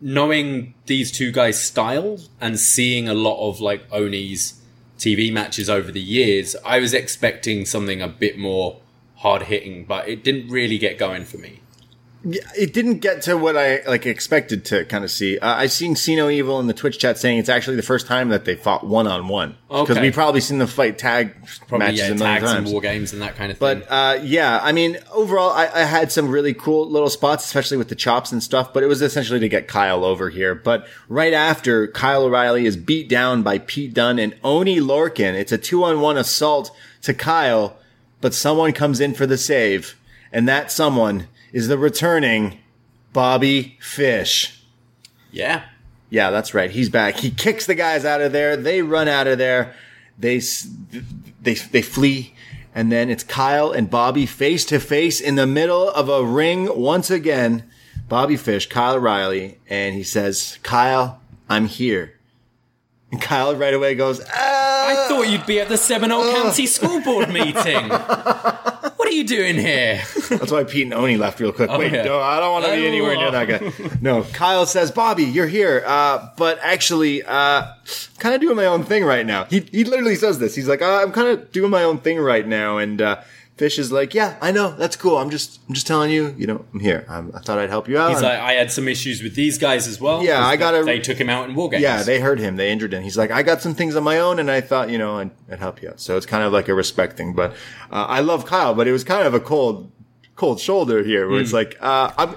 knowing 0.00 0.74
these 0.86 1.10
two 1.10 1.32
guys' 1.32 1.62
style 1.62 2.18
and 2.40 2.58
seeing 2.58 3.08
a 3.08 3.14
lot 3.14 3.48
of 3.48 3.60
like 3.60 3.90
Oney's 3.90 4.60
TV 4.98 5.32
matches 5.32 5.68
over 5.68 5.90
the 5.90 6.00
years, 6.00 6.54
I 6.64 6.78
was 6.78 6.94
expecting 6.94 7.64
something 7.66 8.00
a 8.00 8.08
bit 8.08 8.38
more 8.38 8.80
hard 9.16 9.42
hitting, 9.42 9.84
but 9.84 10.08
it 10.08 10.22
didn't 10.22 10.48
really 10.48 10.78
get 10.78 10.98
going 10.98 11.24
for 11.24 11.38
me. 11.38 11.60
It 12.24 12.72
didn't 12.72 12.98
get 13.00 13.22
to 13.22 13.36
what 13.36 13.56
I 13.56 13.82
like 13.86 14.06
expected 14.06 14.64
to 14.66 14.84
kind 14.86 15.04
of 15.04 15.10
see. 15.10 15.38
Uh, 15.38 15.56
I've 15.56 15.72
seen 15.72 15.94
Sino 15.94 16.30
Evil 16.30 16.58
in 16.58 16.66
the 16.66 16.72
Twitch 16.72 16.98
chat 16.98 17.18
saying 17.18 17.38
it's 17.38 17.50
actually 17.50 17.76
the 17.76 17.82
first 17.82 18.06
time 18.06 18.30
that 18.30 18.46
they 18.46 18.54
fought 18.54 18.86
one 18.86 19.06
on 19.06 19.28
one 19.28 19.56
because 19.68 19.98
we've 19.98 20.14
probably 20.14 20.40
seen 20.40 20.58
them 20.58 20.66
fight 20.66 20.96
tag 20.96 21.34
Probably 21.68 21.86
matches 21.86 22.00
yeah, 22.00 22.06
a 22.06 22.14
million 22.14 22.40
tags 22.40 22.52
and 22.52 22.66
war 22.72 22.80
games 22.80 23.12
and 23.12 23.20
that 23.20 23.36
kind 23.36 23.52
of 23.52 23.58
thing. 23.58 23.80
But 23.80 23.90
uh, 23.90 24.20
yeah, 24.22 24.58
I 24.62 24.72
mean, 24.72 24.98
overall, 25.12 25.50
I, 25.50 25.66
I 25.66 25.82
had 25.84 26.10
some 26.10 26.28
really 26.28 26.54
cool 26.54 26.88
little 26.88 27.10
spots, 27.10 27.44
especially 27.44 27.76
with 27.76 27.90
the 27.90 27.94
chops 27.94 28.32
and 28.32 28.42
stuff. 28.42 28.72
But 28.72 28.82
it 28.82 28.86
was 28.86 29.02
essentially 29.02 29.40
to 29.40 29.48
get 29.48 29.68
Kyle 29.68 30.04
over 30.04 30.30
here. 30.30 30.54
But 30.54 30.86
right 31.08 31.34
after 31.34 31.88
Kyle 31.88 32.24
O'Reilly 32.24 32.64
is 32.64 32.76
beat 32.76 33.08
down 33.08 33.42
by 33.42 33.58
Pete 33.58 33.92
Dunne 33.92 34.18
and 34.18 34.34
Oney 34.42 34.80
Lorcan, 34.80 35.34
it's 35.34 35.52
a 35.52 35.58
two-on-one 35.58 36.16
assault 36.16 36.74
to 37.02 37.12
Kyle. 37.12 37.76
But 38.22 38.32
someone 38.32 38.72
comes 38.72 39.00
in 39.00 39.12
for 39.12 39.26
the 39.26 39.36
save, 39.36 39.96
and 40.32 40.48
that 40.48 40.72
someone 40.72 41.28
is 41.54 41.68
the 41.68 41.78
returning 41.78 42.58
Bobby 43.14 43.78
Fish. 43.80 44.60
yeah, 45.30 45.62
Yeah, 46.10 46.30
that's 46.30 46.52
right. 46.52 46.70
He's 46.70 46.88
back. 46.90 47.16
He 47.16 47.30
kicks 47.30 47.64
the 47.66 47.74
guys 47.74 48.04
out 48.04 48.20
of 48.20 48.32
there. 48.32 48.56
They 48.56 48.82
run 48.82 49.08
out 49.08 49.26
of 49.26 49.38
there. 49.38 49.74
They 50.18 50.40
they 51.42 51.54
they 51.54 51.80
flee, 51.82 52.34
and 52.74 52.90
then 52.92 53.08
it's 53.08 53.24
Kyle 53.24 53.70
and 53.72 53.88
Bobby 53.88 54.26
face 54.26 54.64
to 54.66 54.78
face 54.80 55.20
in 55.20 55.36
the 55.36 55.46
middle 55.46 55.88
of 55.90 56.08
a 56.08 56.24
ring 56.24 56.68
once 56.78 57.10
again. 57.10 57.64
Bobby 58.08 58.36
Fish, 58.36 58.68
Kyle 58.68 58.98
Riley, 58.98 59.58
and 59.68 59.94
he 59.94 60.02
says, 60.02 60.58
"Kyle, 60.62 61.20
I'm 61.48 61.66
here." 61.66 62.12
And 63.10 63.20
Kyle 63.22 63.54
right 63.56 63.74
away 63.74 63.94
goes, 63.94 64.20
"Ah!" 64.20 64.86
I 64.88 65.08
thought 65.08 65.28
you'd 65.28 65.46
be 65.46 65.60
at 65.60 65.68
the 65.68 65.76
Seminole 65.78 66.32
County 66.34 66.66
School 66.66 67.00
Board 67.00 67.30
meeting. 67.32 67.90
what 68.96 69.08
are 69.08 69.12
you 69.12 69.24
doing 69.24 69.56
here? 69.56 70.02
That's 70.30 70.50
why 70.52 70.64
Pete 70.64 70.84
and 70.84 70.94
Oney 70.94 71.16
left 71.16 71.40
real 71.40 71.52
quick. 71.52 71.70
Wait, 71.70 71.92
yeah. 71.92 72.04
no, 72.04 72.20
I 72.20 72.40
don't 72.40 72.52
want 72.52 72.64
to 72.66 72.72
be 72.72 72.84
Oh. 72.84 72.88
anywhere 72.88 73.16
near 73.16 73.30
that 73.30 73.48
guy. 73.48 73.96
No, 74.00 74.22
Kyle 74.24 74.66
says, 74.66 74.90
Bobby, 74.90 75.24
you're 75.24 75.46
here. 75.46 75.82
Uh, 75.86 76.28
but 76.36 76.58
actually, 76.62 77.22
uh, 77.22 77.66
kind 78.18 78.34
of 78.34 78.40
doing 78.40 78.56
my 78.56 78.66
own 78.66 78.84
thing 78.84 79.04
right 79.04 79.26
now. 79.26 79.44
He, 79.44 79.60
he 79.60 79.84
literally 79.84 80.16
says 80.16 80.38
this. 80.38 80.54
He's 80.54 80.68
like, 80.68 80.82
uh, 80.82 81.02
I'm 81.02 81.12
kind 81.12 81.28
of 81.28 81.52
doing 81.52 81.70
my 81.70 81.82
own 81.84 81.98
thing 81.98 82.18
right 82.18 82.46
now. 82.46 82.78
And, 82.78 83.00
uh, 83.02 83.20
Fish 83.56 83.78
is 83.78 83.92
like, 83.92 84.14
yeah, 84.14 84.36
I 84.40 84.50
know. 84.50 84.72
That's 84.72 84.96
cool. 84.96 85.16
I'm 85.16 85.30
just, 85.30 85.60
I'm 85.68 85.74
just 85.74 85.86
telling 85.86 86.10
you, 86.10 86.34
you 86.36 86.44
know, 86.48 86.64
I'm 86.74 86.80
here. 86.80 87.06
I'm, 87.08 87.30
I 87.34 87.38
thought 87.38 87.58
I'd 87.60 87.70
help 87.70 87.88
you 87.88 87.96
out. 87.98 88.10
He's 88.10 88.20
like, 88.20 88.40
I 88.40 88.54
had 88.54 88.72
some 88.72 88.88
issues 88.88 89.22
with 89.22 89.36
these 89.36 89.58
guys 89.58 89.86
as 89.86 90.00
well. 90.00 90.24
Yeah, 90.24 90.44
I 90.44 90.56
gotta- 90.56 90.82
They 90.82 90.98
took 90.98 91.18
him 91.18 91.30
out 91.30 91.48
in 91.48 91.54
war 91.54 91.68
games. 91.68 91.82
yeah, 91.84 92.02
they 92.02 92.18
hurt 92.18 92.40
him. 92.40 92.56
They 92.56 92.72
injured 92.72 92.92
him. 92.92 93.04
He's 93.04 93.16
like, 93.16 93.30
I 93.30 93.44
got 93.44 93.62
some 93.62 93.72
things 93.74 93.94
on 93.94 94.02
my 94.02 94.18
own, 94.18 94.40
and 94.40 94.50
I 94.50 94.60
thought, 94.60 94.90
you 94.90 94.98
know, 94.98 95.18
I'd, 95.18 95.30
I'd 95.48 95.60
help 95.60 95.80
you 95.82 95.90
out. 95.90 96.00
So 96.00 96.16
it's 96.16 96.26
kind 96.26 96.42
of 96.42 96.52
like 96.52 96.66
a 96.68 96.74
respect 96.74 97.16
thing. 97.16 97.32
But 97.32 97.52
uh, 97.92 98.06
I 98.08 98.20
love 98.20 98.44
Kyle, 98.44 98.74
but 98.74 98.88
it 98.88 98.92
was 98.92 99.04
kind 99.04 99.24
of 99.24 99.34
a 99.34 99.40
cold, 99.40 99.92
cold 100.34 100.58
shoulder 100.58 101.04
here, 101.04 101.28
where 101.28 101.40
it's 101.40 101.52
like, 101.52 101.76
uh, 101.80 102.10
I'm, 102.18 102.34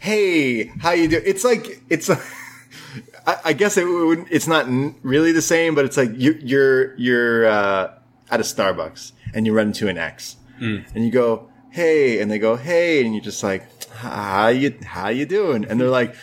hey, 0.00 0.64
how 0.80 0.90
you 0.92 1.06
do? 1.06 1.22
It's 1.24 1.44
like 1.44 1.80
it's. 1.88 2.10
I, 3.26 3.36
I 3.46 3.52
guess 3.52 3.76
it 3.76 3.84
would. 3.84 4.26
It's 4.30 4.46
not 4.48 4.66
n- 4.66 4.94
really 5.02 5.32
the 5.32 5.42
same, 5.42 5.74
but 5.76 5.84
it's 5.84 5.96
like 5.96 6.10
you, 6.14 6.38
you're 6.42 6.96
you're 6.96 7.46
uh, 7.46 7.92
at 8.30 8.40
a 8.40 8.44
Starbucks 8.44 9.12
and 9.34 9.46
you 9.46 9.52
run 9.52 9.68
into 9.68 9.88
an 9.88 9.98
ex, 9.98 10.36
and 10.60 11.04
you 11.04 11.10
go, 11.10 11.48
hey, 11.70 12.20
and 12.20 12.30
they 12.30 12.38
go, 12.38 12.56
hey, 12.56 13.04
and 13.04 13.14
you're 13.14 13.24
just 13.24 13.42
like, 13.42 13.64
how 13.92 14.48
you 14.48 14.76
how 14.84 15.08
you 15.08 15.26
doing? 15.26 15.64
And 15.64 15.80
they're 15.80 15.88
like. 15.88 16.14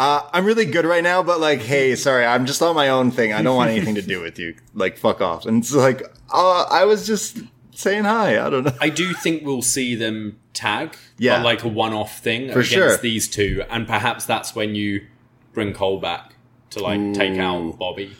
Uh, 0.00 0.22
I'm 0.32 0.44
really 0.44 0.64
good 0.64 0.84
right 0.84 1.02
now, 1.02 1.24
but 1.24 1.40
like, 1.40 1.58
hey, 1.60 1.96
sorry, 1.96 2.24
I'm 2.24 2.46
just 2.46 2.62
on 2.62 2.76
my 2.76 2.88
own 2.88 3.10
thing. 3.10 3.32
I 3.32 3.42
don't 3.42 3.56
want 3.56 3.72
anything 3.72 3.96
to 3.96 4.02
do 4.02 4.20
with 4.20 4.38
you. 4.38 4.54
Like, 4.72 4.96
fuck 4.96 5.20
off. 5.20 5.44
And 5.44 5.60
it's 5.60 5.74
like, 5.74 6.02
uh, 6.32 6.66
I 6.70 6.84
was 6.84 7.04
just 7.04 7.38
saying 7.74 8.04
hi. 8.04 8.38
I 8.38 8.48
don't 8.48 8.62
know. 8.62 8.72
I 8.80 8.90
do 8.90 9.12
think 9.12 9.44
we'll 9.44 9.60
see 9.60 9.96
them 9.96 10.38
tag, 10.54 10.96
Yeah. 11.18 11.42
like 11.42 11.64
a 11.64 11.68
one-off 11.68 12.20
thing 12.20 12.46
For 12.52 12.60
against 12.60 12.70
sure. 12.70 12.96
these 12.98 13.26
two, 13.26 13.64
and 13.68 13.88
perhaps 13.88 14.24
that's 14.24 14.54
when 14.54 14.76
you 14.76 15.04
bring 15.52 15.72
Cole 15.72 15.98
back 15.98 16.36
to 16.70 16.78
like 16.80 17.12
take 17.14 17.36
out 17.36 17.76
Bobby 17.76 18.12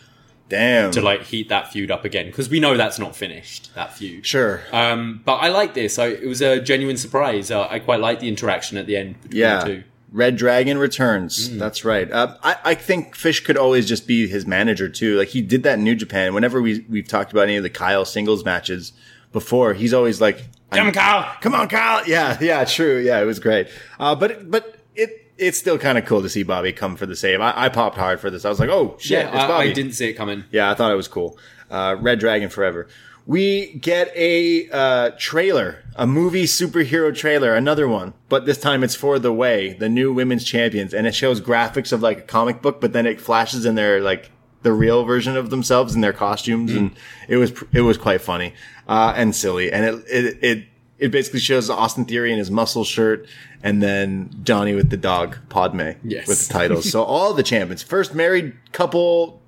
Damn. 0.49 0.91
to 0.93 1.01
like 1.03 1.23
heat 1.25 1.49
that 1.51 1.73
feud 1.73 1.91
up 1.91 2.05
again 2.05 2.27
because 2.27 2.49
we 2.49 2.59
know 2.61 2.77
that's 2.77 2.99
not 2.99 3.15
finished 3.15 3.75
that 3.75 3.93
feud. 3.95 4.25
sure. 4.27 4.63
Um, 4.73 5.21
but 5.25 5.37
I 5.37 5.49
like 5.49 5.75
this. 5.75 5.99
I, 5.99 6.07
it 6.09 6.27
was 6.27 6.41
a 6.41 6.61
genuine 6.61 6.97
surprise. 6.97 7.51
Uh, 7.51 7.67
I 7.69 7.79
quite 7.81 8.01
like 8.01 8.21
the 8.21 8.29
interaction 8.29 8.79
at 8.79 8.87
the 8.87 8.97
end 8.97 9.21
between 9.23 9.41
Yeah. 9.41 9.59
the 9.61 9.67
two. 9.67 9.85
Red 10.11 10.37
Dragon 10.37 10.79
returns. 10.79 11.55
That's 11.59 11.85
right. 11.85 12.11
Uh, 12.11 12.35
I, 12.43 12.57
I 12.65 12.75
think 12.75 13.15
Fish 13.15 13.45
could 13.45 13.59
always 13.59 13.87
just 13.87 14.07
be 14.07 14.27
his 14.27 14.47
manager 14.47 14.89
too. 14.89 15.19
Like 15.19 15.29
he 15.29 15.43
did 15.43 15.65
that 15.65 15.75
in 15.79 15.85
New 15.85 15.95
Japan. 15.95 16.33
Whenever 16.33 16.63
we 16.63 16.83
we've 16.89 17.07
talked 17.07 17.31
about 17.31 17.43
any 17.43 17.57
of 17.57 17.63
the 17.63 17.69
Kyle 17.69 18.07
singles 18.07 18.43
matches 18.43 18.95
before, 19.33 19.75
he's 19.75 19.93
always 19.93 20.19
like, 20.19 20.45
Come, 20.73 20.93
Kyle. 20.93 21.31
come 21.43 21.55
on, 21.55 21.69
Kyle." 21.69 22.03
Yeah, 22.09 22.39
yeah, 22.41 22.65
true. 22.65 22.97
Yeah, 23.01 23.21
it 23.21 23.27
was 23.27 23.39
great. 23.39 23.69
Uh, 24.01 24.15
but 24.15 24.51
but 24.51 24.77
it 24.97 25.28
it's 25.39 25.59
still 25.59 25.79
kind 25.79 25.97
of 25.97 26.05
cool 26.05 26.23
to 26.23 26.29
see 26.29 26.43
Bobby 26.43 26.73
come 26.73 26.97
for 26.97 27.07
the 27.07 27.17
save. 27.17 27.41
I, 27.41 27.53
I 27.57 27.69
popped 27.69 27.97
hard 27.97 28.21
for 28.21 28.31
this. 28.31 28.45
I 28.45 28.49
was 28.49 28.61
like, 28.61 28.71
"Oh 28.71 28.97
shit, 28.99 29.19
Yeah, 29.19 29.29
it's 29.29 29.45
I, 29.45 29.49
Bobby." 29.49 29.71
I 29.71 29.73
didn't 29.73 29.93
see 29.93 30.09
it 30.09 30.15
coming. 30.15 30.45
Yeah, 30.51 30.71
I 30.71 30.75
thought 30.75 30.93
it 30.93 30.97
was 30.97 31.09
cool. 31.09 31.39
Uh, 31.71 31.97
Red 31.99 32.19
Dragon 32.21 32.49
Forever. 32.49 32.89
We 33.27 33.75
get 33.75 34.11
a 34.17 34.71
uh, 34.71 35.11
trailer, 35.19 35.85
a 35.97 36.07
movie 36.07 36.45
superhero 36.45 37.15
trailer, 37.15 37.55
another 37.55 37.87
one, 37.87 38.15
but 38.31 38.47
this 38.47 38.57
time 38.59 38.83
it's 38.83 38.95
for 38.95 39.19
The 39.19 39.35
Way, 39.35 39.75
the 39.75 39.89
new 39.91 40.15
women's 40.15 40.45
champions, 40.45 40.95
and 40.95 41.07
it 41.07 41.15
shows 41.15 41.39
graphics 41.39 41.93
of 41.93 42.01
like 42.01 42.19
a 42.21 42.23
comic 42.23 42.63
book, 42.63 42.81
but 42.81 42.95
then 42.95 43.05
it 43.05 43.21
flashes 43.21 43.67
in 43.67 43.75
their 43.75 44.01
like 44.01 44.31
the 44.63 44.73
real 44.73 45.05
version 45.05 45.37
of 45.37 45.51
themselves 45.51 45.95
in 45.95 46.01
their 46.01 46.15
costumes, 46.15 46.73
and 46.73 46.97
it 47.29 47.37
was 47.37 47.53
it 47.73 47.83
was 47.83 47.99
quite 47.99 48.23
funny 48.23 48.55
uh, 48.89 49.13
and 49.15 49.37
silly, 49.37 49.71
and 49.71 49.85
it 49.85 50.05
it 50.09 50.39
it 50.43 50.68
it 50.99 51.11
basically 51.11 51.41
shows 51.41 51.71
Austin 51.71 52.05
Theory 52.05 52.33
in 52.33 52.39
his 52.39 52.51
muscle 52.51 52.85
shirt, 52.85 53.27
and 53.63 53.83
then 53.83 54.31
Johnny 54.43 54.75
with 54.75 54.91
the 54.91 54.97
dog 54.97 55.37
Padme 55.49 55.91
Yes. 56.05 56.27
with 56.27 56.47
the 56.49 56.53
titles. 56.53 56.91
so 56.91 57.03
all 57.03 57.33
the 57.35 57.43
champions, 57.43 57.83
first 57.83 58.15
married 58.15 58.55
couple 58.73 59.41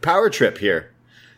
power 0.00 0.30
trip 0.30 0.58
here. 0.58 0.90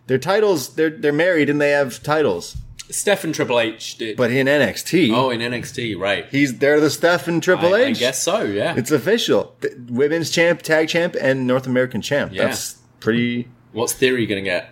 Their 0.07 0.19
titles, 0.19 0.75
they're 0.75 0.91
they're 0.91 1.13
married 1.13 1.49
and 1.51 1.61
they 1.61 1.71
have 1.71 2.03
titles. 2.03 2.57
Steph 2.91 3.25
and 3.25 3.35
Triple 3.35 3.59
H 3.59 3.97
did. 3.97 4.15
But 4.17 4.31
in 4.31 4.47
NXT, 4.47 5.11
oh, 5.15 5.31
in 5.31 5.41
NXT, 5.41 5.99
right? 5.99 6.27
he's 6.31 6.59
they're 6.59 6.81
the 6.81 6.91
Steph 6.91 7.27
and 7.27 7.43
Triple 7.43 7.75
I, 7.75 7.79
H. 7.81 7.97
I 7.97 8.01
guess 8.01 8.23
so. 8.23 8.43
Yeah. 8.43 8.75
it's 8.77 8.91
official. 8.91 9.55
The 9.63 9.75
women's 9.89 10.31
champ, 10.31 10.61
tag 10.61 10.89
champ, 10.89 11.17
and 11.19 11.47
North 11.47 11.67
American 11.67 12.03
champ. 12.03 12.33
Yeah. 12.35 12.45
That's 12.49 12.75
pretty 13.01 13.49
What's 13.73 13.95
Theory 13.95 14.27
going 14.27 14.45
to 14.45 14.49
get? 14.51 14.69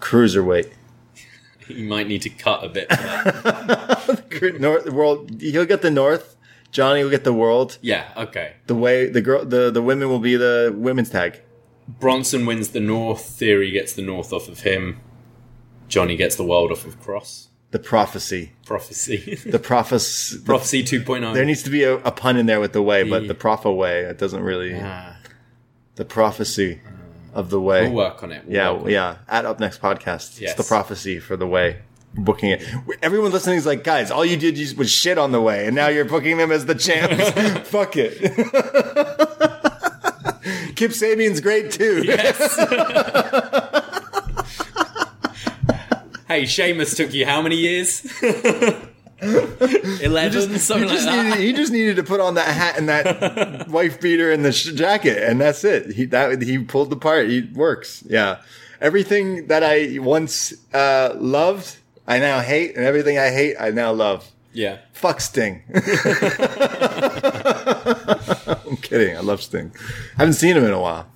cruiserweight. 0.00 0.70
He 1.68 1.82
might 1.82 2.06
need 2.06 2.22
to 2.22 2.30
cut 2.30 2.64
a 2.64 2.68
bit. 2.68 2.88
That. 2.88 4.56
North 4.60 4.84
the 4.86 4.92
world. 4.92 5.40
He'll 5.40 5.64
get 5.64 5.82
the 5.82 5.90
North. 5.90 6.36
Johnny 6.72 7.02
will 7.02 7.10
get 7.10 7.24
the 7.24 7.32
world. 7.32 7.78
yeah. 7.80 8.04
Okay. 8.16 8.54
The 8.66 8.74
way 8.74 9.06
the 9.08 9.20
girl, 9.20 9.44
the 9.44 9.70
the 9.70 9.82
women 9.82 10.08
will 10.08 10.18
be 10.18 10.36
the 10.36 10.72
women's 10.76 11.10
tag. 11.10 11.40
Bronson 11.88 12.46
wins 12.46 12.68
the 12.70 12.80
North. 12.80 13.24
Theory 13.24 13.70
gets 13.70 13.92
the 13.92 14.02
North 14.02 14.32
off 14.32 14.48
of 14.48 14.60
him. 14.60 15.00
Johnny 15.88 16.16
gets 16.16 16.36
the 16.36 16.44
world 16.44 16.72
off 16.72 16.84
of 16.84 17.00
Kross. 17.00 17.46
The 17.70 17.78
prophecy. 17.78 18.52
Prophecy. 18.64 19.38
The 19.46 19.58
prophecy. 19.58 20.38
Prophecy 20.44 20.80
oh. 20.80 21.00
2.0. 21.04 21.34
There 21.34 21.44
needs 21.44 21.62
to 21.64 21.70
be 21.70 21.82
a, 21.84 21.94
a 21.98 22.10
pun 22.10 22.36
in 22.36 22.46
there 22.46 22.60
with 22.60 22.72
the 22.72 22.82
way, 22.82 23.02
but 23.08 23.28
The- 23.28 23.34
prophet 23.34 23.72
way 23.72 24.00
it 24.00 24.18
doesn't 24.18 24.42
really. 24.42 24.78
Ah, 24.80 25.16
The 25.96 26.04
prophecy 26.04 26.80
of 27.36 27.50
the 27.50 27.60
way. 27.60 27.82
we'll 27.84 27.92
work 27.94 28.22
on 28.22 28.32
it. 28.32 28.44
We'll 28.46 28.56
Yeah, 28.56 28.70
on 28.70 28.88
it. 28.88 28.92
yeah. 28.92 29.16
At 29.28 29.44
Up 29.44 29.60
Next 29.60 29.80
podcast. 29.80 30.40
Yes. 30.40 30.50
It's 30.50 30.54
the 30.54 30.64
prophecy 30.64 31.20
for 31.20 31.36
the 31.36 31.46
way. 31.46 31.78
Booking 32.14 32.50
it. 32.50 32.64
Everyone 33.02 33.30
listening 33.30 33.58
is 33.58 33.66
like, 33.66 33.84
guys, 33.84 34.10
all 34.10 34.24
you 34.24 34.38
did 34.38 34.56
was 34.78 34.90
shit 34.90 35.18
on 35.18 35.32
the 35.32 35.40
way, 35.40 35.66
and 35.66 35.76
now 35.76 35.88
you're 35.88 36.06
booking 36.06 36.38
them 36.38 36.50
as 36.50 36.64
the 36.64 36.74
champs. 36.74 37.28
Fuck 37.68 37.96
it. 37.96 38.18
Kip 40.76 40.92
Sabian's 40.92 41.40
great 41.42 41.72
too. 41.72 42.02
Yes. 42.04 42.38
hey, 46.28 46.44
Seamus 46.44 46.96
took 46.96 47.12
you 47.12 47.26
how 47.26 47.42
many 47.42 47.56
years? 47.56 48.00
11, 49.22 50.58
something 50.58 50.88
he 50.88 50.94
just, 50.94 51.06
like 51.06 51.16
that. 51.16 51.24
needed, 51.24 51.40
he 51.40 51.52
just 51.52 51.72
needed 51.72 51.96
to 51.96 52.02
put 52.02 52.20
on 52.20 52.34
that 52.34 52.48
hat 52.48 52.78
and 52.78 52.88
that 52.88 53.68
wife 53.70 54.00
beater 54.00 54.30
and 54.30 54.44
the 54.44 54.52
sh- 54.52 54.72
jacket, 54.72 55.22
and 55.22 55.40
that's 55.40 55.64
it. 55.64 55.92
He 55.92 56.04
that 56.06 56.42
he 56.42 56.58
pulled 56.58 56.90
the 56.90 56.96
part. 56.96 57.28
He 57.28 57.42
works. 57.54 58.04
Yeah, 58.06 58.42
everything 58.80 59.46
that 59.46 59.62
I 59.62 59.98
once 60.00 60.52
uh, 60.74 61.14
loved, 61.16 61.76
I 62.06 62.18
now 62.18 62.40
hate, 62.40 62.76
and 62.76 62.84
everything 62.84 63.18
I 63.18 63.30
hate, 63.30 63.56
I 63.58 63.70
now 63.70 63.92
love. 63.92 64.30
Yeah. 64.52 64.78
Fuck 64.92 65.20
Sting. 65.20 65.62
I'm 65.74 65.82
kidding. 68.78 69.14
I 69.16 69.20
love 69.20 69.42
Sting. 69.42 69.70
I 70.16 70.20
haven't 70.22 70.34
seen 70.34 70.56
him 70.56 70.64
in 70.64 70.72
a 70.72 70.80
while. 70.80 71.06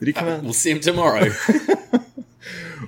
Did 0.00 0.08
he 0.08 0.12
come 0.12 0.28
out? 0.28 0.42
We'll 0.42 0.52
see 0.52 0.72
him 0.72 0.80
tomorrow. 0.80 1.30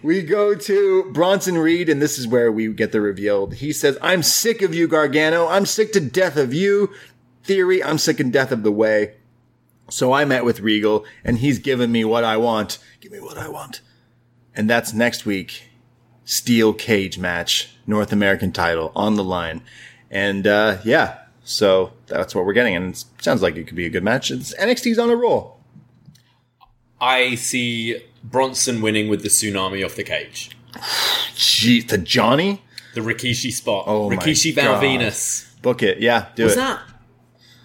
We 0.02 0.22
go 0.22 0.54
to 0.54 1.04
Bronson 1.12 1.58
Reed, 1.58 1.90
and 1.90 2.00
this 2.00 2.18
is 2.18 2.26
where 2.26 2.50
we 2.50 2.72
get 2.72 2.92
the 2.92 3.02
reveal. 3.02 3.50
He 3.50 3.72
says, 3.72 3.98
I'm 4.00 4.22
sick 4.22 4.62
of 4.62 4.74
you, 4.74 4.88
Gargano. 4.88 5.46
I'm 5.46 5.66
sick 5.66 5.92
to 5.92 6.00
death 6.00 6.36
of 6.36 6.54
you. 6.54 6.90
Theory, 7.44 7.84
I'm 7.84 7.98
sick 7.98 8.18
and 8.18 8.32
death 8.32 8.50
of 8.50 8.62
the 8.62 8.72
way. 8.72 9.16
So 9.90 10.12
I 10.12 10.24
met 10.24 10.44
with 10.44 10.60
Regal, 10.60 11.04
and 11.22 11.38
he's 11.38 11.58
given 11.58 11.92
me 11.92 12.04
what 12.04 12.24
I 12.24 12.38
want. 12.38 12.78
Give 13.00 13.12
me 13.12 13.20
what 13.20 13.36
I 13.36 13.48
want. 13.48 13.82
And 14.54 14.70
that's 14.70 14.94
next 14.94 15.26
week. 15.26 15.64
Steel 16.24 16.72
cage 16.72 17.18
match, 17.18 17.74
North 17.86 18.12
American 18.12 18.52
title 18.52 18.92
on 18.94 19.16
the 19.16 19.24
line. 19.24 19.62
And, 20.10 20.46
uh, 20.46 20.78
yeah, 20.82 21.18
so 21.44 21.92
that's 22.06 22.34
what 22.34 22.46
we're 22.46 22.52
getting. 22.54 22.74
And 22.74 22.94
it 22.94 23.04
sounds 23.20 23.42
like 23.42 23.56
it 23.56 23.66
could 23.66 23.76
be 23.76 23.86
a 23.86 23.90
good 23.90 24.04
match. 24.04 24.30
It's, 24.30 24.54
NXT's 24.54 24.98
on 24.98 25.10
a 25.10 25.16
roll. 25.16 25.58
I 27.00 27.34
see 27.34 28.02
Bronson 28.22 28.80
winning 28.80 29.08
with 29.08 29.22
the 29.22 29.28
tsunami 29.28 29.84
off 29.84 29.96
the 29.96 30.04
cage. 30.04 30.56
Gee, 31.34 31.82
to 31.82 31.98
Johnny? 31.98 32.62
The 32.94 33.00
Rikishi 33.00 33.52
spot. 33.52 33.84
Oh 33.86 34.10
my 34.10 34.16
Rikishi 34.16 34.54
Val 34.54 34.74
God. 34.74 34.84
Venis. 34.84 35.60
Book 35.62 35.82
it. 35.82 35.98
Yeah, 36.00 36.26
do 36.34 36.44
Was 36.44 36.54
it. 36.54 36.56
that 36.56 36.80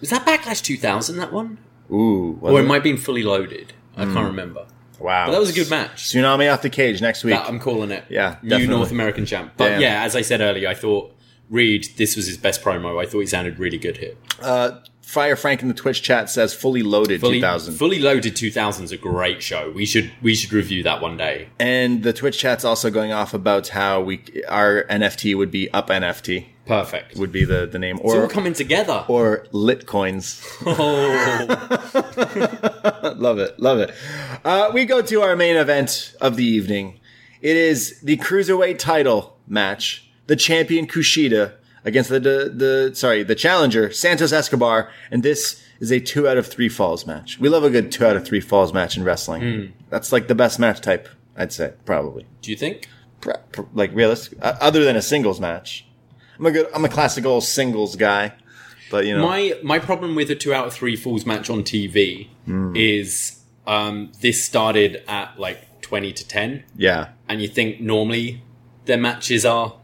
was 0.00 0.10
that 0.10 0.26
Backlash 0.26 0.62
2000? 0.62 1.16
That 1.16 1.32
one, 1.32 1.58
Ooh. 1.90 2.38
was 2.40 2.52
or 2.52 2.60
it 2.60 2.64
it? 2.64 2.66
might 2.66 2.74
have 2.76 2.82
been 2.82 2.98
fully 2.98 3.22
loaded. 3.22 3.72
I 3.96 4.04
can't 4.04 4.16
hmm. 4.16 4.24
remember. 4.26 4.66
Wow. 4.98 5.26
But 5.26 5.32
that 5.32 5.40
was 5.40 5.50
a 5.50 5.54
good 5.54 5.70
match. 5.70 6.04
Tsunami 6.04 6.52
off 6.52 6.62
the 6.62 6.70
cage 6.70 7.00
next 7.00 7.24
week. 7.24 7.34
That 7.34 7.48
I'm 7.48 7.58
calling 7.58 7.90
it. 7.90 8.04
Yeah, 8.08 8.36
new. 8.42 8.66
North 8.66 8.90
American 8.90 9.26
champ. 9.26 9.52
But 9.56 9.70
Damn. 9.70 9.80
yeah, 9.80 10.02
as 10.04 10.16
I 10.16 10.22
said 10.22 10.40
earlier, 10.40 10.68
I 10.68 10.74
thought 10.74 11.14
Reed 11.50 11.88
this 11.96 12.16
was 12.16 12.26
his 12.26 12.36
best 12.36 12.62
promo. 12.62 13.02
I 13.02 13.06
thought 13.06 13.20
he 13.20 13.26
sounded 13.26 13.58
really 13.58 13.78
good 13.78 13.98
here. 13.98 14.14
Uh, 14.40 14.80
Fire 15.06 15.36
Frank 15.36 15.62
in 15.62 15.68
the 15.68 15.74
Twitch 15.74 16.02
chat 16.02 16.28
says 16.28 16.52
fully 16.52 16.82
loaded 16.82 17.20
Fully, 17.20 17.36
2000. 17.40 17.74
fully 17.74 18.00
loaded 18.00 18.34
2000 18.34 18.84
is 18.86 18.90
a 18.92 18.96
great 18.96 19.40
show. 19.40 19.70
We 19.70 19.86
should 19.86 20.10
we 20.20 20.34
should 20.34 20.52
review 20.52 20.82
that 20.82 21.00
one 21.00 21.16
day. 21.16 21.48
and 21.60 22.02
the 22.02 22.12
Twitch 22.12 22.38
chat's 22.38 22.64
also 22.64 22.90
going 22.90 23.12
off 23.12 23.32
about 23.32 23.68
how 23.68 24.00
we 24.02 24.20
our 24.48 24.82
NFT 24.90 25.36
would 25.36 25.52
be 25.52 25.70
up 25.72 25.90
NFT 25.90 26.46
Perfect. 26.66 27.16
would 27.16 27.30
be 27.30 27.44
the, 27.44 27.66
the 27.66 27.78
name 27.78 27.98
It's 28.02 28.04
all 28.12 28.22
or 28.22 28.28
coming 28.28 28.52
together. 28.52 29.04
or 29.06 29.46
lit 29.52 29.86
coins. 29.86 30.42
Oh, 30.66 31.46
love 33.16 33.38
it, 33.38 33.60
love 33.60 33.78
it. 33.78 33.94
Uh, 34.44 34.70
we 34.74 34.84
go 34.86 35.02
to 35.02 35.22
our 35.22 35.36
main 35.36 35.56
event 35.56 36.16
of 36.20 36.34
the 36.34 36.44
evening. 36.44 36.98
It 37.40 37.56
is 37.56 38.00
the 38.00 38.16
cruiserweight 38.16 38.78
title 38.80 39.36
match. 39.46 40.10
The 40.26 40.34
champion 40.34 40.88
Kushida 40.88 41.52
against 41.86 42.10
the, 42.10 42.20
the 42.20 42.52
the 42.54 42.90
sorry 42.94 43.22
the 43.22 43.34
challenger 43.34 43.90
Santos 43.90 44.32
Escobar, 44.32 44.90
and 45.10 45.22
this 45.22 45.62
is 45.80 45.90
a 45.90 46.00
two 46.00 46.26
out 46.28 46.36
of 46.36 46.46
three 46.46 46.68
falls 46.68 47.06
match. 47.06 47.38
We 47.40 47.48
love 47.48 47.64
a 47.64 47.70
good 47.70 47.90
two 47.90 48.04
out 48.04 48.16
of 48.16 48.26
three 48.26 48.40
falls 48.40 48.74
match 48.74 48.96
in 48.98 49.04
wrestling. 49.04 49.72
That's 49.88 50.12
like 50.12 50.26
the 50.28 50.34
best 50.34 50.58
match 50.58 50.80
type, 50.82 51.08
I'd 51.36 51.52
say, 51.52 51.72
probably. 51.86 52.26
do 52.42 52.50
you 52.50 52.56
think? 52.56 52.88
Like 53.72 53.94
realistic, 53.94 54.38
uh, 54.42 54.56
other 54.60 54.84
than 54.84 54.94
a 54.96 55.02
singles 55.02 55.40
match. 55.40 55.86
I'm 56.38 56.46
a 56.46 56.50
good, 56.52 56.66
I'm 56.74 56.84
a 56.84 56.88
classical 56.88 57.40
singles 57.40 57.96
guy, 57.96 58.32
but 58.90 59.06
you 59.06 59.16
know, 59.16 59.26
My 59.26 59.54
my 59.62 59.78
problem 59.78 60.14
with 60.14 60.30
a 60.30 60.34
two 60.34 60.52
out 60.52 60.66
of 60.66 60.74
three 60.74 60.96
falls 60.96 61.24
match 61.26 61.48
on 61.50 61.62
TV 61.62 62.28
Hmm. 62.44 62.76
is 62.76 63.40
um, 63.66 64.12
this 64.20 64.44
started 64.44 65.02
at 65.08 65.38
like 65.40 65.80
twenty 65.80 66.12
to 66.12 66.26
ten, 66.28 66.64
yeah, 66.76 67.08
and 67.28 67.40
you 67.42 67.48
think 67.48 67.80
normally 67.80 68.42
their 68.84 68.98
matches 68.98 69.44
are 69.44 69.74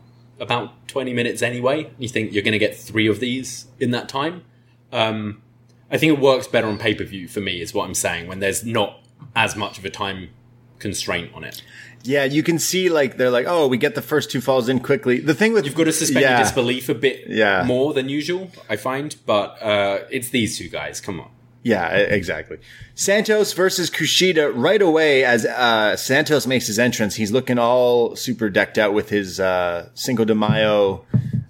about 0.42 0.86
twenty 0.88 1.14
minutes 1.14 1.40
anyway. 1.40 1.90
You 1.98 2.08
think 2.08 2.32
you're 2.32 2.42
going 2.42 2.52
to 2.52 2.58
get 2.58 2.76
three 2.76 3.06
of 3.06 3.20
these 3.20 3.66
in 3.80 3.92
that 3.92 4.08
time. 4.08 4.44
Um, 4.92 5.40
I 5.90 5.96
think 5.98 6.12
it 6.12 6.20
works 6.20 6.46
better 6.46 6.66
on 6.66 6.76
pay 6.78 6.94
per 6.94 7.04
view 7.04 7.28
for 7.28 7.40
me, 7.40 7.60
is 7.62 7.72
what 7.72 7.84
I'm 7.86 7.94
saying. 7.94 8.26
When 8.26 8.40
there's 8.40 8.64
not 8.64 9.00
as 9.34 9.56
much 9.56 9.78
of 9.78 9.84
a 9.84 9.90
time 9.90 10.30
constraint 10.78 11.30
on 11.34 11.44
it, 11.44 11.62
yeah. 12.02 12.24
You 12.24 12.42
can 12.42 12.58
see 12.58 12.88
like 12.88 13.16
they're 13.16 13.30
like, 13.30 13.46
oh, 13.48 13.68
we 13.68 13.76
get 13.76 13.94
the 13.94 14.02
first 14.02 14.30
two 14.30 14.40
falls 14.40 14.68
in 14.68 14.80
quickly. 14.80 15.20
The 15.20 15.34
thing 15.34 15.52
with 15.52 15.64
you've 15.64 15.74
got 15.76 15.84
to 15.84 15.92
suspend 15.92 16.22
yeah. 16.22 16.36
your 16.36 16.44
disbelief 16.44 16.88
a 16.88 16.94
bit 16.94 17.28
Yeah. 17.28 17.62
more 17.64 17.94
than 17.94 18.08
usual. 18.08 18.50
I 18.68 18.76
find, 18.76 19.14
but 19.24 19.62
uh, 19.62 20.00
it's 20.10 20.30
these 20.30 20.58
two 20.58 20.68
guys. 20.68 21.00
Come 21.00 21.20
on. 21.20 21.30
Yeah, 21.64 21.88
exactly. 21.96 22.58
Santos 22.94 23.52
versus 23.52 23.88
Kushida 23.88 24.52
right 24.54 24.82
away 24.82 25.24
as 25.24 25.46
uh, 25.46 25.96
Santos 25.96 26.46
makes 26.46 26.66
his 26.66 26.78
entrance. 26.78 27.14
He's 27.16 27.30
looking 27.32 27.58
all 27.58 28.16
super 28.16 28.50
decked 28.50 28.78
out 28.78 28.92
with 28.94 29.10
his 29.10 29.38
uh, 29.38 29.88
Cinco 29.94 30.24
de 30.24 30.34
Mayo 30.34 31.04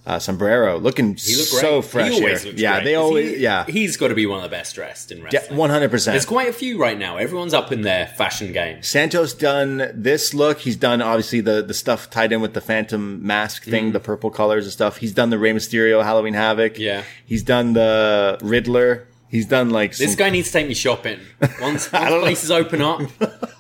uh, 0.04 0.18
sombrero, 0.18 0.78
looking 0.78 1.16
so 1.16 1.80
great. 1.80 1.84
fresh 1.90 2.10
He 2.10 2.16
always 2.20 2.44
yeah, 2.44 2.74
great. 2.74 2.84
they 2.84 2.94
always 2.96 3.36
he- 3.36 3.42
yeah, 3.42 3.64
He's 3.66 3.96
got 3.96 4.08
to 4.08 4.14
be 4.14 4.26
one 4.26 4.38
of 4.38 4.42
the 4.42 4.48
best 4.54 4.74
dressed 4.74 5.12
in 5.12 5.22
wrestling. 5.22 5.56
one 5.56 5.70
hundred 5.70 5.90
percent. 5.92 6.12
There's 6.14 6.26
quite 6.26 6.48
a 6.48 6.52
few 6.52 6.76
right 6.76 6.98
now. 6.98 7.16
Everyone's 7.18 7.54
up 7.54 7.70
in 7.72 7.82
their 7.82 8.08
fashion 8.08 8.52
game. 8.52 8.82
Santos 8.82 9.32
done 9.32 9.90
this 9.94 10.34
look. 10.34 10.58
He's 10.58 10.76
done 10.76 11.00
obviously 11.00 11.40
the 11.40 11.62
the 11.62 11.72
stuff 11.74 12.10
tied 12.10 12.32
in 12.32 12.40
with 12.40 12.52
the 12.52 12.60
Phantom 12.60 13.24
mask 13.24 13.62
thing, 13.64 13.92
the 13.92 14.00
purple 14.00 14.30
colors 14.30 14.64
and 14.66 14.72
stuff. 14.72 14.96
He's 14.98 15.12
done 15.12 15.30
the 15.30 15.38
Rey 15.38 15.52
Mysterio 15.52 16.02
Halloween 16.04 16.34
Havoc. 16.34 16.74
Mm. 16.74 16.78
Yeah. 16.80 17.02
he's 17.24 17.42
done 17.44 17.72
the 17.72 18.38
Riddler. 18.42 19.06
He's 19.32 19.46
done 19.46 19.70
like 19.70 19.96
This 19.96 20.10
some- 20.10 20.18
guy 20.18 20.28
needs 20.28 20.48
to 20.48 20.52
take 20.52 20.68
me 20.68 20.74
shopping. 20.74 21.18
Once, 21.40 21.52
once 21.62 21.88
places 21.88 22.50
open 22.50 22.82
up, 22.82 23.00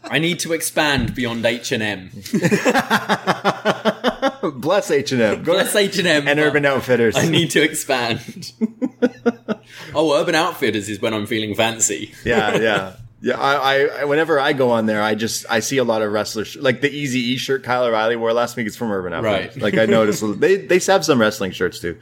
I 0.04 0.18
need 0.18 0.38
to 0.40 0.52
expand 0.52 1.14
beyond 1.14 1.46
H 1.46 1.72
and 1.72 1.82
M. 1.82 2.10
bless 4.60 4.90
H 4.90 5.12
and 5.12 5.22
M. 5.22 5.42
Bless 5.42 5.74
H 5.74 5.96
and 5.96 6.06
M 6.06 6.28
and 6.28 6.38
Urban 6.38 6.66
Outfitters. 6.66 7.16
I 7.16 7.26
need 7.26 7.52
to 7.52 7.62
expand. 7.62 8.52
oh, 9.94 10.20
Urban 10.20 10.34
Outfitters 10.34 10.90
is 10.90 11.00
when 11.00 11.14
I'm 11.14 11.24
feeling 11.24 11.54
fancy. 11.54 12.12
yeah, 12.22 12.58
yeah. 12.58 12.96
Yeah, 13.22 13.40
I, 13.40 13.86
I, 14.00 14.04
whenever 14.04 14.38
I 14.38 14.52
go 14.52 14.72
on 14.72 14.84
there, 14.84 15.00
I 15.00 15.14
just, 15.14 15.46
I 15.48 15.60
see 15.60 15.78
a 15.78 15.84
lot 15.84 16.02
of 16.02 16.12
wrestlers, 16.12 16.54
like 16.56 16.82
the 16.82 16.90
Easy 16.90 17.20
E 17.20 17.36
shirt 17.38 17.62
Kyle 17.62 17.84
O'Reilly 17.84 18.16
wore 18.16 18.34
last 18.34 18.56
week. 18.56 18.66
It's 18.66 18.76
from 18.76 18.92
Urban 18.92 19.14
Outfitters. 19.14 19.56
Right. 19.56 19.62
Like 19.62 19.78
I 19.78 19.86
noticed, 19.86 20.22
they, 20.38 20.56
they 20.56 20.80
have 20.80 21.02
some 21.02 21.18
wrestling 21.18 21.52
shirts 21.52 21.78
too. 21.78 21.98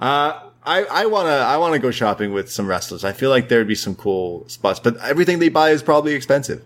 Uh, 0.00 0.40
I, 0.64 0.84
I 0.84 1.06
wanna, 1.06 1.30
I 1.30 1.56
wanna 1.56 1.78
go 1.78 1.90
shopping 1.90 2.32
with 2.32 2.50
some 2.50 2.66
wrestlers. 2.66 3.04
I 3.04 3.12
feel 3.12 3.30
like 3.30 3.48
there'd 3.48 3.66
be 3.68 3.74
some 3.74 3.94
cool 3.94 4.48
spots, 4.48 4.78
but 4.80 4.96
everything 4.98 5.38
they 5.38 5.48
buy 5.48 5.70
is 5.70 5.82
probably 5.82 6.14
expensive. 6.14 6.64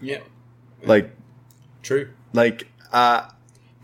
Yeah, 0.00 0.18
Like, 0.82 1.14
true. 1.82 2.08
like, 2.32 2.68
uh, 2.92 3.28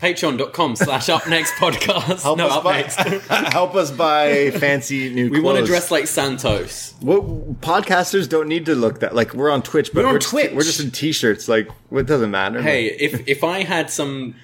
Patreon.com 0.01 0.75
slash 0.75 1.09
up 1.09 1.27
next 1.27 1.51
podcast. 1.59 2.21
help 2.21 2.37
no, 2.37 2.45
us 2.47 2.53
up 2.53 2.63
buy, 2.63 2.81
next. 2.81 2.95
help 3.53 3.73
us 3.73 3.89
buy 3.89 4.51
fancy 4.51 5.11
new 5.13 5.31
We 5.31 5.39
want 5.39 5.57
to 5.57 5.65
dress 5.65 5.89
like 5.89 6.05
Santos. 6.05 6.93
What, 7.01 7.23
podcasters 7.61 8.29
don't 8.29 8.47
need 8.47 8.67
to 8.67 8.75
look 8.75 8.99
that, 8.99 9.15
like 9.15 9.33
we're 9.33 9.49
on 9.49 9.63
Twitch, 9.63 9.91
but 9.91 10.03
We're 10.03 10.09
on 10.09 10.15
just- 10.19 10.29
Twitch. 10.29 10.51
we're 10.53 10.61
just 10.61 10.79
in 10.79 10.91
t-shirts. 10.91 11.47
Like, 11.47 11.67
it 11.91 12.05
doesn't 12.05 12.29
matter. 12.29 12.61
Hey, 12.61 12.85
if 12.85 13.27
if 13.27 13.43
I 13.43 13.63
had 13.63 13.89
some 13.89 14.35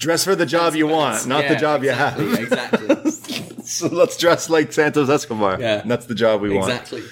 dress 0.00 0.24
for 0.24 0.34
the 0.34 0.46
job 0.46 0.74
you 0.74 0.88
want, 0.88 1.26
not 1.28 1.42
the 1.46 1.54
Yeah, 1.54 1.58
job 1.60 1.84
you 1.84 1.90
have. 1.90 2.18
Exactly. 2.20 3.12
So 3.62 3.86
let's 3.86 4.16
dress 4.16 4.50
like 4.50 4.72
Santos 4.72 5.08
Escobar. 5.08 5.60
Yeah. 5.60 5.80
And 5.82 5.88
that's 5.90 6.06
the 6.06 6.14
job 6.14 6.40
we 6.40 6.48
want. 6.52 6.70
exactly. 6.70 7.04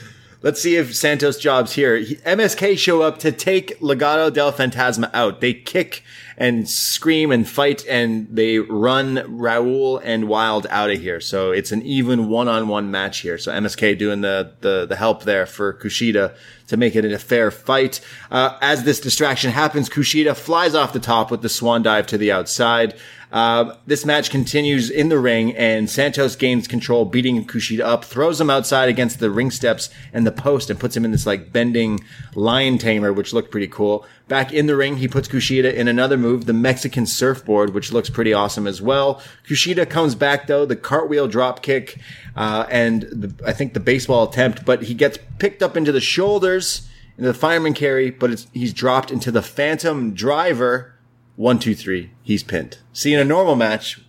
Let's 0.43 0.61
see 0.61 0.75
if 0.77 0.95
Santos' 0.95 1.39
job's 1.39 1.73
here. 1.75 1.97
He- 1.99 2.17
MSK 2.17 2.77
show 2.79 3.01
up 3.03 3.19
to 3.21 3.31
take 3.31 3.79
Legado 3.81 4.33
del 4.33 4.53
Fantasma 4.53 5.09
out. 5.15 5.41
They 5.41 5.53
kick 5.55 6.03
and 6.37 6.69
scream 6.69 7.31
and 7.31 7.49
fight 7.49 7.85
and 7.87 8.27
they 8.31 8.59
run 8.59 9.17
Raul 9.29 10.01
and 10.03 10.29
Wilde 10.29 10.67
out 10.71 10.91
of 10.91 10.99
here. 11.01 11.21
So 11.21 11.53
it's 11.53 11.71
an 11.71 11.83
even 11.83 12.29
one-on-one 12.29 12.91
match 12.91 13.19
here. 13.21 13.39
So 13.39 13.53
MSK 13.53 13.97
doing 13.99 14.23
the, 14.23 14.53
the, 14.61 14.87
the 14.87 14.97
help 14.97 15.23
there 15.25 15.47
for 15.47 15.73
Kushida 15.75 16.35
to 16.69 16.77
make 16.77 16.95
it 16.95 17.05
a 17.05 17.19
fair 17.19 17.51
fight. 17.51 18.01
Uh, 18.31 18.57
as 18.61 18.85
this 18.85 19.01
distraction 19.01 19.51
happens, 19.51 19.89
Kushida 19.89 20.37
flies 20.37 20.75
off 20.75 20.93
the 20.93 21.01
top 21.01 21.31
with 21.31 21.43
the 21.43 21.49
swan 21.49 21.83
dive 21.83 22.07
to 22.09 22.19
the 22.19 22.31
outside. 22.31 22.95
Uh, 23.31 23.75
this 23.87 24.07
match 24.07 24.31
continues 24.31 24.89
in 24.89 25.11
the 25.11 25.19
ring, 25.19 25.55
and 25.55 25.91
Santos 25.91 26.35
gains 26.35 26.67
control, 26.67 27.05
beating 27.05 27.45
Kushida 27.45 27.81
up, 27.81 28.05
throws 28.05 28.41
him 28.41 28.49
outside 28.49 28.89
against 28.89 29.21
the 29.21 29.31
ring 29.31 29.51
steps 29.51 29.91
and 30.15 30.27
the 30.27 30.33
post, 30.33 30.71
and 30.71 30.81
puts 30.81 30.97
him 30.97 31.05
in 31.05 31.11
this 31.11 31.27
like 31.27 31.53
bending 31.53 32.01
lion 32.35 32.79
tamer, 32.79 33.13
which 33.13 33.35
looked 33.35 33.51
pretty 33.51 33.69
cool. 33.69 34.07
Back 34.29 34.53
in 34.53 34.67
the 34.67 34.77
ring, 34.77 34.99
he 34.99 35.09
puts 35.09 35.27
Kushida 35.27 35.73
in 35.73 35.89
another 35.89 36.17
move, 36.19 36.45
the 36.45 36.53
Mexican 36.53 37.07
surfboard, 37.07 37.73
which 37.73 37.93
looks 37.93 38.11
pretty 38.11 38.33
awesome 38.35 38.67
as 38.67 38.81
well. 38.83 39.23
Kushida 39.49 39.89
comes 39.89 40.15
back 40.15 40.47
though, 40.47 40.67
the 40.67 40.77
cartwheel 40.77 41.29
drop 41.29 41.63
kick, 41.63 41.99
uh, 42.37 42.67
and 42.71 43.03
the, 43.03 43.35
I 43.47 43.53
think 43.53 43.73
the 43.73 43.81
baseball 43.81 44.29
attempt, 44.29 44.65
but 44.67 44.83
he 44.83 44.95
gets 44.95 45.19
picked 45.39 45.63
up 45.63 45.77
into 45.77 45.93
the 45.93 46.01
shoulders 46.01 46.89
into 47.19 47.33
the 47.33 47.39
fireman 47.39 47.75
carry, 47.75 48.11
but 48.11 48.31
it's, 48.31 48.47
he's 48.53 48.73
dropped 48.73 49.11
into 49.11 49.33
the 49.33 49.43
phantom 49.43 50.15
driver. 50.15 50.95
One, 51.35 51.59
two, 51.59 51.75
three. 51.75 52.11
He's 52.23 52.45
pinned. 52.45 52.79
See, 52.93 53.13
in 53.13 53.19
a 53.19 53.25
normal 53.25 53.57
match, 53.57 54.01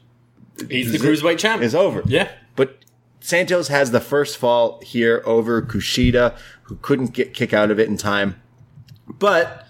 He's 0.69 0.91
the 0.91 0.97
cruiserweight 0.99 1.39
champ. 1.39 1.61
is 1.61 1.73
over. 1.73 2.03
Yeah. 2.05 2.29
But 2.55 2.77
Santos 3.19 3.69
has 3.69 3.91
the 3.91 3.99
first 3.99 4.37
fall 4.37 4.79
here 4.81 5.23
over 5.25 5.61
Kushida, 5.61 6.37
who 6.63 6.75
couldn't 6.81 7.13
get 7.13 7.33
kick 7.33 7.53
out 7.53 7.71
of 7.71 7.79
it 7.79 7.87
in 7.87 7.97
time. 7.97 8.39
But 9.07 9.67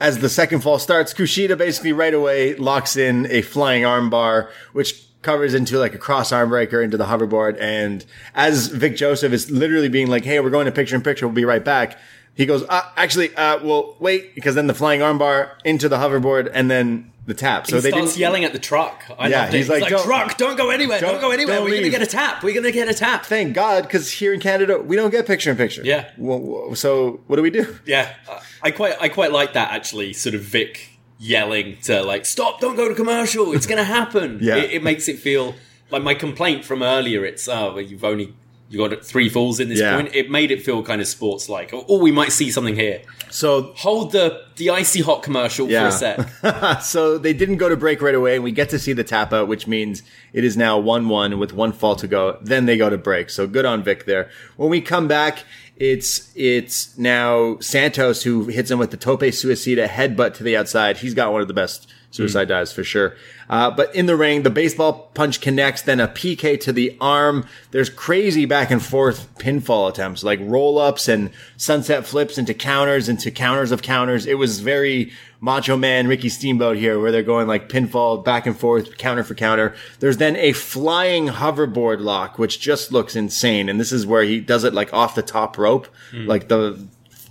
as 0.00 0.18
the 0.18 0.28
second 0.28 0.60
fall 0.60 0.78
starts, 0.78 1.12
Kushida 1.12 1.56
basically 1.56 1.92
right 1.92 2.14
away 2.14 2.54
locks 2.54 2.96
in 2.96 3.26
a 3.30 3.42
flying 3.42 3.82
armbar, 3.82 4.50
which 4.72 5.04
covers 5.22 5.52
into 5.52 5.78
like 5.78 5.94
a 5.94 5.98
cross 5.98 6.32
arm 6.32 6.48
breaker 6.48 6.80
into 6.80 6.96
the 6.96 7.04
hoverboard. 7.04 7.60
And 7.60 8.04
as 8.34 8.68
Vic 8.68 8.96
Joseph 8.96 9.32
is 9.32 9.50
literally 9.50 9.88
being 9.88 10.08
like, 10.08 10.24
Hey, 10.24 10.40
we're 10.40 10.50
going 10.50 10.66
to 10.66 10.72
picture 10.72 10.96
in 10.96 11.02
picture. 11.02 11.26
We'll 11.26 11.34
be 11.34 11.44
right 11.44 11.64
back. 11.64 11.98
He 12.34 12.46
goes, 12.46 12.64
uh, 12.68 12.82
actually, 12.96 13.34
uh, 13.36 13.58
well, 13.62 13.96
wait, 13.98 14.34
because 14.34 14.54
then 14.54 14.66
the 14.66 14.74
flying 14.74 15.00
armbar 15.00 15.50
into 15.64 15.88
the 15.88 15.96
hoverboard 15.96 16.50
and 16.54 16.70
then 16.70 17.12
the 17.26 17.34
tap. 17.34 17.66
So 17.66 17.76
he 17.76 17.82
they 17.82 17.90
starts 17.90 18.12
didn't 18.12 18.18
yelling 18.20 18.44
at 18.44 18.52
the 18.52 18.58
truck. 18.58 19.02
I 19.18 19.28
Yeah, 19.28 19.40
loved 19.42 19.54
it. 19.54 19.56
he's 19.58 19.66
He's 19.68 19.80
like, 19.82 19.90
like, 19.92 20.02
truck, 20.04 20.36
don't 20.38 20.56
go 20.56 20.70
anywhere, 20.70 21.00
don't, 21.00 21.12
don't- 21.12 21.20
go 21.20 21.30
anywhere. 21.32 21.56
don't 21.56 21.64
We're 21.66 21.76
gonna 21.76 21.90
get 21.90 22.02
a 22.02 22.06
tap. 22.06 22.42
We're 22.42 22.54
gonna 22.54 22.72
get 22.72 22.88
a 22.88 22.94
tap. 22.94 23.26
Thank 23.26 23.54
God, 23.54 23.82
because 23.82 24.10
here 24.10 24.32
in 24.32 24.40
Canada 24.40 24.78
we 24.78 24.96
don't 24.96 25.10
get 25.10 25.26
picture 25.26 25.50
in 25.50 25.56
picture. 25.56 25.82
Yeah. 25.84 26.10
Well, 26.16 26.74
so 26.74 27.20
what 27.26 27.36
do 27.36 27.42
we 27.42 27.50
do? 27.50 27.76
Yeah, 27.84 28.14
I 28.62 28.70
quite 28.70 28.94
I 29.00 29.08
quite 29.10 29.32
like 29.32 29.52
that 29.52 29.72
actually. 29.72 30.12
Sort 30.14 30.34
of 30.34 30.40
Vic 30.40 30.98
yelling 31.18 31.76
to 31.82 32.02
like, 32.02 32.24
"Stop! 32.24 32.60
Don't 32.60 32.76
go 32.76 32.88
to 32.88 32.94
commercial. 32.94 33.52
It's 33.52 33.66
going 33.66 33.78
to 33.78 33.84
happen." 33.84 34.38
Yeah. 34.42 34.56
it, 34.56 34.70
it 34.70 34.82
makes 34.82 35.06
it 35.08 35.18
feel 35.18 35.54
like 35.90 36.02
my 36.02 36.14
complaint 36.14 36.64
from 36.64 36.82
earlier. 36.82 37.24
It's 37.24 37.46
oh, 37.48 37.76
you've 37.78 38.04
only 38.04 38.34
you 38.70 38.78
got 38.78 39.04
three 39.04 39.28
falls 39.28 39.58
in 39.58 39.68
this 39.68 39.80
Yeah. 39.80 39.96
point. 39.96 40.14
It 40.14 40.30
made 40.30 40.52
it 40.52 40.62
feel 40.62 40.82
kind 40.84 41.00
of 41.00 41.08
sports 41.08 41.48
like. 41.48 41.72
Oh, 41.72 41.98
we 41.98 42.12
might 42.12 42.30
see 42.30 42.52
something 42.52 42.76
here. 42.76 43.02
So 43.28 43.72
Hold 43.76 44.12
the 44.12 44.42
the 44.56 44.70
icy 44.70 45.02
hot 45.02 45.24
commercial 45.24 45.68
Yeah. 45.68 45.90
for 45.90 45.96
a 45.96 45.98
sec. 45.98 46.82
so 46.82 47.18
they 47.18 47.32
didn't 47.32 47.56
go 47.56 47.68
to 47.68 47.76
break 47.76 48.00
right 48.00 48.14
away, 48.14 48.36
and 48.36 48.44
we 48.44 48.52
get 48.52 48.70
to 48.70 48.78
see 48.78 48.92
the 48.92 49.02
tap 49.02 49.32
out, 49.32 49.48
which 49.48 49.66
means 49.66 50.04
it 50.32 50.44
is 50.44 50.56
now 50.56 50.78
one-one 50.78 51.38
with 51.40 51.52
one 51.52 51.72
fall 51.72 51.96
to 51.96 52.06
go. 52.06 52.38
Then 52.40 52.66
they 52.66 52.76
go 52.76 52.88
to 52.88 52.98
break. 52.98 53.28
So 53.28 53.48
good 53.48 53.64
on 53.64 53.82
Vic 53.82 54.04
there. 54.04 54.30
When 54.56 54.70
we 54.70 54.80
come 54.80 55.08
back, 55.08 55.40
it's 55.76 56.30
it's 56.36 56.96
now 56.96 57.58
Santos 57.58 58.22
who 58.22 58.44
hits 58.44 58.70
him 58.70 58.78
with 58.78 58.92
the 58.92 58.96
tope 58.96 59.22
suicida 59.22 59.88
headbutt 59.88 60.34
to 60.34 60.44
the 60.44 60.56
outside. 60.56 60.98
He's 60.98 61.14
got 61.14 61.32
one 61.32 61.40
of 61.42 61.48
the 61.48 61.54
best 61.54 61.88
suicide 62.12 62.46
mm. 62.46 62.50
dives 62.50 62.72
for 62.72 62.84
sure. 62.84 63.16
Uh, 63.50 63.68
but 63.68 63.92
in 63.96 64.06
the 64.06 64.14
ring, 64.14 64.44
the 64.44 64.50
baseball 64.50 65.10
punch 65.12 65.40
connects, 65.40 65.82
then 65.82 65.98
a 65.98 66.06
PK 66.06 66.58
to 66.60 66.72
the 66.72 66.96
arm. 67.00 67.44
There's 67.72 67.90
crazy 67.90 68.46
back 68.46 68.70
and 68.70 68.80
forth 68.80 69.28
pinfall 69.38 69.90
attempts, 69.90 70.22
like 70.22 70.38
roll 70.40 70.78
ups 70.78 71.08
and 71.08 71.30
sunset 71.56 72.06
flips 72.06 72.38
into 72.38 72.54
counters, 72.54 73.08
into 73.08 73.32
counters 73.32 73.72
of 73.72 73.82
counters. 73.82 74.24
It 74.24 74.38
was 74.38 74.60
very 74.60 75.10
Macho 75.40 75.76
Man, 75.76 76.06
Ricky 76.06 76.28
Steamboat 76.28 76.76
here, 76.76 77.00
where 77.00 77.10
they're 77.10 77.24
going 77.24 77.48
like 77.48 77.68
pinfall 77.68 78.24
back 78.24 78.46
and 78.46 78.56
forth, 78.56 78.96
counter 78.98 79.24
for 79.24 79.34
counter. 79.34 79.74
There's 79.98 80.18
then 80.18 80.36
a 80.36 80.52
flying 80.52 81.26
hoverboard 81.26 82.00
lock, 82.00 82.38
which 82.38 82.60
just 82.60 82.92
looks 82.92 83.16
insane. 83.16 83.68
And 83.68 83.80
this 83.80 83.90
is 83.90 84.06
where 84.06 84.22
he 84.22 84.40
does 84.40 84.62
it 84.62 84.74
like 84.74 84.94
off 84.94 85.16
the 85.16 85.22
top 85.22 85.58
rope, 85.58 85.88
like 86.12 86.46
the 86.46 86.86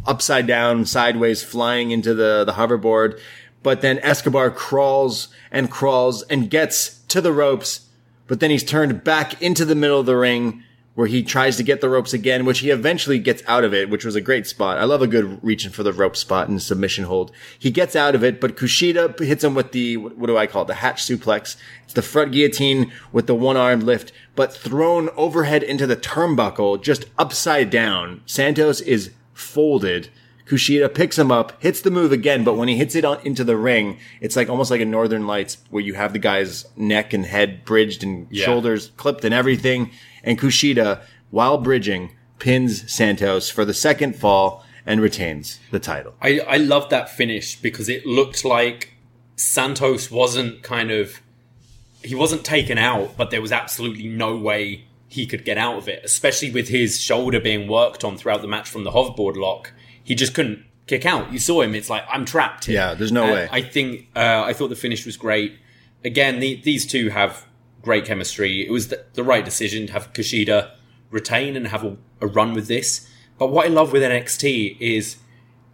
upside 0.06 0.48
down, 0.48 0.86
sideways, 0.86 1.44
flying 1.44 1.92
into 1.92 2.14
the, 2.14 2.44
the 2.44 2.54
hoverboard. 2.54 3.20
But 3.62 3.82
then 3.82 4.00
Escobar 4.00 4.52
crawls 4.52 5.28
and 5.52 5.70
crawls 5.70 6.24
and 6.24 6.50
gets 6.50 7.00
to 7.10 7.22
the 7.22 7.34
ropes, 7.34 7.88
but 8.28 8.40
then 8.40 8.52
he's 8.52 8.64
turned 8.64 9.04
back 9.04 9.42
into 9.42 9.66
the 9.66 9.76
middle 9.76 10.00
of 10.00 10.06
the 10.06 10.16
ring 10.16 10.64
where 11.00 11.08
he 11.08 11.24
tries 11.24 11.56
to 11.56 11.64
get 11.64 11.80
the 11.80 11.88
ropes 11.88 12.12
again, 12.12 12.44
which 12.44 12.60
he 12.60 12.72
eventually 12.72 13.20
gets 13.20 13.42
out 13.48 13.64
of 13.64 13.74
it, 13.74 13.90
which 13.90 14.04
was 14.04 14.16
a 14.16 14.22
great 14.22 14.46
spot. 14.46 14.78
I 14.78 14.84
love 14.84 15.02
a 15.02 15.08
good 15.08 15.42
reaching 15.42 15.72
for 15.72 15.82
the 15.82 15.94
rope 15.94 16.18
spot 16.18 16.50
and 16.50 16.62
submission 16.62 17.06
hold. 17.06 17.32
He 17.58 17.72
gets 17.72 17.96
out 17.96 18.16
of 18.16 18.24
it, 18.24 18.42
but 18.42 18.58
Kushida 18.58 19.18
hits 19.18 19.42
him 19.42 19.56
with 19.56 19.72
the, 19.72 19.96
what 19.96 20.28
do 20.28 20.38
I 20.38 20.46
call 20.46 20.64
it? 20.64 20.68
The 20.68 20.74
hatch 20.74 21.02
suplex. 21.02 21.56
It's 21.86 21.94
the 21.94 22.02
front 22.02 22.34
guillotine 22.34 22.92
with 23.14 23.28
the 23.28 23.34
one 23.34 23.56
arm 23.56 23.80
lift, 23.80 24.12
but 24.36 24.54
thrown 24.54 25.08
overhead 25.16 25.64
into 25.64 25.88
the 25.88 25.96
turnbuckle, 25.96 26.84
just 26.84 27.06
upside 27.18 27.70
down. 27.70 28.22
Santos 28.26 28.82
is 28.82 29.12
folded. 29.34 30.10
Kushida 30.50 30.92
picks 30.92 31.18
him 31.18 31.32
up, 31.32 31.62
hits 31.62 31.82
the 31.82 31.92
move 31.92 32.12
again, 32.12 32.44
but 32.44 32.56
when 32.56 32.68
he 32.68 32.76
hits 32.76 32.96
it 32.96 33.06
on 33.06 33.20
into 33.24 33.44
the 33.44 33.56
ring, 33.56 34.00
it's 34.20 34.36
like 34.36 34.50
almost 34.50 34.72
like 34.72 34.82
a 34.82 34.86
Northern 34.86 35.28
Lights 35.28 35.58
where 35.70 35.84
you 35.84 35.94
have 35.94 36.12
the 36.12 36.18
guy's 36.20 36.66
neck 36.76 37.14
and 37.14 37.26
head 37.26 37.64
bridged 37.66 38.04
and 38.04 38.26
Yeah. 38.32 38.46
shoulders 38.46 38.92
clipped 38.98 39.24
and 39.24 39.34
everything. 39.34 39.92
And 40.24 40.40
Kushida, 40.40 41.02
while 41.30 41.60
bridging, 41.60 42.12
pins 42.40 42.92
Santos 42.92 43.50
for 43.52 43.64
the 43.64 43.76
second 43.76 44.16
fall 44.16 44.66
and 44.88 45.02
retains 45.02 45.60
the 45.70 45.80
title. 45.80 46.16
I, 46.20 46.40
I 46.40 46.58
love 46.58 46.90
that 46.90 47.10
finish 47.10 47.56
because 47.56 47.88
it 47.88 48.08
looked 48.08 48.44
like 48.44 48.94
Santos 49.36 50.10
wasn't 50.10 50.64
kind 50.64 50.90
of 50.90 51.22
he 52.04 52.16
wasn't 52.16 52.44
taken 52.46 52.78
out, 52.78 53.18
but 53.18 53.30
there 53.30 53.42
was 53.42 53.52
absolutely 53.52 54.08
no 54.08 54.36
way 54.36 54.86
he 55.10 55.28
could 55.28 55.44
get 55.44 55.58
out 55.58 55.76
of 55.78 55.88
it, 55.90 56.02
especially 56.04 56.50
with 56.50 56.70
his 56.70 57.00
shoulder 57.00 57.40
being 57.40 57.68
worked 57.68 58.04
on 58.06 58.18
throughout 58.18 58.42
the 58.42 58.48
match 58.48 58.70
from 58.70 58.84
the 58.86 58.92
hoverboard 58.92 59.36
lock. 59.36 59.74
He 60.04 60.16
just 60.16 60.34
couldn't 60.34 60.66
kick 60.88 61.06
out. 61.06 61.32
You 61.32 61.40
saw 61.40 61.62
him; 61.62 61.76
it's 61.76 61.90
like 61.90 62.04
I'm 62.10 62.26
trapped 62.26 62.66
here. 62.66 62.76
Yeah, 62.76 62.94
there's 62.94 63.12
no 63.12 63.24
And 63.24 63.34
way. 63.34 63.50
I 63.52 63.62
think 63.62 64.08
uh, 64.16 64.44
I 64.46 64.54
thought 64.54 64.70
the 64.70 64.76
finish 64.76 65.06
was 65.06 65.18
great. 65.18 65.58
Again, 66.04 66.40
the, 66.40 66.62
these 66.62 66.86
two 66.86 67.10
have 67.10 67.46
great 67.82 68.06
chemistry. 68.06 68.66
It 68.66 68.72
was 68.72 68.88
the, 68.90 69.06
the 69.14 69.24
right 69.24 69.44
decision 69.44 69.88
to 69.88 69.94
have 69.94 70.14
Kushida 70.14 70.72
retain 71.12 71.56
and 71.56 71.68
have 71.68 71.84
a, 71.84 71.98
a 72.22 72.28
run 72.28 72.54
with 72.54 72.68
this. 72.68 73.10
But 73.38 73.48
what 73.48 73.66
I 73.66 73.70
love 73.70 73.92
with 73.92 74.04
NXT 74.04 74.78
is 74.80 75.18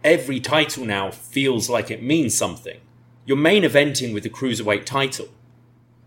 every 0.04 0.40
title 0.40 0.84
now 0.84 1.10
feels 1.10 1.68
like 1.68 1.90
it 1.90 2.02
means 2.02 2.36
something. 2.36 2.80
You're 3.24 3.36
main 3.36 3.64
eventing 3.64 4.14
with 4.14 4.22
the 4.22 4.30
cruiserweight 4.30 4.84
title. 4.84 5.28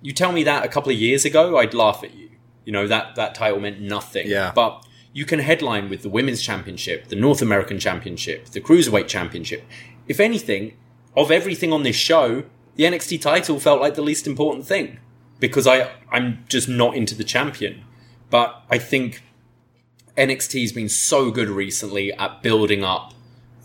You 0.02 0.14
tell 0.14 0.32
me 0.32 0.44
that 0.44 0.64
a 0.64 0.70
couple 0.70 0.92
of 0.92 0.98
years 0.98 1.26
ago, 1.26 1.58
I'd 1.58 1.74
laugh 1.74 2.04
at 2.04 2.16
you. 2.16 2.30
You 2.64 2.72
know 2.72 2.88
that 2.88 3.16
that 3.16 3.36
title 3.36 3.60
meant 3.60 3.82
nothing. 3.82 4.28
Yeah. 4.28 4.52
But 4.54 4.86
you 5.14 5.26
can 5.26 5.40
headline 5.40 5.90
with 5.90 6.02
the 6.02 6.10
women's 6.10 6.42
championship, 6.42 7.08
the 7.08 7.16
North 7.16 7.42
American 7.42 7.80
championship, 7.80 8.46
the 8.48 8.62
cruiserweight 8.62 9.08
championship. 9.08 9.64
If 10.08 10.20
anything, 10.20 10.78
of 11.16 11.32
everything 11.32 11.74
on 11.74 11.84
this 11.84 11.96
show, 11.96 12.44
the 12.76 12.84
NXT 12.84 13.22
title 13.22 13.60
felt 13.60 13.82
like 13.82 13.96
the 13.96 14.02
least 14.02 14.28
important 14.28 14.66
thing 14.66 15.00
because 15.40 15.68
I 15.68 15.92
I'm 16.12 16.46
just 16.48 16.70
not 16.70 16.96
into 16.96 17.16
the 17.16 17.24
champion. 17.24 17.84
But 18.30 18.64
I 18.70 18.78
think 18.78 19.24
NXT's 20.18 20.72
been 20.72 20.90
so 20.90 21.32
good 21.32 21.50
recently 21.50 22.14
at 22.14 22.42
building 22.44 22.84
up 22.84 23.14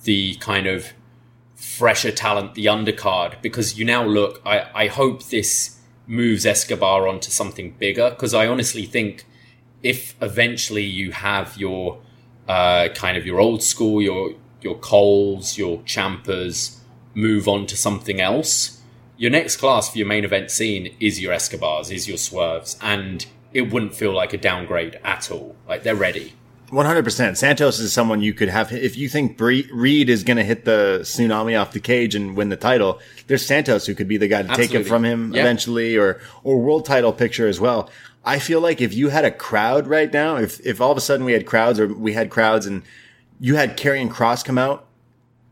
the 0.05 0.37
kind 0.37 0.67
of 0.67 0.93
fresher 1.55 2.13
talent, 2.13 2.55
the 2.55 2.67
undercard, 2.67 3.41
because 3.43 3.79
you 3.79 3.85
now 3.85 4.05
look, 4.05 4.41
I, 4.45 4.67
I 4.75 4.87
hope 4.87 5.25
this 5.25 5.79
moves 6.07 6.45
Escobar 6.45 7.09
onto 7.09 7.31
something 7.31 7.73
bigger, 7.79 8.11
because 8.11 8.35
I 8.35 8.47
honestly 8.47 8.85
think 8.85 9.25
if 9.85 10.17
eventually 10.21 10.83
you 10.83 11.13
have 11.13 11.57
your 11.57 12.01
uh, 12.49 12.89
kind 12.95 13.17
of 13.17 13.25
your 13.25 13.39
old 13.39 13.63
school, 13.63 14.03
your 14.03 14.33
your 14.61 14.77
Coles, 14.79 15.57
your 15.59 15.83
Champers 15.85 16.81
move 17.15 17.47
on 17.47 17.67
to 17.67 17.77
something 17.77 18.21
else, 18.21 18.81
your 19.19 19.31
next 19.31 19.59
class 19.59 19.91
for 19.91 19.99
your 19.99 20.07
main 20.09 20.25
event 20.25 20.51
scene 20.51 20.97
is 20.99 21.21
your 21.21 21.33
Escobars, 21.33 21.91
is 21.91 22.09
your 22.09 22.17
Swerves, 22.17 22.77
and 22.81 23.27
it 23.53 23.71
wouldn't 23.71 23.95
feel 23.95 24.13
like 24.13 24.33
a 24.33 24.39
downgrade 24.39 24.99
at 25.05 25.31
all. 25.31 25.55
Like 25.69 25.83
they're 25.85 25.95
ready. 25.95 26.33
One 26.71 26.87
hundred 26.87 27.05
percent. 27.05 27.37
Santos 27.39 27.79
is 27.79 27.93
someone 27.93 28.21
you 28.23 28.33
could 28.33 28.49
have 28.49 28.73
if 28.73 28.97
you 28.97 29.09
think 29.09 29.37
Bre- 29.37 29.71
Reed 29.73 30.09
is 30.09 30.25
going 30.25 30.39
to 30.39 30.43
hit 30.45 30.65
the 30.65 31.01
tsunami 31.03 31.61
off 31.61 31.73
the 31.73 31.79
cage 31.79 32.15
and 32.17 32.35
win 32.37 32.49
the 32.49 32.57
title. 32.57 32.99
There's 33.29 33.45
Santos 33.47 33.87
who 33.87 33.95
could 33.95 34.09
be 34.09 34.17
the 34.17 34.29
guy 34.29 34.43
to 34.43 34.57
take 34.57 34.75
it 34.75 34.85
from 34.85 35.05
him 35.05 35.33
Yeah. 35.33 35.43
eventually, 35.43 35.97
or 35.97 36.21
or 36.43 36.59
world 36.59 36.85
title 36.87 37.13
picture 37.13 37.47
as 37.47 37.61
well. 37.61 37.91
I 38.25 38.39
feel 38.39 38.61
like 38.61 38.81
if 38.81 38.95
you 38.95 39.11
had 39.11 39.25
a 39.25 39.31
crowd 39.31 39.87
right 39.87 40.13
now, 40.13 40.37
if 40.37 40.65
if 40.65 40.81
all 40.81 40.91
of 40.91 40.99
a 40.99 41.01
sudden 41.01 41.25
we 41.27 41.33
had 41.33 41.47
crowds 41.47 41.79
or 41.79 41.87
we 41.87 42.15
had 42.15 42.31
crowds 42.31 42.67
and 42.67 42.83
you 43.39 43.57
had 43.57 43.77
Karrion 43.77 44.09
Kross 44.11 44.45
come 44.45 44.59
out 44.59 44.87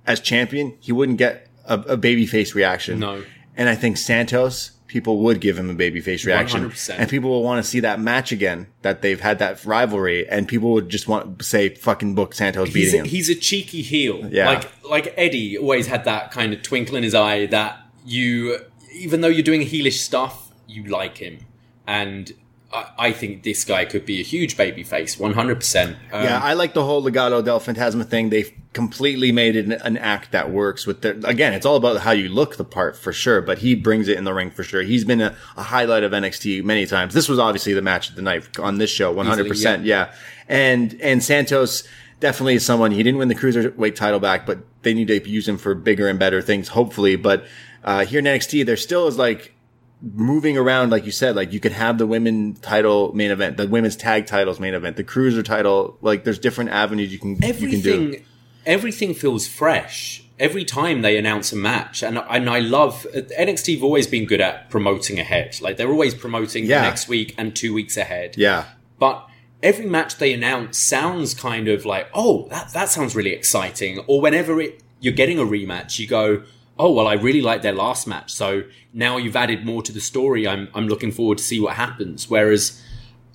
as 0.06 0.20
champion, 0.20 0.76
he 0.80 0.92
wouldn't 0.92 1.18
get 1.18 1.48
a, 1.66 1.74
a 1.80 1.96
babyface 1.96 2.54
reaction. 2.54 2.98
No. 2.98 3.22
And 3.56 3.68
I 3.68 3.74
think 3.74 3.98
Santos, 3.98 4.70
people 4.86 5.18
would 5.18 5.40
give 5.40 5.58
him 5.58 5.68
a 5.68 5.74
babyface 5.74 6.24
reaction. 6.24 6.70
100%. 6.70 6.94
And 6.98 7.10
people 7.10 7.28
will 7.28 7.42
want 7.42 7.62
to 7.62 7.68
see 7.68 7.80
that 7.80 8.00
match 8.00 8.32
again, 8.32 8.66
that 8.80 9.02
they've 9.02 9.20
had 9.20 9.38
that 9.40 9.62
rivalry, 9.66 10.26
and 10.26 10.48
people 10.48 10.72
would 10.72 10.88
just 10.88 11.06
want 11.06 11.38
to 11.38 11.44
say, 11.44 11.74
fucking 11.74 12.14
book 12.14 12.34
Santos 12.34 12.68
He's 12.68 12.74
beating 12.74 13.00
a, 13.00 13.02
him. 13.02 13.08
he's 13.08 13.28
a 13.28 13.34
cheeky 13.34 13.82
heel. 13.82 14.26
Yeah. 14.32 14.46
Like 14.48 14.70
like 14.88 15.14
Eddie 15.18 15.58
always 15.58 15.86
had 15.86 16.04
that 16.04 16.30
kind 16.30 16.54
of 16.54 16.62
twinkle 16.62 16.96
in 16.96 17.02
his 17.02 17.14
eye 17.14 17.46
that 17.46 17.78
you 18.06 18.58
even 18.94 19.20
though 19.20 19.28
you're 19.28 19.42
doing 19.42 19.60
heelish 19.62 19.98
stuff, 19.98 20.52
you 20.66 20.84
like 20.84 21.18
him. 21.18 21.38
And 21.86 22.32
I, 22.72 22.90
I 22.98 23.12
think 23.12 23.42
this 23.42 23.64
guy 23.64 23.84
could 23.84 24.06
be 24.06 24.20
a 24.20 24.24
huge 24.24 24.56
baby 24.56 24.82
face, 24.82 25.18
one 25.18 25.34
hundred 25.34 25.56
percent. 25.56 25.96
Um, 26.12 26.24
yeah, 26.24 26.40
I 26.42 26.54
like 26.54 26.74
the 26.74 26.84
whole 26.84 27.02
Legado 27.02 27.44
del 27.44 27.60
Fantasma 27.60 28.06
thing. 28.06 28.30
They've 28.30 28.52
completely 28.72 29.32
made 29.32 29.54
it 29.54 29.66
an, 29.66 29.72
an 29.72 29.96
act 29.98 30.32
that 30.32 30.50
works 30.50 30.86
with 30.86 31.02
the, 31.02 31.10
again, 31.26 31.52
it's 31.52 31.66
all 31.66 31.76
about 31.76 32.00
how 32.00 32.10
you 32.10 32.28
look 32.28 32.56
the 32.56 32.64
part 32.64 32.96
for 32.96 33.12
sure, 33.12 33.42
but 33.42 33.58
he 33.58 33.74
brings 33.74 34.08
it 34.08 34.16
in 34.16 34.24
the 34.24 34.32
ring 34.32 34.50
for 34.50 34.62
sure. 34.62 34.82
He's 34.82 35.04
been 35.04 35.20
a, 35.20 35.36
a 35.56 35.62
highlight 35.62 36.04
of 36.04 36.12
NXT 36.12 36.64
many 36.64 36.86
times. 36.86 37.12
This 37.12 37.28
was 37.28 37.38
obviously 37.38 37.74
the 37.74 37.82
match 37.82 38.08
of 38.08 38.16
the 38.16 38.22
night 38.22 38.58
on 38.58 38.78
this 38.78 38.90
show, 38.90 39.14
100%. 39.14 39.84
yeah. 39.84 40.14
And, 40.48 40.98
and 41.02 41.22
Santos 41.22 41.86
definitely 42.20 42.54
is 42.54 42.64
someone, 42.64 42.92
he 42.92 43.02
didn't 43.02 43.18
win 43.18 43.28
the 43.28 43.34
cruiserweight 43.34 43.94
title 43.94 44.20
back, 44.20 44.46
but 44.46 44.60
they 44.82 44.94
need 44.94 45.08
to 45.08 45.28
use 45.28 45.46
him 45.46 45.58
for 45.58 45.74
bigger 45.74 46.08
and 46.08 46.18
better 46.18 46.40
things, 46.40 46.68
hopefully. 46.68 47.16
But, 47.16 47.44
uh, 47.84 48.06
here 48.06 48.20
in 48.20 48.24
NXT, 48.24 48.64
there 48.64 48.76
still 48.78 49.06
is 49.06 49.18
like, 49.18 49.54
moving 50.02 50.58
around, 50.58 50.90
like 50.90 51.04
you 51.06 51.12
said, 51.12 51.36
like 51.36 51.52
you 51.52 51.60
could 51.60 51.72
have 51.72 51.98
the 51.98 52.06
women 52.06 52.54
title 52.54 53.12
main 53.14 53.30
event, 53.30 53.56
the 53.56 53.68
women's 53.68 53.96
tag 53.96 54.26
titles 54.26 54.58
main 54.58 54.74
event, 54.74 54.96
the 54.96 55.04
cruiser 55.04 55.42
title. 55.42 55.96
Like 56.00 56.24
there's 56.24 56.38
different 56.38 56.70
avenues 56.70 57.12
you 57.12 57.18
can 57.18 57.30
you 57.36 57.38
can 57.38 57.80
do. 57.80 57.92
everything 57.94 58.24
everything 58.64 59.12
feels 59.14 59.46
fresh 59.48 60.22
every 60.38 60.64
time 60.64 61.02
they 61.02 61.16
announce 61.16 61.52
a 61.52 61.56
match 61.56 62.02
and 62.02 62.16
and 62.18 62.48
I 62.48 62.60
love 62.60 63.06
NXT 63.12 63.74
have 63.74 63.82
always 63.84 64.06
been 64.06 64.24
good 64.24 64.40
at 64.40 64.70
promoting 64.70 65.18
ahead 65.18 65.60
like 65.60 65.76
they're 65.76 65.90
always 65.90 66.14
promoting 66.14 66.66
Yeah. 66.66 66.82
next 66.82 67.08
week 67.08 67.34
and 67.36 67.54
2 67.56 67.74
weeks 67.74 67.96
ahead 67.96 68.36
Yeah, 68.36 68.64
but 69.00 69.26
every 69.64 69.86
match 69.86 70.18
they 70.18 70.32
announce 70.32 70.78
sounds 70.78 71.34
kind 71.34 71.66
of 71.66 71.84
like 71.84 72.08
oh 72.14 72.46
that 72.50 72.72
that 72.72 72.88
sounds 72.88 73.16
really 73.16 73.32
exciting 73.32 73.98
or 74.06 74.20
whenever 74.20 74.60
it 74.60 74.80
you're 75.00 75.12
getting 75.12 75.38
a 75.40 75.44
rematch 75.44 75.98
you 75.98 76.06
go 76.06 76.44
oh 76.82 76.92
well 76.92 77.06
I 77.06 77.14
really 77.14 77.40
like 77.40 77.62
their 77.62 77.72
last 77.72 78.06
match 78.06 78.32
so 78.32 78.64
now 78.92 79.16
you've 79.16 79.36
added 79.36 79.64
more 79.64 79.82
to 79.82 79.92
the 79.92 80.00
story 80.00 80.46
I'm 80.46 80.68
I'm 80.74 80.88
looking 80.88 81.12
forward 81.12 81.38
to 81.38 81.44
see 81.44 81.60
what 81.60 81.74
happens 81.74 82.28
whereas 82.28 82.82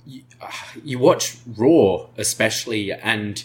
you, 0.06 0.22
you 0.84 0.98
watch 0.98 1.36
Raw 1.56 2.08
especially 2.16 2.92
and 2.92 3.44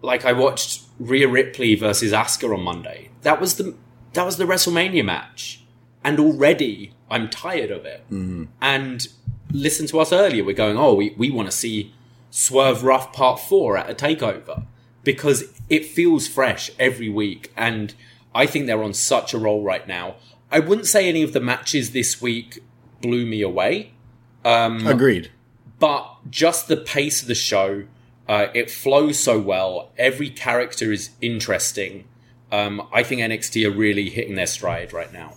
like 0.00 0.24
I 0.24 0.32
watched 0.32 0.82
Rhea 0.98 1.28
Ripley 1.28 1.74
versus 1.74 2.12
Asuka 2.12 2.52
on 2.56 2.62
Monday 2.62 3.10
that 3.22 3.40
was 3.40 3.56
the 3.56 3.74
that 4.12 4.24
was 4.24 4.36
the 4.36 4.44
WrestleMania 4.44 5.04
match 5.04 5.62
and 6.04 6.18
already 6.18 6.92
I'm 7.10 7.28
tired 7.28 7.70
of 7.70 7.84
it 7.84 8.04
mm-hmm. 8.10 8.44
and 8.60 9.06
listen 9.52 9.86
to 9.88 10.00
us 10.00 10.12
earlier. 10.12 10.44
We're 10.44 10.54
going, 10.54 10.78
oh, 10.78 10.94
we, 10.94 11.14
we 11.16 11.30
want 11.30 11.50
to 11.50 11.56
see 11.56 11.92
Swerve 12.30 12.82
Ruff 12.82 13.12
Part 13.12 13.40
4 13.40 13.76
at 13.76 13.90
a 13.90 13.94
takeover 13.94 14.64
because 15.04 15.44
it 15.68 15.84
feels 15.84 16.26
fresh 16.26 16.70
every 16.78 17.08
week. 17.08 17.52
And 17.56 17.94
I 18.34 18.46
think 18.46 18.66
they're 18.66 18.82
on 18.82 18.94
such 18.94 19.34
a 19.34 19.38
roll 19.38 19.62
right 19.62 19.86
now. 19.86 20.16
I 20.50 20.58
wouldn't 20.58 20.86
say 20.86 21.08
any 21.08 21.22
of 21.22 21.32
the 21.32 21.40
matches 21.40 21.92
this 21.92 22.20
week 22.20 22.62
blew 23.00 23.26
me 23.26 23.42
away, 23.42 23.92
agreed. 24.86 25.30
but 25.78 26.06
just 26.30 26.68
the 26.68 26.76
pace 26.76 27.22
of 27.22 27.28
the 27.28 27.34
show, 27.34 27.84
uh, 28.28 28.46
it 28.54 28.70
flows 28.70 29.18
so 29.18 29.40
well. 29.40 29.90
Every 29.98 30.30
character 30.30 30.92
is 30.92 31.10
interesting. 31.20 32.04
Um, 32.50 32.86
I 32.92 33.02
think 33.02 33.22
NXT 33.22 33.66
are 33.66 33.70
really 33.70 34.10
hitting 34.10 34.34
their 34.34 34.46
stride 34.46 34.92
right 34.92 35.12
now. 35.12 35.34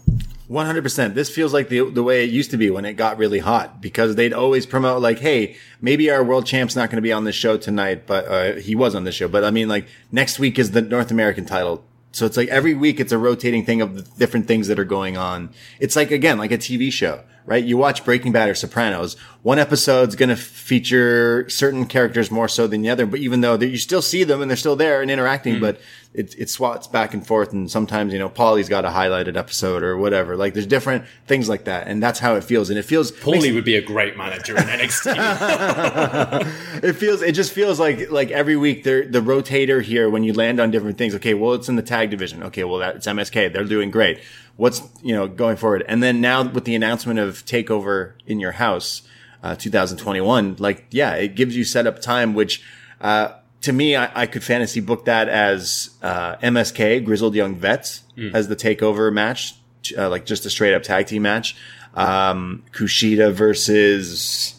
One 0.48 0.66
hundred 0.68 0.84
percent. 0.84 1.16
This 1.16 1.30
feels 1.34 1.54
like 1.54 1.70
the 1.70 1.90
the 1.90 2.04
way 2.04 2.24
it 2.24 2.30
used 2.30 2.52
to 2.52 2.58
be 2.58 2.70
when 2.70 2.86
it 2.86 2.94
got 2.94 3.18
really 3.18 3.40
hot 3.40 3.82
because 3.82 4.16
they'd 4.16 4.34
always 4.34 4.66
promote 4.68 5.02
like, 5.02 5.20
"Hey, 5.20 5.56
maybe 5.82 6.12
our 6.12 6.24
world 6.24 6.46
champ's 6.46 6.76
not 6.76 6.90
going 6.90 6.98
to 6.98 7.02
be 7.02 7.12
on 7.12 7.24
this 7.24 7.36
show 7.36 7.58
tonight, 7.58 8.06
but 8.06 8.28
uh, 8.28 8.54
he 8.56 8.76
was 8.76 8.94
on 8.94 9.06
the 9.06 9.12
show." 9.12 9.28
But 9.28 9.44
I 9.44 9.50
mean, 9.50 9.68
like 9.70 9.88
next 10.12 10.38
week 10.38 10.60
is 10.60 10.70
the 10.72 10.82
North 10.84 11.10
American 11.10 11.46
title, 11.46 11.84
so 12.16 12.26
it's 12.26 12.38
like 12.38 12.48
every 12.48 12.74
week 12.74 13.02
it's 13.02 13.12
a 13.12 13.18
rotating 13.18 13.66
thing 13.66 13.82
of 13.82 13.96
the 13.96 14.02
different 14.18 14.48
things 14.48 14.70
that 14.70 14.80
are 14.80 14.86
going 14.86 15.18
on. 15.18 15.50
It's 15.82 15.98
like 15.98 16.12
again 16.12 16.38
like 16.38 16.54
a 16.54 16.58
TV 16.58 16.90
show, 16.90 17.24
right? 17.46 17.62
You 17.62 17.76
watch 17.76 18.06
Breaking 18.06 18.32
Bad 18.32 18.48
or 18.48 18.56
Sopranos. 18.56 19.18
One 19.46 19.60
episode's 19.60 20.16
going 20.16 20.30
to 20.30 20.36
feature 20.36 21.48
certain 21.52 21.86
characters 21.86 22.32
more 22.32 22.48
so 22.48 22.66
than 22.66 22.82
the 22.82 22.90
other, 22.90 23.06
but 23.06 23.20
even 23.20 23.42
though 23.42 23.54
you 23.60 23.78
still 23.78 24.02
see 24.02 24.24
them 24.24 24.42
and 24.42 24.50
they're 24.50 24.58
still 24.58 24.76
there 24.76 25.04
and 25.04 25.12
interacting, 25.12 25.58
hmm. 25.58 25.62
but 25.62 25.80
it, 26.16 26.34
it 26.36 26.50
swats 26.50 26.88
back 26.88 27.14
and 27.14 27.28
forth. 27.28 27.54
And 27.54 27.70
sometimes, 27.70 28.12
you 28.12 28.18
know, 28.18 28.28
Paulie's 28.28 28.70
got 28.70 28.86
a 28.86 28.90
highlighted 28.90 29.38
episode 29.38 29.84
or 29.84 29.98
whatever. 29.98 30.36
Like 30.36 30.56
there's 30.56 30.66
different 30.66 31.06
things 31.28 31.48
like 31.48 31.66
that. 31.66 31.88
And 31.88 32.02
that's 32.02 32.18
how 32.18 32.34
it 32.34 32.44
feels. 32.44 32.72
And 32.72 32.80
it 32.80 32.86
feels, 32.86 33.12
Paulie 33.12 33.54
would 33.54 33.64
be 33.64 33.76
a 33.76 33.84
great 33.84 34.18
manager 34.18 34.58
in 34.58 34.64
NXT. 34.64 35.14
it 36.84 36.94
feels, 36.94 37.22
it 37.22 37.34
just 37.34 37.52
feels 37.52 37.80
like, 37.80 38.10
like 38.10 38.32
every 38.32 38.58
week 38.58 38.84
they're 38.84 39.06
the 39.08 39.22
rotator 39.22 39.80
here 39.80 40.10
when 40.10 40.24
you 40.24 40.34
land 40.34 40.60
on 40.60 40.72
different 40.72 40.98
things. 40.98 41.14
Okay. 41.14 41.36
Well, 41.36 41.54
it's 41.54 41.70
in 41.70 41.76
the 41.76 41.84
tag 41.84 42.10
division. 42.10 42.42
Okay. 42.42 42.64
Well, 42.64 42.80
that's 42.80 43.06
MSK. 43.06 43.54
They're 43.54 43.64
doing 43.64 43.92
great. 43.92 44.22
What's, 44.56 44.82
you 45.04 45.14
know, 45.14 45.28
going 45.28 45.58
forward. 45.58 45.86
And 45.88 46.02
then 46.02 46.20
now 46.20 46.50
with 46.50 46.66
the 46.66 46.74
announcement 46.74 47.20
of 47.20 47.46
takeover 47.46 48.14
in 48.26 48.40
your 48.40 48.54
house, 48.54 49.04
uh, 49.46 49.56
2021, 49.56 50.56
like, 50.60 50.86
yeah, 50.92 51.14
it 51.14 51.36
gives 51.36 51.56
you 51.56 51.64
setup 51.64 52.02
time, 52.02 52.34
which, 52.34 52.64
uh, 53.02 53.30
to 53.62 53.72
me, 53.74 53.96
I, 53.96 54.24
I 54.24 54.26
could 54.26 54.44
fantasy 54.44 54.80
book 54.82 55.06
that 55.06 55.28
as 55.30 55.92
uh, 56.02 56.36
MSK, 56.38 57.04
Grizzled 57.06 57.36
Young 57.36 57.56
Vets, 57.56 58.02
as 58.34 58.48
the 58.48 58.56
takeover 58.56 59.12
match, 59.14 59.56
uh, 59.98 60.10
like 60.10 60.26
just 60.26 60.46
a 60.46 60.50
straight 60.50 60.74
up 60.74 60.84
tag 60.84 61.06
team 61.08 61.22
match. 61.24 61.56
Um, 61.94 62.64
Kushida 62.72 63.32
versus 63.34 64.56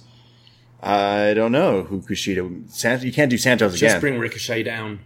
I 0.82 1.34
don't 1.34 1.52
know 1.52 1.82
who 1.84 2.00
Kushida. 2.00 2.70
Sant- 2.70 3.02
you 3.02 3.12
can't 3.12 3.30
do 3.30 3.38
Santos 3.38 3.72
Just 3.72 3.82
again. 3.82 3.90
Just 3.94 4.00
bring 4.02 4.18
Ricochet 4.18 4.62
down. 4.62 5.00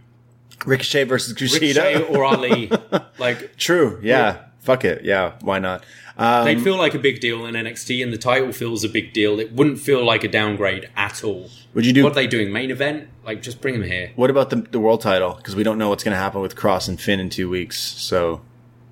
Ricochet 0.65 1.05
versus 1.05 1.33
Kushida. 1.33 1.61
Ricochet 1.61 2.03
or 2.15 2.23
Ali. 2.25 2.71
Like, 3.17 3.55
True. 3.57 3.99
Yeah. 4.03 4.45
Fuck 4.61 4.85
it. 4.85 5.03
Yeah. 5.03 5.33
Why 5.41 5.59
not? 5.59 5.83
Um, 6.17 6.45
they'd 6.45 6.61
feel 6.61 6.77
like 6.77 6.93
a 6.93 6.99
big 6.99 7.19
deal 7.19 7.45
in 7.45 7.55
NXT, 7.55 8.03
and 8.03 8.13
the 8.13 8.17
title 8.17 8.51
feels 8.51 8.83
a 8.83 8.89
big 8.89 9.11
deal. 9.11 9.39
It 9.39 9.51
wouldn't 9.53 9.79
feel 9.79 10.05
like 10.05 10.23
a 10.23 10.27
downgrade 10.27 10.89
at 10.95 11.23
all. 11.23 11.49
Would 11.73 11.85
you 11.85 11.93
do- 11.93 12.03
What 12.03 12.11
are 12.11 12.15
they 12.15 12.27
doing? 12.27 12.51
Main 12.51 12.69
event? 12.69 13.07
Like, 13.25 13.41
just 13.41 13.59
bring 13.61 13.79
them 13.79 13.89
here. 13.89 14.11
what 14.15 14.29
about 14.29 14.49
the 14.51 14.57
the 14.57 14.79
world 14.79 15.01
title? 15.01 15.33
Because 15.33 15.55
we 15.55 15.63
don't 15.63 15.77
know 15.77 15.89
what's 15.89 16.03
going 16.03 16.13
to 16.13 16.19
happen 16.19 16.41
with 16.41 16.55
Kross 16.55 16.87
and 16.87 16.99
Finn 17.01 17.19
in 17.19 17.29
two 17.29 17.49
weeks. 17.49 17.77
So 17.79 18.41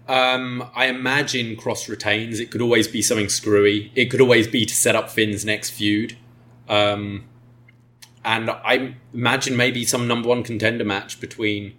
Um, 0.08 0.68
I 0.76 0.88
imagine 0.88 1.56
Kross 1.56 1.88
retains. 1.88 2.40
It 2.40 2.50
could 2.50 2.62
always 2.62 2.88
be 2.88 3.02
something 3.04 3.30
screwy. 3.30 3.92
It 3.94 4.06
could 4.10 4.22
always 4.22 4.48
be 4.48 4.66
to 4.66 4.74
set 4.74 4.96
up 4.96 5.10
Finn's 5.12 5.46
next 5.46 5.70
feud. 5.70 6.18
Um, 6.68 7.26
and 8.26 8.50
I 8.50 8.96
imagine 9.14 9.56
maybe 9.56 9.86
some 9.86 10.08
number 10.08 10.28
one 10.30 10.42
contender 10.44 10.84
match 10.84 11.20
between 11.22 11.74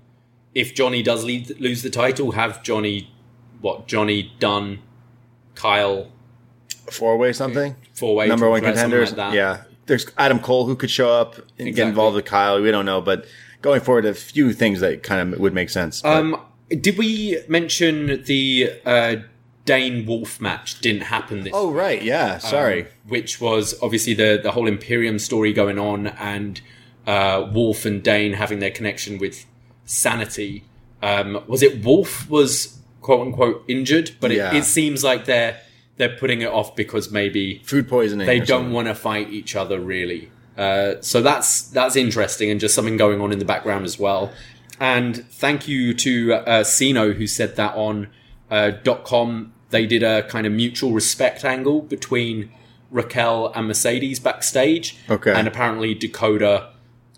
if 0.54 0.74
Johnny 0.74 1.02
does 1.02 1.24
lead, 1.24 1.58
lose 1.60 1.82
the 1.82 1.90
title, 1.90 2.32
have 2.32 2.62
Johnny, 2.62 3.12
what 3.60 3.86
Johnny 3.86 4.32
Dunne, 4.38 4.80
Kyle, 5.54 6.10
four 6.90 7.16
way 7.16 7.32
something. 7.32 7.76
four 7.94 8.14
way 8.14 8.28
Number 8.28 8.48
one 8.48 8.62
contenders. 8.62 9.14
like 9.14 9.34
yeah. 9.34 9.62
There's 9.86 10.06
Adam 10.16 10.38
Cole 10.38 10.66
who 10.66 10.76
could 10.76 10.90
show 10.90 11.10
up 11.10 11.36
and 11.58 11.74
get 11.74 11.88
involved 11.88 12.14
with 12.14 12.24
Kyle. 12.24 12.60
We 12.62 12.70
don't 12.70 12.86
know, 12.86 13.00
but 13.00 13.26
going 13.60 13.80
forward, 13.80 14.04
a 14.04 14.14
few 14.14 14.52
things 14.52 14.80
that 14.80 15.02
kind 15.02 15.34
of 15.34 15.40
would 15.40 15.52
make 15.52 15.68
sense. 15.68 16.04
Um, 16.04 16.40
did 16.68 16.96
we 16.96 17.42
mention 17.48 18.22
the 18.24 18.72
uh, 18.86 19.16
Dain 19.64 20.06
Wolfe 20.06 20.40
match 20.40 20.80
didn't 20.80 21.02
happen 21.02 21.42
this 21.42 21.52
oh 21.54 21.70
right, 21.70 22.02
yeah. 22.02 22.38
Sorry. 22.38 22.82
um, 22.82 22.88
which 23.08 23.40
was 23.40 23.74
obviously 23.82 24.14
the 24.14 24.38
the 24.42 24.52
whole 24.52 24.66
Imperium 24.66 25.18
story 25.18 25.52
going 25.52 25.78
on, 25.78 26.08
and 26.08 26.60
uh, 27.06 27.48
Wolfe 27.52 27.84
and 27.84 28.02
Dain 28.02 28.34
having 28.34 28.60
their 28.60 28.70
connection 28.70 29.18
with 29.18 29.44
Sanity. 29.84 30.64
Um, 31.02 31.42
was 31.46 31.62
it 31.62 31.84
Wolfe 31.84 32.28
was 32.30 32.79
quote 33.00 33.26
unquote 33.26 33.64
injured, 33.68 34.12
but 34.20 34.30
it, 34.30 34.36
Yeah. 34.38 34.54
it 34.54 34.64
seems 34.64 35.02
like 35.04 35.24
they're 35.26 35.58
they're 35.96 36.16
putting 36.16 36.40
it 36.40 36.48
off 36.48 36.74
because 36.76 37.10
maybe 37.10 37.60
Food 37.64 37.86
poisoning. 37.88 38.26
they 38.26 38.40
don't 38.40 38.72
want 38.72 38.88
to 38.88 38.94
fight 38.94 39.30
each 39.30 39.54
other 39.54 39.78
really. 39.78 40.30
Uh, 40.56 40.94
so 41.00 41.20
that's 41.22 41.62
that's 41.62 41.94
interesting 41.96 42.50
and 42.50 42.58
just 42.60 42.74
something 42.74 42.96
going 42.96 43.20
on 43.20 43.32
in 43.32 43.38
the 43.38 43.44
background 43.44 43.84
as 43.84 43.98
well. 43.98 44.32
And 44.78 45.24
thank 45.30 45.68
you 45.68 45.92
to 45.94 46.34
uh, 46.34 46.64
Siino 46.64 47.12
who 47.14 47.26
said 47.26 47.56
that 47.56 47.74
on 47.76 48.08
uh, 48.50 48.72
.com. 49.04 49.52
They 49.70 49.86
did 49.86 50.02
a 50.02 50.22
kind 50.24 50.46
of 50.46 50.52
mutual 50.52 50.92
respect 50.92 51.44
angle 51.44 51.82
between 51.82 52.50
Raquel 52.90 53.52
and 53.54 53.68
Mercedes 53.68 54.18
backstage. 54.18 54.96
Okay. 55.08 55.32
And 55.32 55.46
apparently 55.46 55.94
Dakota 55.94 56.70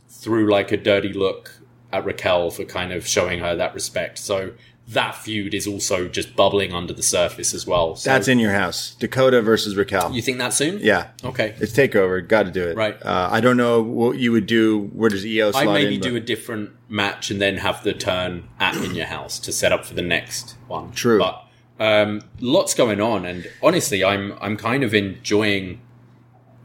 threw 0.09 0.51
like 0.51 0.71
a 0.73 0.77
dirty 0.77 1.13
look 1.13 1.53
at 1.93 2.05
Raquel 2.05 2.51
for 2.51 2.65
kind 2.65 2.93
of 2.93 3.07
showing 3.07 3.39
her 3.41 3.55
that 3.57 3.75
respect. 3.75 4.19
So 4.19 4.53
that 4.93 5.15
feud 5.15 5.55
is 5.55 5.67
also 5.67 6.09
just 6.09 6.35
bubbling 6.37 6.73
under 6.73 6.93
the 6.93 7.03
surface 7.03 7.53
as 7.55 7.67
well. 7.67 7.97
So 7.97 8.11
That's 8.11 8.29
in 8.29 8.39
your 8.39 8.53
house. 8.53 8.95
Dakota 8.95 9.43
versus 9.43 9.77
Raquel. 9.77 10.13
you 10.13 10.23
think 10.23 10.39
that 10.39 10.53
soon? 10.53 10.79
yeah. 10.81 11.09
Okay. 11.25 11.55
It's 11.59 11.73
takeover. 11.73 12.27
Got 12.27 12.45
to 12.45 12.51
do 12.51 12.67
it. 12.69 12.77
Right. 12.77 12.97
Uh, 13.03 13.29
I 13.31 13.41
don't 13.41 13.57
know 13.57 13.83
what 13.83 14.19
you 14.19 14.33
would 14.33 14.47
do. 14.47 14.91
Where 14.95 15.11
does 15.11 15.25
Io 15.25 15.51
slot 15.51 15.69
I'd 15.69 15.73
maybe 15.73 15.95
in? 15.97 16.01
do 16.01 16.17
a 16.17 16.21
different 16.21 16.71
match 16.89 17.31
and 17.31 17.41
then 17.41 17.59
have 17.59 17.83
the 17.85 17.93
turn 17.93 18.49
at 18.61 18.77
in 18.77 18.95
your 18.95 19.07
house 19.07 19.39
to 19.41 19.53
set 19.53 19.73
up 19.73 19.85
for 19.85 19.95
the 19.95 20.03
next 20.03 20.57
one. 20.69 20.93
True. 20.93 21.19
but 21.19 21.45
um, 21.81 22.21
lots 22.41 22.75
going 22.75 23.01
on, 23.01 23.25
and 23.27 23.51
honestly, 23.63 24.05
I'm 24.05 24.35
I'm 24.41 24.57
kind 24.57 24.85
of 24.85 24.95
enjoying 24.95 25.81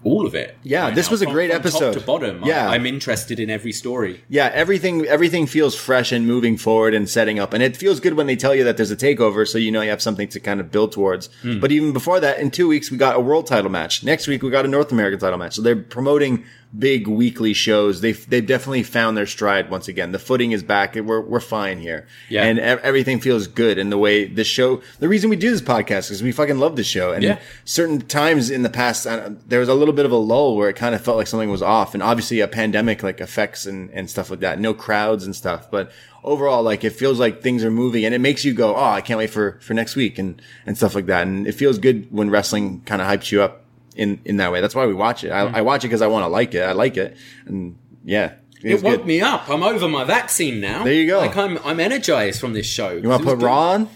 all 0.03 0.26
of 0.26 0.36
it. 0.36 0.56
Yeah, 0.64 0.84
right 0.84 0.95
this 0.95 1.07
now, 1.07 1.11
was 1.11 1.22
a 1.22 1.26
from- 1.26 1.34
great 1.34 1.49
from 1.52 1.60
episode. 1.60 1.94
top 1.94 2.02
to 2.02 2.06
bottom. 2.06 2.44
Yeah. 2.44 2.69
I, 2.69 2.76
I'm 2.76 2.86
interested 2.86 3.40
in 3.40 3.49
every 3.49 3.72
story. 3.72 4.24
yeah, 4.30 4.49
everything 4.53 5.06
everything 5.06 5.48
feels 5.48 5.76
fresh 5.76 6.11
and 6.11 6.26
moving 6.28 6.56
forward 6.57 6.94
and 6.94 7.10
setting 7.10 7.40
up, 7.40 7.53
and 7.53 7.61
it 7.64 7.76
feels 7.76 7.99
good 7.99 8.14
when 8.14 8.28
they 8.28 8.36
tell 8.36 8.56
you 8.56 8.64
that 8.64 8.78
there's 8.78 8.91
a 8.91 8.95
takeover, 8.95 9.48
so 9.48 9.57
you 9.57 9.72
know 9.72 9.82
you 9.82 9.90
have 9.90 10.02
something 10.02 10.28
to 10.30 10.40
kind 10.40 10.60
of 10.60 10.72
build 10.72 10.91
towards. 10.91 11.30
Hmm. 11.41 11.60
But 11.60 11.72
even 11.72 11.94
before 11.94 12.19
that, 12.19 12.40
in 12.40 12.52
two 12.52 12.68
weeks 12.68 12.90
we 12.91 12.98
got 12.98 13.15
a 13.15 13.19
world 13.19 13.48
title 13.48 13.72
match. 13.72 14.03
Next 14.03 14.28
week 14.28 14.44
we 14.44 14.49
got 14.49 14.65
a 14.65 14.68
North 14.68 14.91
American 14.91 15.19
title 15.19 15.38
match. 15.40 15.56
So 15.56 15.61
they're 15.61 15.76
promoting 15.76 16.45
big 16.77 17.07
weekly 17.07 17.53
shows. 17.53 18.02
They've 18.02 18.30
they've 18.30 18.45
definitely 18.45 18.84
found 18.84 19.15
their 19.18 19.26
stride 19.26 19.69
once 19.69 19.88
again. 19.88 20.11
The 20.11 20.19
footing 20.19 20.52
is 20.52 20.64
back. 20.64 20.95
We're 20.95 21.22
we're 21.22 21.39
fine 21.39 21.80
here. 21.80 22.07
Yeah. 22.30 22.44
and 22.45 22.60
everything 22.60 23.19
feels 23.19 23.48
good. 23.48 23.77
And 23.77 23.91
the 23.91 23.98
way 23.98 24.26
the 24.26 24.44
show, 24.44 24.81
the 24.99 25.07
reason 25.07 25.30
we 25.30 25.35
do 25.35 25.49
this 25.52 25.61
podcast 25.61 26.11
is 26.11 26.22
we 26.22 26.31
fucking 26.31 26.60
love 26.60 26.76
the 26.76 26.84
show. 26.84 27.14
And 27.14 27.23
Yeah. 27.23 27.39
certain 27.65 28.02
times 28.02 28.49
in 28.49 28.64
the 28.64 28.69
past, 28.69 29.07
uh, 29.07 29.30
there 29.48 29.60
was 29.60 29.69
a 29.69 29.73
little 29.73 29.94
bit 29.94 30.06
of 30.06 30.11
a 30.11 30.18
lull 30.18 30.56
where 30.57 30.69
it 30.69 30.76
kind 30.76 30.94
of 30.94 31.02
felt 31.02 31.18
like 31.18 31.27
something 31.27 31.49
was 31.49 31.61
off. 31.61 31.94
And 31.94 32.03
obviously 32.03 32.39
a 32.41 32.48
pandemic 32.48 33.02
like 33.03 33.22
effects 33.22 33.65
and, 33.65 33.89
and 33.91 34.10
stuff 34.10 34.30
like 34.30 34.39
that. 34.41 34.60
No 34.60 34.73
crowds 34.73 35.23
and 35.26 35.35
stuff. 35.35 35.72
But 35.72 35.91
overall, 36.23 36.64
like 36.64 36.84
it 36.84 36.91
feels 36.91 37.19
like 37.19 37.41
things 37.41 37.64
are 37.64 37.72
moving 37.72 38.03
and 38.03 38.14
it 38.14 38.19
makes 38.19 38.44
you 38.44 38.53
go, 38.53 38.76
Oh, 38.76 38.84
I 38.89 39.02
can't 39.02 39.18
wait 39.18 39.30
for, 39.30 39.57
for 39.61 39.73
next 39.73 39.95
week 39.95 40.19
and, 40.19 40.41
and 40.65 40.76
stuff 40.77 40.95
like 40.95 41.06
that. 41.06 41.26
And 41.26 41.48
it 41.48 41.53
feels 41.53 41.77
good 41.77 42.07
when 42.11 42.30
wrestling 42.30 42.81
kind 42.85 43.02
of 43.02 43.07
hypes 43.07 43.31
you 43.31 43.41
up 43.41 43.64
in, 43.98 44.19
in 44.26 44.38
that 44.38 44.52
way. 44.52 44.61
That's 44.61 44.76
why 44.76 44.86
we 44.86 44.94
watch 44.94 45.24
it. 45.24 45.32
I, 45.32 45.41
I 45.57 45.61
watch 45.61 45.84
it 45.84 45.88
because 45.88 46.02
I 46.02 46.07
want 46.07 46.24
to 46.24 46.28
like 46.28 46.53
it. 46.53 46.61
I 46.61 46.72
like 46.72 46.98
it. 46.98 47.18
And 47.45 47.78
yeah. 48.06 48.34
It 48.64 48.74
was 48.74 48.84
woke 48.84 48.98
good. 48.98 49.06
me 49.06 49.22
up. 49.22 49.49
I'm 49.49 49.64
over 49.64 49.88
my 49.88 50.03
vaccine 50.03 50.60
now. 50.60 50.84
There 50.84 50.94
you 50.94 51.07
go. 51.07 51.19
Like 51.19 51.38
I'm, 51.38 51.57
I'm 51.64 51.80
energized 51.80 52.40
from 52.40 52.53
this 52.53 52.65
show. 52.65 52.91
You 52.91 53.10
want 53.10 53.24
to 53.24 53.30
put 53.36 53.40
Raw 53.44 53.72
on? 53.74 53.90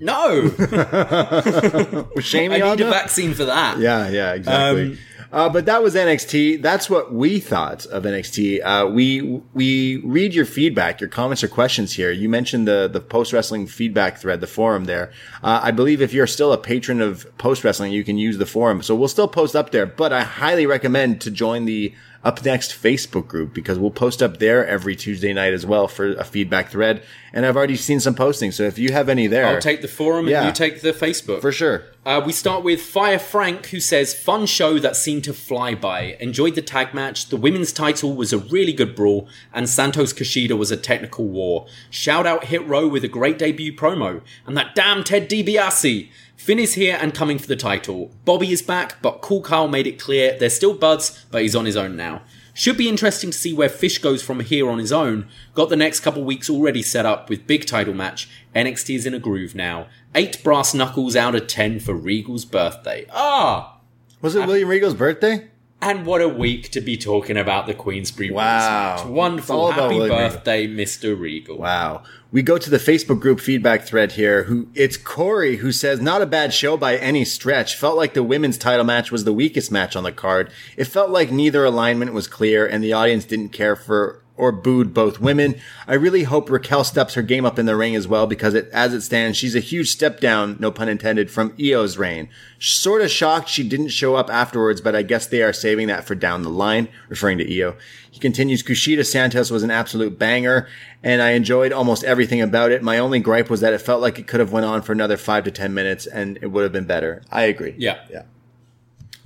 No, 0.00 0.42
With 2.14 2.24
Shamey 2.24 2.62
I 2.62 2.68
on 2.68 2.76
need 2.76 2.84
a 2.84 2.86
that? 2.86 3.02
vaccine 3.02 3.34
for 3.34 3.44
that. 3.44 3.78
Yeah, 3.78 4.08
yeah, 4.08 4.32
exactly. 4.34 4.82
Um, 4.92 4.98
uh, 5.34 5.48
but 5.48 5.66
that 5.66 5.82
was 5.82 5.96
NXT. 5.96 6.62
That's 6.62 6.88
what 6.88 7.12
we 7.12 7.40
thought 7.40 7.86
of 7.86 8.04
NXT. 8.04 8.60
Uh, 8.64 8.88
we 8.88 9.20
we 9.52 9.96
read 9.96 10.32
your 10.32 10.44
feedback, 10.44 11.00
your 11.00 11.10
comments 11.10 11.42
or 11.42 11.48
questions 11.48 11.94
here. 11.94 12.12
You 12.12 12.28
mentioned 12.28 12.68
the 12.68 12.88
the 12.90 13.00
post 13.00 13.32
wrestling 13.32 13.66
feedback 13.66 14.18
thread, 14.18 14.40
the 14.40 14.46
forum 14.46 14.84
there. 14.84 15.10
Uh, 15.42 15.58
I 15.60 15.72
believe 15.72 16.00
if 16.00 16.12
you're 16.12 16.28
still 16.28 16.52
a 16.52 16.58
patron 16.58 17.00
of 17.00 17.26
post 17.36 17.64
wrestling, 17.64 17.90
you 17.90 18.04
can 18.04 18.16
use 18.16 18.38
the 18.38 18.46
forum. 18.46 18.80
So 18.80 18.94
we'll 18.94 19.08
still 19.08 19.26
post 19.26 19.56
up 19.56 19.72
there. 19.72 19.86
But 19.86 20.12
I 20.12 20.22
highly 20.22 20.66
recommend 20.66 21.20
to 21.22 21.32
join 21.32 21.64
the 21.64 21.92
Up 22.24 22.42
Next 22.44 22.72
Facebook 22.72 23.28
group 23.28 23.52
because 23.52 23.78
we'll 23.78 23.90
post 23.90 24.22
up 24.22 24.38
there 24.38 24.66
every 24.66 24.96
Tuesday 24.96 25.34
night 25.34 25.52
as 25.52 25.66
well 25.66 25.86
for 25.88 26.14
a 26.14 26.24
feedback 26.24 26.70
thread. 26.70 27.02
And 27.34 27.44
I've 27.44 27.56
already 27.56 27.76
seen 27.76 28.00
some 28.00 28.14
postings. 28.14 28.54
So 28.54 28.62
if 28.62 28.78
you 28.78 28.92
have 28.92 29.08
any 29.10 29.26
there, 29.26 29.46
I'll 29.46 29.60
take 29.60 29.82
the 29.82 29.88
forum 29.88 30.26
Yeah. 30.26 30.38
and 30.40 30.46
you 30.48 30.52
take 30.54 30.80
the 30.80 30.92
Facebook. 30.92 31.40
for 31.42 31.52
sure. 31.52 31.82
Uh, 32.06 32.22
we 32.24 32.32
start 32.32 32.62
with 32.62 32.80
Fire 32.82 33.18
Frank, 33.18 33.66
who 33.66 33.80
says, 33.80 34.14
Fun 34.14 34.46
show 34.46 34.78
that 34.78 34.94
seemed 34.94 35.24
to 35.24 35.32
fly 35.32 35.74
by. 35.74 36.16
Enjoyed 36.20 36.54
the 36.54 36.62
tag 36.62 36.92
match. 36.94 37.28
The 37.30 37.36
women's 37.36 37.72
title 37.72 38.14
was 38.14 38.32
a 38.32 38.38
really 38.38 38.72
good 38.74 38.94
brawl, 38.94 39.26
and 39.54 39.68
Santos 39.68 40.12
Kushida 40.12 40.56
was 40.56 40.70
a 40.70 40.76
technical 40.76 41.26
war. 41.26 41.66
Shout 41.90 42.26
out 42.26 42.44
Hit 42.44 42.66
Row 42.66 42.86
with 42.86 43.04
a 43.04 43.08
great 43.08 43.38
debut 43.38 43.72
promo. 43.74 44.20
And 44.46 44.54
that 44.56 44.74
damn 44.74 45.02
Ted 45.02 45.28
DiBiase! 45.30 46.08
Finn 46.36 46.58
is 46.58 46.74
here 46.74 46.98
and 47.00 47.14
coming 47.14 47.38
for 47.38 47.46
the 47.46 47.56
title. 47.56 48.10
Bobby 48.24 48.52
is 48.52 48.60
back, 48.62 49.00
but 49.00 49.20
Cool 49.22 49.40
Carl 49.40 49.68
made 49.68 49.86
it 49.86 49.98
clear 50.00 50.36
they're 50.38 50.50
still 50.50 50.74
buds, 50.74 51.24
but 51.30 51.42
he's 51.42 51.56
on 51.56 51.64
his 51.64 51.76
own 51.76 51.96
now. 51.96 52.22
Should 52.56 52.76
be 52.76 52.88
interesting 52.88 53.30
to 53.30 53.38
see 53.38 53.52
where 53.52 53.68
Fish 53.68 53.98
goes 53.98 54.22
from 54.22 54.40
here 54.40 54.68
on 54.70 54.78
his 54.78 54.92
own. 54.92 55.26
Got 55.54 55.70
the 55.70 55.76
next 55.76 56.00
couple 56.00 56.22
weeks 56.22 56.48
already 56.50 56.82
set 56.82 57.04
up 57.06 57.28
with 57.28 57.46
big 57.48 57.66
title 57.66 57.94
match. 57.94 58.28
NXT 58.54 58.94
is 58.94 59.06
in 59.06 59.14
a 59.14 59.18
groove 59.18 59.54
now. 59.56 59.86
Eight 60.14 60.42
brass 60.44 60.72
knuckles 60.74 61.16
out 61.16 61.34
of 61.34 61.46
ten 61.48 61.80
for 61.80 61.94
Regal's 61.94 62.44
birthday. 62.44 63.06
Ah! 63.12 63.78
Was 64.20 64.36
it 64.36 64.46
William 64.46 64.68
Regal's 64.68 64.94
birthday? 64.94 65.48
And 65.82 66.06
what 66.06 66.22
a 66.22 66.28
week 66.28 66.70
to 66.70 66.80
be 66.80 66.96
talking 66.96 67.36
about 67.36 67.66
the 67.66 67.74
Queensberry 67.74 68.30
Wow. 68.30 68.96
match. 68.98 69.04
Wonderful. 69.06 69.72
Happy 69.72 69.96
William 69.96 70.02
Regal. 70.16 70.16
birthday, 70.30 70.66
Mr. 70.68 71.18
Regal. 71.18 71.58
Wow. 71.58 72.04
We 72.34 72.42
go 72.42 72.58
to 72.58 72.68
the 72.68 72.78
Facebook 72.78 73.20
group 73.20 73.38
feedback 73.38 73.84
thread 73.84 74.10
here. 74.10 74.42
Who 74.42 74.66
it's 74.74 74.96
Corey 74.96 75.58
who 75.58 75.70
says, 75.70 76.00
"Not 76.00 76.20
a 76.20 76.26
bad 76.26 76.52
show 76.52 76.76
by 76.76 76.96
any 76.96 77.24
stretch. 77.24 77.76
Felt 77.76 77.96
like 77.96 78.14
the 78.14 78.24
women's 78.24 78.58
title 78.58 78.84
match 78.84 79.12
was 79.12 79.22
the 79.22 79.32
weakest 79.32 79.70
match 79.70 79.94
on 79.94 80.02
the 80.02 80.10
card. 80.10 80.50
It 80.76 80.88
felt 80.88 81.10
like 81.10 81.30
neither 81.30 81.64
alignment 81.64 82.12
was 82.12 82.26
clear, 82.26 82.66
and 82.66 82.82
the 82.82 82.92
audience 82.92 83.24
didn't 83.24 83.50
care 83.50 83.76
for." 83.76 84.23
Or 84.36 84.50
booed 84.50 84.92
both 84.92 85.20
women. 85.20 85.54
I 85.86 85.94
really 85.94 86.24
hope 86.24 86.50
Raquel 86.50 86.82
steps 86.82 87.14
her 87.14 87.22
game 87.22 87.46
up 87.46 87.56
in 87.56 87.66
the 87.66 87.76
ring 87.76 87.94
as 87.94 88.08
well 88.08 88.26
because 88.26 88.54
it, 88.54 88.68
as 88.72 88.92
it 88.92 89.02
stands, 89.02 89.38
she's 89.38 89.54
a 89.54 89.60
huge 89.60 89.88
step 89.90 90.18
down, 90.18 90.56
no 90.58 90.72
pun 90.72 90.88
intended, 90.88 91.30
from 91.30 91.54
Io's 91.56 91.96
reign. 91.96 92.28
Sort 92.58 93.00
of 93.00 93.12
shocked 93.12 93.48
she 93.48 93.62
didn't 93.68 93.90
show 93.90 94.16
up 94.16 94.28
afterwards, 94.28 94.80
but 94.80 94.96
I 94.96 95.02
guess 95.02 95.28
they 95.28 95.40
are 95.40 95.52
saving 95.52 95.86
that 95.86 96.04
for 96.04 96.16
down 96.16 96.42
the 96.42 96.50
line, 96.50 96.88
referring 97.08 97.38
to 97.38 97.60
Io. 97.60 97.76
He 98.10 98.18
continues, 98.18 98.64
Kushida 98.64 99.06
Santos 99.06 99.52
was 99.52 99.62
an 99.62 99.70
absolute 99.70 100.18
banger, 100.18 100.66
and 101.00 101.22
I 101.22 101.30
enjoyed 101.30 101.72
almost 101.72 102.02
everything 102.02 102.40
about 102.40 102.72
it. 102.72 102.82
My 102.82 102.98
only 102.98 103.20
gripe 103.20 103.48
was 103.48 103.60
that 103.60 103.72
it 103.72 103.82
felt 103.82 104.00
like 104.00 104.18
it 104.18 104.26
could 104.26 104.40
have 104.40 104.50
went 104.50 104.66
on 104.66 104.82
for 104.82 104.90
another 104.90 105.16
five 105.16 105.44
to 105.44 105.52
ten 105.52 105.74
minutes, 105.74 106.06
and 106.06 106.40
it 106.42 106.48
would 106.48 106.64
have 106.64 106.72
been 106.72 106.86
better. 106.86 107.22
I 107.30 107.42
agree. 107.42 107.76
Yeah. 107.78 108.00
Yeah. 108.10 108.22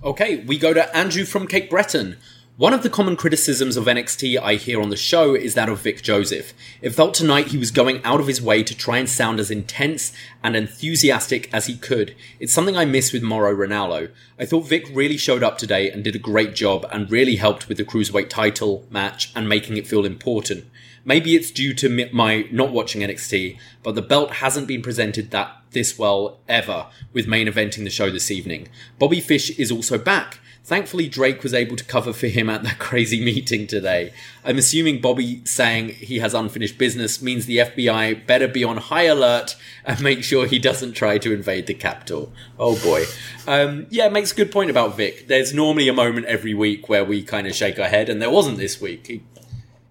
Okay, 0.04 0.44
we 0.44 0.58
go 0.58 0.74
to 0.74 0.94
Andrew 0.94 1.24
from 1.24 1.46
Cape 1.46 1.70
Breton. 1.70 2.18
One 2.58 2.74
of 2.74 2.82
the 2.82 2.90
common 2.90 3.14
criticisms 3.14 3.76
of 3.76 3.84
NXT 3.84 4.36
I 4.36 4.56
hear 4.56 4.82
on 4.82 4.88
the 4.88 4.96
show 4.96 5.36
is 5.36 5.54
that 5.54 5.68
of 5.68 5.82
Vic 5.82 6.02
Joseph. 6.02 6.52
It 6.82 6.90
felt 6.90 7.14
tonight 7.14 7.46
he 7.46 7.56
was 7.56 7.70
going 7.70 8.02
out 8.02 8.18
of 8.18 8.26
his 8.26 8.42
way 8.42 8.64
to 8.64 8.76
try 8.76 8.98
and 8.98 9.08
sound 9.08 9.38
as 9.38 9.48
intense 9.48 10.12
and 10.42 10.56
enthusiastic 10.56 11.48
as 11.54 11.66
he 11.66 11.76
could. 11.76 12.16
It's 12.40 12.52
something 12.52 12.76
I 12.76 12.84
miss 12.84 13.12
with 13.12 13.22
Mauro 13.22 13.54
Ranallo. 13.54 14.10
I 14.40 14.44
thought 14.44 14.66
Vic 14.66 14.88
really 14.92 15.16
showed 15.16 15.44
up 15.44 15.56
today 15.56 15.88
and 15.88 16.02
did 16.02 16.16
a 16.16 16.18
great 16.18 16.56
job 16.56 16.84
and 16.90 17.08
really 17.08 17.36
helped 17.36 17.68
with 17.68 17.76
the 17.76 17.84
Cruiserweight 17.84 18.28
title 18.28 18.84
match 18.90 19.30
and 19.36 19.48
making 19.48 19.76
it 19.76 19.86
feel 19.86 20.04
important. 20.04 20.64
Maybe 21.04 21.36
it's 21.36 21.52
due 21.52 21.74
to 21.74 22.08
my 22.12 22.48
not 22.50 22.72
watching 22.72 23.02
NXT, 23.02 23.56
but 23.84 23.94
the 23.94 24.02
belt 24.02 24.32
hasn't 24.32 24.66
been 24.66 24.82
presented 24.82 25.30
that 25.30 25.62
this 25.70 25.96
well 25.96 26.40
ever 26.48 26.86
with 27.12 27.28
main 27.28 27.46
eventing 27.46 27.84
the 27.84 27.90
show 27.90 28.10
this 28.10 28.32
evening. 28.32 28.66
Bobby 28.98 29.20
Fish 29.20 29.56
is 29.60 29.70
also 29.70 29.96
back. 29.96 30.40
Thankfully, 30.68 31.08
Drake 31.08 31.42
was 31.42 31.54
able 31.54 31.76
to 31.76 31.84
cover 31.84 32.12
for 32.12 32.26
him 32.26 32.50
at 32.50 32.62
that 32.62 32.78
crazy 32.88 33.24
meeting 33.24 33.66
today. 33.66 34.12
I'm 34.44 34.58
assuming 34.58 35.00
Bobby 35.00 35.40
saying 35.46 35.88
he 35.88 36.18
has 36.18 36.34
unfinished 36.34 36.76
business 36.76 37.22
means 37.22 37.46
the 37.46 37.56
FBI 37.56 38.26
better 38.26 38.46
be 38.46 38.64
on 38.64 38.76
high 38.76 39.04
alert 39.04 39.56
and 39.86 39.98
make 40.02 40.22
sure 40.22 40.44
he 40.46 40.58
doesn't 40.58 40.92
try 40.92 41.16
to 41.16 41.32
invade 41.32 41.66
the 41.68 41.74
Capitol. 41.74 42.32
Oh 42.58 42.78
boy. 42.82 43.04
Um, 43.46 43.86
yeah, 43.88 44.10
makes 44.10 44.32
a 44.32 44.34
good 44.34 44.52
point 44.52 44.68
about 44.68 44.94
Vic. 44.94 45.26
There's 45.26 45.54
normally 45.54 45.88
a 45.88 45.94
moment 45.94 46.26
every 46.26 46.52
week 46.52 46.86
where 46.90 47.02
we 47.04 47.22
kind 47.22 47.46
of 47.46 47.54
shake 47.54 47.78
our 47.78 47.88
head, 47.88 48.10
and 48.10 48.20
there 48.20 48.30
wasn't 48.30 48.58
this 48.58 48.78
week. 48.78 49.08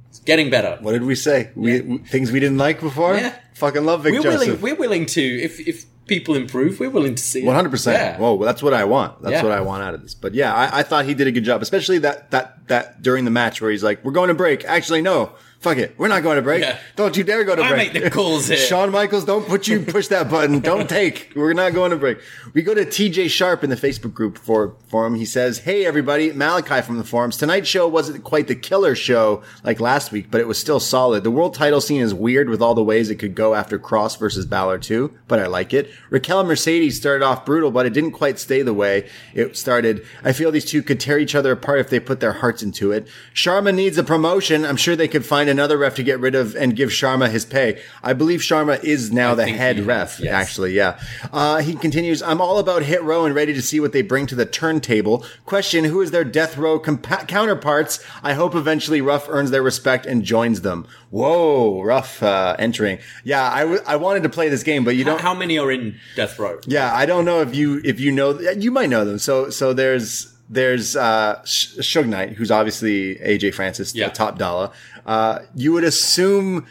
It's 0.10 0.20
getting 0.20 0.52
better. 0.52 0.78
What 0.82 0.92
did 0.92 1.04
we 1.04 1.16
say? 1.16 1.50
We, 1.56 1.82
we- 1.82 1.98
things 2.00 2.32
we 2.32 2.40
didn't 2.40 2.60
like 2.60 2.82
before. 2.82 3.16
Yeah. 3.16 3.36
Fucking 3.56 3.84
love 3.84 4.04
Vic 4.04 4.14
We're 4.14 4.22
Joseph. 4.22 4.48
willing. 4.48 4.62
We're 4.62 4.76
willing 4.76 5.06
to 5.08 5.22
if 5.22 5.60
if 5.68 5.86
people 6.08 6.36
improve, 6.36 6.80
we're 6.80 6.90
willing 6.90 7.16
to 7.16 7.24
see. 7.24 7.44
it. 7.44 7.46
One 7.46 7.56
hundred 7.56 7.70
percent. 7.72 8.20
Whoa, 8.20 8.44
that's 8.44 8.64
what 8.64 8.74
I 8.74 8.84
want. 8.86 9.22
That's 9.22 9.34
Yeah. 9.34 9.44
what 9.44 9.52
I 9.52 9.62
want 9.62 9.84
out 9.84 9.94
of 9.94 10.02
this. 10.02 10.14
But 10.14 10.34
yeah, 10.34 10.54
I, 10.54 10.80
I 10.80 10.84
thought 10.84 11.06
he 11.06 11.14
did 11.14 11.28
a 11.28 11.32
good 11.32 11.44
job, 11.44 11.62
especially 11.62 12.00
that 12.00 12.32
that 12.32 12.68
that 12.68 13.02
during 13.02 13.26
the 13.26 13.32
match 13.32 13.62
where 13.62 13.70
he's 13.72 13.84
like, 13.84 14.04
"We're 14.04 14.12
going 14.12 14.30
to 14.30 14.34
break." 14.34 14.66
Actually, 14.66 15.02
no. 15.02 15.32
Fuck 15.60 15.78
it. 15.78 15.96
We're 15.98 16.08
not 16.08 16.22
going 16.22 16.36
to 16.36 16.44
break. 16.44 16.62
Yeah. 16.62 16.78
Don't 16.96 17.18
you 17.18 17.24
dare 17.24 17.44
go 17.44 17.56
to 17.56 17.64
I 17.64 17.70
break. 17.70 17.94
make 17.94 18.04
the 18.04 18.12
calls 18.12 18.48
here. 18.48 18.58
Shawn 18.58 18.92
Michaels, 18.92 19.26
don't 19.26 19.48
put 19.48 19.68
you 19.68 19.82
push 19.82 20.08
that 20.10 20.30
button. 20.30 20.60
Don't 20.60 20.88
take. 20.90 21.32
We're 21.36 21.54
not 21.54 21.74
going 21.74 21.90
to 21.92 21.98
break. 21.98 22.20
We 22.54 22.62
go 22.62 22.76
to 22.76 22.86
TJ 22.86 23.30
Sharp 23.32 23.64
in 23.64 23.72
the 23.72 23.76
Facebook 23.76 24.14
group 24.14 24.38
for 24.38 24.76
forum. 24.88 25.16
He 25.16 25.26
says, 25.26 25.60
"Hey 25.60 25.84
everybody, 25.86 26.32
Malachi 26.32 26.82
from 26.82 27.00
the 27.00 27.04
forums. 27.04 27.38
Tonight's 27.38 27.68
show 27.68 27.88
wasn't 27.88 28.24
quite 28.24 28.48
the 28.48 28.56
killer 28.56 28.94
show 28.94 29.42
like 29.64 29.80
last 29.80 30.12
week, 30.12 30.28
but 30.30 30.42
it 30.42 30.48
was 30.48 30.60
still 30.60 30.80
solid. 30.80 31.24
The 31.24 31.32
world 31.32 31.56
title 31.56 31.82
scene 31.82 32.02
is 32.02 32.14
weird 32.14 32.50
with 32.50 32.62
all 32.62 32.76
the 32.76 32.84
ways 32.84 33.10
it 33.10 33.16
could 33.16 33.34
go 33.34 33.56
after 33.56 33.80
Kross 33.80 34.18
versus 34.18 34.46
Balor 34.46 34.78
too, 34.78 35.18
but 35.28 35.40
I 35.40 35.48
like 35.48 35.74
it. 35.74 35.90
Raquel 36.12 36.44
Mercedes 36.44 36.98
started 36.98 37.26
off 37.26 37.46
brutal, 37.46 37.72
but 37.72 37.88
it 37.88 37.94
didn't 37.94 38.12
quite 38.12 38.38
stay 38.38 38.62
the 38.62 38.74
way 38.76 39.10
it 39.34 39.58
started. 39.58 40.06
I 40.24 40.34
feel 40.34 40.52
these 40.52 40.66
two 40.66 40.84
could 40.84 41.00
tear 41.00 41.18
each 41.18 41.34
other 41.36 41.52
apart 41.54 41.80
if 41.80 41.90
they 41.90 42.00
put 42.00 42.20
their 42.20 42.34
hearts 42.34 42.62
into 42.62 42.92
it. 42.92 43.08
Sharma 43.34 43.74
needs 43.74 43.98
a 43.98 44.04
promotion. 44.04 44.64
I'm 44.64 44.78
sure 44.78 44.96
they 44.96 45.08
could 45.08 45.26
find 45.26 45.47
another 45.48 45.78
ref 45.78 45.96
to 45.96 46.04
get 46.04 46.20
rid 46.20 46.36
of 46.36 46.56
and 46.56 46.76
give 46.76 46.90
Sharma 46.90 47.30
his 47.30 47.46
pay. 47.46 47.82
I 48.04 48.14
believe 48.14 48.42
Sharma 48.42 48.84
is 48.84 49.12
now 49.12 49.36
the 49.36 49.48
head 49.48 49.78
he 49.78 49.82
ref, 49.82 50.20
yes. 50.20 50.34
actually. 50.34 50.74
Yeah. 50.74 51.00
Uh, 51.32 51.58
he 51.58 51.76
continues, 51.76 52.22
I'm 52.22 52.42
all 52.42 52.60
about 52.60 52.84
hit 52.84 53.04
row 53.04 53.26
and 53.26 53.34
ready 53.36 53.54
to 53.54 53.62
see 53.62 53.80
what 53.80 53.94
they 53.94 54.02
bring 54.02 54.26
to 54.28 54.36
the 54.36 54.46
turntable. 54.46 55.26
Question, 55.46 55.86
who 55.86 56.02
is 56.02 56.12
their 56.12 56.24
death 56.24 56.58
row 56.58 56.80
compa- 56.80 57.28
counterparts? 57.28 58.04
I 58.24 58.34
hope 58.34 58.56
eventually 58.56 59.02
Ruff 59.02 59.28
earns 59.30 59.52
their 59.52 59.64
respect 59.64 60.06
and 60.06 60.24
joins 60.24 60.62
them. 60.62 60.88
Whoa, 61.10 61.82
Ruff, 61.82 62.22
uh, 62.22 62.56
entering. 62.60 63.00
Yeah, 63.24 63.50
I, 63.50 63.62
w- 63.62 63.82
I 63.88 63.96
wanted 63.96 64.24
to 64.24 64.30
play 64.30 64.50
this 64.50 64.64
game, 64.64 64.84
but 64.84 64.96
you 64.96 65.04
don't. 65.04 65.22
how 65.22 65.34
many 65.34 65.58
are 65.58 65.72
in 65.72 66.00
Death 66.16 66.38
Row? 66.38 66.60
Yeah, 66.66 66.94
I 66.94 67.06
don't 67.06 67.26
know 67.26 67.42
if 67.42 67.56
you 67.56 67.82
if 67.84 68.00
you 68.00 68.12
know 68.12 68.40
you 68.40 68.72
might 68.72 68.90
know 68.90 69.06
them. 69.06 69.20
So 69.20 69.50
so 69.50 69.74
there's 69.74 70.34
there's 70.50 70.96
uh 70.96 71.44
Sh- 71.46 71.76
Suge 71.80 72.08
Knight, 72.08 72.34
who's 72.34 72.52
obviously 72.52 73.16
AJ 73.16 73.54
Francis, 73.54 73.94
Yeah. 73.96 74.08
the 74.10 74.14
top 74.16 74.38
dollar. 74.38 74.72
Uh, 75.06 75.40
you 75.56 75.72
would 75.74 75.84
assume 75.84 76.66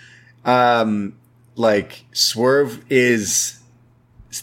um 0.44 1.16
like 1.56 2.04
Swerve 2.12 2.84
is. 2.90 3.60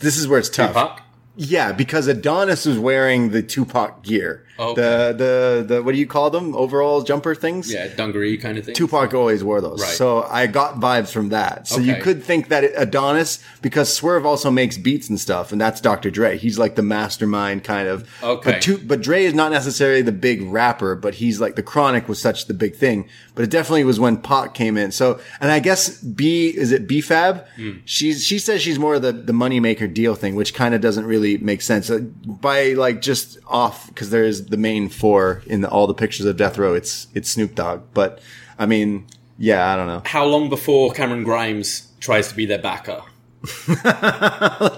This 0.01 0.18
is 0.18 0.27
where 0.27 0.39
it's 0.39 0.49
tough. 0.49 0.69
Tupac? 0.69 1.01
Yeah, 1.35 1.72
because 1.72 2.07
Adonis 2.07 2.65
was 2.65 2.77
wearing 2.80 3.30
the 3.30 3.41
Tupac 3.43 4.03
gear. 4.03 4.43
Oh, 4.59 4.71
okay. 4.71 4.81
The 4.81 5.13
the 5.17 5.65
the 5.75 5.84
what 5.84 5.93
do 5.93 5.97
you 5.97 6.05
call 6.07 6.30
them? 6.30 6.55
Overall 6.55 7.01
jumper 7.01 7.34
things. 7.34 7.73
Yeah, 7.73 7.88
dungaree 7.88 8.38
kind 8.38 8.57
of 8.57 8.65
thing. 8.65 8.75
Tupac 8.75 9.13
always 9.13 9.43
wore 9.43 9.61
those. 9.61 9.81
Right. 9.81 9.89
So 9.89 10.23
I 10.23 10.47
got 10.47 10.75
vibes 10.75 11.11
from 11.11 11.30
that. 11.30 11.67
So 11.67 11.80
you 11.80 11.95
could 11.95 12.23
think 12.23 12.49
that 12.49 12.63
it, 12.63 12.73
Adonis, 12.75 13.43
because 13.61 13.91
Swerve 13.91 14.25
also 14.25 14.51
makes 14.51 14.77
beats 14.77 15.09
and 15.09 15.19
stuff, 15.19 15.51
and 15.51 15.59
that's 15.59 15.81
Dr. 15.81 16.11
Dre. 16.11 16.38
He's 16.38 16.59
like 16.59 16.75
the 16.75 16.84
mastermind 16.84 17.63
kind 17.63 17.88
of. 17.88 18.07
Okay. 18.21 18.51
But, 18.51 18.61
Tu- 18.61 18.77
but 18.77 19.01
Dre 19.01 19.23
is 19.23 19.34
not 19.34 19.51
necessarily 19.51 20.01
the 20.03 20.11
big 20.11 20.41
rapper, 20.43 20.95
but 20.95 21.15
he's 21.15 21.39
like 21.41 21.55
the 21.55 21.63
Chronic 21.63 22.07
was 22.07 22.21
such 22.21 22.45
the 22.45 22.53
big 22.53 22.75
thing. 22.75 23.09
But 23.35 23.43
it 23.43 23.49
definitely 23.49 23.84
was 23.84 23.99
when 23.99 24.18
Pac 24.18 24.53
came 24.53 24.77
in. 24.77 24.91
So, 24.91 25.19
and 25.41 25.51
I 25.51 25.60
guess 25.60 25.99
B, 26.01 26.49
is 26.49 26.72
it 26.72 26.88
B-Fab? 26.88 27.47
Hmm. 27.55 27.72
She's, 27.84 28.23
she 28.23 28.38
says 28.38 28.61
she's 28.61 28.77
more 28.77 28.93
of 28.95 29.01
the, 29.01 29.11
the 29.11 29.34
moneymaker 29.34 29.91
deal 29.91 30.14
thing, 30.14 30.35
which 30.35 30.53
kind 30.53 30.76
of 30.76 30.81
doesn't 30.81 31.05
really 31.05 31.39
make 31.39 31.61
sense. 31.64 31.89
Uh, 31.89 31.99
by 32.26 32.73
like 32.73 33.01
just 33.01 33.39
off, 33.47 33.88
because 33.88 34.11
there 34.11 34.23
is 34.23 34.45
the 34.47 34.57
main 34.57 34.88
four 34.88 35.41
in 35.47 35.61
the, 35.61 35.69
all 35.69 35.88
the 35.88 35.95
pictures 35.95 36.27
of 36.27 36.38
Death 36.38 36.60
Row. 36.60 36.76
It's 36.76 37.07
it's 37.15 37.30
Snoop 37.31 37.55
Dogg, 37.55 37.81
but 37.95 38.19
I 38.60 38.68
mean, 38.68 39.07
yeah, 39.39 39.73
I 39.73 39.76
don't 39.77 39.88
know. 39.88 40.03
How 40.05 40.26
long 40.26 40.47
before 40.49 40.91
Cameron 40.91 41.23
Grimes 41.23 41.88
tries 41.99 42.27
to 42.27 42.35
be 42.35 42.45
their 42.45 42.60
backer? 42.60 43.01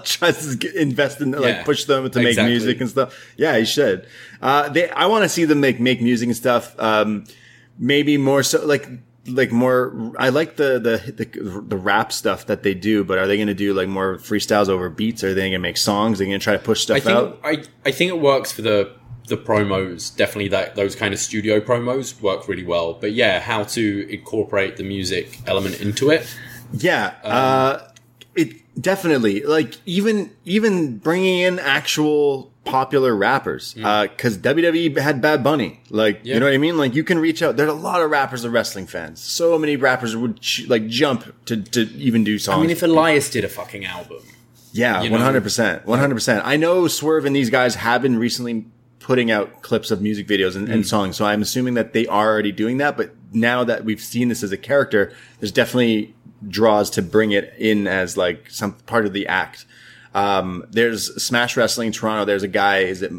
tries 0.04 0.48
to 0.50 0.58
get, 0.58 0.76
invest 0.76 1.22
in 1.22 1.32
like 1.32 1.44
Yeah, 1.44 1.64
push 1.64 1.86
them 1.86 2.10
to 2.10 2.20
make 2.20 2.30
exactly. 2.30 2.52
music 2.52 2.82
and 2.82 2.90
stuff. 2.90 3.34
Yeah, 3.38 3.58
he 3.58 3.66
should. 3.66 4.08
Uh, 4.42 4.70
they, 4.70 4.90
I 4.90 5.06
want 5.08 5.24
to 5.24 5.30
see 5.30 5.46
them 5.46 5.60
make 5.60 5.80
make 5.80 6.02
music 6.02 6.28
and 6.28 6.36
stuff. 6.38 6.74
Um, 6.80 7.26
maybe 7.78 8.18
more 8.18 8.44
so 8.44 8.66
like 8.66 8.88
like 9.28 9.52
more. 9.52 10.14
I 10.18 10.30
like 10.30 10.56
the 10.56 10.80
the 10.80 11.12
the, 11.12 11.62
the 11.62 11.78
rap 11.78 12.12
stuff 12.12 12.46
that 12.48 12.64
they 12.64 12.74
do, 12.74 13.04
but 13.04 13.18
are 13.18 13.28
they 13.28 13.38
going 13.38 13.48
to 13.48 13.54
do 13.54 13.74
like 13.74 13.88
more 13.88 14.18
freestyles 14.18 14.70
over 14.70 14.90
beats? 14.90 15.24
Are 15.24 15.34
they 15.34 15.42
going 15.42 15.54
to 15.54 15.60
make 15.60 15.78
songs? 15.78 16.20
Are 16.20 16.24
they 16.24 16.30
going 16.30 16.40
to 16.40 16.44
try 16.44 16.54
to 16.54 16.64
push 16.64 16.82
stuff 16.82 16.98
I 16.98 17.00
think 17.00 17.18
out? 17.18 17.40
I, 17.44 17.64
I 17.86 17.92
think 17.92 18.10
it 18.10 18.20
works 18.20 18.52
for 18.52 18.62
the 18.62 18.92
the 19.28 19.38
promos. 19.38 20.16
Definitely 20.16 20.50
that 20.50 20.76
those 20.76 20.96
kind 20.96 21.14
of 21.14 21.20
studio 21.20 21.60
promos 21.60 22.20
work 22.22 22.48
really 22.48 22.66
well. 22.66 22.94
But 22.94 23.14
yeah, 23.14 23.40
how 23.40 23.64
to 23.64 24.14
incorporate 24.14 24.78
the 24.78 24.84
music 24.84 25.40
element 25.48 25.82
into 25.82 26.12
it. 26.12 26.28
Yeah, 26.74 27.14
uh, 27.24 27.90
it 28.36 28.62
definitely 28.80 29.42
like 29.42 29.78
even 29.86 30.32
even 30.46 30.98
bringing 30.98 31.40
in 31.40 31.60
actual 31.60 32.52
popular 32.66 33.16
rappers 33.16 33.74
because 33.76 34.38
WWE 34.40 34.98
had 34.98 35.22
Bad 35.22 35.44
Bunny. 35.44 35.80
Like 35.90 36.22
you 36.26 36.40
know 36.40 36.46
what 36.48 36.54
I 36.54 36.58
mean? 36.58 36.78
Like 36.78 36.96
you 36.96 37.04
can 37.04 37.20
reach 37.20 37.42
out. 37.42 37.58
There's 37.58 37.70
a 37.70 37.74
lot 37.74 38.02
of 38.02 38.10
rappers 38.10 38.44
of 38.44 38.52
wrestling 38.54 38.88
fans. 38.88 39.22
So 39.22 39.58
many 39.58 39.76
rappers 39.78 40.16
would 40.16 40.42
ch- 40.42 40.66
like 40.68 40.88
jump 40.88 41.46
to 41.46 41.58
to 41.62 41.82
even 41.96 42.24
do 42.24 42.38
songs. 42.40 42.58
I 42.58 42.62
mean, 42.62 42.70
if 42.72 42.84
Elias 42.84 43.30
did 43.30 43.44
a 43.46 43.50
fucking 43.50 43.86
album, 43.86 44.24
Yeah, 44.72 45.02
you 45.04 45.10
know? 45.10 45.18
hundred 45.20 45.44
percent, 45.44 45.86
one 45.86 46.00
hundred 46.00 46.16
percent. 46.16 46.46
I 46.46 46.58
know 46.58 46.88
Swerve 46.88 47.26
and 47.26 47.36
these 47.36 47.50
guys 47.50 47.76
have 47.76 48.02
been 48.02 48.18
recently 48.18 48.66
putting 49.00 49.30
out 49.30 49.62
clips 49.62 49.92
of 49.92 50.02
music 50.02 50.28
videos 50.28 50.56
and, 50.56 50.68
Mm. 50.68 50.74
and 50.74 50.88
songs, 50.88 51.16
so 51.16 51.26
I'm 51.26 51.44
assuming 51.44 51.76
that 51.76 51.94
they 51.94 52.08
are 52.08 52.28
already 52.28 52.52
doing 52.52 52.78
that. 52.80 52.98
But 52.98 53.14
now 53.32 53.64
that 53.64 53.86
we've 53.86 54.02
seen 54.02 54.30
this 54.30 54.42
as 54.42 54.52
a 54.52 54.58
character, 54.58 55.14
there's 55.40 55.52
definitely 55.52 56.16
draws 56.48 56.90
to 56.92 57.02
bring 57.02 57.32
it 57.32 57.54
in 57.58 57.88
as 57.88 58.18
like 58.18 58.50
some 58.50 58.74
part 58.86 59.06
of 59.06 59.14
the 59.14 59.28
act. 59.28 59.66
Um, 60.14 60.66
there's 60.72 61.22
Smash 61.22 61.58
Wrestling 61.58 61.92
Toronto. 61.92 62.26
There's 62.26 62.44
a 62.44 62.48
guy. 62.48 62.80
Is 62.80 63.02
it 63.02 63.12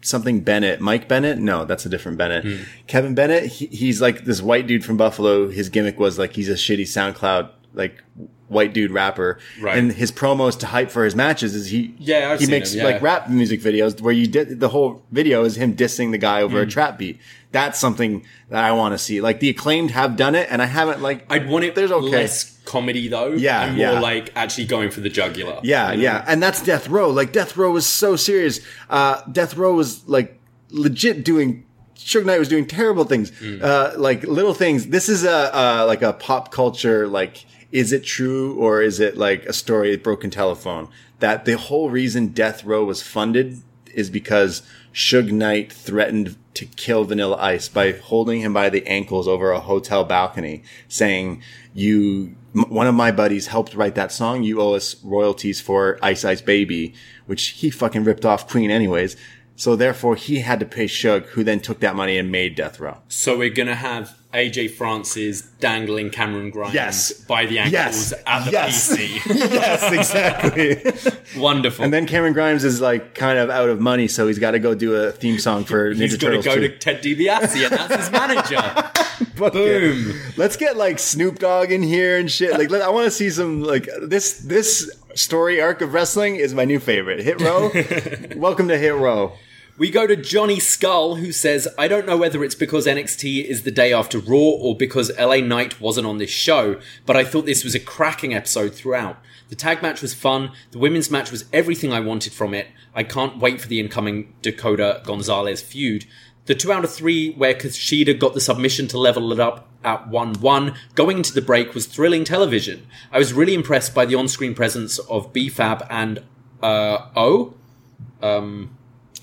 something 0.00 0.40
Bennett? 0.40 0.80
Mike 0.80 1.06
Bennett? 1.08 1.38
No, 1.38 1.64
that's 1.64 1.84
a 1.84 1.88
different 1.88 2.16
Bennett. 2.18 2.44
Hmm. 2.44 2.62
Kevin 2.86 3.14
Bennett. 3.14 3.46
He, 3.46 3.66
he's 3.66 4.00
like 4.00 4.24
this 4.24 4.40
white 4.40 4.66
dude 4.66 4.84
from 4.84 4.96
Buffalo. 4.96 5.48
His 5.50 5.68
gimmick 5.68 5.98
was 5.98 6.18
like 6.18 6.32
he's 6.34 6.48
a 6.48 6.54
shitty 6.54 6.82
SoundCloud 6.82 7.50
like 7.74 8.02
white 8.48 8.72
dude 8.72 8.90
rapper. 8.90 9.38
Right. 9.60 9.78
And 9.78 9.92
his 9.92 10.10
promos 10.10 10.58
to 10.60 10.66
hype 10.66 10.90
for 10.90 11.04
his 11.04 11.14
matches 11.14 11.54
is 11.54 11.66
he 11.70 11.94
Yeah, 11.98 12.32
I've 12.32 12.40
he 12.40 12.46
makes 12.46 12.72
him, 12.72 12.78
yeah. 12.80 12.84
like 12.86 13.02
rap 13.02 13.30
music 13.30 13.60
videos 13.60 14.00
where 14.00 14.12
you 14.12 14.26
did 14.26 14.58
the 14.58 14.70
whole 14.70 15.04
video 15.12 15.44
is 15.44 15.56
him 15.56 15.76
dissing 15.76 16.10
the 16.10 16.18
guy 16.18 16.42
over 16.42 16.60
a 16.60 16.64
Hmm. 16.64 16.70
trap 16.70 16.98
beat. 16.98 17.20
That's 17.52 17.80
something 17.80 18.24
that 18.48 18.62
I 18.62 18.72
want 18.72 18.94
to 18.94 18.98
see. 18.98 19.20
Like 19.20 19.40
the 19.40 19.48
acclaimed 19.48 19.90
have 19.90 20.16
done 20.16 20.34
it, 20.36 20.46
and 20.50 20.62
I 20.62 20.66
haven't 20.66 21.02
like. 21.02 21.26
I'd 21.30 21.48
want 21.48 21.64
it 21.64 21.74
There's 21.74 21.90
okay. 21.90 22.06
less 22.10 22.58
comedy 22.64 23.08
though, 23.08 23.32
Yeah, 23.32 23.64
and 23.64 23.76
more 23.76 23.86
yeah. 23.94 23.98
like 24.00 24.30
actually 24.36 24.66
going 24.66 24.90
for 24.90 25.00
the 25.00 25.08
jugular. 25.08 25.58
Yeah, 25.64 25.90
you 25.90 25.96
know? 25.96 26.02
yeah, 26.04 26.24
and 26.28 26.40
that's 26.42 26.62
Death 26.62 26.88
Row. 26.88 27.10
Like 27.10 27.32
Death 27.32 27.56
Row 27.56 27.72
was 27.72 27.86
so 27.86 28.14
serious. 28.14 28.60
Uh, 28.88 29.20
Death 29.32 29.56
Row 29.56 29.74
was 29.74 30.06
like 30.08 30.38
legit 30.70 31.24
doing. 31.24 31.64
Suge 31.96 32.24
Knight 32.24 32.38
was 32.38 32.48
doing 32.48 32.66
terrible 32.66 33.04
things, 33.04 33.30
Hmm. 33.40 33.58
uh, 33.62 33.92
like 33.98 34.22
little 34.22 34.54
things. 34.54 34.86
This 34.86 35.08
is 35.10 35.22
a 35.24 35.54
uh, 35.54 35.84
like 35.86 36.02
a 36.02 36.12
pop 36.12 36.50
culture 36.52 37.06
like. 37.08 37.44
Is 37.72 37.92
it 37.92 38.02
true 38.04 38.56
or 38.56 38.82
is 38.82 38.98
it 38.98 39.16
like 39.16 39.44
a 39.46 39.52
story 39.52 39.96
broken 39.96 40.28
telephone? 40.30 40.88
That 41.20 41.44
the 41.44 41.56
whole 41.56 41.88
reason 41.88 42.28
Death 42.28 42.64
Row 42.64 42.84
was 42.84 43.00
funded 43.00 43.58
is 43.94 44.10
because 44.10 44.62
Suge 44.92 45.30
Knight 45.30 45.72
threatened 45.72 46.36
to 46.54 46.66
kill 46.66 47.04
Vanilla 47.04 47.36
Ice 47.36 47.68
by 47.68 47.92
holding 47.92 48.40
him 48.40 48.52
by 48.52 48.70
the 48.70 48.86
ankles 48.86 49.28
over 49.28 49.50
a 49.52 49.60
hotel 49.60 50.04
balcony, 50.04 50.62
saying, 50.88 51.42
"You, 51.74 52.34
m- 52.54 52.66
one 52.68 52.86
of 52.86 52.94
my 52.94 53.12
buddies 53.12 53.46
helped 53.48 53.74
write 53.74 53.94
that 53.94 54.12
song. 54.12 54.42
You 54.42 54.60
owe 54.60 54.74
us 54.74 54.96
royalties 55.04 55.60
for 55.60 55.98
Ice 56.02 56.24
Ice 56.24 56.40
Baby," 56.40 56.94
which 57.26 57.48
he 57.48 57.70
fucking 57.70 58.04
ripped 58.04 58.24
off 58.24 58.48
Queen 58.48 58.70
anyways. 58.70 59.16
So 59.60 59.76
therefore, 59.76 60.16
he 60.16 60.40
had 60.40 60.58
to 60.60 60.64
pay 60.64 60.86
Suge, 60.86 61.26
who 61.26 61.44
then 61.44 61.60
took 61.60 61.80
that 61.80 61.94
money 61.94 62.16
and 62.16 62.32
made 62.32 62.54
Death 62.54 62.80
Row. 62.80 62.96
So 63.08 63.36
we're 63.36 63.50
gonna 63.50 63.74
have 63.74 64.16
AJ 64.32 64.70
Francis 64.70 65.42
dangling 65.60 66.08
Cameron 66.08 66.48
Grimes 66.48 66.72
Yes. 66.72 67.12
by 67.12 67.44
the 67.44 67.58
ankles 67.58 67.72
Yes. 67.74 68.14
at 68.26 68.44
the 68.46 68.52
Yes. 68.52 68.96
PC. 68.96 69.20
yes, 69.50 69.92
exactly. 69.92 71.38
Wonderful. 71.38 71.84
and 71.84 71.92
then 71.92 72.06
Cameron 72.06 72.32
Grimes 72.32 72.64
is 72.64 72.80
like 72.80 73.14
kind 73.14 73.38
of 73.38 73.50
out 73.50 73.68
of 73.68 73.82
money, 73.82 74.08
so 74.08 74.26
he's 74.28 74.38
got 74.38 74.52
to 74.52 74.58
go 74.58 74.74
do 74.74 74.94
a 74.94 75.12
theme 75.12 75.38
song 75.38 75.64
for 75.64 75.92
Ninja 75.92 75.96
He's 76.00 76.16
got 76.16 76.30
to 76.30 76.40
go 76.40 76.54
2. 76.54 76.60
to 76.62 76.78
Ted 76.78 77.02
DiBiase, 77.02 77.62
and 77.62 77.72
that's 77.76 77.96
his 77.96 78.10
manager. 78.10 78.90
Boom. 79.52 80.18
Let's 80.38 80.56
get 80.56 80.78
like 80.78 80.98
Snoop 80.98 81.38
Dogg 81.38 81.70
in 81.70 81.82
here 81.82 82.18
and 82.18 82.30
shit. 82.30 82.52
Like, 82.52 82.70
let, 82.70 82.80
I 82.80 82.88
want 82.88 83.04
to 83.04 83.10
see 83.10 83.28
some 83.28 83.62
like 83.62 83.86
this. 84.00 84.38
This 84.38 84.90
story 85.14 85.60
arc 85.60 85.82
of 85.82 85.92
wrestling 85.92 86.36
is 86.36 86.54
my 86.54 86.64
new 86.64 86.80
favorite. 86.80 87.20
Hit 87.20 87.42
Row. 87.42 87.70
Welcome 88.40 88.68
to 88.68 88.78
Hit 88.78 88.94
Row. 88.94 89.34
We 89.80 89.90
go 89.90 90.06
to 90.06 90.14
Johnny 90.14 90.60
Skull, 90.60 91.14
who 91.14 91.32
says, 91.32 91.66
I 91.78 91.88
don't 91.88 92.04
know 92.04 92.18
whether 92.18 92.44
it's 92.44 92.54
because 92.54 92.84
NXT 92.84 93.46
is 93.46 93.62
the 93.62 93.70
day 93.70 93.94
after 93.94 94.18
Raw 94.18 94.36
or 94.36 94.76
because 94.76 95.10
LA 95.18 95.36
Knight 95.36 95.80
wasn't 95.80 96.06
on 96.06 96.18
this 96.18 96.28
show, 96.28 96.78
but 97.06 97.16
I 97.16 97.24
thought 97.24 97.46
this 97.46 97.64
was 97.64 97.74
a 97.74 97.80
cracking 97.80 98.34
episode 98.34 98.74
throughout. 98.74 99.16
The 99.48 99.56
tag 99.56 99.80
match 99.80 100.02
was 100.02 100.12
fun, 100.12 100.52
the 100.70 100.78
women's 100.78 101.10
match 101.10 101.30
was 101.30 101.46
everything 101.50 101.94
I 101.94 102.00
wanted 102.00 102.34
from 102.34 102.52
it. 102.52 102.66
I 102.94 103.04
can't 103.04 103.38
wait 103.38 103.58
for 103.58 103.68
the 103.68 103.80
incoming 103.80 104.34
Dakota 104.42 105.00
Gonzalez 105.06 105.62
feud. 105.62 106.04
The 106.44 106.54
two 106.54 106.72
out 106.72 106.84
of 106.84 106.92
three 106.92 107.32
where 107.32 107.54
Kushida 107.54 108.18
got 108.18 108.34
the 108.34 108.40
submission 108.42 108.86
to 108.88 108.98
level 108.98 109.32
it 109.32 109.40
up 109.40 109.66
at 109.82 110.10
1-1 110.10 110.76
going 110.94 111.16
into 111.16 111.32
the 111.32 111.40
break 111.40 111.72
was 111.72 111.86
thrilling 111.86 112.24
television. 112.24 112.86
I 113.10 113.16
was 113.16 113.32
really 113.32 113.54
impressed 113.54 113.94
by 113.94 114.04
the 114.04 114.16
on-screen 114.16 114.54
presence 114.54 114.98
of 114.98 115.32
B-Fab 115.32 115.86
and, 115.88 116.22
uh, 116.62 117.06
O? 117.16 117.54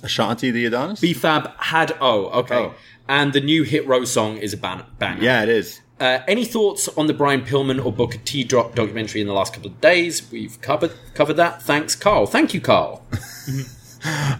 Ashante 0.01 0.51
the 0.51 0.65
Adonis. 0.65 0.99
B-Fab 0.99 1.51
had 1.59 1.95
O, 2.01 2.25
okay. 2.27 2.55
Oh. 2.55 2.73
And 3.07 3.33
the 3.33 3.41
new 3.41 3.63
Hit 3.63 3.87
Row 3.87 4.03
song 4.05 4.37
is 4.37 4.53
a 4.53 4.57
ban- 4.57 4.85
banger. 4.99 5.23
yeah, 5.23 5.43
it 5.43 5.49
is. 5.49 5.81
Uh, 5.99 6.19
any 6.27 6.45
thoughts 6.45 6.87
on 6.89 7.07
the 7.07 7.13
Brian 7.13 7.41
Pillman 7.41 7.83
or 7.83 7.91
Booker 7.91 8.19
T 8.23 8.43
drop 8.43 8.75
documentary 8.75 9.19
in 9.21 9.25
the 9.27 9.33
last 9.33 9.53
couple 9.53 9.71
of 9.71 9.81
days? 9.81 10.29
We've 10.31 10.59
covered 10.61 10.91
covered 11.15 11.33
that. 11.37 11.63
Thanks, 11.63 11.95
Carl. 11.95 12.27
Thank 12.27 12.53
you, 12.53 12.61
Carl. 12.61 13.03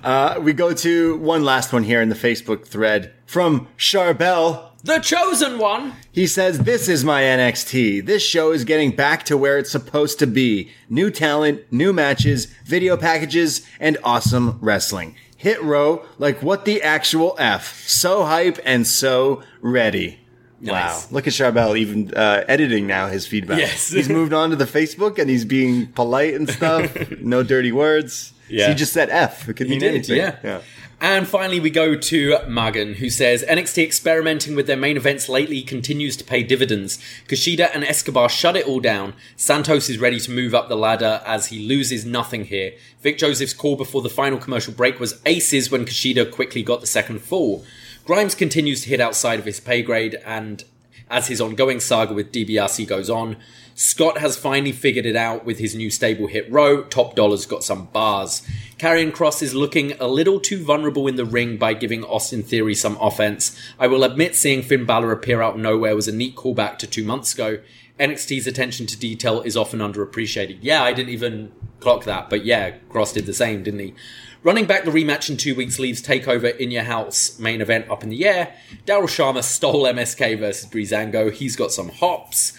Uh, 0.03 0.39
we 0.41 0.53
go 0.53 0.71
to 0.71 1.17
one 1.17 1.43
last 1.43 1.73
one 1.73 1.83
here 1.83 1.99
in 2.01 2.09
the 2.09 2.15
Facebook 2.15 2.65
thread 2.67 3.11
from 3.25 3.67
Charbel. 3.77 4.69
the 4.83 4.99
chosen 4.99 5.57
one. 5.57 5.93
He 6.11 6.27
says, 6.27 6.59
This 6.59 6.87
is 6.87 7.03
my 7.03 7.23
NXT. 7.23 8.05
This 8.05 8.23
show 8.23 8.51
is 8.51 8.63
getting 8.63 8.95
back 8.95 9.23
to 9.25 9.35
where 9.35 9.57
it's 9.57 9.71
supposed 9.71 10.19
to 10.19 10.27
be. 10.27 10.71
New 10.89 11.09
talent, 11.09 11.61
new 11.71 11.91
matches, 11.91 12.45
video 12.65 12.95
packages, 12.95 13.65
and 13.79 13.97
awesome 14.03 14.59
wrestling. 14.61 15.15
Hit 15.37 15.61
row, 15.63 16.03
like 16.17 16.41
what 16.41 16.65
the 16.65 16.81
actual 16.81 17.35
F. 17.37 17.87
So 17.87 18.25
hype 18.25 18.59
and 18.65 18.85
so 18.85 19.43
ready. 19.61 20.19
Nice. 20.59 21.05
Wow. 21.05 21.09
Look 21.11 21.27
at 21.27 21.33
Charbel 21.33 21.77
even 21.77 22.13
uh, 22.13 22.43
editing 22.47 22.87
now 22.87 23.07
his 23.07 23.27
feedback. 23.27 23.59
Yes. 23.59 23.89
he's 23.91 24.09
moved 24.09 24.33
on 24.33 24.49
to 24.49 24.55
the 24.55 24.65
Facebook 24.65 25.19
and 25.19 25.29
he's 25.29 25.45
being 25.45 25.87
polite 25.87 26.33
and 26.33 26.49
stuff. 26.49 26.91
no 27.21 27.43
dirty 27.43 27.71
words. 27.71 28.33
Yeah. 28.49 28.69
He 28.69 28.75
just 28.75 28.93
said 28.93 29.09
F. 29.09 29.47
It 29.47 29.53
could 29.53 29.69
mean 29.69 29.79
did, 29.79 29.89
anything. 29.93 30.17
yeah. 30.17 30.61
And 30.99 31.27
finally, 31.27 31.59
we 31.59 31.69
go 31.69 31.95
to 31.95 32.39
Magan, 32.47 32.95
who 32.95 33.11
says 33.11 33.45
NXT 33.47 33.83
experimenting 33.83 34.55
with 34.55 34.65
their 34.65 34.75
main 34.75 34.97
events 34.97 35.29
lately 35.29 35.61
continues 35.61 36.17
to 36.17 36.23
pay 36.23 36.41
dividends. 36.41 36.97
Kushida 37.27 37.69
and 37.71 37.83
Escobar 37.83 38.29
shut 38.29 38.55
it 38.55 38.65
all 38.65 38.79
down. 38.79 39.13
Santos 39.35 39.89
is 39.89 39.99
ready 39.99 40.19
to 40.19 40.31
move 40.31 40.55
up 40.55 40.69
the 40.69 40.75
ladder 40.75 41.21
as 41.23 41.47
he 41.47 41.67
loses 41.67 42.03
nothing 42.03 42.45
here. 42.45 42.73
Vic 43.01 43.19
Joseph's 43.19 43.53
call 43.53 43.75
before 43.75 44.01
the 44.01 44.09
final 44.09 44.39
commercial 44.39 44.73
break 44.73 44.99
was 44.99 45.21
aces 45.27 45.69
when 45.69 45.85
Kushida 45.85 46.31
quickly 46.31 46.63
got 46.63 46.81
the 46.81 46.87
second 46.87 47.21
fall. 47.21 47.63
Grimes 48.03 48.33
continues 48.33 48.81
to 48.81 48.89
hit 48.89 48.99
outside 48.99 49.37
of 49.37 49.45
his 49.45 49.59
pay 49.59 49.83
grade, 49.83 50.19
and 50.25 50.63
as 51.09 51.27
his 51.27 51.41
ongoing 51.41 51.79
saga 51.79 52.13
with 52.13 52.31
DiBiase 52.31 52.87
goes 52.87 53.09
on, 53.09 53.37
Scott 53.75 54.17
has 54.17 54.35
finally 54.35 54.71
figured 54.71 55.05
it 55.05 55.15
out 55.15 55.45
with 55.45 55.59
his 55.59 55.75
new 55.75 55.89
stable 55.91 56.27
hit 56.27 56.51
row. 56.51 56.81
Top 56.83 57.15
Dollar's 57.15 57.45
got 57.45 57.63
some 57.63 57.85
bars. 57.87 58.41
Karrion 58.79 59.11
Kross 59.11 59.41
is 59.43 59.53
looking 59.53 59.93
a 59.99 60.07
little 60.07 60.39
too 60.39 60.63
vulnerable 60.63 61.07
in 61.07 61.15
the 61.15 61.25
ring 61.25 61.57
by 61.57 61.73
giving 61.73 62.03
Austin 62.03 62.41
Theory 62.41 62.73
some 62.73 62.97
offense. 62.99 63.57
I 63.79 63.85
will 63.87 64.03
admit 64.03 64.35
seeing 64.35 64.63
Finn 64.63 64.85
Balor 64.85 65.11
appear 65.11 65.41
out 65.41 65.55
of 65.55 65.61
nowhere 65.61 65.95
was 65.95 66.07
a 66.07 66.11
neat 66.11 66.35
callback 66.35 66.79
to 66.79 66.87
two 66.87 67.03
months 67.03 67.33
ago. 67.33 67.59
NXT's 67.99 68.47
attention 68.47 68.85
to 68.87 68.97
detail 68.97 69.41
is 69.41 69.57
often 69.57 69.79
underappreciated. 69.79 70.59
Yeah, 70.61 70.83
I 70.83 70.93
didn't 70.93 71.13
even 71.13 71.51
clock 71.79 72.03
that, 72.05 72.29
but 72.29 72.45
yeah, 72.45 72.77
Kross 72.89 73.13
did 73.13 73.25
the 73.25 73.33
same, 73.33 73.63
didn't 73.63 73.79
he? 73.79 73.93
Running 74.43 74.65
back 74.65 74.85
the 74.85 74.91
rematch 74.91 75.29
in 75.29 75.37
two 75.37 75.55
weeks 75.55 75.79
leaves 75.79 76.01
Takeover 76.01 76.55
in 76.55 76.71
your 76.71 76.83
house 76.83 77.39
main 77.39 77.61
event 77.61 77.89
up 77.89 78.03
in 78.03 78.09
the 78.09 78.25
air. 78.25 78.53
Daryl 78.85 79.03
Sharma 79.03 79.43
stole 79.43 79.83
MSK 79.83 80.39
versus 80.39 80.69
Breezango. 80.69 81.31
He's 81.31 81.55
got 81.55 81.71
some 81.71 81.89
hops. 81.89 82.57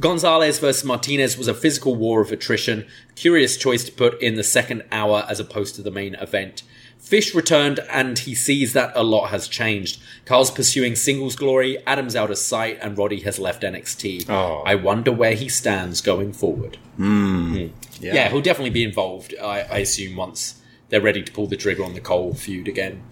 Gonzalez 0.00 0.58
versus 0.58 0.84
Martinez 0.84 1.36
was 1.36 1.48
a 1.48 1.54
physical 1.54 1.94
war 1.94 2.20
of 2.20 2.32
attrition. 2.32 2.86
Curious 3.14 3.56
choice 3.56 3.84
to 3.84 3.92
put 3.92 4.20
in 4.20 4.34
the 4.36 4.42
second 4.42 4.84
hour 4.90 5.24
as 5.28 5.38
opposed 5.38 5.74
to 5.76 5.82
the 5.82 5.90
main 5.90 6.14
event. 6.16 6.62
Fish 6.98 7.34
returned 7.34 7.80
and 7.90 8.20
he 8.20 8.34
sees 8.34 8.72
that 8.72 8.92
a 8.94 9.02
lot 9.02 9.30
has 9.30 9.48
changed. 9.48 10.00
Kyle's 10.24 10.50
pursuing 10.50 10.96
singles 10.96 11.36
glory, 11.36 11.78
Adam's 11.86 12.16
out 12.16 12.30
of 12.30 12.38
sight, 12.38 12.78
and 12.80 12.96
Roddy 12.96 13.20
has 13.20 13.38
left 13.38 13.62
NXT. 13.62 14.30
Oh. 14.30 14.62
I 14.64 14.76
wonder 14.76 15.12
where 15.12 15.34
he 15.34 15.48
stands 15.48 16.00
going 16.00 16.32
forward. 16.32 16.78
Hmm. 16.96 17.68
Yeah. 18.00 18.28
he'll 18.28 18.40
definitely 18.40 18.70
be 18.70 18.84
involved, 18.84 19.34
I, 19.40 19.60
I 19.62 19.78
assume, 19.78 20.16
once 20.16 20.61
they're 20.92 21.00
ready 21.00 21.22
to 21.22 21.32
pull 21.32 21.46
the 21.46 21.56
trigger 21.56 21.82
on 21.82 21.94
the 21.94 22.00
Cole 22.00 22.34
feud 22.34 22.68
again. 22.68 23.02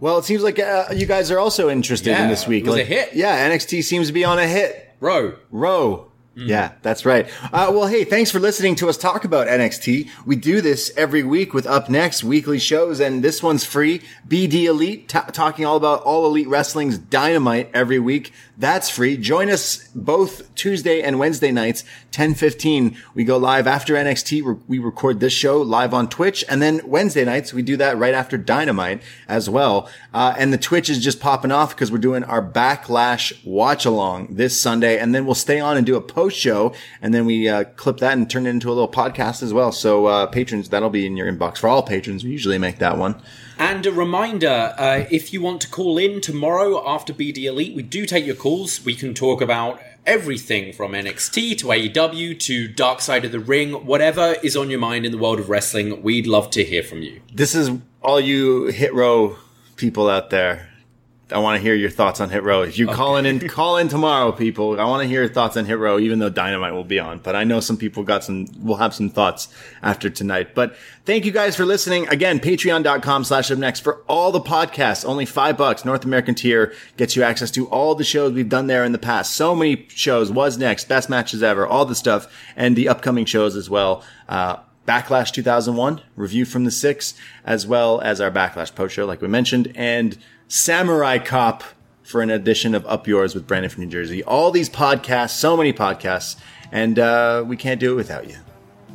Well, 0.00 0.18
it 0.18 0.24
seems 0.24 0.42
like 0.42 0.60
uh, 0.60 0.86
you 0.94 1.04
guys 1.04 1.32
are 1.32 1.38
also 1.40 1.68
interested 1.68 2.16
in 2.16 2.28
this 2.28 2.46
week. 2.46 2.64
it 2.64 2.70
was 2.70 2.78
a 2.78 2.84
hit. 2.84 3.12
Yeah, 3.14 3.50
NXT 3.50 3.82
seems 3.82 4.06
to 4.06 4.12
be 4.12 4.24
on 4.24 4.38
a 4.38 4.46
hit. 4.46 4.94
Row. 5.00 5.36
Row. 5.50 6.12
Yeah, 6.36 6.72
that's 6.82 7.04
right. 7.06 7.28
Uh, 7.52 7.70
well, 7.72 7.86
hey, 7.86 8.04
thanks 8.04 8.30
for 8.30 8.40
listening 8.40 8.74
to 8.76 8.88
us 8.88 8.96
talk 8.96 9.24
about 9.24 9.46
NXT. 9.46 10.10
We 10.26 10.34
do 10.36 10.60
this 10.60 10.92
every 10.96 11.22
week 11.22 11.54
with 11.54 11.64
upNXT 11.64 12.24
weekly 12.24 12.58
shows, 12.58 12.98
and 13.00 13.22
this 13.22 13.42
one's 13.42 13.64
free. 13.64 14.02
BDElite, 14.28 15.06
ta 15.08 15.22
talking 15.26 15.64
all 15.64 15.76
about 15.76 16.02
all 16.02 16.26
elite 16.26 16.48
wrestling's 16.48 16.98
dynamite 16.98 17.70
every 17.72 18.00
week. 18.00 18.32
That's 18.56 18.88
free. 18.88 19.16
Join 19.16 19.50
us 19.50 19.88
both 19.96 20.54
Tuesday 20.54 21.02
and 21.02 21.18
Wednesday 21.18 21.50
nights, 21.50 21.82
1015. 22.10 22.96
We 23.12 23.24
go 23.24 23.36
live 23.36 23.66
after 23.66 23.94
NXT. 23.94 24.60
We 24.68 24.78
record 24.78 25.18
this 25.18 25.32
show 25.32 25.60
live 25.60 25.92
on 25.92 26.08
Twitch. 26.08 26.44
And 26.48 26.62
then 26.62 26.80
Wednesday 26.84 27.24
nights, 27.24 27.52
we 27.52 27.62
do 27.62 27.76
that 27.78 27.98
right 27.98 28.14
after 28.14 28.38
Dynamite 28.38 29.02
as 29.26 29.50
well. 29.50 29.88
Uh, 30.12 30.36
and 30.38 30.52
the 30.52 30.58
Twitch 30.58 30.88
is 30.88 31.02
just 31.02 31.18
popping 31.18 31.50
off 31.50 31.74
because 31.74 31.90
we're 31.90 31.98
doing 31.98 32.22
our 32.22 32.40
backlash 32.40 33.44
watch 33.44 33.84
along 33.84 34.28
this 34.36 34.60
Sunday. 34.60 34.98
And 34.98 35.12
then 35.12 35.26
we'll 35.26 35.34
stay 35.34 35.58
on 35.58 35.76
and 35.76 35.84
do 35.84 35.96
a 35.96 36.00
post 36.00 36.36
show. 36.36 36.72
And 37.02 37.12
then 37.12 37.26
we, 37.26 37.48
uh, 37.48 37.64
clip 37.64 37.98
that 37.98 38.16
and 38.16 38.30
turn 38.30 38.46
it 38.46 38.50
into 38.50 38.68
a 38.68 38.74
little 38.74 38.90
podcast 38.90 39.42
as 39.42 39.52
well. 39.52 39.72
So, 39.72 40.06
uh, 40.06 40.26
patrons, 40.26 40.68
that'll 40.68 40.90
be 40.90 41.06
in 41.06 41.16
your 41.16 41.30
inbox 41.30 41.58
for 41.58 41.66
all 41.66 41.82
patrons. 41.82 42.22
We 42.22 42.30
usually 42.30 42.58
make 42.58 42.78
that 42.78 42.98
one. 42.98 43.20
And 43.58 43.86
a 43.86 43.92
reminder 43.92 44.74
uh, 44.76 45.04
if 45.10 45.32
you 45.32 45.40
want 45.40 45.60
to 45.60 45.68
call 45.68 45.96
in 45.96 46.20
tomorrow 46.20 46.82
after 46.88 47.12
BDElite, 47.12 47.74
we 47.74 47.82
do 47.82 48.04
take 48.04 48.26
your 48.26 48.34
We 48.44 48.94
can 48.94 49.14
talk 49.14 49.40
about 49.40 49.80
everything 50.04 50.74
from 50.74 50.92
NXT 50.92 51.56
to 51.58 51.66
AEW 51.68 52.38
to 52.40 52.68
Dark 52.68 53.00
Side 53.00 53.24
of 53.24 53.32
the 53.32 53.40
Ring, 53.40 53.86
whatever 53.86 54.36
is 54.42 54.54
on 54.54 54.68
your 54.68 54.80
mind 54.80 55.06
in 55.06 55.12
the 55.12 55.16
world 55.16 55.40
of 55.40 55.48
wrestling. 55.48 56.02
We'd 56.02 56.26
love 56.26 56.50
to 56.50 56.62
hear 56.62 56.82
from 56.82 57.00
you. 57.00 57.22
This 57.32 57.54
is 57.54 57.70
all 58.02 58.20
you 58.20 58.66
hit 58.66 58.92
row 58.92 59.38
people 59.76 60.10
out 60.10 60.28
there. 60.28 60.68
I 61.30 61.38
want 61.38 61.56
to 61.56 61.62
hear 61.62 61.74
your 61.74 61.88
thoughts 61.88 62.20
on 62.20 62.28
Hit 62.28 62.42
Row. 62.42 62.62
If 62.62 62.78
you 62.78 62.86
call 62.86 63.16
in, 63.16 63.24
in, 63.24 63.40
call 63.48 63.78
in 63.78 63.88
tomorrow, 63.88 64.30
people. 64.30 64.78
I 64.78 64.84
want 64.84 65.02
to 65.02 65.08
hear 65.08 65.22
your 65.22 65.32
thoughts 65.32 65.56
on 65.56 65.64
Hit 65.64 65.78
Row, 65.78 65.98
even 65.98 66.18
though 66.18 66.28
Dynamite 66.28 66.74
will 66.74 66.84
be 66.84 66.98
on. 66.98 67.18
But 67.18 67.34
I 67.34 67.44
know 67.44 67.60
some 67.60 67.78
people 67.78 68.02
got 68.02 68.24
some, 68.24 68.46
will 68.62 68.76
have 68.76 68.94
some 68.94 69.08
thoughts 69.08 69.48
after 69.82 70.10
tonight. 70.10 70.54
But 70.54 70.76
thank 71.06 71.24
you 71.24 71.32
guys 71.32 71.56
for 71.56 71.64
listening. 71.64 72.06
Again, 72.08 72.40
patreon.com 72.40 73.24
slash 73.24 73.50
up 73.50 73.58
next 73.58 73.80
for 73.80 74.02
all 74.06 74.32
the 74.32 74.40
podcasts. 74.40 75.06
Only 75.06 75.24
five 75.24 75.56
bucks. 75.56 75.84
North 75.84 76.04
American 76.04 76.34
tier 76.34 76.74
gets 76.98 77.16
you 77.16 77.22
access 77.22 77.50
to 77.52 77.68
all 77.68 77.94
the 77.94 78.04
shows 78.04 78.32
we've 78.32 78.48
done 78.50 78.66
there 78.66 78.84
in 78.84 78.92
the 78.92 78.98
past. 78.98 79.34
So 79.34 79.54
many 79.54 79.86
shows. 79.88 80.30
Was 80.30 80.58
next, 80.58 80.88
best 80.88 81.08
matches 81.08 81.42
ever, 81.42 81.66
all 81.66 81.86
the 81.86 81.94
stuff, 81.94 82.26
and 82.54 82.76
the 82.76 82.88
upcoming 82.88 83.24
shows 83.24 83.56
as 83.56 83.70
well. 83.70 84.04
Uh, 84.28 84.56
Backlash 84.86 85.32
2001, 85.32 86.02
review 86.14 86.44
from 86.44 86.64
the 86.64 86.70
six, 86.70 87.14
as 87.44 87.66
well 87.66 88.00
as 88.02 88.20
our 88.20 88.30
Backlash 88.30 88.74
post 88.74 88.94
show, 88.94 89.06
like 89.06 89.22
we 89.22 89.28
mentioned, 89.28 89.72
and 89.74 90.18
Samurai 90.54 91.18
Cop 91.18 91.64
for 92.04 92.22
an 92.22 92.30
edition 92.30 92.76
of 92.76 92.86
Up 92.86 93.08
Yours 93.08 93.34
with 93.34 93.44
Brandon 93.44 93.68
from 93.68 93.82
New 93.82 93.90
Jersey. 93.90 94.22
All 94.22 94.52
these 94.52 94.70
podcasts, 94.70 95.30
so 95.30 95.56
many 95.56 95.72
podcasts, 95.72 96.36
and 96.70 96.96
uh, 96.96 97.42
we 97.44 97.56
can't 97.56 97.80
do 97.80 97.90
it 97.90 97.96
without 97.96 98.28
you. 98.30 98.36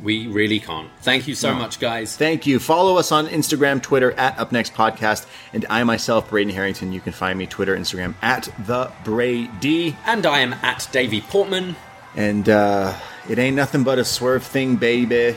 We 0.02 0.26
really 0.26 0.58
can't. 0.58 0.88
Thank 1.02 1.28
you 1.28 1.34
so 1.34 1.52
much, 1.52 1.78
guys. 1.78 2.16
Thank 2.16 2.46
you. 2.46 2.60
Follow 2.60 2.96
us 2.96 3.12
on 3.12 3.26
Instagram, 3.26 3.82
Twitter 3.82 4.12
at 4.12 4.38
Up 4.38 4.52
Next 4.52 4.72
Podcast, 4.72 5.26
and 5.52 5.66
I 5.68 5.84
myself, 5.84 6.30
Braden 6.30 6.54
Herrington. 6.54 6.94
You 6.94 7.00
can 7.00 7.12
find 7.12 7.38
me 7.38 7.46
Twitter, 7.46 7.76
Instagram 7.76 8.14
at 8.22 8.48
the 8.66 8.90
Brady. 9.04 9.94
And 10.06 10.24
I 10.24 10.38
am 10.38 10.54
at 10.54 10.88
Davie 10.92 11.20
Portman. 11.20 11.76
And 12.16 12.48
uh, 12.48 12.94
it 13.28 13.38
ain't 13.38 13.54
nothing 13.54 13.84
but 13.84 13.98
a 13.98 14.04
swerve 14.06 14.44
thing, 14.44 14.76
baby. 14.76 15.36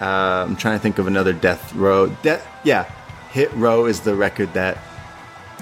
Uh, 0.00 0.04
I'm 0.46 0.54
trying 0.54 0.78
to 0.78 0.80
think 0.80 0.98
of 0.98 1.08
another 1.08 1.32
death 1.32 1.74
row. 1.74 2.06
De- 2.22 2.40
yeah, 2.62 2.84
Hit 3.32 3.52
Row 3.54 3.86
is 3.86 4.02
the 4.02 4.14
record 4.14 4.54
that 4.54 4.78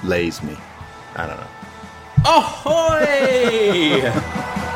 lays 0.05 0.43
me. 0.43 0.57
I 1.17 1.27
don't 1.27 1.39
know. 1.39 1.47
Ahoy! 2.25 4.13